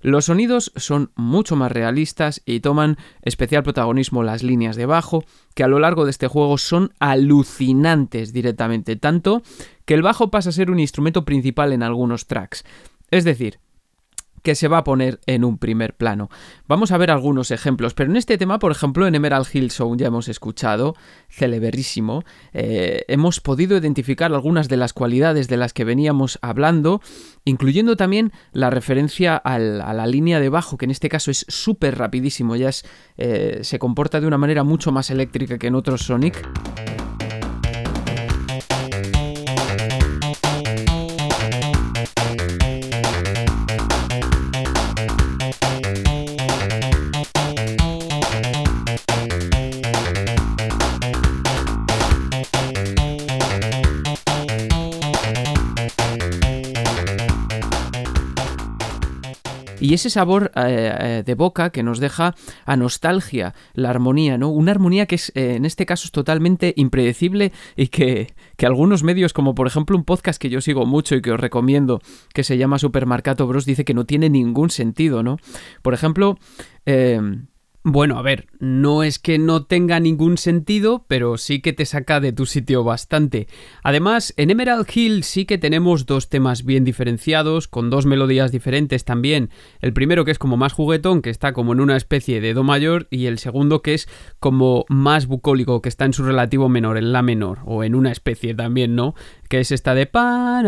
Los 0.00 0.26
sonidos 0.26 0.72
son 0.76 1.10
mucho 1.16 1.56
más 1.56 1.72
realistas 1.72 2.42
y 2.46 2.60
toman 2.60 2.96
especial 3.22 3.62
protagonismo 3.62 4.22
las 4.22 4.42
líneas 4.42 4.76
de 4.76 4.86
bajo, 4.86 5.24
que 5.54 5.64
a 5.64 5.68
lo 5.68 5.78
largo 5.78 6.04
de 6.04 6.10
este 6.10 6.28
juego 6.28 6.56
son 6.58 6.92
alucinantes 7.00 8.32
directamente, 8.32 8.96
tanto 8.96 9.42
que 9.84 9.94
el 9.94 10.02
bajo 10.02 10.30
pasa 10.30 10.50
a 10.50 10.52
ser 10.52 10.70
un 10.70 10.78
instrumento 10.78 11.24
principal 11.24 11.72
en 11.72 11.82
algunos 11.82 12.26
tracks. 12.26 12.64
Es 13.10 13.24
decir, 13.24 13.58
que 14.42 14.54
se 14.54 14.68
va 14.68 14.78
a 14.78 14.84
poner 14.84 15.20
en 15.26 15.44
un 15.44 15.58
primer 15.58 15.94
plano. 15.94 16.30
Vamos 16.66 16.92
a 16.92 16.98
ver 16.98 17.10
algunos 17.10 17.50
ejemplos, 17.50 17.94
pero 17.94 18.10
en 18.10 18.16
este 18.16 18.38
tema, 18.38 18.58
por 18.58 18.72
ejemplo, 18.72 19.06
en 19.06 19.14
Emerald 19.14 19.46
Hill 19.52 19.70
Zone 19.70 19.98
ya 19.98 20.08
hemos 20.08 20.28
escuchado, 20.28 20.94
celebrísimo, 21.28 22.24
eh, 22.52 23.04
hemos 23.08 23.40
podido 23.40 23.76
identificar 23.76 24.32
algunas 24.32 24.68
de 24.68 24.76
las 24.76 24.92
cualidades 24.92 25.48
de 25.48 25.56
las 25.56 25.72
que 25.72 25.84
veníamos 25.84 26.38
hablando, 26.42 27.00
incluyendo 27.44 27.96
también 27.96 28.32
la 28.52 28.70
referencia 28.70 29.36
a 29.36 29.58
la 29.58 30.06
línea 30.06 30.40
de 30.40 30.48
bajo, 30.48 30.76
que 30.76 30.84
en 30.84 30.90
este 30.90 31.08
caso 31.08 31.30
es 31.30 31.44
súper 31.48 31.98
rapidísimo, 31.98 32.56
ya 32.56 32.68
es, 32.68 32.84
eh, 33.16 33.60
se 33.62 33.78
comporta 33.78 34.20
de 34.20 34.26
una 34.26 34.38
manera 34.38 34.64
mucho 34.64 34.92
más 34.92 35.10
eléctrica 35.10 35.58
que 35.58 35.68
en 35.68 35.74
otros 35.74 36.02
Sonic. 36.02 37.07
Y 59.80 59.94
ese 59.94 60.10
sabor 60.10 60.50
eh, 60.56 60.92
eh, 60.98 61.22
de 61.24 61.34
boca 61.34 61.70
que 61.70 61.82
nos 61.82 62.00
deja 62.00 62.34
a 62.64 62.76
nostalgia, 62.76 63.54
la 63.74 63.90
armonía, 63.90 64.36
¿no? 64.36 64.48
Una 64.50 64.72
armonía 64.72 65.06
que 65.06 65.14
es, 65.14 65.30
eh, 65.34 65.54
en 65.54 65.64
este 65.64 65.86
caso, 65.86 66.06
es 66.06 66.12
totalmente 66.12 66.74
impredecible 66.76 67.52
y 67.76 67.88
que, 67.88 68.34
que 68.56 68.66
algunos 68.66 69.04
medios, 69.04 69.32
como 69.32 69.54
por 69.54 69.66
ejemplo 69.66 69.96
un 69.96 70.04
podcast 70.04 70.40
que 70.40 70.50
yo 70.50 70.60
sigo 70.60 70.84
mucho 70.84 71.14
y 71.14 71.22
que 71.22 71.30
os 71.30 71.38
recomiendo, 71.38 72.00
que 72.34 72.42
se 72.42 72.58
llama 72.58 72.78
Supermercato 72.78 73.46
Bros, 73.46 73.66
dice 73.66 73.84
que 73.84 73.94
no 73.94 74.04
tiene 74.04 74.30
ningún 74.30 74.70
sentido, 74.70 75.22
¿no? 75.22 75.36
Por 75.82 75.94
ejemplo, 75.94 76.38
eh, 76.84 77.20
bueno, 77.92 78.18
a 78.18 78.22
ver, 78.22 78.46
no 78.58 79.02
es 79.02 79.18
que 79.18 79.38
no 79.38 79.64
tenga 79.64 80.00
ningún 80.00 80.38
sentido, 80.38 81.04
pero 81.08 81.38
sí 81.38 81.60
que 81.60 81.72
te 81.72 81.86
saca 81.86 82.20
de 82.20 82.32
tu 82.32 82.46
sitio 82.46 82.84
bastante. 82.84 83.48
Además, 83.82 84.34
en 84.36 84.50
Emerald 84.50 84.86
Hill 84.92 85.24
sí 85.24 85.44
que 85.44 85.58
tenemos 85.58 86.06
dos 86.06 86.28
temas 86.28 86.64
bien 86.64 86.84
diferenciados, 86.84 87.68
con 87.68 87.90
dos 87.90 88.06
melodías 88.06 88.52
diferentes 88.52 89.04
también. 89.04 89.50
El 89.80 89.92
primero 89.92 90.24
que 90.24 90.30
es 90.30 90.38
como 90.38 90.56
más 90.56 90.72
juguetón, 90.72 91.22
que 91.22 91.30
está 91.30 91.52
como 91.52 91.72
en 91.72 91.80
una 91.80 91.96
especie 91.96 92.40
de 92.40 92.54
do 92.54 92.64
mayor, 92.64 93.06
y 93.10 93.26
el 93.26 93.38
segundo 93.38 93.82
que 93.82 93.94
es 93.94 94.08
como 94.38 94.84
más 94.88 95.26
bucólico, 95.26 95.82
que 95.82 95.88
está 95.88 96.04
en 96.04 96.12
su 96.12 96.24
relativo 96.24 96.68
menor, 96.68 96.98
en 96.98 97.12
la 97.12 97.22
menor, 97.22 97.60
o 97.64 97.84
en 97.84 97.94
una 97.94 98.12
especie 98.12 98.54
también, 98.54 98.94
¿no? 98.94 99.14
Que 99.48 99.60
es 99.60 99.72
esta 99.72 99.94
de 99.94 100.06
pa. 100.06 100.62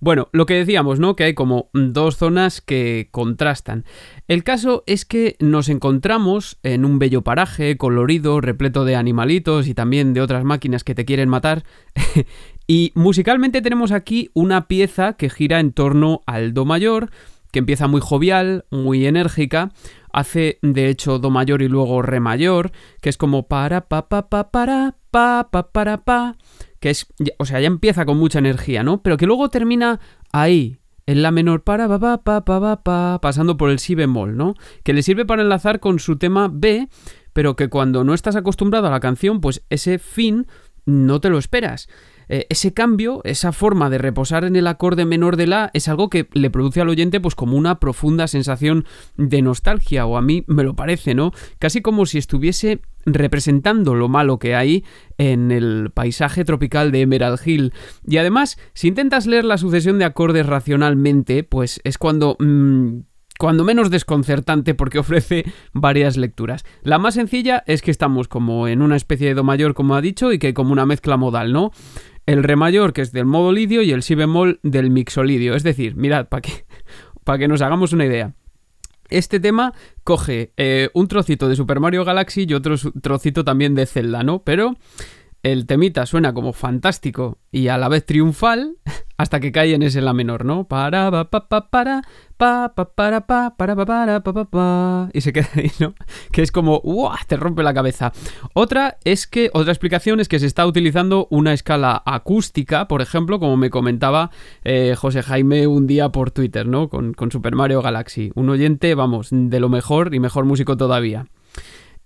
Bueno, 0.00 0.28
lo 0.32 0.46
que 0.46 0.54
decíamos, 0.54 1.00
¿no? 1.00 1.16
Que 1.16 1.24
hay 1.24 1.34
como 1.34 1.70
dos 1.72 2.16
zonas 2.16 2.60
que 2.60 3.08
contrastan. 3.10 3.84
El 4.28 4.44
caso 4.44 4.84
es 4.86 5.04
que 5.04 5.36
nos 5.40 5.68
encontramos 5.68 6.58
en 6.62 6.84
un 6.84 7.00
bello 7.00 7.22
paraje, 7.22 7.76
colorido, 7.76 8.40
repleto 8.40 8.84
de 8.84 8.94
animalitos 8.94 9.66
y 9.66 9.74
también 9.74 10.14
de 10.14 10.20
otras 10.20 10.44
máquinas 10.44 10.84
que 10.84 10.94
te 10.94 11.04
quieren 11.04 11.28
matar. 11.28 11.64
y 12.68 12.92
musicalmente 12.94 13.60
tenemos 13.60 13.90
aquí 13.90 14.30
una 14.34 14.68
pieza 14.68 15.14
que 15.14 15.30
gira 15.30 15.58
en 15.58 15.72
torno 15.72 16.20
al 16.26 16.54
Do 16.54 16.64
mayor, 16.64 17.10
que 17.50 17.58
empieza 17.58 17.88
muy 17.88 18.00
jovial, 18.00 18.66
muy 18.70 19.06
enérgica, 19.06 19.72
hace 20.12 20.58
de 20.62 20.88
hecho 20.88 21.18
Do 21.18 21.30
mayor 21.30 21.62
y 21.62 21.68
luego 21.68 22.02
Re 22.02 22.20
mayor, 22.20 22.70
que 23.00 23.08
es 23.08 23.16
como 23.16 23.48
para 23.48 23.88
pa 23.88 24.08
pa 24.08 24.28
pa 24.28 24.50
para 24.50 24.94
pa 25.10 25.48
pa 25.50 25.72
para 25.72 26.04
pa, 26.04 26.36
que 26.80 26.90
es, 26.90 27.06
o 27.38 27.44
sea, 27.44 27.60
ya 27.60 27.66
empieza 27.66 28.04
con 28.04 28.18
mucha 28.18 28.38
energía, 28.38 28.82
¿no? 28.82 29.02
Pero 29.02 29.16
que 29.16 29.26
luego 29.26 29.48
termina 29.48 30.00
ahí, 30.32 30.78
en 31.06 31.22
la 31.22 31.30
menor 31.30 31.64
para 31.64 31.88
pa 31.88 31.98
pa 31.98 32.22
pa 32.22 32.44
pa 32.44 32.60
pa, 32.60 32.82
pa, 32.82 33.18
pasando 33.20 33.56
por 33.56 33.70
el 33.70 33.78
si 33.78 33.94
bemol, 33.94 34.36
¿no? 34.36 34.54
Que 34.84 34.92
le 34.92 35.02
sirve 35.02 35.24
para 35.24 35.42
enlazar 35.42 35.80
con 35.80 35.98
su 35.98 36.18
tema 36.18 36.50
B, 36.52 36.88
pero 37.32 37.56
que 37.56 37.68
cuando 37.68 38.04
no 38.04 38.14
estás 38.14 38.36
acostumbrado 38.36 38.88
a 38.88 38.90
la 38.90 39.00
canción, 39.00 39.40
pues 39.40 39.64
ese 39.70 39.98
fin 39.98 40.46
no 40.84 41.20
te 41.20 41.30
lo 41.30 41.38
esperas. 41.38 41.88
Eh, 42.28 42.46
ese 42.50 42.74
cambio, 42.74 43.22
esa 43.24 43.52
forma 43.52 43.88
de 43.88 43.98
reposar 43.98 44.44
en 44.44 44.56
el 44.56 44.66
acorde 44.66 45.06
menor 45.06 45.36
de 45.36 45.46
la 45.46 45.70
es 45.72 45.88
algo 45.88 46.10
que 46.10 46.28
le 46.34 46.50
produce 46.50 46.80
al 46.80 46.90
oyente 46.90 47.20
pues 47.20 47.34
como 47.34 47.56
una 47.56 47.80
profunda 47.80 48.28
sensación 48.28 48.84
de 49.16 49.40
nostalgia 49.40 50.04
o 50.04 50.16
a 50.16 50.22
mí 50.22 50.44
me 50.46 50.62
lo 50.62 50.76
parece, 50.76 51.14
¿no? 51.14 51.32
Casi 51.58 51.80
como 51.80 52.04
si 52.04 52.18
estuviese 52.18 52.82
representando 53.14 53.94
lo 53.94 54.08
malo 54.08 54.38
que 54.38 54.54
hay 54.54 54.84
en 55.16 55.50
el 55.50 55.90
paisaje 55.92 56.44
tropical 56.44 56.92
de 56.92 57.02
Emerald 57.02 57.40
Hill. 57.44 57.72
Y 58.06 58.18
además, 58.18 58.58
si 58.74 58.88
intentas 58.88 59.26
leer 59.26 59.44
la 59.44 59.58
sucesión 59.58 59.98
de 59.98 60.04
acordes 60.04 60.46
racionalmente, 60.46 61.44
pues 61.44 61.80
es 61.84 61.98
cuando... 61.98 62.36
mm, 62.38 63.00
cuando 63.38 63.64
menos 63.64 63.88
desconcertante 63.88 64.74
porque 64.74 64.98
ofrece 64.98 65.44
varias 65.72 66.16
lecturas. 66.16 66.64
La 66.82 66.98
más 66.98 67.14
sencilla 67.14 67.62
es 67.66 67.80
que 67.80 67.90
estamos 67.90 68.28
como 68.28 68.68
en 68.68 68.82
una 68.82 68.96
especie 68.96 69.28
de 69.28 69.34
do 69.34 69.44
mayor, 69.44 69.74
como 69.74 69.94
ha 69.94 70.02
dicho, 70.02 70.32
y 70.32 70.38
que 70.38 70.52
como 70.52 70.72
una 70.72 70.84
mezcla 70.84 71.16
modal, 71.16 71.52
¿no? 71.52 71.70
El 72.26 72.42
re 72.42 72.56
mayor, 72.56 72.92
que 72.92 73.00
es 73.00 73.12
del 73.12 73.24
modo 73.24 73.52
lidio, 73.52 73.80
y 73.82 73.92
el 73.92 74.02
si 74.02 74.14
bemol 74.14 74.60
del 74.62 74.90
mixolidio. 74.90 75.54
Es 75.54 75.62
decir, 75.62 75.96
mirad, 75.96 76.28
para 76.28 76.42
que, 76.42 76.66
para 77.24 77.38
que 77.38 77.48
nos 77.48 77.62
hagamos 77.62 77.92
una 77.92 78.04
idea. 78.04 78.34
Este 79.10 79.40
tema 79.40 79.72
coge 80.04 80.52
eh, 80.56 80.90
un 80.94 81.08
trocito 81.08 81.48
de 81.48 81.56
Super 81.56 81.80
Mario 81.80 82.04
Galaxy 82.04 82.46
y 82.48 82.54
otro 82.54 82.76
trocito 83.00 83.44
también 83.44 83.74
de 83.74 83.86
Zelda, 83.86 84.22
¿no? 84.22 84.40
Pero 84.40 84.76
el 85.42 85.66
temita 85.66 86.06
suena 86.06 86.32
como 86.32 86.52
fantástico 86.52 87.38
y 87.50 87.68
a 87.68 87.78
la 87.78 87.88
vez 87.88 88.04
triunfal 88.04 88.76
hasta 89.16 89.40
que 89.40 89.52
cae 89.52 89.74
en 89.74 89.82
ese 89.82 90.00
la 90.00 90.12
menor, 90.12 90.44
¿no? 90.44 90.68
Para 90.68 91.10
pa 91.10 91.30
pa 91.30 91.48
pa 91.48 91.70
para 91.70 92.02
pa 92.36 92.72
pa 92.74 92.94
para 92.94 93.26
pa 93.26 93.54
para 93.56 93.76
pa 93.76 93.86
para 93.86 94.22
pa 94.22 94.32
pa 94.32 94.44
pa 94.44 95.08
y 95.12 95.20
se 95.20 95.32
queda 95.32 95.48
ahí, 95.56 95.70
¿no? 95.80 95.94
Que 96.32 96.42
es 96.42 96.52
como 96.52 96.80
¡guau! 96.80 97.16
te 97.26 97.36
rompe 97.36 97.62
la 97.62 97.74
cabeza. 97.74 98.12
Otra 98.52 98.98
es 99.04 99.26
que 99.26 99.50
otra 99.52 99.72
explicación 99.72 100.20
es 100.20 100.28
que 100.28 100.38
se 100.38 100.46
está 100.46 100.66
utilizando 100.66 101.26
una 101.30 101.52
escala 101.52 102.02
acústica, 102.04 102.88
por 102.88 103.02
ejemplo, 103.02 103.40
como 103.40 103.56
me 103.56 103.70
comentaba 103.70 104.30
eh, 104.64 104.94
José 104.96 105.22
Jaime 105.22 105.66
un 105.66 105.86
día 105.86 106.10
por 106.10 106.30
Twitter, 106.30 106.66
¿no? 106.66 106.88
Con, 106.88 107.14
con 107.14 107.30
Super 107.32 107.54
Mario 107.54 107.82
Galaxy. 107.82 108.30
Un 108.34 108.50
oyente, 108.50 108.94
vamos, 108.94 109.28
de 109.30 109.60
lo 109.60 109.68
mejor 109.68 110.14
y 110.14 110.20
mejor 110.20 110.44
músico 110.44 110.76
todavía. 110.76 111.26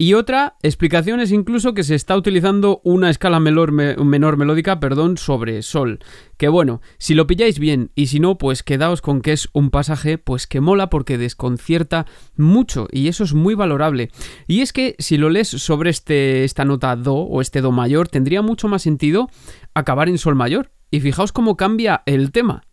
Y 0.02 0.14
otra 0.14 0.56
explicación 0.64 1.20
es 1.20 1.30
incluso 1.30 1.74
que 1.74 1.84
se 1.84 1.94
está 1.94 2.16
utilizando 2.16 2.80
una 2.82 3.08
escala 3.08 3.38
menor, 3.38 3.70
me- 3.70 3.94
menor 3.94 4.36
melódica 4.36 4.80
perdón, 4.80 5.16
sobre 5.16 5.62
sol. 5.62 6.00
Que 6.38 6.48
bueno, 6.48 6.80
si 6.98 7.14
lo 7.14 7.28
pilláis 7.28 7.60
bien 7.60 7.92
y 7.94 8.08
si 8.08 8.18
no, 8.18 8.36
pues 8.36 8.64
quedaos 8.64 9.00
con 9.00 9.20
que 9.22 9.30
es 9.30 9.48
un 9.52 9.70
pasaje 9.70 10.18
pues 10.18 10.48
que 10.48 10.60
mola 10.60 10.90
porque 10.90 11.18
desconcierta 11.18 12.06
mucho 12.36 12.88
y 12.90 13.06
eso 13.06 13.22
es 13.22 13.32
muy 13.32 13.54
valorable. 13.54 14.10
Y 14.48 14.62
es 14.62 14.72
que 14.72 14.96
si 14.98 15.18
lo 15.18 15.30
lees 15.30 15.46
sobre 15.46 15.90
este, 15.90 16.42
esta 16.42 16.64
nota 16.64 16.96
do 16.96 17.14
o 17.14 17.40
este 17.40 17.60
do 17.60 17.70
mayor, 17.70 18.08
tendría 18.08 18.42
mucho 18.42 18.66
más 18.66 18.82
sentido 18.82 19.28
acabar 19.72 20.08
en 20.08 20.18
sol 20.18 20.34
mayor. 20.34 20.72
Y 20.90 20.98
fijaos 20.98 21.30
cómo 21.30 21.56
cambia 21.56 22.02
el 22.06 22.32
tema. 22.32 22.64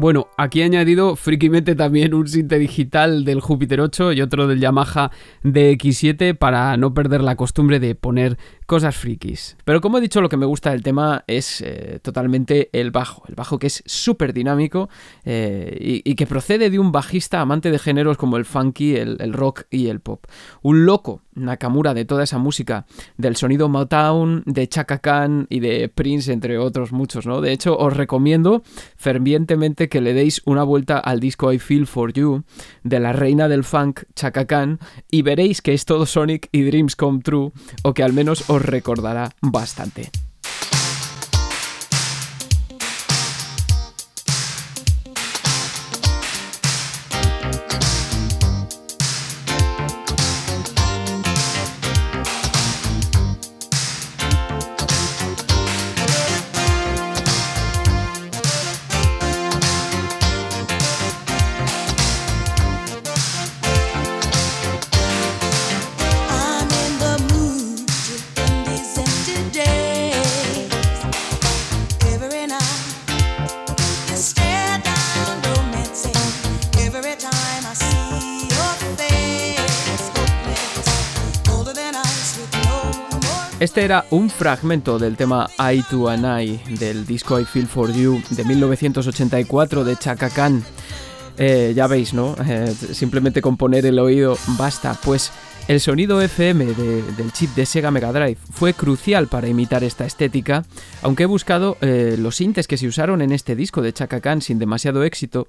Bueno, 0.00 0.28
aquí 0.38 0.62
he 0.62 0.64
añadido 0.64 1.14
frikimente 1.14 1.74
también 1.74 2.14
un 2.14 2.26
sinte 2.26 2.58
digital 2.58 3.22
del 3.26 3.42
Júpiter 3.42 3.82
8 3.82 4.14
y 4.14 4.22
otro 4.22 4.46
del 4.46 4.58
Yamaha 4.58 5.10
DX7 5.44 6.34
para 6.38 6.74
no 6.78 6.94
perder 6.94 7.20
la 7.20 7.36
costumbre 7.36 7.80
de 7.80 7.94
poner 7.94 8.38
cosas 8.70 8.96
frikis. 8.96 9.56
Pero 9.64 9.80
como 9.80 9.98
he 9.98 10.00
dicho, 10.00 10.20
lo 10.20 10.28
que 10.28 10.36
me 10.36 10.46
gusta 10.46 10.70
del 10.70 10.84
tema 10.84 11.24
es 11.26 11.60
eh, 11.60 11.98
totalmente 12.02 12.70
el 12.72 12.92
bajo. 12.92 13.24
El 13.26 13.34
bajo 13.34 13.58
que 13.58 13.66
es 13.66 13.82
súper 13.84 14.32
dinámico 14.32 14.88
eh, 15.24 16.02
y, 16.04 16.14
que 16.14 16.24
procede 16.24 16.70
de 16.70 16.78
un 16.78 16.92
bajista 16.92 17.40
amante 17.40 17.72
de 17.72 17.80
géneros 17.80 18.16
como 18.16 18.36
el 18.36 18.44
funky, 18.44 18.94
el, 18.94 19.32
rock 19.32 19.64
y 19.70 19.88
el 19.88 19.98
pop. 19.98 20.24
Un 20.62 20.86
loco 20.86 21.22
Nakamura 21.34 21.94
de 21.94 22.04
toda 22.04 22.24
esa 22.24 22.38
música, 22.38 22.86
del 23.16 23.36
sonido 23.36 23.68
Motown, 23.68 24.42
de 24.46 24.68
Chaka 24.68 24.98
Khan 24.98 25.46
y 25.48 25.60
de 25.60 25.88
Prince, 25.88 26.32
entre 26.32 26.58
otros 26.58 26.92
muchos, 26.92 27.26
¿no? 27.26 27.40
De 27.40 27.52
hecho, 27.52 27.76
os 27.78 27.96
recomiendo 27.96 28.62
fervientemente 28.96 29.88
que 29.88 30.00
le 30.00 30.12
deis 30.12 30.42
una 30.44 30.62
vuelta 30.62 30.98
al 30.98 31.18
disco 31.18 31.52
I 31.52 31.58
Feel 31.58 31.86
For 31.86 32.12
You 32.12 32.44
de 32.82 33.00
la 33.00 33.12
reina 33.12 33.48
del 33.48 33.64
funk, 33.64 34.02
Chaka 34.14 34.46
Khan, 34.46 34.78
y 35.10 35.22
veréis 35.22 35.62
que 35.62 35.72
es 35.72 35.84
todo 35.84 36.04
Sonic 36.04 36.48
y 36.52 36.62
Dreams 36.62 36.94
Come 36.96 37.20
True, 37.20 37.52
o 37.82 37.94
que 37.94 38.02
al 38.02 38.12
menos 38.12 38.48
os 38.50 38.59
recordará 38.60 39.30
bastante. 39.40 40.10
Un 84.10 84.30
fragmento 84.30 85.00
del 85.00 85.16
tema 85.16 85.50
Eye 85.58 85.82
to 85.90 86.08
an 86.08 86.24
Eye 86.24 86.60
del 86.78 87.04
disco 87.04 87.40
I 87.40 87.44
Feel 87.44 87.66
For 87.66 87.92
You 87.92 88.22
de 88.30 88.44
1984 88.44 89.82
de 89.82 89.96
Chaka 89.96 90.30
Khan. 90.30 90.62
Eh, 91.36 91.72
ya 91.74 91.88
veis, 91.88 92.14
¿no? 92.14 92.36
Eh, 92.46 92.72
simplemente 92.92 93.42
con 93.42 93.56
poner 93.56 93.84
el 93.86 93.98
oído 93.98 94.38
basta. 94.56 94.96
Pues 95.02 95.32
el 95.66 95.80
sonido 95.80 96.22
FM 96.22 96.66
del 96.66 97.32
chip 97.32 97.50
de 97.56 97.66
Sega 97.66 97.90
Mega 97.90 98.12
Drive 98.12 98.38
fue 98.52 98.74
crucial 98.74 99.26
para 99.26 99.48
imitar 99.48 99.82
esta 99.82 100.04
estética, 100.04 100.64
aunque 101.02 101.24
he 101.24 101.26
buscado 101.26 101.76
eh, 101.80 102.14
los 102.16 102.36
sintes 102.36 102.68
que 102.68 102.76
se 102.76 102.86
usaron 102.86 103.22
en 103.22 103.32
este 103.32 103.56
disco 103.56 103.82
de 103.82 103.92
Chaka 103.92 104.20
Khan 104.20 104.40
sin 104.40 104.60
demasiado 104.60 105.02
éxito. 105.02 105.48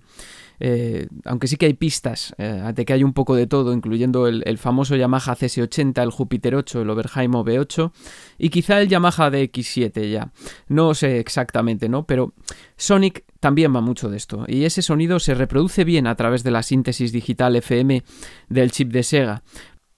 Eh, 0.64 1.08
aunque 1.26 1.48
sí 1.48 1.58
que 1.58 1.66
hay 1.66 1.74
pistas 1.74 2.36
eh, 2.38 2.72
de 2.76 2.86
que 2.86 2.94
hay 2.94 3.04
un 3.04 3.14
poco 3.14 3.36
de 3.36 3.48
todo, 3.48 3.74
incluyendo 3.74 4.28
el, 4.28 4.58
famoso 4.60 4.96
Yamaha 4.96 5.36
CS80, 5.36 6.04
el 6.04 6.12
Jupiter 6.12 6.54
8, 6.54 6.84
el 6.84 6.90
Overheim 6.92 7.32
V8 7.32 7.92
y 8.38 8.50
quizá 8.50 8.80
el 8.80 8.88
Yamaha 8.88 9.32
DX7 9.32 10.12
ya. 10.12 10.32
No 10.68 10.94
sé 10.94 11.20
exactamente, 11.20 11.90
¿no? 11.90 12.06
Pero 12.06 12.36
Sonic 12.78 13.26
también 13.40 13.76
va 13.76 13.82
mucho 13.82 14.08
de 14.08 14.18
esto, 14.18 14.46
y 14.48 14.66
ese 14.66 14.84
sonido 14.84 15.20
se 15.20 15.34
reproduce 15.34 15.84
bien 15.84 16.06
a 16.06 16.14
través 16.14 16.44
de 16.44 16.52
la 16.52 16.62
síntesis 16.62 17.12
digital 17.12 17.56
FM 17.56 18.04
del 18.50 18.72
chip 18.72 18.92
de 18.92 19.02
Sega. 19.02 19.42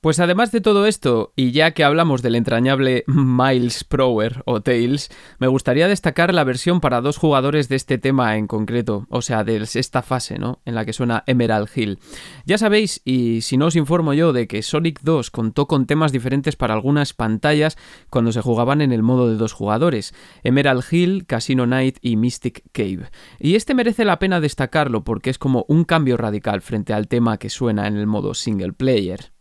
Pues 0.04 0.20
además 0.20 0.52
de 0.52 0.60
todo 0.60 0.86
esto, 0.86 1.32
y 1.38 1.54
ya 1.54 1.72
que 1.72 1.86
hablamos 1.86 2.22
del 2.22 2.36
entrañable 2.36 3.06
Miles 3.08 3.86
Prower 3.86 4.44
o 4.46 4.60
Tails, 4.60 5.10
me 5.40 5.48
gustaría 5.48 5.88
destacar 5.88 6.34
la 6.34 6.44
versión 6.44 6.82
para 6.82 7.00
dos 7.00 7.16
jugadores 7.16 7.70
de 7.70 7.78
este 7.78 7.98
tema 7.98 8.36
en 8.36 8.46
concreto, 8.48 9.08
o 9.10 9.22
sea, 9.22 9.46
de 9.46 9.56
esta 9.56 10.02
fase, 10.02 10.38
¿no? 10.38 10.60
En 10.66 10.76
la 10.76 10.84
que 10.84 10.92
suena 10.92 11.24
Emerald 11.26 11.70
Hill. 11.74 12.00
Ya 12.46 12.58
sabéis, 12.58 13.00
y 13.06 13.44
si 13.44 13.56
no 13.56 13.68
os 13.68 13.78
informo 13.78 14.14
yo, 14.14 14.34
de 14.34 14.46
que 14.46 14.62
Sonic 14.62 15.00
2 15.04 15.32
contó 15.32 15.68
con 15.68 15.86
temas 15.86 16.12
diferentes 16.12 16.58
para 16.58 16.74
algunas 16.74 17.14
pantallas 17.14 17.78
cuando 18.10 18.34
se 18.34 18.42
jugaban 18.42 18.82
en 18.82 18.92
el 18.92 19.04
modo 19.04 19.30
de 19.30 19.38
dos 19.38 19.54
jugadores, 19.54 20.14
Emerald 20.44 20.84
Hill, 20.92 21.26
Casino 21.26 21.66
Night 21.66 22.00
y 22.02 22.18
Mystic 22.18 22.62
Cave. 22.74 23.10
Y 23.40 23.56
este 23.56 23.74
merece 23.74 24.04
la 24.04 24.20
pena 24.20 24.42
destacarlo 24.42 25.06
porque 25.06 25.30
es 25.30 25.38
como 25.38 25.64
un 25.70 25.86
cambio 25.86 26.18
radical 26.18 26.62
frente 26.62 26.92
al 26.92 27.08
tema 27.08 27.38
que 27.38 27.50
suena 27.50 27.88
en 27.88 27.96
el 27.96 28.06
modo 28.06 28.34
single 28.34 28.74
player. 28.74 29.32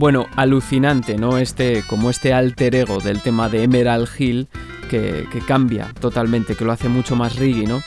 Bueno, 0.00 0.28
alucinante, 0.34 1.18
¿no? 1.18 1.36
Este, 1.36 1.84
como 1.86 2.08
este 2.08 2.32
alter 2.32 2.74
ego 2.74 3.00
del 3.00 3.20
tema 3.20 3.50
de 3.50 3.64
Emerald 3.64 4.08
Hill 4.18 4.48
que, 4.88 5.26
cambia 5.46 5.92
totalmente, 6.00 6.54
que 6.56 6.64
lo 6.64 6.72
hace 6.72 6.88
mucho 6.88 7.16
más 7.16 7.36
reggae, 7.36 7.66
¿no? 7.66 7.82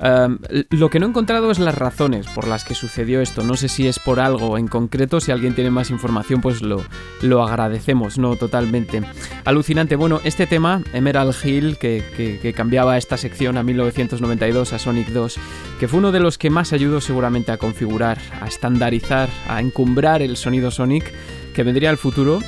Em, 0.00 0.38
lo 0.70 0.90
que 0.90 1.00
no 1.00 1.06
he 1.06 1.08
encontrado 1.08 1.50
es 1.50 1.58
las 1.58 1.74
razones 1.74 2.28
por 2.28 2.46
las 2.46 2.64
que 2.64 2.76
sucedió 2.76 3.20
esto. 3.20 3.42
No 3.42 3.56
sé 3.56 3.68
si 3.68 3.88
es 3.88 3.98
por 3.98 4.20
algo 4.20 4.58
en 4.58 4.68
concreto. 4.68 5.18
Si 5.18 5.32
alguien 5.32 5.56
tiene 5.56 5.72
más 5.72 5.90
información, 5.90 6.40
pues 6.40 6.62
lo, 6.62 6.84
lo 7.20 7.42
agradecemos, 7.42 8.16
¿no? 8.16 8.36
Totalmente. 8.36 9.02
Alucinante. 9.44 9.96
Bueno, 9.96 10.20
este 10.22 10.46
tema, 10.46 10.82
Emerald 10.92 11.34
Hill, 11.44 11.78
que, 11.78 12.38
que, 12.40 12.52
cambiaba 12.52 12.96
esta 12.96 13.16
sección 13.16 13.56
a 13.56 13.64
1992, 13.64 14.72
a 14.72 14.78
Sonic 14.78 15.08
2, 15.08 15.36
que 15.80 15.88
fue 15.88 15.98
uno 15.98 16.12
de 16.12 16.20
los 16.20 16.38
que 16.38 16.48
más 16.48 16.72
ayudó 16.72 17.00
seguramente 17.00 17.50
a 17.50 17.56
configurar, 17.56 18.18
a 18.40 18.46
estandarizar, 18.46 19.28
a 19.48 19.60
encumbrar 19.60 20.22
el 20.22 20.36
sonido 20.36 20.70
Sonic 20.70 21.12
que 21.56 21.62
vendría 21.62 21.88
al 21.88 21.96
futuro 21.96 22.40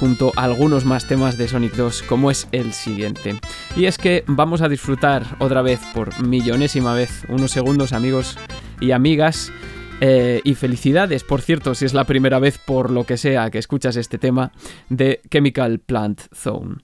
junto 0.00 0.32
a 0.36 0.44
algunos 0.44 0.86
más 0.86 1.06
temas 1.06 1.36
de 1.36 1.46
Sonic 1.46 1.74
2 1.74 2.02
como 2.04 2.30
es 2.30 2.48
el 2.50 2.72
siguiente. 2.72 3.36
Y 3.76 3.84
es 3.84 3.98
que 3.98 4.24
vamos 4.26 4.62
a 4.62 4.70
disfrutar 4.70 5.36
otra 5.38 5.60
vez 5.60 5.80
por 5.92 6.18
millonésima 6.26 6.94
vez 6.94 7.24
unos 7.28 7.50
segundos 7.50 7.92
amigos 7.92 8.38
y 8.80 8.92
amigas 8.92 9.52
eh, 10.00 10.40
y 10.44 10.54
felicidades, 10.54 11.24
por 11.24 11.42
cierto, 11.42 11.74
si 11.74 11.84
es 11.84 11.92
la 11.94 12.04
primera 12.04 12.38
vez 12.38 12.58
por 12.58 12.90
lo 12.90 13.04
que 13.04 13.18
sea 13.18 13.50
que 13.50 13.58
escuchas 13.58 13.96
este 13.96 14.18
tema 14.18 14.50
de 14.88 15.20
Chemical 15.30 15.78
Plant 15.78 16.22
Zone. 16.34 16.83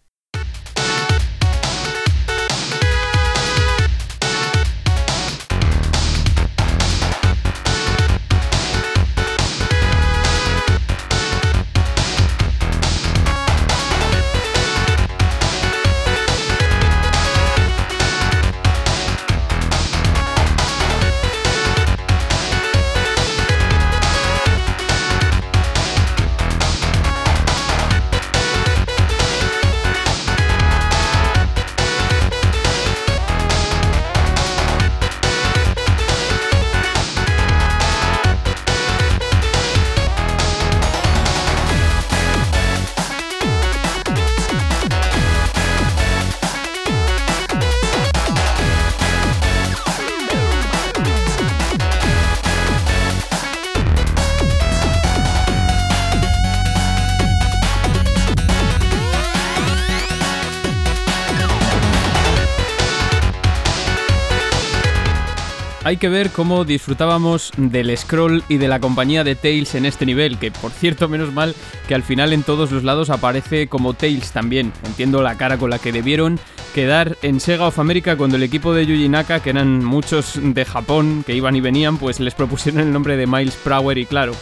Hay 65.91 65.97
que 65.97 66.09
ver 66.09 66.30
cómo 66.30 66.64
disfrutábamos 66.64 67.51
del 67.57 67.99
scroll 67.99 68.45
y 68.49 68.59
de 68.59 68.68
la 68.68 68.78
compañía 68.78 69.24
de 69.24 69.34
Tails 69.34 69.74
en 69.74 69.84
este 69.84 70.07
nivel, 70.07 70.38
que 70.38 70.53
por 70.53 70.70
cierto, 70.70 71.09
menos 71.09 71.32
mal 71.32 71.53
que 71.88 71.97
al 71.97 72.05
final 72.05 72.32
en 72.32 72.45
todos 72.45 72.70
los 72.70 72.84
lados 72.84 73.11
aparece 73.11 73.66
como 73.66 73.95
Tails 73.95 74.30
también. 74.30 74.72
Entiendo 74.86 75.20
la 75.20 75.36
cara 75.36 75.59
con 75.59 75.68
la 75.68 75.80
que 75.80 75.91
debieron 75.91 76.38
quedar 76.76 77.16
en 77.22 77.41
Sega 77.41 77.66
of 77.66 77.80
America 77.80 78.16
cuando 78.16 78.36
el 78.36 78.45
equipo 78.45 78.72
de 78.72 78.86
Yuji 78.86 79.09
Naka, 79.09 79.41
que 79.41 79.51
eran 79.51 79.84
muchos 79.84 80.38
de 80.41 80.64
Japón 80.64 81.24
que 81.26 81.34
iban 81.34 81.57
y 81.57 81.61
venían, 81.61 81.99
pues 81.99 82.20
les 82.20 82.34
propusieron 82.34 82.82
el 82.82 82.93
nombre 82.93 83.16
de 83.16 83.26
Miles 83.26 83.57
Prower 83.57 83.99
y 83.99 84.07
claro, 84.07 84.34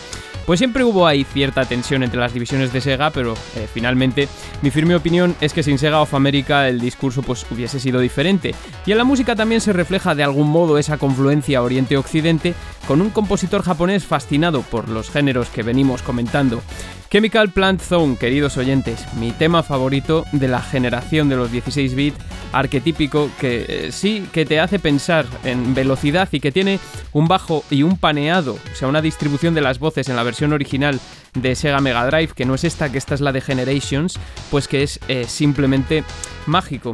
pues 0.49 0.61
siempre 0.61 0.83
hubo 0.83 1.07
ahí 1.07 1.25
cierta 1.25 1.67
tensión 1.67 2.03
entre 2.03 2.19
las 2.19 2.33
divisiones 2.33 2.73
de 2.73 2.81
Sega, 2.81 3.11
pero 3.11 3.35
eh, 3.55 3.69
finalmente 3.71 4.31
mi 4.63 4.71
firme 4.71 4.97
opinión 4.97 5.37
es 5.43 5.53
que 5.53 5.63
sin 5.63 5.77
Sega 5.77 6.01
of 6.01 6.15
America 6.15 6.71
el 6.71 6.81
discurso 6.81 7.21
pues 7.21 7.45
hubiese 7.51 7.79
sido 7.79 8.01
diferente. 8.01 8.55
Y 8.87 8.93
en 8.93 8.97
la 8.97 9.05
música 9.05 9.37
también 9.37 9.61
se 9.61 9.75
refleja 9.75 10.15
de 10.15 10.25
algún 10.25 10.49
modo 10.49 10.79
esa 10.79 10.97
confluencia 10.97 11.61
Oriente-Occidente 11.61 12.55
con 12.87 13.03
un 13.03 13.11
compositor 13.11 13.63
japonés 13.63 14.07
fascinado 14.07 14.63
por 14.63 14.89
los 14.89 15.11
géneros 15.11 15.51
que 15.51 15.63
venimos 15.63 16.01
comentando. 16.01 16.63
Chemical 17.11 17.51
Plant 17.51 17.81
Zone, 17.81 18.17
queridos 18.17 18.59
oyentes, 18.59 19.07
mi 19.15 19.33
tema 19.33 19.63
favorito 19.63 20.27
de 20.33 20.47
la 20.47 20.61
generación 20.61 21.31
de 21.31 21.37
los 21.37 21.51
16 21.51 21.95
bits, 21.95 22.19
arquetípico 22.53 23.31
que 23.41 23.65
eh, 23.67 23.93
sí 23.93 24.29
que 24.31 24.45
te 24.45 24.61
hace 24.61 24.79
pensar 24.79 25.25
en 25.43 25.75
velocidad 25.75 26.29
y 26.33 26.41
que 26.41 26.53
tiene 26.53 26.79
un 27.13 27.27
bajo 27.27 27.65
y 27.71 27.83
un 27.83 27.97
paneado, 27.97 28.59
o 28.73 28.75
sea, 28.75 28.89
una 28.89 29.01
distribución 29.01 29.55
de 29.55 29.63
las 29.63 29.79
voces 29.79 30.11
en 30.11 30.17
la 30.17 30.23
versión 30.23 30.53
original 30.53 31.01
de 31.33 31.55
Sega 31.55 31.81
Mega 31.81 32.07
Drive, 32.07 32.35
que 32.35 32.45
no 32.45 32.55
es 32.55 32.65
esta, 32.65 32.93
que 32.93 32.99
esta 32.99 33.15
es 33.15 33.23
la 33.23 33.33
de 33.33 33.41
Generations, 33.41 34.19
pues 34.51 34.69
que 34.69 34.83
es 34.83 35.01
eh, 35.09 35.25
simplemente 35.27 36.05
mágico. 36.45 36.93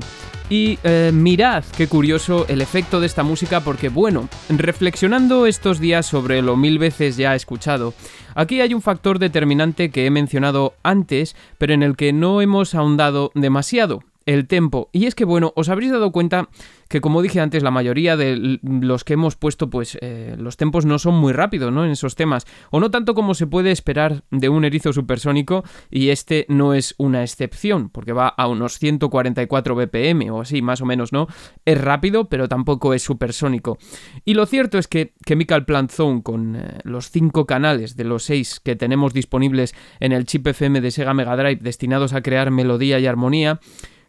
Y 0.50 0.78
eh, 0.84 1.10
mirad 1.12 1.64
qué 1.76 1.88
curioso 1.88 2.44
el 2.48 2.60
efecto 2.60 3.00
de 3.00 3.06
esta 3.06 3.22
música 3.22 3.60
porque 3.60 3.88
bueno, 3.88 4.28
reflexionando 4.50 5.46
estos 5.46 5.80
días 5.80 6.04
sobre 6.04 6.42
lo 6.42 6.56
mil 6.56 6.78
veces 6.78 7.16
ya 7.16 7.34
escuchado, 7.34 7.94
aquí 8.34 8.60
hay 8.60 8.74
un 8.74 8.82
factor 8.82 9.18
determinante 9.18 9.90
que 9.90 10.06
he 10.06 10.10
mencionado 10.10 10.74
antes, 10.82 11.36
pero 11.58 11.72
en 11.72 11.82
el 11.82 11.96
que 11.96 12.12
no 12.12 12.40
hemos 12.40 12.74
ahondado 12.74 13.30
demasiado, 13.34 14.02
el 14.26 14.46
tempo. 14.46 14.90
Y 14.92 15.06
es 15.06 15.14
que 15.14 15.24
bueno, 15.24 15.52
os 15.56 15.68
habréis 15.68 15.92
dado 15.92 16.12
cuenta 16.12 16.48
que 16.88 17.00
como 17.00 17.22
dije 17.22 17.40
antes, 17.40 17.62
la 17.62 17.70
mayoría 17.70 18.16
de 18.16 18.60
los 18.62 19.04
que 19.04 19.14
hemos 19.14 19.36
puesto, 19.36 19.70
pues 19.70 19.98
eh, 20.00 20.36
los 20.38 20.56
tempos 20.56 20.86
no 20.86 20.98
son 20.98 21.14
muy 21.14 21.32
rápidos, 21.32 21.72
¿no? 21.72 21.84
En 21.84 21.90
esos 21.90 22.14
temas. 22.14 22.46
O 22.70 22.80
no 22.80 22.90
tanto 22.90 23.14
como 23.14 23.34
se 23.34 23.46
puede 23.46 23.70
esperar 23.70 24.22
de 24.30 24.48
un 24.48 24.64
erizo 24.64 24.92
supersónico, 24.92 25.64
y 25.90 26.10
este 26.10 26.46
no 26.48 26.74
es 26.74 26.94
una 26.98 27.22
excepción, 27.22 27.88
porque 27.88 28.12
va 28.12 28.28
a 28.28 28.46
unos 28.46 28.78
144 28.78 29.74
BPM 29.74 30.30
o 30.30 30.42
así, 30.42 30.62
más 30.62 30.80
o 30.80 30.86
menos, 30.86 31.12
¿no? 31.12 31.26
Es 31.64 31.80
rápido, 31.80 32.28
pero 32.28 32.48
tampoco 32.48 32.94
es 32.94 33.02
supersónico. 33.02 33.78
Y 34.24 34.34
lo 34.34 34.46
cierto 34.46 34.78
es 34.78 34.88
que 34.88 35.14
Chemical 35.26 35.64
Plant 35.64 35.90
Zone, 35.90 36.22
con 36.22 36.56
eh, 36.56 36.78
los 36.84 37.10
5 37.10 37.46
canales 37.46 37.96
de 37.96 38.04
los 38.04 38.24
6 38.24 38.60
que 38.60 38.76
tenemos 38.76 39.14
disponibles 39.14 39.74
en 40.00 40.12
el 40.12 40.26
chip 40.26 40.46
FM 40.46 40.80
de 40.80 40.90
Sega 40.90 41.14
Mega 41.14 41.36
Drive 41.36 41.60
destinados 41.60 42.12
a 42.12 42.22
crear 42.22 42.50
melodía 42.50 42.98
y 42.98 43.06
armonía, 43.06 43.60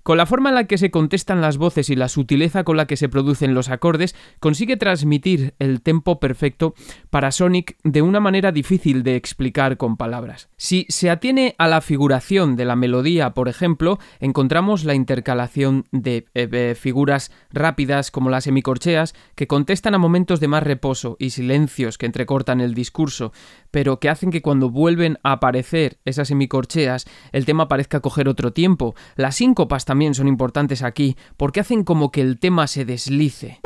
con 0.06 0.18
la 0.18 0.28
forma 0.28 0.50
en 0.50 0.56
la 0.56 0.66
que 0.66 0.78
se 0.78 0.92
contestan 0.92 1.42
las 1.42 1.58
voces 1.58 1.90
y 1.90 1.96
la 1.96 2.10
sutileza 2.10 2.64
con 2.64 2.78
la 2.78 2.86
que 2.86 2.96
se 2.96 3.10
producen 3.10 3.56
los 3.56 3.70
acordes, 3.70 4.16
consigue 4.40 4.78
transmitir 4.78 5.56
el 5.58 5.82
tempo 5.82 6.20
perfecto 6.20 6.76
para 7.10 7.32
Sonic 7.32 7.76
de 7.84 8.04
una 8.04 8.20
manera 8.20 8.52
difícil 8.52 9.02
de 9.02 9.16
explicar 9.16 9.78
con 9.78 9.98
palabras. 9.98 10.48
Si 10.58 10.86
se 10.90 11.10
atiene 11.10 11.56
a 11.58 11.68
la 11.68 11.82
figuración 11.82 12.56
de 12.56 12.66
la 12.66 12.76
melodía, 12.76 13.34
por 13.34 13.50
ejemplo, 13.50 13.98
encontramos 14.20 14.84
la 14.84 14.94
intercalación 14.94 15.88
de 15.92 16.28
eh, 16.36 16.76
figuras 16.80 17.32
rápidas 17.52 18.12
como 18.12 18.30
las 18.30 18.44
semicorcheas 18.44 19.16
que 19.34 19.48
contestan 19.48 19.96
a 19.96 19.98
momentos 19.98 20.40
de 20.40 20.48
más 20.48 20.62
reposo 20.62 21.18
y 21.18 21.32
silencios 21.32 21.98
que 21.98 22.06
entrecortan 22.06 22.62
el 22.62 22.76
discurso, 22.76 23.34
pero 23.72 24.00
que 24.00 24.10
hacen 24.10 24.30
que 24.30 24.44
cuando 24.44 24.70
vuelven 24.70 25.18
a 25.24 25.32
aparecer 25.32 25.98
esas 26.06 26.28
semicorcheas 26.28 27.08
el 27.32 27.46
tema 27.46 27.68
parezca 27.68 28.02
coger 28.02 28.30
otro 28.30 28.54
tiempo. 28.54 28.94
Las 29.16 29.38
síncopas 29.38 29.86
también 29.96 30.14
son 30.14 30.28
importantes 30.28 30.84
aquí 30.84 31.16
porque 31.38 31.62
hacen 31.62 31.86
como 31.86 32.12
que 32.12 32.20
el 32.20 32.38
tema 32.38 32.68
se 32.68 32.84
deslice. 32.84 33.62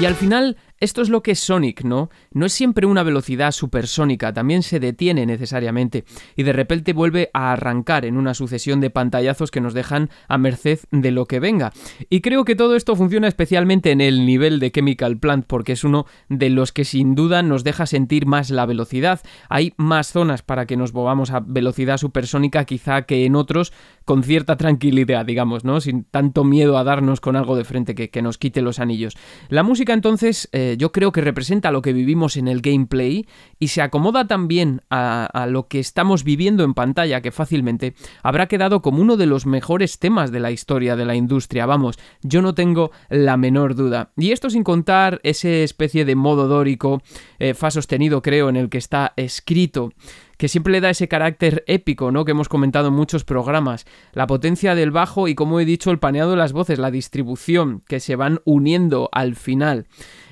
Y 0.00 0.04
al 0.04 0.14
final 0.14 0.56
esto 0.78 1.00
es 1.00 1.08
lo 1.08 1.22
que 1.22 1.30
es 1.30 1.38
Sonic, 1.38 1.84
¿no? 1.84 2.10
No 2.32 2.44
es 2.44 2.52
siempre 2.52 2.86
una 2.86 3.02
velocidad 3.02 3.52
supersónica, 3.52 4.34
también 4.34 4.62
se 4.62 4.78
detiene 4.78 5.24
necesariamente 5.24 6.04
y 6.36 6.42
de 6.42 6.52
repente 6.52 6.92
vuelve 6.92 7.30
a 7.32 7.52
arrancar 7.52 8.04
en 8.04 8.18
una 8.18 8.34
sucesión 8.34 8.80
de 8.80 8.90
pantallazos 8.90 9.50
que 9.50 9.62
nos 9.62 9.72
dejan 9.72 10.10
a 10.28 10.36
merced 10.36 10.80
de 10.90 11.12
lo 11.12 11.24
que 11.24 11.40
venga. 11.40 11.72
Y 12.10 12.20
creo 12.20 12.44
que 12.44 12.56
todo 12.56 12.76
esto 12.76 12.94
funciona 12.94 13.26
especialmente 13.26 13.90
en 13.90 14.02
el 14.02 14.26
nivel 14.26 14.60
de 14.60 14.70
Chemical 14.70 15.18
Plant 15.18 15.46
porque 15.46 15.72
es 15.72 15.82
uno 15.82 16.04
de 16.28 16.50
los 16.50 16.72
que 16.72 16.84
sin 16.84 17.14
duda 17.14 17.42
nos 17.42 17.64
deja 17.64 17.86
sentir 17.86 18.26
más 18.26 18.50
la 18.50 18.66
velocidad. 18.66 19.22
Hay 19.48 19.72
más 19.78 20.12
zonas 20.12 20.42
para 20.42 20.66
que 20.66 20.76
nos 20.76 20.92
movamos 20.92 21.30
a 21.30 21.40
velocidad 21.40 21.96
supersónica 21.96 22.66
quizá 22.66 23.02
que 23.02 23.24
en 23.24 23.34
otros 23.34 23.72
con 24.04 24.22
cierta 24.22 24.56
tranquilidad, 24.58 25.24
digamos, 25.24 25.64
¿no? 25.64 25.80
Sin 25.80 26.04
tanto 26.04 26.44
miedo 26.44 26.76
a 26.76 26.84
darnos 26.84 27.20
con 27.20 27.34
algo 27.34 27.56
de 27.56 27.64
frente 27.64 27.94
que, 27.94 28.22
nos 28.22 28.38
quite 28.38 28.62
los 28.62 28.78
anillos. 28.78 29.16
La 29.48 29.62
música 29.62 29.94
entonces... 29.94 30.48
Eh, 30.52 30.65
yo 30.76 30.92
creo 30.92 31.12
que 31.12 31.20
representa 31.20 31.70
lo 31.70 31.82
que 31.82 31.92
vivimos 31.92 32.36
en 32.36 32.48
el 32.48 32.60
gameplay 32.60 33.26
y 33.58 33.68
se 33.68 33.82
acomoda 33.82 34.26
también 34.26 34.82
a, 34.90 35.46
lo 35.48 35.68
que 35.68 35.78
estamos 35.78 36.24
viviendo 36.24 36.64
en 36.64 36.74
pantalla, 36.74 37.20
que 37.20 37.30
fácilmente 37.30 37.94
habrá 38.22 38.46
quedado 38.48 38.82
como 38.82 39.00
uno 39.00 39.16
de 39.16 39.26
los 39.26 39.46
mejores 39.46 39.98
temas 39.98 40.32
de 40.32 40.40
la 40.40 40.50
historia 40.50 40.96
de 40.96 41.04
la 41.04 41.14
industria. 41.14 41.66
Vamos, 41.66 41.98
yo 42.22 42.42
no 42.42 42.54
tengo 42.54 42.90
la 43.08 43.36
menor 43.36 43.74
duda. 43.74 44.12
Y 44.16 44.32
esto 44.32 44.50
sin 44.50 44.64
contar 44.64 45.20
ese 45.22 45.62
especie 45.62 46.04
de 46.04 46.16
modo 46.16 46.48
dórico, 46.48 47.02
eh, 47.38 47.54
fa 47.54 47.70
sostenido 47.70 48.22
creo, 48.22 48.48
en 48.48 48.56
el 48.56 48.68
que 48.68 48.78
está 48.78 49.12
escrito 49.16 49.92
que 50.36 50.48
siempre 50.48 50.72
le 50.72 50.80
da 50.80 50.90
ese 50.90 51.08
carácter 51.08 51.64
épico, 51.66 52.10
¿no? 52.10 52.24
Que 52.24 52.32
hemos 52.32 52.48
comentado 52.48 52.88
en 52.88 52.94
muchos 52.94 53.24
programas. 53.24 53.86
La 54.12 54.26
potencia 54.26 54.74
del 54.74 54.90
bajo 54.90 55.28
y, 55.28 55.34
como 55.34 55.60
he 55.60 55.64
dicho, 55.64 55.90
el 55.90 55.98
paneado 55.98 56.32
de 56.32 56.36
las 56.36 56.52
voces, 56.52 56.78
la 56.78 56.90
distribución, 56.90 57.82
que 57.88 58.00
se 58.00 58.16
van 58.16 58.40
uniendo 58.44 59.08
al 59.12 59.36
final 59.36 59.86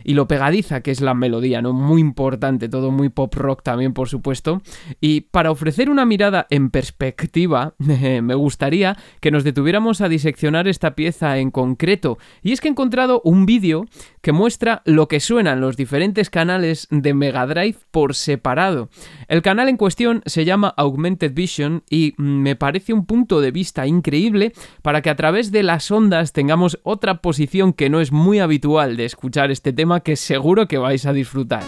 y 0.04 0.12
lo 0.12 0.28
pegadiza 0.28 0.82
que 0.82 0.90
es 0.90 1.00
la 1.00 1.14
melodía, 1.14 1.62
¿no? 1.62 1.72
Muy 1.72 2.00
importante, 2.00 2.68
todo 2.68 2.90
muy 2.90 3.08
pop 3.08 3.34
rock 3.34 3.62
también, 3.62 3.94
por 3.94 4.08
supuesto. 4.08 4.60
Y 5.00 5.22
para 5.22 5.50
ofrecer 5.50 5.88
una 5.88 6.04
mirada 6.04 6.46
en 6.50 6.70
perspectiva, 6.70 7.74
me 7.78 8.34
gustaría 8.34 8.96
que 9.20 9.30
nos 9.30 9.44
detuviéramos 9.44 10.02
a 10.02 10.08
diseccionar 10.08 10.68
esta 10.68 10.94
pieza 10.94 11.38
en 11.38 11.50
concreto. 11.50 12.18
Y 12.42 12.52
es 12.52 12.60
que 12.60 12.68
he 12.68 12.70
encontrado 12.70 13.22
un 13.24 13.46
vídeo 13.46 13.86
que 14.20 14.32
muestra 14.32 14.82
lo 14.84 15.08
que 15.08 15.20
suenan 15.20 15.60
los 15.60 15.76
diferentes 15.76 16.28
canales 16.28 16.86
de 16.90 17.14
Mega 17.14 17.46
Drive 17.46 17.78
por 17.90 18.14
separado. 18.14 18.90
El 19.28 19.40
canal 19.40 19.68
en 19.68 19.78
cuestión 19.78 19.93
se 20.26 20.44
llama 20.44 20.74
Augmented 20.76 21.32
Vision 21.32 21.82
y 21.88 22.14
me 22.16 22.56
parece 22.56 22.92
un 22.92 23.06
punto 23.06 23.40
de 23.40 23.50
vista 23.50 23.86
increíble 23.86 24.52
para 24.82 25.02
que 25.02 25.10
a 25.10 25.16
través 25.16 25.52
de 25.52 25.62
las 25.62 25.90
ondas 25.90 26.32
tengamos 26.32 26.78
otra 26.82 27.20
posición 27.20 27.72
que 27.72 27.90
no 27.90 28.00
es 28.00 28.12
muy 28.12 28.40
habitual 28.40 28.96
de 28.96 29.04
escuchar 29.04 29.50
este 29.50 29.72
tema 29.72 30.00
que 30.00 30.16
seguro 30.16 30.66
que 30.68 30.78
vais 30.78 31.06
a 31.06 31.12
disfrutar. 31.12 31.62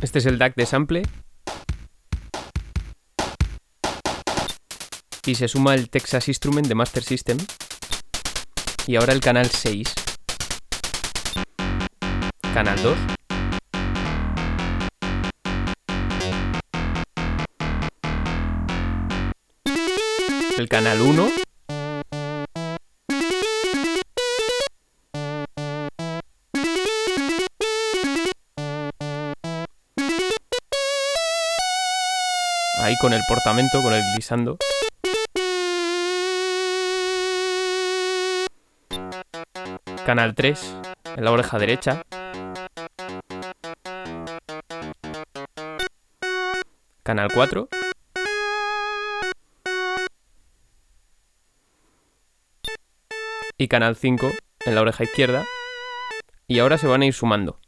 Este 0.00 0.20
es 0.20 0.26
el 0.26 0.38
DAC 0.38 0.54
de 0.54 0.66
sample. 0.66 1.02
Y 5.26 5.34
se 5.34 5.48
suma 5.48 5.74
el 5.74 5.90
Texas 5.90 6.28
Instrument 6.28 6.68
de 6.68 6.74
Master 6.74 7.02
System. 7.02 7.38
Y 8.86 8.96
ahora 8.96 9.12
el 9.12 9.20
canal 9.20 9.46
6. 9.46 9.92
Canal 12.54 12.82
2. 12.82 13.17
El 20.58 20.68
canal 20.68 21.00
1 21.00 21.28
ahí 32.82 32.96
con 33.00 33.12
el 33.12 33.20
portamento, 33.28 33.80
con 33.84 33.92
el 33.92 34.02
glissando. 34.12 34.58
Canal 40.04 40.34
3, 40.34 40.76
en 41.16 41.24
la 41.24 41.30
oreja 41.30 41.56
derecha. 41.60 42.02
Canal 47.04 47.30
4. 47.32 47.68
Y 53.60 53.66
canal 53.66 53.96
5 53.96 54.30
en 54.66 54.74
la 54.76 54.82
oreja 54.82 55.02
izquierda. 55.02 55.44
Y 56.46 56.60
ahora 56.60 56.78
se 56.78 56.86
van 56.86 57.02
a 57.02 57.06
ir 57.06 57.12
sumando. 57.12 57.58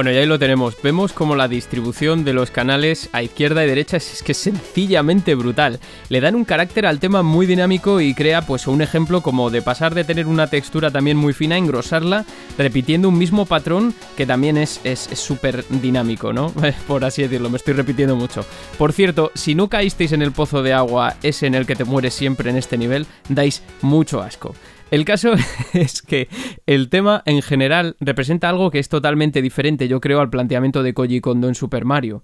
Bueno, 0.00 0.12
y 0.12 0.16
ahí 0.16 0.24
lo 0.24 0.38
tenemos. 0.38 0.80
Vemos 0.82 1.12
como 1.12 1.36
la 1.36 1.46
distribución 1.46 2.24
de 2.24 2.32
los 2.32 2.50
canales 2.50 3.10
a 3.12 3.22
izquierda 3.22 3.62
y 3.62 3.68
derecha 3.68 3.98
es, 3.98 4.14
es 4.14 4.22
que 4.22 4.32
es 4.32 4.38
sencillamente 4.38 5.34
brutal. 5.34 5.78
Le 6.08 6.22
dan 6.22 6.36
un 6.36 6.46
carácter 6.46 6.86
al 6.86 6.98
tema 6.98 7.22
muy 7.22 7.44
dinámico 7.44 8.00
y 8.00 8.14
crea 8.14 8.40
pues 8.40 8.66
un 8.66 8.80
ejemplo 8.80 9.20
como 9.20 9.50
de 9.50 9.60
pasar 9.60 9.94
de 9.94 10.04
tener 10.04 10.26
una 10.26 10.46
textura 10.46 10.90
también 10.90 11.18
muy 11.18 11.34
fina 11.34 11.56
a 11.56 11.58
engrosarla, 11.58 12.24
repitiendo 12.56 13.10
un 13.10 13.18
mismo 13.18 13.44
patrón 13.44 13.92
que 14.16 14.24
también 14.24 14.56
es 14.56 14.80
súper 15.12 15.66
dinámico, 15.68 16.32
¿no? 16.32 16.50
Por 16.86 17.04
así 17.04 17.20
decirlo, 17.20 17.50
me 17.50 17.58
estoy 17.58 17.74
repitiendo 17.74 18.16
mucho. 18.16 18.46
Por 18.78 18.94
cierto, 18.94 19.30
si 19.34 19.54
no 19.54 19.68
caísteis 19.68 20.12
en 20.12 20.22
el 20.22 20.32
pozo 20.32 20.62
de 20.62 20.72
agua 20.72 21.16
ese 21.22 21.46
en 21.46 21.54
el 21.54 21.66
que 21.66 21.76
te 21.76 21.84
mueres 21.84 22.14
siempre 22.14 22.48
en 22.48 22.56
este 22.56 22.78
nivel, 22.78 23.06
dais 23.28 23.62
mucho 23.82 24.22
asco. 24.22 24.54
El 24.90 25.04
caso 25.04 25.32
es 25.72 26.02
que 26.02 26.28
el 26.66 26.88
tema 26.88 27.22
en 27.26 27.42
general 27.42 27.96
representa 28.00 28.48
algo 28.48 28.70
que 28.70 28.78
es 28.78 28.88
totalmente 28.88 29.42
diferente, 29.42 29.88
yo 29.88 30.00
creo, 30.00 30.20
al 30.20 30.30
planteamiento 30.30 30.82
de 30.82 30.94
Koji 30.94 31.20
Kondo 31.20 31.48
en 31.48 31.54
Super 31.54 31.84
Mario. 31.84 32.22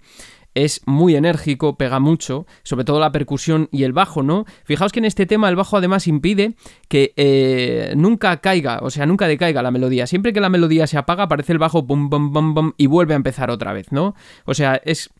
Es 0.53 0.81
muy 0.87 1.15
enérgico, 1.15 1.77
pega 1.77 1.99
mucho, 1.99 2.47
sobre 2.63 2.83
todo 2.83 2.99
la 2.99 3.11
percusión 3.11 3.69
y 3.71 3.83
el 3.83 3.93
bajo, 3.93 4.23
¿no? 4.23 4.45
Fijaos 4.63 4.91
que 4.91 4.99
en 4.99 5.05
este 5.05 5.27
tema 5.27 5.49
el 5.49 5.55
bajo 5.55 5.77
además 5.77 6.07
impide 6.07 6.55
que 6.87 7.13
eh, 7.15 7.93
nunca 7.95 8.37
caiga, 8.37 8.79
o 8.81 8.89
sea, 8.89 9.05
nunca 9.05 9.27
decaiga 9.27 9.61
la 9.61 9.69
melodía. 9.69 10.07
Siempre 10.07 10.33
que 10.33 10.39
la 10.39 10.49
melodía 10.49 10.87
se 10.87 10.97
apaga, 10.97 11.23
aparece 11.23 11.53
el 11.53 11.59
bajo 11.59 11.83
bum, 11.83 12.09
bum, 12.09 12.33
bum, 12.33 12.55
bum 12.55 12.73
y 12.75 12.87
vuelve 12.87 13.13
a 13.13 13.17
empezar 13.17 13.51
otra 13.51 13.71
vez, 13.71 13.91
¿no? 13.91 14.15
O 14.45 14.55
sea, 14.55 14.81
es 14.83 15.11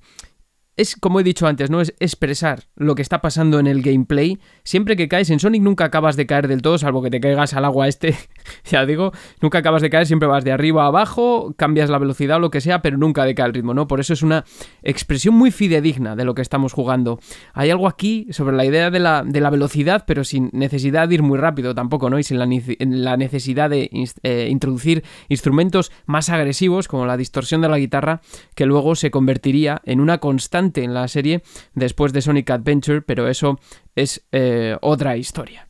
es, 0.77 0.95
como 0.95 1.19
he 1.19 1.23
dicho 1.23 1.47
antes, 1.47 1.71
¿no? 1.71 1.81
Es 1.81 1.93
expresar 1.99 2.65
lo 2.75 2.93
que 2.93 3.01
está 3.01 3.19
pasando 3.19 3.59
en 3.59 3.65
el 3.65 3.81
gameplay. 3.81 4.39
Siempre 4.63 4.95
que 4.95 5.07
caes 5.07 5.31
en 5.31 5.39
Sonic 5.39 5.63
nunca 5.63 5.85
acabas 5.85 6.15
de 6.15 6.27
caer 6.27 6.47
del 6.47 6.61
todo, 6.61 6.77
salvo 6.77 7.01
que 7.01 7.09
te 7.09 7.19
caigas 7.19 7.55
al 7.55 7.65
agua 7.65 7.87
este. 7.87 8.15
ya 8.65 8.85
digo, 8.85 9.11
nunca 9.41 9.57
acabas 9.57 9.81
de 9.81 9.89
caer, 9.89 10.05
siempre 10.05 10.29
vas 10.29 10.43
de 10.43 10.51
arriba 10.51 10.83
a 10.83 10.87
abajo, 10.87 11.55
cambias 11.57 11.89
la 11.89 11.97
velocidad 11.97 12.37
o 12.37 12.39
lo 12.39 12.51
que 12.51 12.61
sea, 12.61 12.83
pero 12.83 12.97
nunca 12.97 13.25
decae 13.25 13.47
el 13.47 13.55
ritmo, 13.55 13.73
¿no? 13.73 13.87
Por 13.87 13.99
eso 13.99 14.13
es 14.13 14.21
una 14.21 14.45
expresión 14.83 15.33
muy 15.33 15.49
fidedigna 15.49 16.15
de 16.15 16.25
lo 16.25 16.35
que 16.35 16.43
estamos 16.43 16.73
jugando. 16.73 17.19
Hay 17.53 17.71
algo 17.71 17.87
aquí 17.87 18.27
sobre 18.29 18.55
la 18.55 18.63
idea 18.63 18.91
de 18.91 18.99
la, 18.99 19.23
de 19.25 19.41
la 19.41 19.49
velocidad, 19.49 20.03
pero 20.05 20.23
sin 20.23 20.51
necesidad 20.53 21.07
de 21.07 21.15
ir 21.15 21.23
muy 21.23 21.39
rápido 21.39 21.73
tampoco, 21.73 22.11
¿no? 22.11 22.19
Y 22.19 22.23
sin 22.23 22.37
la, 22.37 22.47
la 22.79 23.17
necesidad 23.17 23.71
de 23.71 23.89
eh, 24.21 24.47
introducir 24.51 25.03
instrumentos 25.27 25.91
más 26.05 26.29
agresivos, 26.29 26.87
como 26.87 27.07
la 27.07 27.17
distorsión 27.17 27.61
de 27.61 27.69
la 27.69 27.79
guitarra, 27.79 28.21
que 28.53 28.67
luego 28.67 28.95
se 28.95 29.09
convertiría 29.09 29.81
en 29.83 30.01
una 30.01 30.19
constante 30.19 30.66
en 30.75 30.93
la 30.93 31.07
serie 31.07 31.41
después 31.73 32.13
de 32.13 32.21
Sonic 32.21 32.49
Adventure, 32.49 33.01
pero 33.01 33.27
eso 33.27 33.59
es 33.95 34.25
eh, 34.31 34.77
otra 34.81 35.17
historia. 35.17 35.66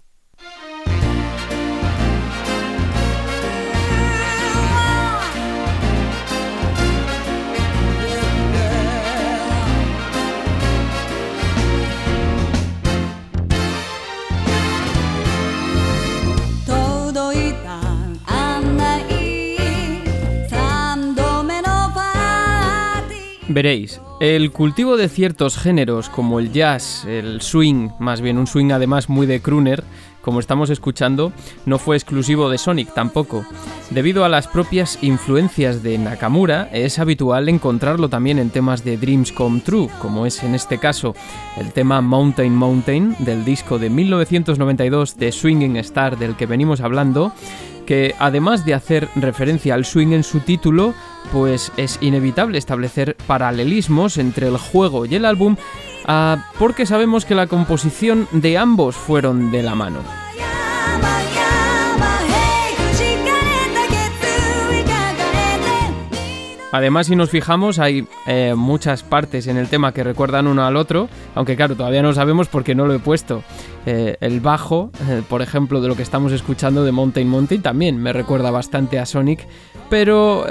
Veréis, 23.58 24.00
el 24.20 24.52
cultivo 24.52 24.98
de 24.98 25.10
ciertos 25.10 25.58
géneros 25.58 26.10
como 26.10 26.38
el 26.38 26.54
jazz, 26.54 27.06
el 27.06 27.42
swing, 27.42 27.90
más 27.98 28.22
bien 28.22 28.38
un 28.38 28.46
swing 28.46 28.70
además 28.70 29.10
muy 29.10 29.26
de 29.26 29.42
crooner, 29.42 29.84
como 30.22 30.40
estamos 30.40 30.70
escuchando, 30.70 31.34
no 31.66 31.80
fue 31.80 31.96
exclusivo 31.96 32.52
de 32.52 32.60
Sonic 32.60 32.94
tampoco. 32.94 33.44
Debido 33.90 34.24
a 34.24 34.30
las 34.30 34.48
propias 34.48 35.00
influencias 35.02 35.82
de 35.82 35.98
Nakamura, 35.98 36.70
es 36.72 37.00
habitual 37.00 37.50
encontrarlo 37.50 38.10
también 38.10 38.38
en 38.38 38.52
temas 38.52 38.84
de 38.84 38.96
Dreams 38.96 39.32
Come 39.32 39.62
True, 39.62 39.90
como 40.04 40.28
es 40.28 40.44
en 40.44 40.54
este 40.54 40.78
caso 40.78 41.16
el 41.60 41.74
tema 41.74 42.00
Mountain 42.02 42.54
Mountain 42.54 43.16
del 43.18 43.44
disco 43.44 43.80
de 43.80 43.90
1992 43.90 45.18
de 45.18 45.32
Swinging 45.32 45.78
Star 45.78 46.20
del 46.20 46.36
que 46.36 46.46
venimos 46.46 46.82
hablando, 46.82 47.34
que 47.88 48.14
además 48.20 48.66
de 48.66 48.76
hacer 48.76 49.10
referencia 49.16 49.74
al 49.74 49.86
swing 49.86 50.10
en 50.10 50.24
su 50.24 50.42
título, 50.42 50.94
pues 51.32 51.72
es 51.78 51.98
inevitable 52.02 52.60
establecer 52.60 53.16
paralelismos 53.26 54.18
entre 54.18 54.48
el 54.48 54.58
juego 54.58 55.06
y 55.06 55.16
el 55.16 55.26
álbum, 55.26 55.56
ah, 56.06 56.52
porque 56.60 56.86
sabemos 56.86 57.26
que 57.26 57.34
la 57.34 57.48
composición 57.48 58.28
de 58.32 58.58
ambos 58.60 58.96
fueron 58.96 59.52
de 59.52 59.64
la 59.64 59.74
mano. 59.74 60.00
Además, 66.72 67.08
si 67.08 67.16
nos 67.16 67.30
fijamos, 67.30 67.80
hay 67.80 68.08
eh, 68.26 68.54
muchas 68.56 69.04
partes 69.04 69.48
en 69.48 69.58
el 69.58 69.70
tema 69.70 69.94
que 69.94 70.04
recuerdan 70.04 70.48
uno 70.48 70.66
al 70.66 70.76
otro, 70.76 71.08
aunque 71.34 71.56
claro, 71.56 71.76
todavía 71.76 72.02
no 72.02 72.14
sabemos 72.14 72.50
porque 72.50 72.76
no 72.76 72.86
lo 72.86 72.94
he 72.94 73.00
puesto. 73.00 73.44
Eh, 73.86 74.18
el 74.20 74.42
bajo, 74.42 74.92
eh, 75.10 75.22
por 75.28 75.42
ejemplo, 75.42 75.80
de 75.80 75.88
lo 75.88 75.96
que 75.96 76.04
estamos 76.04 76.34
escuchando 76.34 76.84
de 76.84 76.92
Mountain 76.92 77.30
Mountain, 77.30 77.62
también 77.62 77.98
me 77.98 78.12
recuerda 78.12 78.52
bastante 78.52 79.00
a 79.00 79.06
Sonic, 79.06 79.48
pero 79.90 80.46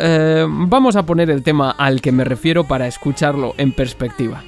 vamos 0.48 0.96
a 0.96 1.04
poner 1.04 1.28
el 1.28 1.42
tema 1.42 1.70
al 1.70 2.00
que 2.00 2.12
me 2.12 2.24
refiero 2.24 2.64
para 2.64 2.86
escucharlo 2.86 3.54
en 3.58 3.72
perspectiva. 3.72 4.42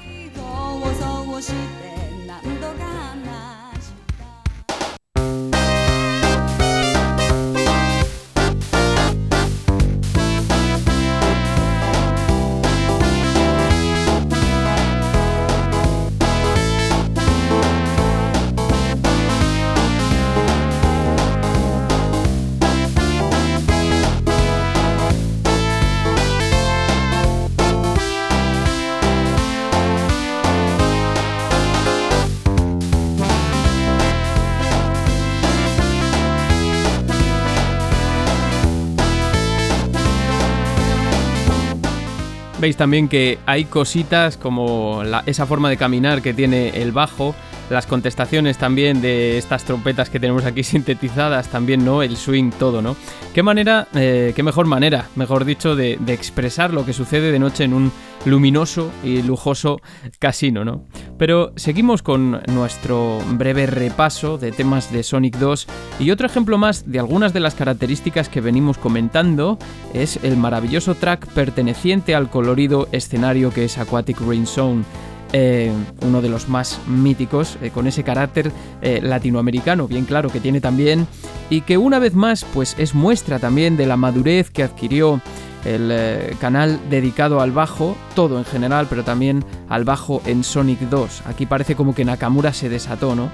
Veis 42.59 42.75
también 42.75 43.07
que 43.07 43.39
hay 43.45 43.65
cositas 43.65 44.35
como 44.35 45.01
esa 45.25 45.45
forma 45.45 45.69
de 45.69 45.77
caminar 45.77 46.21
que 46.21 46.33
tiene 46.33 46.81
el 46.81 46.91
bajo, 46.91 47.33
las 47.69 47.85
contestaciones 47.85 48.57
también 48.57 49.01
de 49.01 49.37
estas 49.37 49.63
trompetas 49.63 50.09
que 50.09 50.19
tenemos 50.19 50.45
aquí 50.45 50.63
sintetizadas, 50.63 51.47
también, 51.49 51.85
¿no? 51.85 52.03
El 52.03 52.17
swing, 52.17 52.51
todo, 52.51 52.81
¿no? 52.81 52.95
¿Qué 53.33 53.43
manera, 53.43 53.87
eh, 53.93 54.33
qué 54.35 54.43
mejor 54.43 54.65
manera, 54.65 55.07
mejor 55.15 55.45
dicho, 55.45 55.75
de, 55.75 55.97
de, 55.99 56.13
expresar 56.13 56.73
lo 56.73 56.85
que 56.85 56.93
sucede 56.93 57.31
de 57.31 57.39
noche 57.39 57.63
en 57.63 57.73
un 57.73 57.91
luminoso 58.25 58.91
y 59.03 59.21
lujoso 59.21 59.79
casino, 60.19 60.65
¿no? 60.65 60.85
Pero 61.17 61.53
seguimos 61.55 62.01
con 62.01 62.41
nuestro 62.47 63.19
breve 63.31 63.65
repaso 63.65 64.37
de 64.37 64.51
temas 64.51 64.91
de 64.91 65.03
Sonic 65.03 65.37
2 65.37 65.67
y 65.99 66.11
otro 66.11 66.27
ejemplo 66.27 66.57
más 66.57 66.89
de 66.89 66.99
algunas 66.99 67.33
de 67.33 67.39
las 67.39 67.55
características 67.55 68.29
que 68.29 68.41
venimos 68.41 68.77
comentando 68.77 69.57
es 69.93 70.19
el 70.23 70.37
maravilloso 70.37 70.95
track 70.95 71.27
perteneciente 71.27 72.15
al 72.15 72.29
colorido 72.29 72.87
escenario 72.91 73.51
que 73.51 73.65
es 73.65 73.77
Aquatic 73.77 74.19
Rain 74.21 74.45
Zone. 74.45 74.83
Eh, 75.31 75.71
uno 76.01 76.21
de 76.21 76.29
los 76.29 76.49
más 76.49 76.79
míticos, 76.87 77.57
eh, 77.61 77.69
con 77.69 77.85
ese 77.85 78.03
carácter 78.03 78.51
eh, 78.81 78.99
latinoamericano, 79.01 79.87
bien 79.87 80.05
claro 80.05 80.31
que 80.31 80.39
tiene 80.39 80.59
también, 80.59 81.05
y 81.51 81.61
que 81.61 81.77
una 81.77 81.99
vez 81.99 82.15
más 82.15 82.45
pues 82.45 82.75
es 82.79 82.95
muestra 82.95 83.37
también 83.37 83.77
de 83.77 83.85
la 83.85 83.95
madurez 83.95 84.49
que 84.49 84.63
adquirió 84.63 85.21
el 85.65 86.37
canal 86.39 86.79
dedicado 86.89 87.41
al 87.41 87.51
bajo, 87.51 87.97
todo 88.15 88.37
en 88.37 88.45
general, 88.45 88.87
pero 88.89 89.03
también 89.03 89.43
al 89.67 89.83
bajo 89.83 90.21
en 90.25 90.45
Sonic 90.45 90.79
2. 90.79 91.23
Aquí 91.25 91.45
parece 91.45 91.75
como 91.75 91.93
que 91.93 92.05
Nakamura 92.05 92.53
se 92.53 92.69
desató, 92.69 93.13
¿no? 93.13 93.29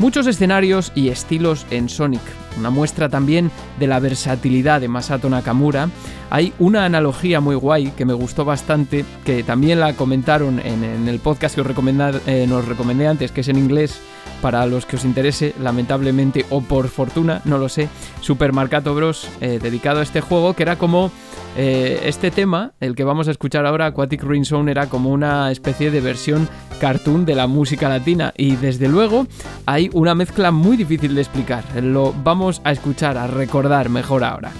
Muchos 0.00 0.26
escenarios 0.26 0.92
y 0.94 1.10
estilos 1.10 1.66
en 1.70 1.90
Sonic, 1.90 2.22
una 2.58 2.70
muestra 2.70 3.10
también 3.10 3.50
de 3.78 3.86
la 3.86 4.00
versatilidad 4.00 4.80
de 4.80 4.88
Masato 4.88 5.28
Nakamura. 5.28 5.90
Hay 6.30 6.54
una 6.58 6.86
analogía 6.86 7.40
muy 7.40 7.54
guay 7.54 7.90
que 7.90 8.06
me 8.06 8.14
gustó 8.14 8.46
bastante, 8.46 9.04
que 9.26 9.42
también 9.42 9.78
la 9.78 9.92
comentaron 9.92 10.58
en, 10.58 11.06
el 11.06 11.18
podcast 11.18 11.54
que 11.54 11.60
os 11.60 11.66
eh, 12.26 12.46
nos 12.48 12.66
recomendé 12.66 13.08
antes, 13.08 13.30
que 13.30 13.42
es 13.42 13.48
en 13.48 13.58
inglés, 13.58 14.00
para 14.40 14.66
los 14.66 14.86
que 14.86 14.96
os 14.96 15.04
interese, 15.04 15.54
lamentablemente 15.60 16.46
o 16.50 16.60
por 16.62 16.88
fortuna, 16.88 17.42
no 17.44 17.58
lo 17.58 17.68
sé, 17.68 17.88
Super 18.20 18.52
Marcato 18.52 18.94
Bros. 18.94 19.28
Eh, 19.40 19.58
dedicado 19.62 20.00
a 20.00 20.02
este 20.02 20.20
juego, 20.20 20.54
que 20.54 20.62
era 20.62 20.76
como 20.76 21.10
eh, 21.56 22.00
este 22.04 22.30
tema, 22.30 22.72
el 22.80 22.94
que 22.94 23.04
vamos 23.04 23.28
a 23.28 23.32
escuchar 23.32 23.66
ahora, 23.66 23.86
Aquatic 23.86 24.22
Rain 24.22 24.44
Zone, 24.44 24.70
era 24.70 24.88
como 24.88 25.10
una 25.10 25.50
especie 25.50 25.90
de 25.90 26.00
versión 26.00 26.48
cartoon 26.80 27.26
de 27.26 27.34
la 27.34 27.46
música 27.46 27.88
latina 27.88 28.32
y 28.36 28.56
desde 28.56 28.88
luego 28.88 29.26
hay 29.66 29.90
una 29.92 30.14
mezcla 30.14 30.50
muy 30.50 30.76
difícil 30.76 31.14
de 31.14 31.20
explicar. 31.20 31.64
Lo 31.82 32.14
vamos 32.24 32.62
a 32.64 32.72
escuchar, 32.72 33.18
a 33.18 33.26
recordar 33.26 33.90
mejor 33.90 34.24
ahora. 34.24 34.52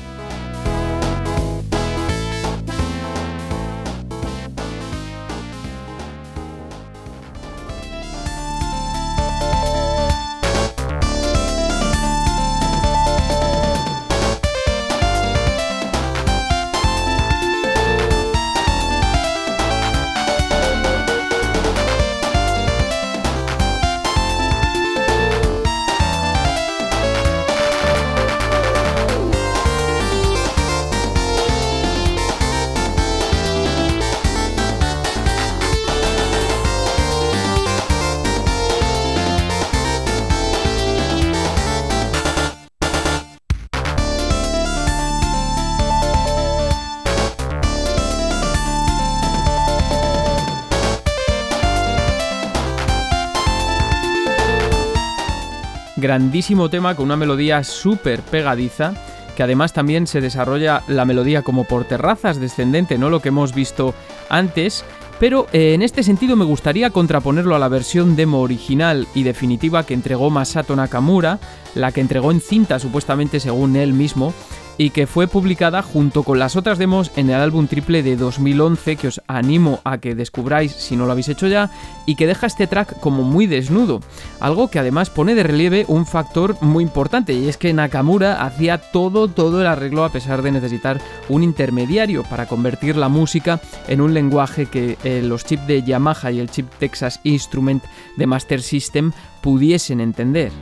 Grandísimo 56.20 56.68
tema 56.68 56.94
con 56.94 57.06
una 57.06 57.16
melodía 57.16 57.64
súper 57.64 58.20
pegadiza 58.20 58.92
que 59.34 59.42
además 59.42 59.72
también 59.72 60.06
se 60.06 60.20
desarrolla 60.20 60.82
la 60.86 61.06
melodía 61.06 61.40
como 61.40 61.64
por 61.64 61.84
terrazas 61.84 62.38
descendente, 62.38 62.98
no 62.98 63.08
lo 63.08 63.20
que 63.20 63.30
hemos 63.30 63.54
visto 63.54 63.94
antes, 64.28 64.84
pero 65.18 65.46
eh, 65.54 65.72
en 65.72 65.80
este 65.80 66.02
sentido 66.02 66.36
me 66.36 66.44
gustaría 66.44 66.90
contraponerlo 66.90 67.54
a 67.54 67.58
la 67.58 67.68
versión 67.68 68.16
demo 68.16 68.42
original 68.42 69.08
y 69.14 69.22
definitiva 69.22 69.86
que 69.86 69.94
entregó 69.94 70.28
Masato 70.28 70.76
Nakamura, 70.76 71.38
la 71.74 71.90
que 71.90 72.02
entregó 72.02 72.32
en 72.32 72.42
cinta 72.42 72.78
supuestamente 72.78 73.40
según 73.40 73.76
él 73.76 73.94
mismo, 73.94 74.34
y 74.78 74.90
que 74.90 75.06
fue 75.06 75.28
publicada 75.28 75.82
junto 75.82 76.22
con 76.22 76.38
las 76.38 76.56
otras 76.56 76.78
demos 76.78 77.10
en 77.16 77.30
el 77.30 77.40
álbum 77.40 77.66
triple 77.66 78.02
de 78.02 78.16
2011 78.16 78.96
que 78.96 79.08
os 79.08 79.20
animo 79.26 79.80
a 79.84 79.98
que 79.98 80.14
descubráis 80.14 80.72
si 80.72 80.96
no 80.96 81.06
lo 81.06 81.12
habéis 81.12 81.28
hecho 81.28 81.46
ya 81.46 81.70
y 82.06 82.14
que 82.14 82.26
deja 82.26 82.46
este 82.46 82.66
track 82.66 82.98
como 83.00 83.22
muy 83.22 83.46
desnudo, 83.46 84.00
algo 84.40 84.68
que 84.68 84.78
además 84.78 85.10
pone 85.10 85.34
de 85.34 85.42
relieve 85.42 85.84
un 85.88 86.06
factor 86.06 86.56
muy 86.60 86.82
importante 86.82 87.32
y 87.32 87.48
es 87.48 87.56
que 87.56 87.72
Nakamura 87.72 88.44
hacía 88.44 88.78
todo 88.78 89.28
todo 89.28 89.60
el 89.60 89.66
arreglo 89.66 90.04
a 90.04 90.12
pesar 90.12 90.42
de 90.42 90.52
necesitar 90.52 91.00
un 91.28 91.42
intermediario 91.42 92.22
para 92.24 92.46
convertir 92.46 92.96
la 92.96 93.08
música 93.08 93.60
en 93.88 94.00
un 94.00 94.14
lenguaje 94.14 94.66
que 94.66 94.98
eh, 95.04 95.22
los 95.22 95.44
chips 95.44 95.66
de 95.66 95.82
Yamaha 95.82 96.30
y 96.32 96.40
el 96.40 96.50
chip 96.50 96.68
Texas 96.78 97.20
Instrument 97.24 97.82
de 98.16 98.26
Master 98.26 98.62
System 98.62 99.12
pudiesen 99.40 100.00
entender. 100.00 100.52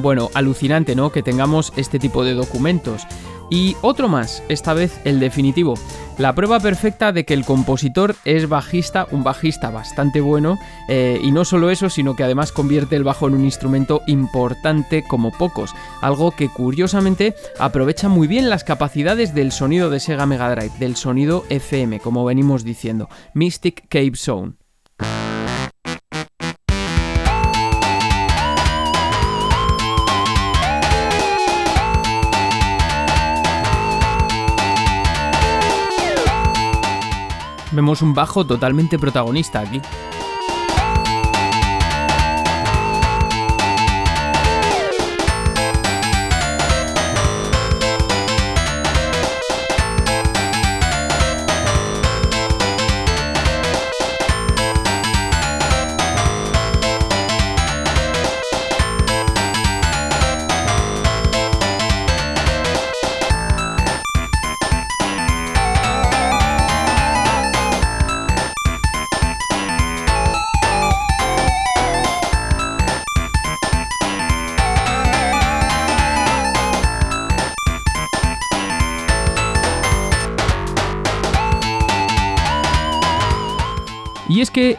Bueno, 0.00 0.30
alucinante, 0.34 0.94
¿no? 0.94 1.12
Que 1.12 1.22
tengamos 1.22 1.72
este 1.76 1.98
tipo 1.98 2.24
de 2.24 2.34
documentos. 2.34 3.06
Y 3.50 3.76
otro 3.82 4.08
más, 4.08 4.44
esta 4.48 4.74
vez 4.74 5.00
el 5.04 5.18
definitivo. 5.18 5.74
La 6.18 6.34
prueba 6.34 6.60
perfecta 6.60 7.12
de 7.12 7.24
que 7.24 7.34
el 7.34 7.44
compositor 7.44 8.14
es 8.24 8.48
bajista, 8.48 9.06
un 9.10 9.24
bajista 9.24 9.70
bastante 9.70 10.20
bueno, 10.20 10.58
eh, 10.88 11.18
y 11.20 11.32
no 11.32 11.44
solo 11.44 11.70
eso, 11.70 11.90
sino 11.90 12.14
que 12.14 12.22
además 12.22 12.52
convierte 12.52 12.94
el 12.94 13.02
bajo 13.02 13.26
en 13.26 13.34
un 13.34 13.44
instrumento 13.44 14.02
importante 14.06 15.02
como 15.02 15.32
pocos, 15.32 15.74
algo 16.00 16.30
que 16.30 16.48
curiosamente 16.48 17.34
aprovecha 17.58 18.08
muy 18.08 18.28
bien 18.28 18.50
las 18.50 18.62
capacidades 18.62 19.34
del 19.34 19.50
sonido 19.50 19.90
de 19.90 19.98
Sega 19.98 20.26
Mega 20.26 20.54
Drive, 20.54 20.78
del 20.78 20.94
sonido 20.94 21.44
FM, 21.48 21.98
como 21.98 22.24
venimos 22.24 22.62
diciendo, 22.62 23.08
Mystic 23.34 23.88
Cave 23.88 24.12
Zone. 24.14 24.52
Vemos 37.72 38.02
un 38.02 38.14
bajo 38.14 38.44
totalmente 38.44 38.98
protagonista 38.98 39.60
aquí. 39.60 39.80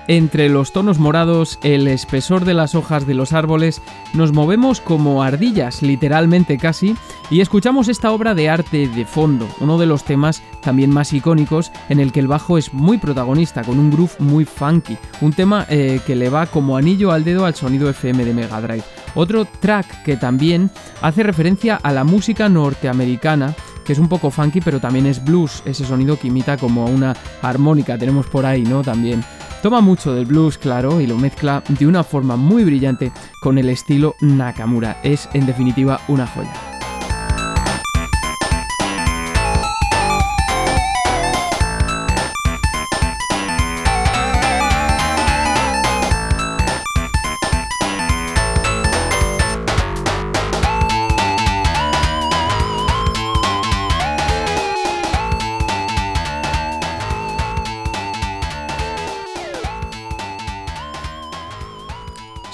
Entre 0.07 0.49
los 0.49 0.73
tonos 0.73 0.99
morados, 0.99 1.57
el 1.63 1.87
espesor 1.87 2.45
de 2.45 2.53
las 2.53 2.75
hojas 2.75 3.07
de 3.07 3.13
los 3.13 3.33
árboles, 3.33 3.81
nos 4.13 4.31
movemos 4.31 4.79
como 4.79 5.23
ardillas, 5.23 5.81
literalmente 5.81 6.57
casi, 6.57 6.95
y 7.29 7.41
escuchamos 7.41 7.87
esta 7.87 8.11
obra 8.11 8.35
de 8.35 8.49
arte 8.49 8.87
de 8.87 9.05
fondo, 9.05 9.47
uno 9.59 9.77
de 9.77 9.87
los 9.87 10.03
temas 10.03 10.43
también 10.61 10.91
más 10.91 11.13
icónicos 11.13 11.71
en 11.89 11.99
el 11.99 12.11
que 12.11 12.19
el 12.19 12.27
bajo 12.27 12.57
es 12.57 12.73
muy 12.73 12.97
protagonista, 12.97 13.63
con 13.63 13.79
un 13.79 13.89
groove 13.89 14.15
muy 14.19 14.45
funky, 14.45 14.97
un 15.21 15.33
tema 15.33 15.65
eh, 15.69 15.99
que 16.05 16.15
le 16.15 16.29
va 16.29 16.45
como 16.45 16.77
anillo 16.77 17.11
al 17.11 17.23
dedo 17.23 17.45
al 17.45 17.55
sonido 17.55 17.89
FM 17.89 18.23
de 18.23 18.33
Mega 18.33 18.61
Drive. 18.61 18.83
Otro 19.15 19.45
track 19.45 20.03
que 20.03 20.15
también 20.15 20.69
hace 21.01 21.23
referencia 21.23 21.79
a 21.81 21.91
la 21.91 22.03
música 22.03 22.49
norteamericana, 22.49 23.55
que 23.83 23.93
es 23.93 23.99
un 23.99 24.07
poco 24.07 24.29
funky, 24.29 24.61
pero 24.61 24.79
también 24.79 25.05
es 25.05 25.23
blues, 25.23 25.63
ese 25.65 25.85
sonido 25.85 26.19
que 26.19 26.27
imita 26.27 26.57
como 26.57 26.85
una 26.85 27.15
armónica, 27.41 27.97
tenemos 27.97 28.27
por 28.27 28.45
ahí, 28.45 28.63
¿no? 28.63 28.83
También. 28.83 29.23
Toma 29.61 29.79
mucho 29.79 30.13
del 30.13 30.25
blues, 30.25 30.57
claro, 30.57 30.99
y 31.01 31.05
lo 31.05 31.17
mezcla 31.17 31.63
de 31.67 31.85
una 31.85 32.03
forma 32.03 32.35
muy 32.35 32.63
brillante 32.63 33.11
con 33.41 33.59
el 33.59 33.69
estilo 33.69 34.15
Nakamura. 34.19 34.99
Es, 35.03 35.29
en 35.33 35.45
definitiva, 35.45 35.99
una 36.07 36.25
joya. 36.25 36.70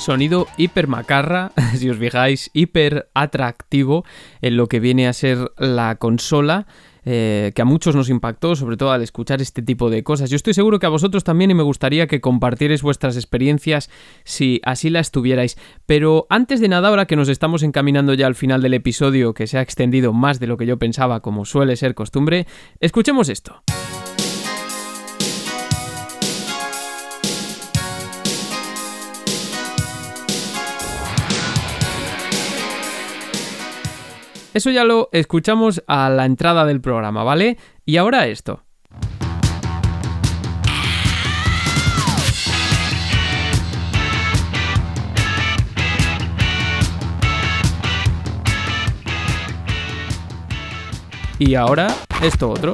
Sonido 0.07 0.47
hiper 0.55 0.88
macarra, 0.88 1.51
si 1.75 1.89
os 1.89 1.97
fijáis, 1.97 2.49
hiper 2.53 3.09
atractivo 3.13 4.05
en 4.41 4.55
lo 4.55 4.67
que 4.67 4.79
viene 4.79 5.05
a 5.05 5.11
ser 5.11 5.51
la 5.57 5.97
consola. 5.97 6.65
eh, 7.03 7.51
que 7.53 7.61
a 7.61 7.65
muchos 7.65 7.93
nos 7.93 8.09
impactó, 8.09 8.55
sobre 8.55 8.77
todo 8.77 8.91
al 8.91 9.01
escuchar 9.01 9.41
este 9.41 9.61
tipo 9.61 9.89
de 9.89 10.03
cosas. 10.03 10.29
Yo 10.29 10.38
estoy 10.38 10.53
seguro 10.53 10.79
que 10.79 10.85
a 10.85 10.89
vosotros 10.89 11.25
también 11.25 11.51
y 11.51 11.55
me 11.55 11.63
gustaría 11.63 12.07
que 12.07 12.21
compartierais 12.21 12.81
vuestras 12.84 13.17
experiencias 13.17 13.89
si 14.23 14.61
así 14.63 14.89
las 14.89 15.11
tuvierais. 15.11 15.57
Pero 15.85 16.25
antes 16.29 16.61
de 16.61 16.69
nada, 16.69 16.88
ahora 16.88 17.05
que 17.05 17.17
nos 17.17 17.27
estamos 17.27 17.61
encaminando 17.63 18.13
ya 18.13 18.27
al 18.27 18.35
final 18.35 18.61
del 18.61 18.75
episodio, 18.75 19.34
que 19.34 19.45
se 19.45 19.57
ha 19.57 19.61
extendido 19.61 20.13
más 20.13 20.39
de 20.39 20.47
lo 20.47 20.55
que 20.55 20.65
yo 20.65 20.77
pensaba, 20.77 21.19
como 21.19 21.43
suele 21.43 21.75
ser 21.75 21.95
costumbre, 21.95 22.47
escuchemos 22.79 23.27
esto. 23.27 23.61
Eso 34.57 34.71
ya 34.71 34.84
lo 34.84 35.09
escuchamos 35.11 35.84
a 35.85 36.09
la 36.09 36.25
entrada 36.25 36.65
del 36.65 36.81
programa, 36.81 37.23
¿vale? 37.23 37.59
Y 37.85 37.97
ahora 37.97 38.25
esto. 38.25 38.63
Y 51.38 51.53
ahora 51.53 51.95
esto 52.23 52.49
otro. 52.49 52.73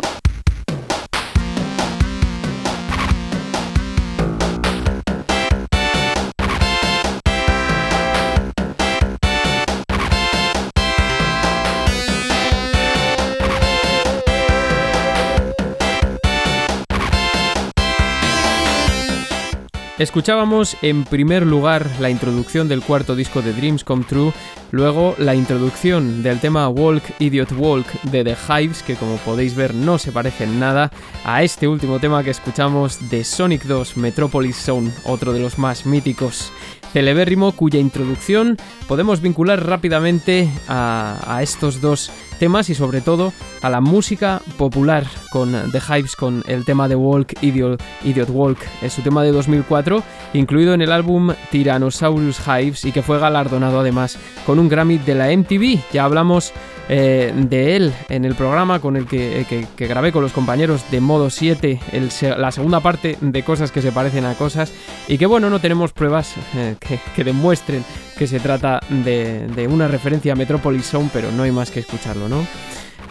Escuchábamos 19.99 20.75
en 20.81 21.03
primer 21.03 21.45
lugar 21.45 21.87
la 21.99 22.09
introducción 22.09 22.67
del 22.67 22.81
cuarto 22.81 23.15
disco 23.15 23.43
de 23.43 23.53
Dreams 23.53 23.83
Come 23.83 24.03
True, 24.05 24.33
luego 24.71 25.13
la 25.19 25.35
introducción 25.35 26.23
del 26.23 26.39
tema 26.39 26.67
Walk 26.67 27.03
Idiot 27.19 27.51
Walk 27.51 27.85
de 28.01 28.23
The 28.23 28.35
Hives, 28.49 28.81
que 28.81 28.95
como 28.95 29.17
podéis 29.17 29.53
ver 29.53 29.75
no 29.75 29.99
se 29.99 30.11
parece 30.11 30.45
en 30.45 30.59
nada 30.59 30.89
a 31.23 31.43
este 31.43 31.67
último 31.67 31.99
tema 31.99 32.23
que 32.23 32.31
escuchamos 32.31 33.11
de 33.11 33.23
Sonic 33.23 33.65
2 33.65 33.97
Metropolis 33.97 34.55
Zone, 34.57 34.91
otro 35.05 35.31
de 35.31 35.41
los 35.41 35.59
más 35.59 35.85
míticos. 35.85 36.51
Celebérrimo 36.91 37.51
cuya 37.51 37.79
introducción 37.79 38.57
podemos 38.87 39.21
vincular 39.21 39.63
rápidamente 39.63 40.49
a, 40.67 41.19
a, 41.27 41.43
estos 41.43 41.81
dos 41.81 42.11
temas 42.33 42.69
y 42.69 42.75
sobre 42.75 43.01
todo 43.01 43.33
a 43.61 43.69
la 43.69 43.81
música 43.81 44.41
popular 44.57 45.05
con 45.31 45.53
The 45.71 45.79
Hives 45.79 46.15
con 46.15 46.43
el 46.47 46.65
tema 46.65 46.87
de 46.87 46.95
Walk 46.95 47.33
Idiot, 47.41 47.81
Idiot 48.03 48.29
Walk, 48.29 48.59
es 48.81 48.93
su 48.93 49.01
tema 49.01 49.23
de 49.23 49.31
2004 49.31 50.03
incluido 50.33 50.73
en 50.73 50.81
el 50.81 50.91
álbum 50.91 51.33
Tyrannosaurus 51.51 52.39
Hives 52.47 52.85
y 52.85 52.91
que 52.91 53.03
fue 53.03 53.19
galardonado 53.19 53.79
además 53.79 54.17
con 54.45 54.59
un 54.59 54.69
Grammy 54.69 54.97
de 54.97 55.15
la 55.15 55.35
MTV. 55.35 55.79
Ya 55.91 56.05
hablamos 56.05 56.53
eh, 56.89 57.31
de 57.33 57.77
él 57.77 57.93
en 58.09 58.25
el 58.25 58.35
programa 58.35 58.79
con 58.79 58.97
el 58.97 59.05
que, 59.05 59.45
que, 59.47 59.87
grabé 59.87 60.11
con 60.11 60.21
los 60.21 60.33
compañeros 60.33 60.83
de 60.91 60.99
modo 60.99 61.29
7, 61.29 61.79
el, 61.93 62.09
la 62.37 62.51
segunda 62.51 62.81
parte 62.81 63.17
de 63.21 63.43
cosas 63.43 63.71
que 63.71 63.81
se 63.81 63.93
parecen 63.93 64.25
a 64.25 64.33
cosas 64.33 64.73
y 65.07 65.17
que 65.17 65.25
bueno, 65.25 65.49
no 65.49 65.59
tenemos 65.59 65.93
pruebas 65.93 66.35
eh, 66.55 66.75
que, 67.15 67.23
demuestren 67.23 67.85
que 68.17 68.27
se 68.27 68.39
trata 68.39 68.79
de, 68.89 69.47
de, 69.47 69.67
una 69.67 69.87
referencia 69.87 70.33
a 70.33 70.35
Metropolis 70.35 70.85
Zone, 70.85 71.09
pero 71.11 71.31
no 71.31 71.43
hay 71.43 71.51
más 71.51 71.71
que 71.71 71.79
escucharlo, 71.79 72.29
¿no? 72.29 72.45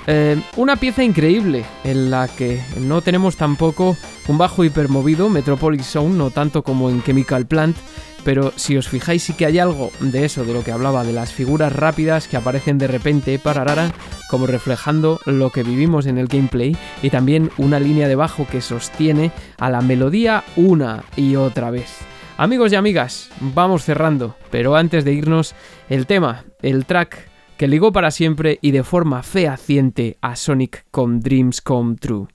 Eh, 0.07 0.41
una 0.57 0.77
pieza 0.77 1.05
increíble 1.05 1.65
en 1.85 2.11
la 2.11 2.27
que 2.27 2.61
no 2.81 3.03
tenemos 3.03 3.37
tampoco 3.37 3.97
un 4.27 4.39
bajo 4.39 4.65
hipermovido, 4.65 5.29
Metropolis 5.29 5.87
Zone, 5.87 6.15
no 6.15 6.31
tanto 6.31 6.63
como 6.63 6.91
en 6.91 7.03
Chemical 7.05 7.47
Plant, 7.47 7.77
pero 8.25 8.53
si 8.57 8.77
os 8.77 8.89
fijáis 8.89 9.23
sí 9.23 9.35
que 9.35 9.47
hay 9.47 9.59
algo 9.59 9.91
de 10.01 10.25
eso, 10.25 10.45
de 10.45 10.55
lo 10.55 10.65
que 10.65 10.73
hablaba, 10.73 11.05
de 11.05 11.13
las 11.13 11.33
figuras 11.33 11.75
rápidas 11.75 12.27
que 12.27 12.37
aparecen 12.37 12.79
de 12.79 12.89
repente, 12.89 13.39
pararara, 13.39 13.93
como 14.29 14.47
reflejando 14.47 15.21
lo 15.25 15.51
que 15.51 15.63
vivimos 15.63 16.07
en 16.07 16.19
el 16.19 16.27
gameplay, 16.27 16.77
y 17.03 17.11
también 17.11 17.51
una 17.59 17.79
línea 17.79 18.09
de 18.09 18.17
bajo 18.17 18.47
que 18.47 18.61
sostiene 18.61 19.31
a 19.59 19.71
la 19.71 19.83
melodía 19.83 20.45
una 20.57 21.05
y 21.17 21.37
otra 21.37 21.71
vez. 21.71 22.12
Amigos 22.43 22.73
y 22.73 22.75
amigas, 22.75 23.31
vamos 23.55 23.85
cerrando, 23.85 24.35
pero 24.51 24.75
antes 24.75 25.05
de 25.05 25.13
irnos, 25.13 25.55
el 25.89 26.09
tema, 26.09 26.45
el 26.61 26.87
track 26.87 27.29
que 27.57 27.69
ligó 27.69 27.93
para 27.93 28.11
siempre 28.11 28.59
y 28.61 28.73
de 28.73 28.83
forma 28.83 29.23
fehaciente 29.23 30.19
a 30.21 30.35
Sonic 30.35 30.85
con 30.91 31.21
Dreams 31.21 31.61
Come 31.61 31.95
True. 32.01 32.27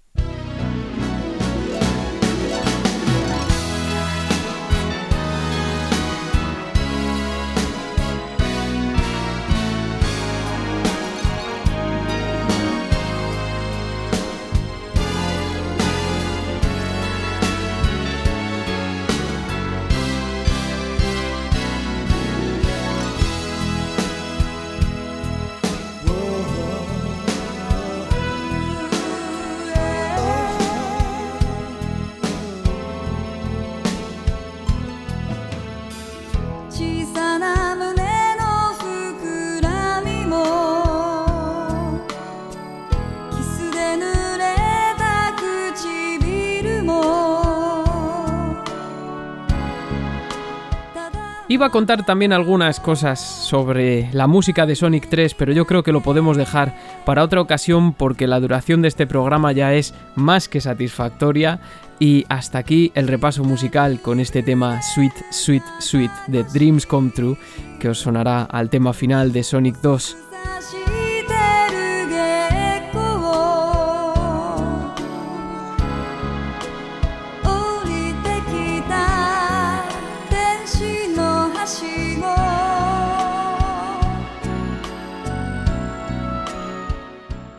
Iba 51.50 51.68
a 51.68 51.70
contar 51.70 52.06
también 52.06 52.34
algunas 52.34 52.82
cosas 52.82 53.22
sobre 53.22 54.10
la 54.12 54.28
música 54.28 54.66
de 54.66 54.76
Sonic 54.76 55.08
3, 55.08 55.34
pero 55.34 55.54
yo 55.54 55.66
creo 55.66 55.82
que 55.82 55.94
lo 55.94 56.02
podemos 56.02 56.36
dejar 56.36 56.76
para 57.06 57.24
otra 57.24 57.40
ocasión 57.40 57.94
porque 57.94 58.28
la 58.28 58.42
duración 58.42 58.82
de 58.82 58.90
este 58.90 59.08
programa 59.08 59.54
ya 59.54 59.74
es 59.74 59.94
más 60.16 60.50
que 60.50 60.60
satisfactoria. 60.60 61.62
Y 62.00 62.26
hasta 62.28 62.58
aquí 62.58 62.92
el 62.96 63.08
repaso 63.08 63.46
musical 63.46 64.02
con 64.02 64.20
este 64.20 64.44
tema 64.44 64.82
Sweet, 64.82 65.14
Sweet, 65.32 65.64
Sweet 65.80 66.12
de 66.28 66.44
Dreams 66.44 66.86
Come 66.86 67.12
True, 67.12 67.38
que 67.80 67.90
os 67.90 68.00
sonará 68.00 68.44
al 68.44 68.70
tema 68.70 68.92
final 68.92 69.32
de 69.32 69.44
Sonic 69.44 69.78
2. 69.82 70.18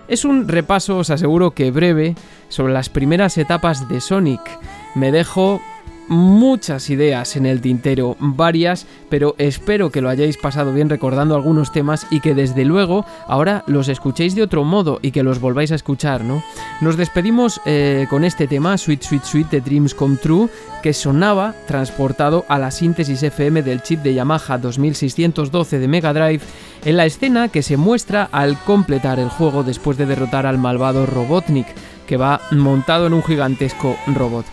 Es 0.08 0.24
un 0.24 0.48
repaso, 0.48 0.96
os 0.96 1.10
aseguro 1.10 1.50
que 1.50 1.70
breve, 1.70 2.14
sobre 2.48 2.72
las 2.72 2.88
primeras 2.88 3.36
etapas 3.36 3.88
de 3.90 4.00
Sonic. 4.00 4.40
Me 4.94 5.12
dejo 5.12 5.60
muchas 6.08 6.90
ideas 6.90 7.36
en 7.36 7.46
el 7.46 7.60
tintero, 7.60 8.16
varias, 8.18 8.86
pero 9.08 9.34
espero 9.38 9.90
que 9.90 10.00
lo 10.00 10.08
hayáis 10.08 10.36
pasado 10.36 10.72
bien 10.72 10.88
recordando 10.88 11.34
algunos 11.34 11.72
temas 11.72 12.06
y 12.10 12.20
que 12.20 12.34
desde 12.34 12.64
luego 12.64 13.04
ahora 13.26 13.64
los 13.66 13.88
escuchéis 13.88 14.34
de 14.34 14.42
otro 14.42 14.64
modo 14.64 14.98
y 15.02 15.10
que 15.10 15.22
los 15.22 15.40
volváis 15.40 15.72
a 15.72 15.76
escuchar, 15.76 16.24
¿no? 16.24 16.42
Nos 16.80 16.96
despedimos 16.96 17.60
eh, 17.66 18.06
con 18.10 18.24
este 18.24 18.46
tema, 18.46 18.78
Sweet 18.78 19.02
Sweet 19.02 19.24
Sweet 19.24 19.50
de 19.50 19.60
Dreams 19.60 19.94
Come 19.94 20.16
True, 20.16 20.48
que 20.82 20.92
sonaba 20.92 21.54
transportado 21.66 22.44
a 22.48 22.58
la 22.58 22.70
síntesis 22.70 23.22
FM 23.22 23.62
del 23.62 23.82
chip 23.82 24.00
de 24.00 24.14
Yamaha 24.14 24.58
2612 24.58 25.78
de 25.78 25.88
Mega 25.88 26.12
Drive 26.12 26.42
en 26.84 26.96
la 26.96 27.06
escena 27.06 27.48
que 27.48 27.62
se 27.62 27.76
muestra 27.76 28.28
al 28.30 28.58
completar 28.64 29.18
el 29.18 29.28
juego 29.28 29.64
después 29.64 29.98
de 29.98 30.06
derrotar 30.06 30.46
al 30.46 30.58
malvado 30.58 31.06
Robotnik, 31.06 31.66
que 32.06 32.16
va 32.16 32.40
montado 32.52 33.06
en 33.06 33.14
un 33.14 33.22
gigantesco 33.22 33.96
robot. 34.06 34.46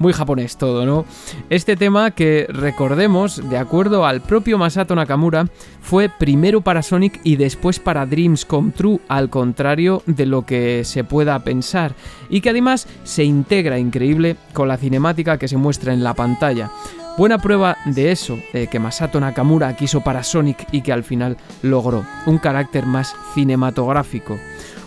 Muy 0.00 0.12
japonés 0.14 0.56
todo, 0.56 0.84
¿no? 0.86 1.04
Este 1.50 1.76
tema 1.76 2.10
que 2.10 2.46
recordemos, 2.48 3.48
de 3.48 3.58
acuerdo 3.58 4.06
al 4.06 4.22
propio 4.22 4.58
Masato 4.58 4.96
Nakamura, 4.96 5.46
fue 5.82 6.08
primero 6.08 6.62
para 6.62 6.82
Sonic 6.82 7.20
y 7.22 7.36
después 7.36 7.78
para 7.78 8.06
Dreams 8.06 8.46
Come 8.46 8.72
True, 8.72 8.98
al 9.08 9.28
contrario 9.28 10.02
de 10.06 10.26
lo 10.26 10.46
que 10.46 10.84
se 10.84 11.04
pueda 11.04 11.38
pensar, 11.44 11.94
y 12.30 12.40
que 12.40 12.50
además 12.50 12.88
se 13.04 13.24
integra 13.24 13.78
increíble 13.78 14.36
con 14.54 14.68
la 14.68 14.78
cinemática 14.78 15.38
que 15.38 15.48
se 15.48 15.58
muestra 15.58 15.92
en 15.92 16.02
la 16.02 16.14
pantalla. 16.14 16.70
Buena 17.18 17.38
prueba 17.38 17.76
de 17.84 18.10
eso, 18.10 18.38
eh, 18.54 18.68
que 18.70 18.78
Masato 18.78 19.20
Nakamura 19.20 19.76
quiso 19.76 20.00
para 20.00 20.22
Sonic 20.22 20.66
y 20.72 20.80
que 20.80 20.92
al 20.92 21.04
final 21.04 21.36
logró, 21.60 22.06
un 22.24 22.38
carácter 22.38 22.86
más 22.86 23.14
cinematográfico. 23.34 24.38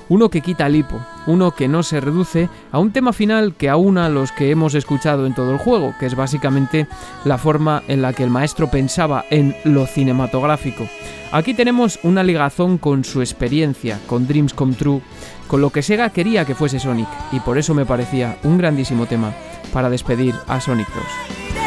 Uno 0.09 0.29
que 0.29 0.41
quita 0.41 0.67
el 0.67 0.75
hipo, 0.75 0.99
uno 1.27 1.51
que 1.51 1.67
no 1.67 1.83
se 1.83 1.99
reduce 1.99 2.49
a 2.71 2.79
un 2.79 2.91
tema 2.91 3.13
final 3.13 3.55
que 3.55 3.69
aúna 3.69 4.09
los 4.09 4.31
que 4.31 4.51
hemos 4.51 4.75
escuchado 4.75 5.25
en 5.25 5.33
todo 5.33 5.51
el 5.51 5.57
juego, 5.57 5.93
que 5.99 6.05
es 6.05 6.15
básicamente 6.15 6.87
la 7.25 7.37
forma 7.37 7.83
en 7.87 8.01
la 8.01 8.13
que 8.13 8.23
el 8.23 8.29
maestro 8.29 8.69
pensaba 8.69 9.25
en 9.29 9.55
lo 9.63 9.85
cinematográfico. 9.85 10.87
Aquí 11.31 11.53
tenemos 11.53 11.99
una 12.03 12.23
ligazón 12.23 12.77
con 12.77 13.03
su 13.03 13.21
experiencia, 13.21 13.99
con 14.07 14.27
Dreams 14.27 14.53
Come 14.53 14.75
True, 14.75 15.01
con 15.47 15.61
lo 15.61 15.71
que 15.71 15.81
Sega 15.81 16.09
quería 16.09 16.45
que 16.45 16.55
fuese 16.55 16.79
Sonic, 16.79 17.07
y 17.31 17.39
por 17.39 17.57
eso 17.57 17.73
me 17.73 17.85
parecía 17.85 18.37
un 18.43 18.57
grandísimo 18.57 19.05
tema 19.05 19.33
para 19.71 19.89
despedir 19.89 20.35
a 20.47 20.61
Sonic 20.61 20.87
2. 20.93 21.62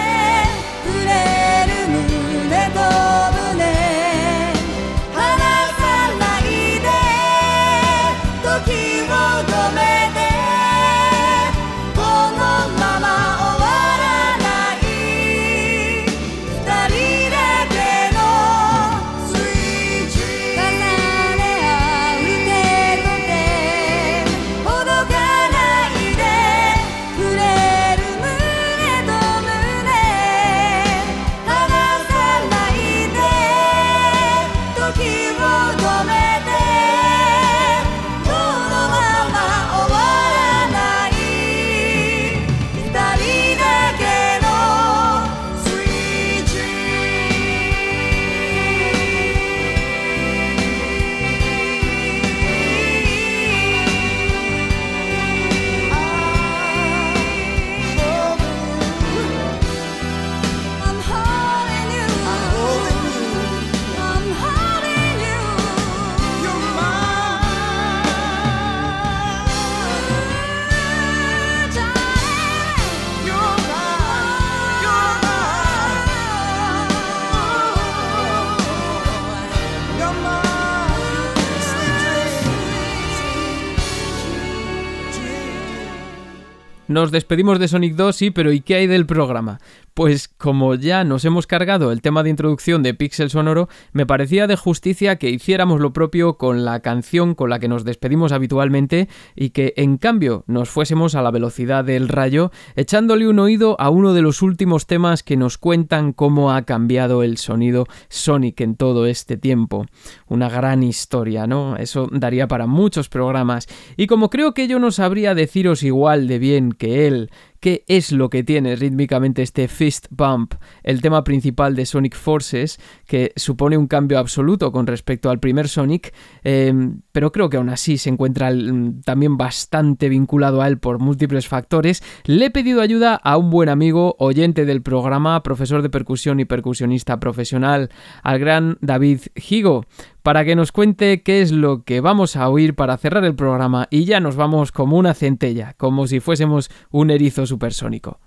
Nos 86.97 87.13
despedimos 87.13 87.59
de 87.59 87.69
Sonic 87.69 87.95
2, 87.95 88.17
sí, 88.17 88.31
pero 88.31 88.53
¿y 88.53 88.63
qué 88.63 88.77
hay 88.77 88.87
del 88.87 89.05
programa? 89.05 89.61
Pues 89.97 90.29
como 90.29 90.75
ya 90.75 91.05
nos 91.05 91.25
hemos 91.25 91.47
cargado 91.47 91.91
el 91.91 92.03
tema 92.03 92.23
de 92.23 92.29
introducción 92.29 92.83
de 92.83 92.93
Pixel 92.93 93.31
Sonoro, 93.31 93.71
me 93.93 94.05
parecía 94.05 94.47
de 94.47 94.55
justicia 94.55 95.17
que 95.17 95.31
hiciéramos 95.31 95.81
lo 95.81 95.95
propio 95.95 96.37
con 96.37 96.67
la 96.67 96.81
canción 96.81 97.35
con 97.35 97.49
la 97.49 97.61
que 97.61 97.69
nos 97.69 97.83
despedimos 97.83 98.33
habitualmente 98.33 99.09
y 99.35 99.51
que 99.51 99.73
en 99.79 99.97
cambio 99.97 100.45
nos 100.49 100.69
fuésemos 100.69 101.15
a 101.15 101.23
la 101.23 101.31
velocidad 101.31 101.83
del 101.83 102.09
rayo, 102.09 102.51
echándole 102.75 103.27
un 103.27 103.39
oído 103.39 103.75
a 103.81 103.89
uno 103.89 104.13
de 104.13 104.21
los 104.21 104.43
últimos 104.43 104.87
temas 104.87 105.23
que 105.23 105.39
nos 105.39 105.57
cuentan 105.57 106.13
cómo 106.13 106.53
ha 106.53 106.67
cambiado 106.67 107.23
el 107.23 107.39
sonido 107.39 107.87
Sonic 108.11 108.61
en 108.61 108.77
todo 108.77 109.07
este 109.07 109.39
tiempo. 109.39 109.87
Una 110.29 110.51
gran 110.51 110.83
historia, 110.83 111.47
¿no? 111.47 111.79
Eso 111.79 112.07
daría 112.13 112.49
para 112.49 112.67
muchos 112.67 113.09
programas. 113.09 113.67
Y 113.97 114.09
como 114.09 114.29
creo 114.29 114.53
que 114.53 114.69
yo 114.69 114.79
no 114.79 114.91
sabría 114.91 115.35
deciros 115.35 115.83
igual 115.83 116.29
de 116.29 116.39
bien 116.39 116.73
que 116.73 117.07
él 117.07 117.31
qué 117.61 117.85
es 117.89 118.13
lo 118.13 118.31
que 118.31 118.43
tiene 118.43 118.77
rítmicamente 118.77 119.43
este 119.43 119.69
Fist 119.69 120.07
Bump, 120.11 120.55
el 120.83 121.01
tema 121.01 121.25
principal 121.25 121.75
de 121.75 121.87
Sonic 121.87 122.17
Forces, 122.17 122.79
que 123.07 123.33
supone 123.37 123.77
un 123.77 123.87
cambio 123.87 124.19
absoluto 124.19 124.73
con 124.73 124.87
respecto 124.87 125.31
al 125.31 125.41
primer 125.41 125.69
Sonic, 125.69 126.15
eh, 126.45 126.73
pero 127.17 127.33
creo 127.33 127.49
que 127.49 127.57
aún 127.57 127.71
así 127.71 127.97
se 127.97 128.11
encuentra 128.11 128.51
mm, 128.51 129.01
también 129.01 129.39
bastante 129.39 130.11
vinculado 130.11 130.61
a 130.61 130.69
él 130.69 130.79
por 130.79 130.99
múltiples 130.99 131.49
factores. 131.49 132.03
Le 132.25 132.45
he 132.45 132.51
pedido 132.51 132.83
ayuda 132.83 133.15
a 133.15 133.39
un 133.39 133.49
buen 133.49 133.71
amigo, 133.71 134.17
oyente 134.19 134.67
del 134.67 134.83
programa, 134.83 135.43
profesor 135.43 135.81
de 135.81 135.89
percusión 135.89 136.41
y 136.41 136.45
percusionista 136.45 137.19
profesional, 137.19 137.89
al 138.23 138.39
gran 138.39 138.77
David 138.83 139.21
Higo 139.35 139.87
para 140.21 140.45
que 140.45 140.57
nos 140.57 140.73
cuente 140.73 141.23
qué 141.23 141.41
es 141.41 141.53
lo 141.53 141.85
que 141.85 142.03
vamos 142.03 142.37
a 142.37 142.51
oír 142.51 142.75
para 142.75 142.99
cerrar 142.99 143.25
el 143.25 143.35
programa 143.35 143.89
y 143.91 144.05
ya 144.05 144.21
nos 144.21 144.37
vamos 144.37 144.71
como 144.71 144.99
una 144.99 145.15
centella, 145.15 145.73
como 145.79 146.07
si 146.07 146.21
fuésemos 146.21 146.69
un 146.91 147.11
erizo 147.11 147.47
supersónico. 147.47 148.21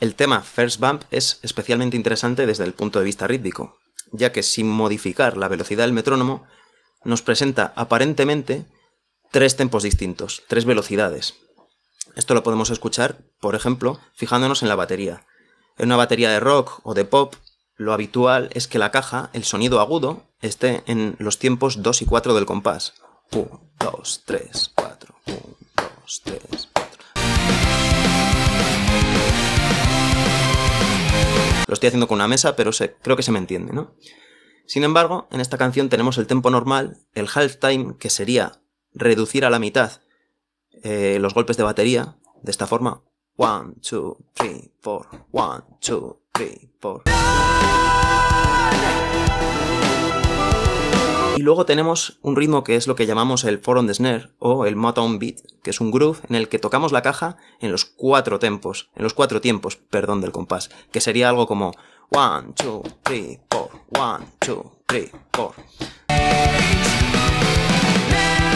El 0.00 0.16
tema 0.16 0.42
First 0.42 0.80
Bump 0.80 1.04
es 1.10 1.40
especialmente 1.42 1.96
interesante 1.96 2.44
desde 2.44 2.64
el 2.64 2.74
punto 2.74 2.98
de 2.98 3.06
vista 3.06 3.26
rítmico, 3.26 3.78
ya 4.12 4.32
que 4.32 4.42
sin 4.42 4.68
modificar 4.68 5.38
la 5.38 5.48
velocidad 5.48 5.84
del 5.84 5.94
metrónomo, 5.94 6.44
nos 7.06 7.22
presenta 7.22 7.72
aparentemente 7.76 8.66
tres 9.30 9.56
tempos 9.56 9.84
distintos, 9.84 10.42
tres 10.48 10.64
velocidades. 10.64 11.34
Esto 12.16 12.34
lo 12.34 12.42
podemos 12.42 12.70
escuchar, 12.70 13.18
por 13.40 13.54
ejemplo, 13.54 14.00
fijándonos 14.14 14.62
en 14.62 14.68
la 14.68 14.74
batería. 14.74 15.24
En 15.78 15.86
una 15.86 15.96
batería 15.96 16.30
de 16.30 16.40
rock 16.40 16.80
o 16.82 16.94
de 16.94 17.04
pop, 17.04 17.34
lo 17.76 17.92
habitual 17.92 18.50
es 18.54 18.66
que 18.66 18.78
la 18.78 18.90
caja, 18.90 19.30
el 19.34 19.44
sonido 19.44 19.80
agudo, 19.80 20.24
esté 20.40 20.82
en 20.86 21.14
los 21.18 21.38
tiempos 21.38 21.82
2 21.82 22.02
y 22.02 22.06
4 22.06 22.34
del 22.34 22.46
compás. 22.46 22.94
1, 23.32 23.72
2, 23.78 24.22
3, 24.24 24.72
4, 24.74 25.14
1, 25.26 25.36
2, 25.76 26.22
3, 26.24 26.68
4. 26.72 26.86
Lo 31.66 31.74
estoy 31.74 31.88
haciendo 31.88 32.08
con 32.08 32.16
una 32.16 32.28
mesa, 32.28 32.56
pero 32.56 32.70
creo 33.02 33.16
que 33.16 33.22
se 33.22 33.32
me 33.32 33.38
entiende, 33.38 33.72
¿no? 33.72 33.94
Sin 34.66 34.82
embargo, 34.82 35.28
en 35.30 35.40
esta 35.40 35.58
canción 35.58 35.88
tenemos 35.88 36.18
el 36.18 36.26
tempo 36.26 36.50
normal, 36.50 36.98
el 37.14 37.28
halftime, 37.32 37.96
que 37.98 38.10
sería 38.10 38.60
reducir 38.92 39.44
a 39.44 39.50
la 39.50 39.60
mitad 39.60 40.02
eh, 40.82 41.18
los 41.20 41.34
golpes 41.34 41.56
de 41.56 41.62
batería, 41.62 42.16
de 42.42 42.50
esta 42.50 42.66
forma. 42.66 43.02
1, 43.36 43.74
2, 43.90 44.16
3, 44.34 44.70
4, 44.82 45.26
1, 45.30 45.78
2, 45.88 46.16
3, 46.32 46.58
4. 46.80 47.02
Y 51.36 51.42
luego 51.42 51.66
tenemos 51.66 52.18
un 52.22 52.34
ritmo 52.34 52.64
que 52.64 52.76
es 52.76 52.86
lo 52.86 52.96
que 52.96 53.04
llamamos 53.04 53.44
el 53.44 53.58
four 53.58 53.76
on 53.76 53.86
the 53.86 53.94
snare 53.94 54.30
o 54.38 54.64
el 54.64 54.74
Motown 54.74 55.18
beat, 55.18 55.36
que 55.62 55.68
es 55.68 55.82
un 55.82 55.90
groove 55.90 56.20
en 56.30 56.34
el 56.34 56.48
que 56.48 56.58
tocamos 56.58 56.92
la 56.92 57.02
caja 57.02 57.36
en 57.60 57.70
los 57.70 57.84
cuatro 57.84 58.38
tempos, 58.38 58.88
en 58.96 59.02
los 59.02 59.12
cuatro 59.12 59.42
tiempos, 59.42 59.76
perdón, 59.76 60.22
del 60.22 60.32
compás, 60.32 60.70
que 60.90 61.02
sería 61.02 61.28
algo 61.28 61.46
como 61.46 61.72
1, 62.10 62.54
2, 62.62 62.82
3, 63.02 63.40
4, 63.50 63.80
1, 63.88 64.18
2, 64.46 64.66
3, 64.86 65.10
4. 65.32 65.64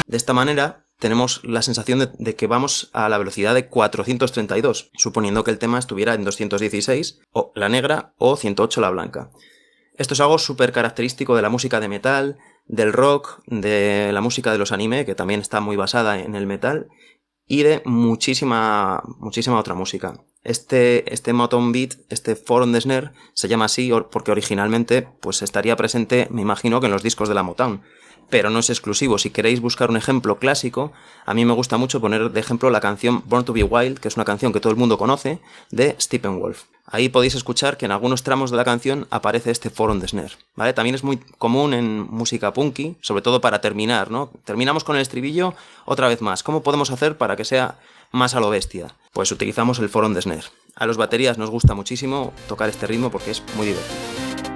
De 0.06 0.16
esta 0.16 0.32
manera 0.32 0.86
tenemos 0.98 1.40
la 1.44 1.62
sensación 1.62 1.98
de, 1.98 2.10
de 2.18 2.36
que 2.36 2.46
vamos 2.46 2.90
a 2.92 3.08
la 3.08 3.18
velocidad 3.18 3.54
de 3.54 3.68
432, 3.68 4.90
suponiendo 4.94 5.44
que 5.44 5.50
el 5.50 5.58
tema 5.58 5.78
estuviera 5.78 6.14
en 6.14 6.24
216, 6.24 7.20
o 7.32 7.52
la 7.54 7.68
negra, 7.68 8.14
o 8.18 8.36
108 8.36 8.80
la 8.80 8.90
blanca. 8.90 9.30
Esto 9.96 10.14
es 10.14 10.20
algo 10.20 10.38
súper 10.38 10.72
característico 10.72 11.36
de 11.36 11.42
la 11.42 11.48
música 11.48 11.80
de 11.80 11.88
metal, 11.88 12.38
del 12.66 12.92
rock, 12.92 13.42
de 13.46 14.10
la 14.12 14.20
música 14.20 14.52
de 14.52 14.58
los 14.58 14.72
anime, 14.72 15.04
que 15.04 15.14
también 15.14 15.40
está 15.40 15.60
muy 15.60 15.76
basada 15.76 16.20
en 16.20 16.34
el 16.34 16.46
metal, 16.46 16.88
y 17.46 17.64
de 17.64 17.82
muchísima, 17.84 19.02
muchísima 19.18 19.58
otra 19.58 19.74
música. 19.74 20.24
Este, 20.42 21.12
este 21.12 21.32
Motown 21.32 21.72
Beat, 21.72 21.96
este 22.08 22.36
on 22.48 22.72
the 22.72 22.80
Snare, 22.80 23.10
se 23.34 23.48
llama 23.48 23.66
así 23.66 23.92
or- 23.92 24.08
porque 24.10 24.30
originalmente 24.30 25.02
pues 25.20 25.42
estaría 25.42 25.76
presente, 25.76 26.28
me 26.30 26.42
imagino, 26.42 26.80
que 26.80 26.86
en 26.86 26.92
los 26.92 27.02
discos 27.02 27.28
de 27.28 27.34
la 27.34 27.42
Motown. 27.42 27.82
Pero 28.30 28.48
no 28.48 28.60
es 28.60 28.70
exclusivo. 28.70 29.18
Si 29.18 29.30
queréis 29.30 29.60
buscar 29.60 29.90
un 29.90 29.96
ejemplo 29.96 30.38
clásico, 30.38 30.92
a 31.26 31.34
mí 31.34 31.44
me 31.44 31.52
gusta 31.52 31.78
mucho 31.78 32.00
poner 32.00 32.30
de 32.30 32.38
ejemplo 32.40 32.70
la 32.70 32.80
canción 32.80 33.24
Born 33.26 33.44
to 33.44 33.52
be 33.52 33.64
Wild, 33.64 33.98
que 33.98 34.06
es 34.06 34.14
una 34.14 34.24
canción 34.24 34.52
que 34.52 34.60
todo 34.60 34.72
el 34.72 34.78
mundo 34.78 34.98
conoce, 34.98 35.40
de 35.72 35.96
Steppenwolf. 36.00 36.62
Ahí 36.86 37.08
podéis 37.08 37.34
escuchar 37.34 37.76
que 37.76 37.86
en 37.86 37.92
algunos 37.92 38.22
tramos 38.22 38.52
de 38.52 38.56
la 38.56 38.64
canción 38.64 39.08
aparece 39.10 39.50
este 39.50 39.70
on 39.76 40.00
the 40.00 40.06
Snare. 40.06 40.32
¿vale? 40.54 40.72
También 40.72 40.94
es 40.94 41.02
muy 41.02 41.16
común 41.38 41.74
en 41.74 42.02
música 42.08 42.52
punky, 42.52 42.96
sobre 43.00 43.22
todo 43.22 43.40
para 43.40 43.60
terminar, 43.60 44.12
¿no? 44.12 44.30
Terminamos 44.44 44.84
con 44.84 44.94
el 44.94 45.02
estribillo 45.02 45.54
otra 45.84 46.06
vez 46.06 46.20
más. 46.22 46.44
¿Cómo 46.44 46.62
podemos 46.62 46.90
hacer 46.92 47.18
para 47.18 47.34
que 47.34 47.44
sea 47.44 47.78
más 48.10 48.34
a 48.34 48.40
lo 48.40 48.50
bestia? 48.50 48.94
Pues 49.12 49.32
utilizamos 49.32 49.78
el 49.78 49.88
Four 49.88 50.04
on 50.04 50.14
the 50.14 50.22
Snare. 50.22 50.44
A 50.74 50.86
los 50.86 50.96
baterías 50.96 51.38
nos 51.38 51.50
gusta 51.50 51.74
muchísimo 51.74 52.32
tocar 52.48 52.68
este 52.68 52.86
ritmo 52.86 53.10
porque 53.10 53.30
es 53.32 53.42
muy 53.56 53.66
divertido. 53.66 54.49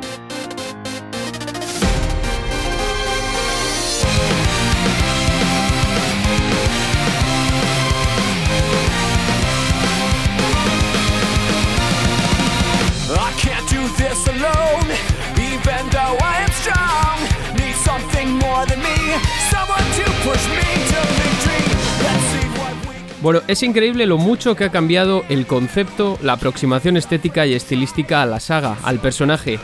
Bueno, 23.25 23.41
es 23.49 23.63
increíble 23.63 24.05
lo 24.05 24.19
mucho 24.19 24.55
que 24.55 24.65
ha 24.65 24.71
cambiado 24.71 25.25
el 25.31 25.47
concepto, 25.47 26.19
la 26.21 26.35
aproximación 26.35 26.99
estética 26.99 27.47
y 27.47 27.55
estilística 27.55 28.21
a 28.21 28.27
la 28.27 28.39
saga, 28.39 28.77
al 28.83 28.99
personaje. 28.99 29.59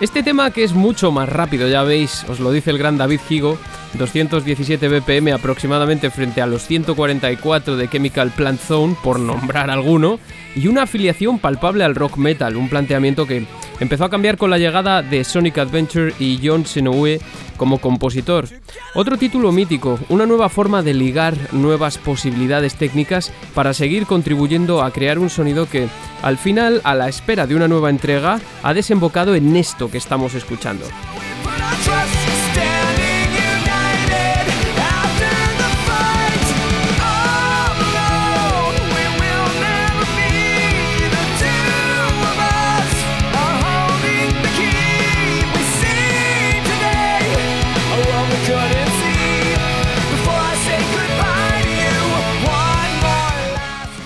Este 0.00 0.24
tema 0.24 0.50
que 0.50 0.64
es 0.64 0.72
mucho 0.72 1.12
más 1.12 1.28
rápido, 1.28 1.68
ya 1.68 1.84
veis, 1.84 2.24
os 2.28 2.40
lo 2.40 2.50
dice 2.50 2.72
el 2.72 2.78
gran 2.78 2.98
David 2.98 3.20
Higo, 3.30 3.56
217 3.98 4.88
BPM 4.88 5.32
aproximadamente 5.32 6.10
frente 6.10 6.42
a 6.42 6.46
los 6.46 6.66
144 6.66 7.76
de 7.76 7.88
Chemical 7.88 8.30
Plant 8.30 8.60
Zone, 8.60 8.96
por 9.02 9.20
nombrar 9.20 9.70
alguno, 9.70 10.18
y 10.56 10.66
una 10.68 10.82
afiliación 10.82 11.38
palpable 11.38 11.84
al 11.84 11.94
rock 11.94 12.16
metal, 12.16 12.56
un 12.56 12.68
planteamiento 12.68 13.26
que 13.26 13.46
empezó 13.80 14.04
a 14.04 14.10
cambiar 14.10 14.36
con 14.36 14.50
la 14.50 14.58
llegada 14.58 15.02
de 15.02 15.24
Sonic 15.24 15.58
Adventure 15.58 16.12
y 16.18 16.40
John 16.42 16.66
Senoue 16.66 17.20
como 17.56 17.78
compositor. 17.78 18.48
Otro 18.94 19.16
título 19.16 19.52
mítico, 19.52 19.98
una 20.08 20.26
nueva 20.26 20.48
forma 20.48 20.82
de 20.82 20.94
ligar 20.94 21.34
nuevas 21.52 21.98
posibilidades 21.98 22.74
técnicas 22.74 23.32
para 23.54 23.74
seguir 23.74 24.06
contribuyendo 24.06 24.82
a 24.82 24.90
crear 24.92 25.18
un 25.18 25.30
sonido 25.30 25.68
que, 25.68 25.88
al 26.22 26.38
final, 26.38 26.80
a 26.84 26.94
la 26.94 27.08
espera 27.08 27.46
de 27.46 27.54
una 27.54 27.68
nueva 27.68 27.90
entrega, 27.90 28.40
ha 28.62 28.74
desembocado 28.74 29.34
en 29.34 29.56
esto 29.56 29.90
que 29.90 29.98
estamos 29.98 30.34
escuchando. 30.34 30.84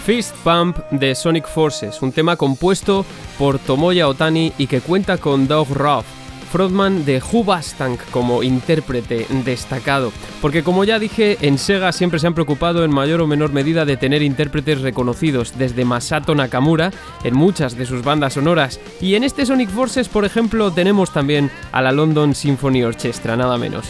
Fist 0.09 0.35
Pump 0.37 0.79
de 0.91 1.15
Sonic 1.15 1.47
Forces, 1.47 2.01
un 2.01 2.13
tema 2.13 2.37
compuesto 2.37 3.05
por 3.39 3.59
Tomoya 3.59 4.09
Otani 4.09 4.55
y 4.57 4.67
que 4.67 4.81
cuenta 4.81 5.19
con 5.19 5.47
Doug 5.47 5.69
Ruff, 5.69 6.07
frontman 6.51 7.05
de 7.05 7.21
Hubastank 7.21 8.01
como 8.11 8.43
intérprete 8.43 9.27
destacado. 9.45 10.11
Porque 10.41 10.63
como 10.63 10.85
ya 10.85 10.99
dije, 10.99 11.37
en 11.43 11.59
Sega 11.59 11.93
siempre 11.93 12.19
se 12.19 12.27
han 12.27 12.33
preocupado 12.33 12.85
en 12.85 12.91
mayor 12.91 13.21
o 13.21 13.27
menor 13.27 13.53
medida 13.53 13.85
de 13.85 13.99
tener 13.99 14.23
intérpretes 14.23 14.81
reconocidos, 14.81 15.53
desde 15.59 15.85
Masato 15.85 16.35
Nakamura 16.35 16.91
en 17.23 17.37
muchas 17.37 17.77
de 17.77 17.85
sus 17.85 18.03
bandas 18.03 18.33
sonoras. 18.33 18.81
Y 19.03 19.15
en 19.15 19.25
este 19.25 19.45
Sonic 19.45 19.69
Forces, 19.69 20.09
por 20.09 20.25
ejemplo, 20.25 20.73
tenemos 20.73 21.13
también 21.13 21.51
a 21.71 21.83
la 21.83 21.93
London 21.93 22.35
Symphony 22.35 22.83
Orchestra, 22.83 23.37
nada 23.37 23.59
menos. 23.59 23.85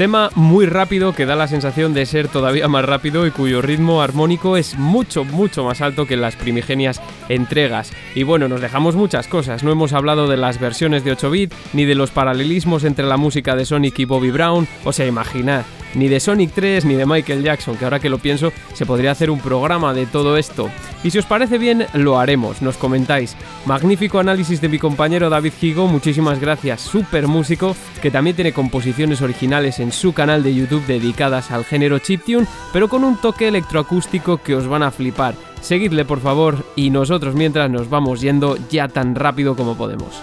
Tema 0.00 0.30
muy 0.34 0.64
rápido 0.64 1.12
que 1.14 1.26
da 1.26 1.36
la 1.36 1.46
sensación 1.46 1.92
de 1.92 2.06
ser 2.06 2.28
todavía 2.28 2.68
más 2.68 2.86
rápido 2.86 3.26
y 3.26 3.30
cuyo 3.30 3.60
ritmo 3.60 4.00
armónico 4.00 4.56
es 4.56 4.78
mucho, 4.78 5.26
mucho 5.26 5.62
más 5.62 5.82
alto 5.82 6.06
que 6.06 6.16
las 6.16 6.36
primigenias 6.36 7.02
entregas. 7.28 7.92
Y 8.14 8.22
bueno, 8.22 8.48
nos 8.48 8.62
dejamos 8.62 8.96
muchas 8.96 9.28
cosas, 9.28 9.62
no 9.62 9.70
hemos 9.70 9.92
hablado 9.92 10.26
de 10.26 10.38
las 10.38 10.58
versiones 10.58 11.04
de 11.04 11.12
8 11.12 11.30
bit, 11.30 11.54
ni 11.74 11.84
de 11.84 11.96
los 11.96 12.12
paralelismos 12.12 12.84
entre 12.84 13.04
la 13.04 13.18
música 13.18 13.54
de 13.54 13.66
Sonic 13.66 13.98
y 13.98 14.06
Bobby 14.06 14.30
Brown, 14.30 14.66
o 14.84 14.92
sea, 14.94 15.06
imaginad, 15.06 15.66
ni 15.94 16.08
de 16.08 16.20
Sonic 16.20 16.52
3 16.52 16.84
ni 16.84 16.94
de 16.94 17.06
Michael 17.06 17.42
Jackson, 17.42 17.76
que 17.76 17.84
ahora 17.84 18.00
que 18.00 18.10
lo 18.10 18.18
pienso 18.18 18.52
se 18.74 18.86
podría 18.86 19.12
hacer 19.12 19.30
un 19.30 19.40
programa 19.40 19.94
de 19.94 20.06
todo 20.06 20.36
esto. 20.36 20.70
Y 21.02 21.10
si 21.10 21.18
os 21.18 21.26
parece 21.26 21.58
bien, 21.58 21.86
lo 21.94 22.18
haremos, 22.18 22.62
nos 22.62 22.76
comentáis. 22.76 23.36
Magnífico 23.66 24.18
análisis 24.18 24.60
de 24.60 24.68
mi 24.68 24.78
compañero 24.78 25.30
David 25.30 25.52
Higo, 25.60 25.86
muchísimas 25.86 26.40
gracias, 26.40 26.80
super 26.80 27.26
músico, 27.26 27.76
que 28.02 28.10
también 28.10 28.36
tiene 28.36 28.52
composiciones 28.52 29.22
originales 29.22 29.80
en 29.80 29.92
su 29.92 30.12
canal 30.12 30.42
de 30.42 30.54
YouTube 30.54 30.86
dedicadas 30.86 31.50
al 31.50 31.64
género 31.64 31.98
chiptune, 31.98 32.46
pero 32.72 32.88
con 32.88 33.04
un 33.04 33.16
toque 33.20 33.48
electroacústico 33.48 34.38
que 34.38 34.54
os 34.54 34.66
van 34.66 34.82
a 34.82 34.90
flipar. 34.90 35.34
Seguidle 35.60 36.04
por 36.04 36.20
favor 36.20 36.64
y 36.74 36.90
nosotros 36.90 37.34
mientras 37.34 37.70
nos 37.70 37.90
vamos 37.90 38.20
yendo 38.20 38.56
ya 38.70 38.88
tan 38.88 39.14
rápido 39.14 39.56
como 39.56 39.76
podemos. 39.76 40.22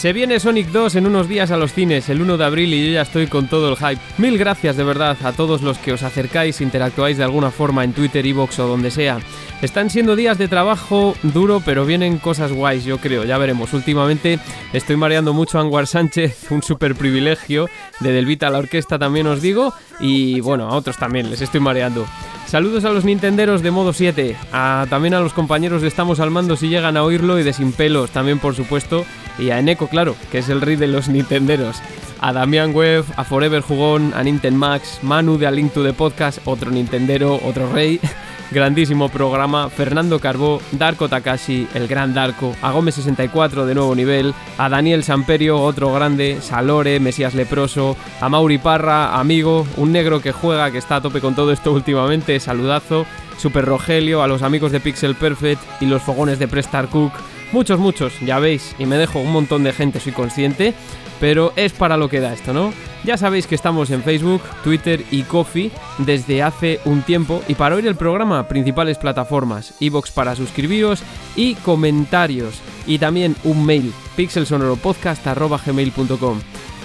Se 0.00 0.14
viene 0.14 0.40
Sonic 0.40 0.68
2 0.68 0.96
en 0.96 1.06
unos 1.06 1.28
días 1.28 1.50
a 1.50 1.58
los 1.58 1.74
cines, 1.74 2.08
el 2.08 2.22
1 2.22 2.38
de 2.38 2.44
abril, 2.46 2.72
y 2.72 2.86
yo 2.86 2.92
ya 2.94 3.02
estoy 3.02 3.26
con 3.26 3.48
todo 3.48 3.68
el 3.68 3.76
hype. 3.76 4.00
Mil 4.16 4.38
gracias 4.38 4.78
de 4.78 4.82
verdad 4.82 5.14
a 5.22 5.32
todos 5.32 5.60
los 5.60 5.76
que 5.76 5.92
os 5.92 6.02
acercáis, 6.02 6.62
interactuáis 6.62 7.18
de 7.18 7.24
alguna 7.24 7.50
forma 7.50 7.84
en 7.84 7.92
Twitter, 7.92 8.24
Evox 8.24 8.60
o 8.60 8.66
donde 8.66 8.90
sea. 8.90 9.18
Están 9.62 9.90
siendo 9.90 10.16
días 10.16 10.38
de 10.38 10.48
trabajo 10.48 11.14
duro, 11.22 11.60
pero 11.62 11.84
vienen 11.84 12.16
cosas 12.16 12.50
guays, 12.50 12.84
yo 12.86 12.96
creo, 12.96 13.24
ya 13.24 13.36
veremos. 13.36 13.74
Últimamente 13.74 14.38
estoy 14.72 14.96
mareando 14.96 15.34
mucho 15.34 15.58
a 15.58 15.60
Anguar 15.60 15.86
Sánchez, 15.86 16.46
un 16.50 16.62
super 16.62 16.94
privilegio, 16.94 17.68
de 18.00 18.12
Delvita 18.12 18.46
a 18.46 18.50
la 18.50 18.58
orquesta 18.58 18.98
también 18.98 19.26
os 19.26 19.42
digo, 19.42 19.74
y 20.00 20.40
bueno, 20.40 20.66
a 20.68 20.74
otros 20.74 20.96
también 20.96 21.28
les 21.28 21.42
estoy 21.42 21.60
mareando. 21.60 22.06
Saludos 22.46 22.86
a 22.86 22.90
los 22.90 23.04
Nintenderos 23.04 23.62
de 23.62 23.70
modo 23.70 23.92
7, 23.92 24.34
a, 24.50 24.86
también 24.88 25.12
a 25.12 25.20
los 25.20 25.34
compañeros 25.34 25.82
de 25.82 25.88
Estamos 25.88 26.20
al 26.20 26.30
Mando 26.30 26.56
si 26.56 26.68
llegan 26.68 26.96
a 26.96 27.04
oírlo 27.04 27.38
y 27.38 27.42
de 27.42 27.52
Sin 27.52 27.72
Pelos 27.72 28.10
también 28.12 28.38
por 28.38 28.54
supuesto, 28.54 29.04
y 29.38 29.50
a 29.50 29.58
Eneco 29.58 29.88
claro, 29.88 30.16
que 30.32 30.38
es 30.38 30.48
el 30.48 30.62
rey 30.62 30.76
de 30.76 30.86
los 30.86 31.08
Nintenderos. 31.10 31.82
A 32.22 32.32
Damián 32.32 32.74
Webb, 32.74 33.04
a 33.16 33.24
Forever 33.24 33.60
Jugón, 33.60 34.12
a 34.14 34.22
Nintendo 34.22 34.58
Max, 34.58 35.00
Manu 35.02 35.36
de 35.36 35.46
A 35.46 35.50
Link 35.50 35.72
to 35.72 35.84
the 35.84 35.92
Podcast, 35.92 36.38
otro 36.46 36.70
Nintendero, 36.70 37.38
otro 37.44 37.70
rey. 37.72 38.00
grandísimo 38.50 39.08
programa, 39.08 39.70
Fernando 39.70 40.18
Carbó, 40.18 40.60
Darko 40.72 41.08
Takashi, 41.08 41.68
el 41.74 41.86
gran 41.86 42.14
Darko, 42.14 42.54
a 42.62 42.72
Gómez 42.72 42.96
64 42.96 43.66
de 43.66 43.74
nuevo 43.74 43.94
nivel, 43.94 44.34
a 44.58 44.68
Daniel 44.68 45.04
Samperio, 45.04 45.60
otro 45.60 45.92
grande, 45.92 46.38
Salore, 46.40 47.00
Mesías 47.00 47.34
Leproso, 47.34 47.96
a 48.20 48.28
Mauri 48.28 48.58
Parra, 48.58 49.18
amigo, 49.18 49.66
un 49.76 49.92
negro 49.92 50.20
que 50.20 50.32
juega, 50.32 50.70
que 50.70 50.78
está 50.78 50.96
a 50.96 51.00
tope 51.00 51.20
con 51.20 51.34
todo 51.34 51.52
esto 51.52 51.72
últimamente, 51.72 52.40
saludazo, 52.40 53.06
Super 53.38 53.64
Rogelio, 53.64 54.22
a 54.22 54.28
los 54.28 54.42
amigos 54.42 54.72
de 54.72 54.80
Pixel 54.80 55.14
Perfect 55.14 55.62
y 55.80 55.86
los 55.86 56.02
fogones 56.02 56.38
de 56.38 56.48
Prestar 56.48 56.88
Cook, 56.88 57.12
muchos, 57.52 57.78
muchos, 57.78 58.18
ya 58.20 58.38
veis, 58.38 58.74
y 58.78 58.86
me 58.86 58.96
dejo 58.96 59.18
un 59.20 59.32
montón 59.32 59.64
de 59.64 59.72
gente, 59.72 60.00
soy 60.00 60.12
consciente, 60.12 60.74
pero 61.20 61.52
es 61.56 61.72
para 61.72 61.96
lo 61.96 62.08
que 62.08 62.20
da 62.20 62.32
esto, 62.32 62.52
¿no? 62.52 62.72
Ya 63.04 63.16
sabéis 63.16 63.46
que 63.46 63.54
estamos 63.54 63.90
en 63.90 64.02
Facebook, 64.02 64.42
Twitter 64.62 65.02
y 65.10 65.22
Coffee 65.22 65.70
desde 65.98 66.42
hace 66.42 66.80
un 66.84 67.00
tiempo 67.02 67.42
y 67.48 67.54
para 67.54 67.76
oír 67.76 67.86
el 67.86 67.96
programa 67.96 68.46
principales 68.48 68.98
plataformas, 68.98 69.74
iBox 69.80 70.10
para 70.10 70.36
suscribiros 70.36 71.02
y 71.36 71.54
comentarios 71.56 72.60
y 72.86 72.98
también 72.98 73.36
un 73.44 73.64
mail 73.64 73.92
pixelsonoropodcast@gmail.com. 74.16 76.40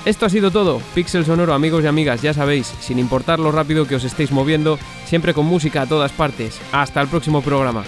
Esto 0.05 0.27
ha 0.27 0.29
sido 0.29 0.51
todo, 0.51 0.81
Pixel 0.93 1.25
Sonoro 1.25 1.53
amigos 1.53 1.83
y 1.83 1.87
amigas, 1.87 2.21
ya 2.21 2.33
sabéis, 2.33 2.71
sin 2.79 2.99
importar 2.99 3.39
lo 3.39 3.51
rápido 3.51 3.87
que 3.87 3.95
os 3.95 4.03
estéis 4.03 4.31
moviendo, 4.31 4.77
siempre 5.05 5.33
con 5.33 5.47
música 5.47 5.81
a 5.81 5.87
todas 5.87 6.11
partes. 6.11 6.59
Hasta 6.71 7.01
el 7.01 7.07
próximo 7.07 7.41
programa. 7.41 7.83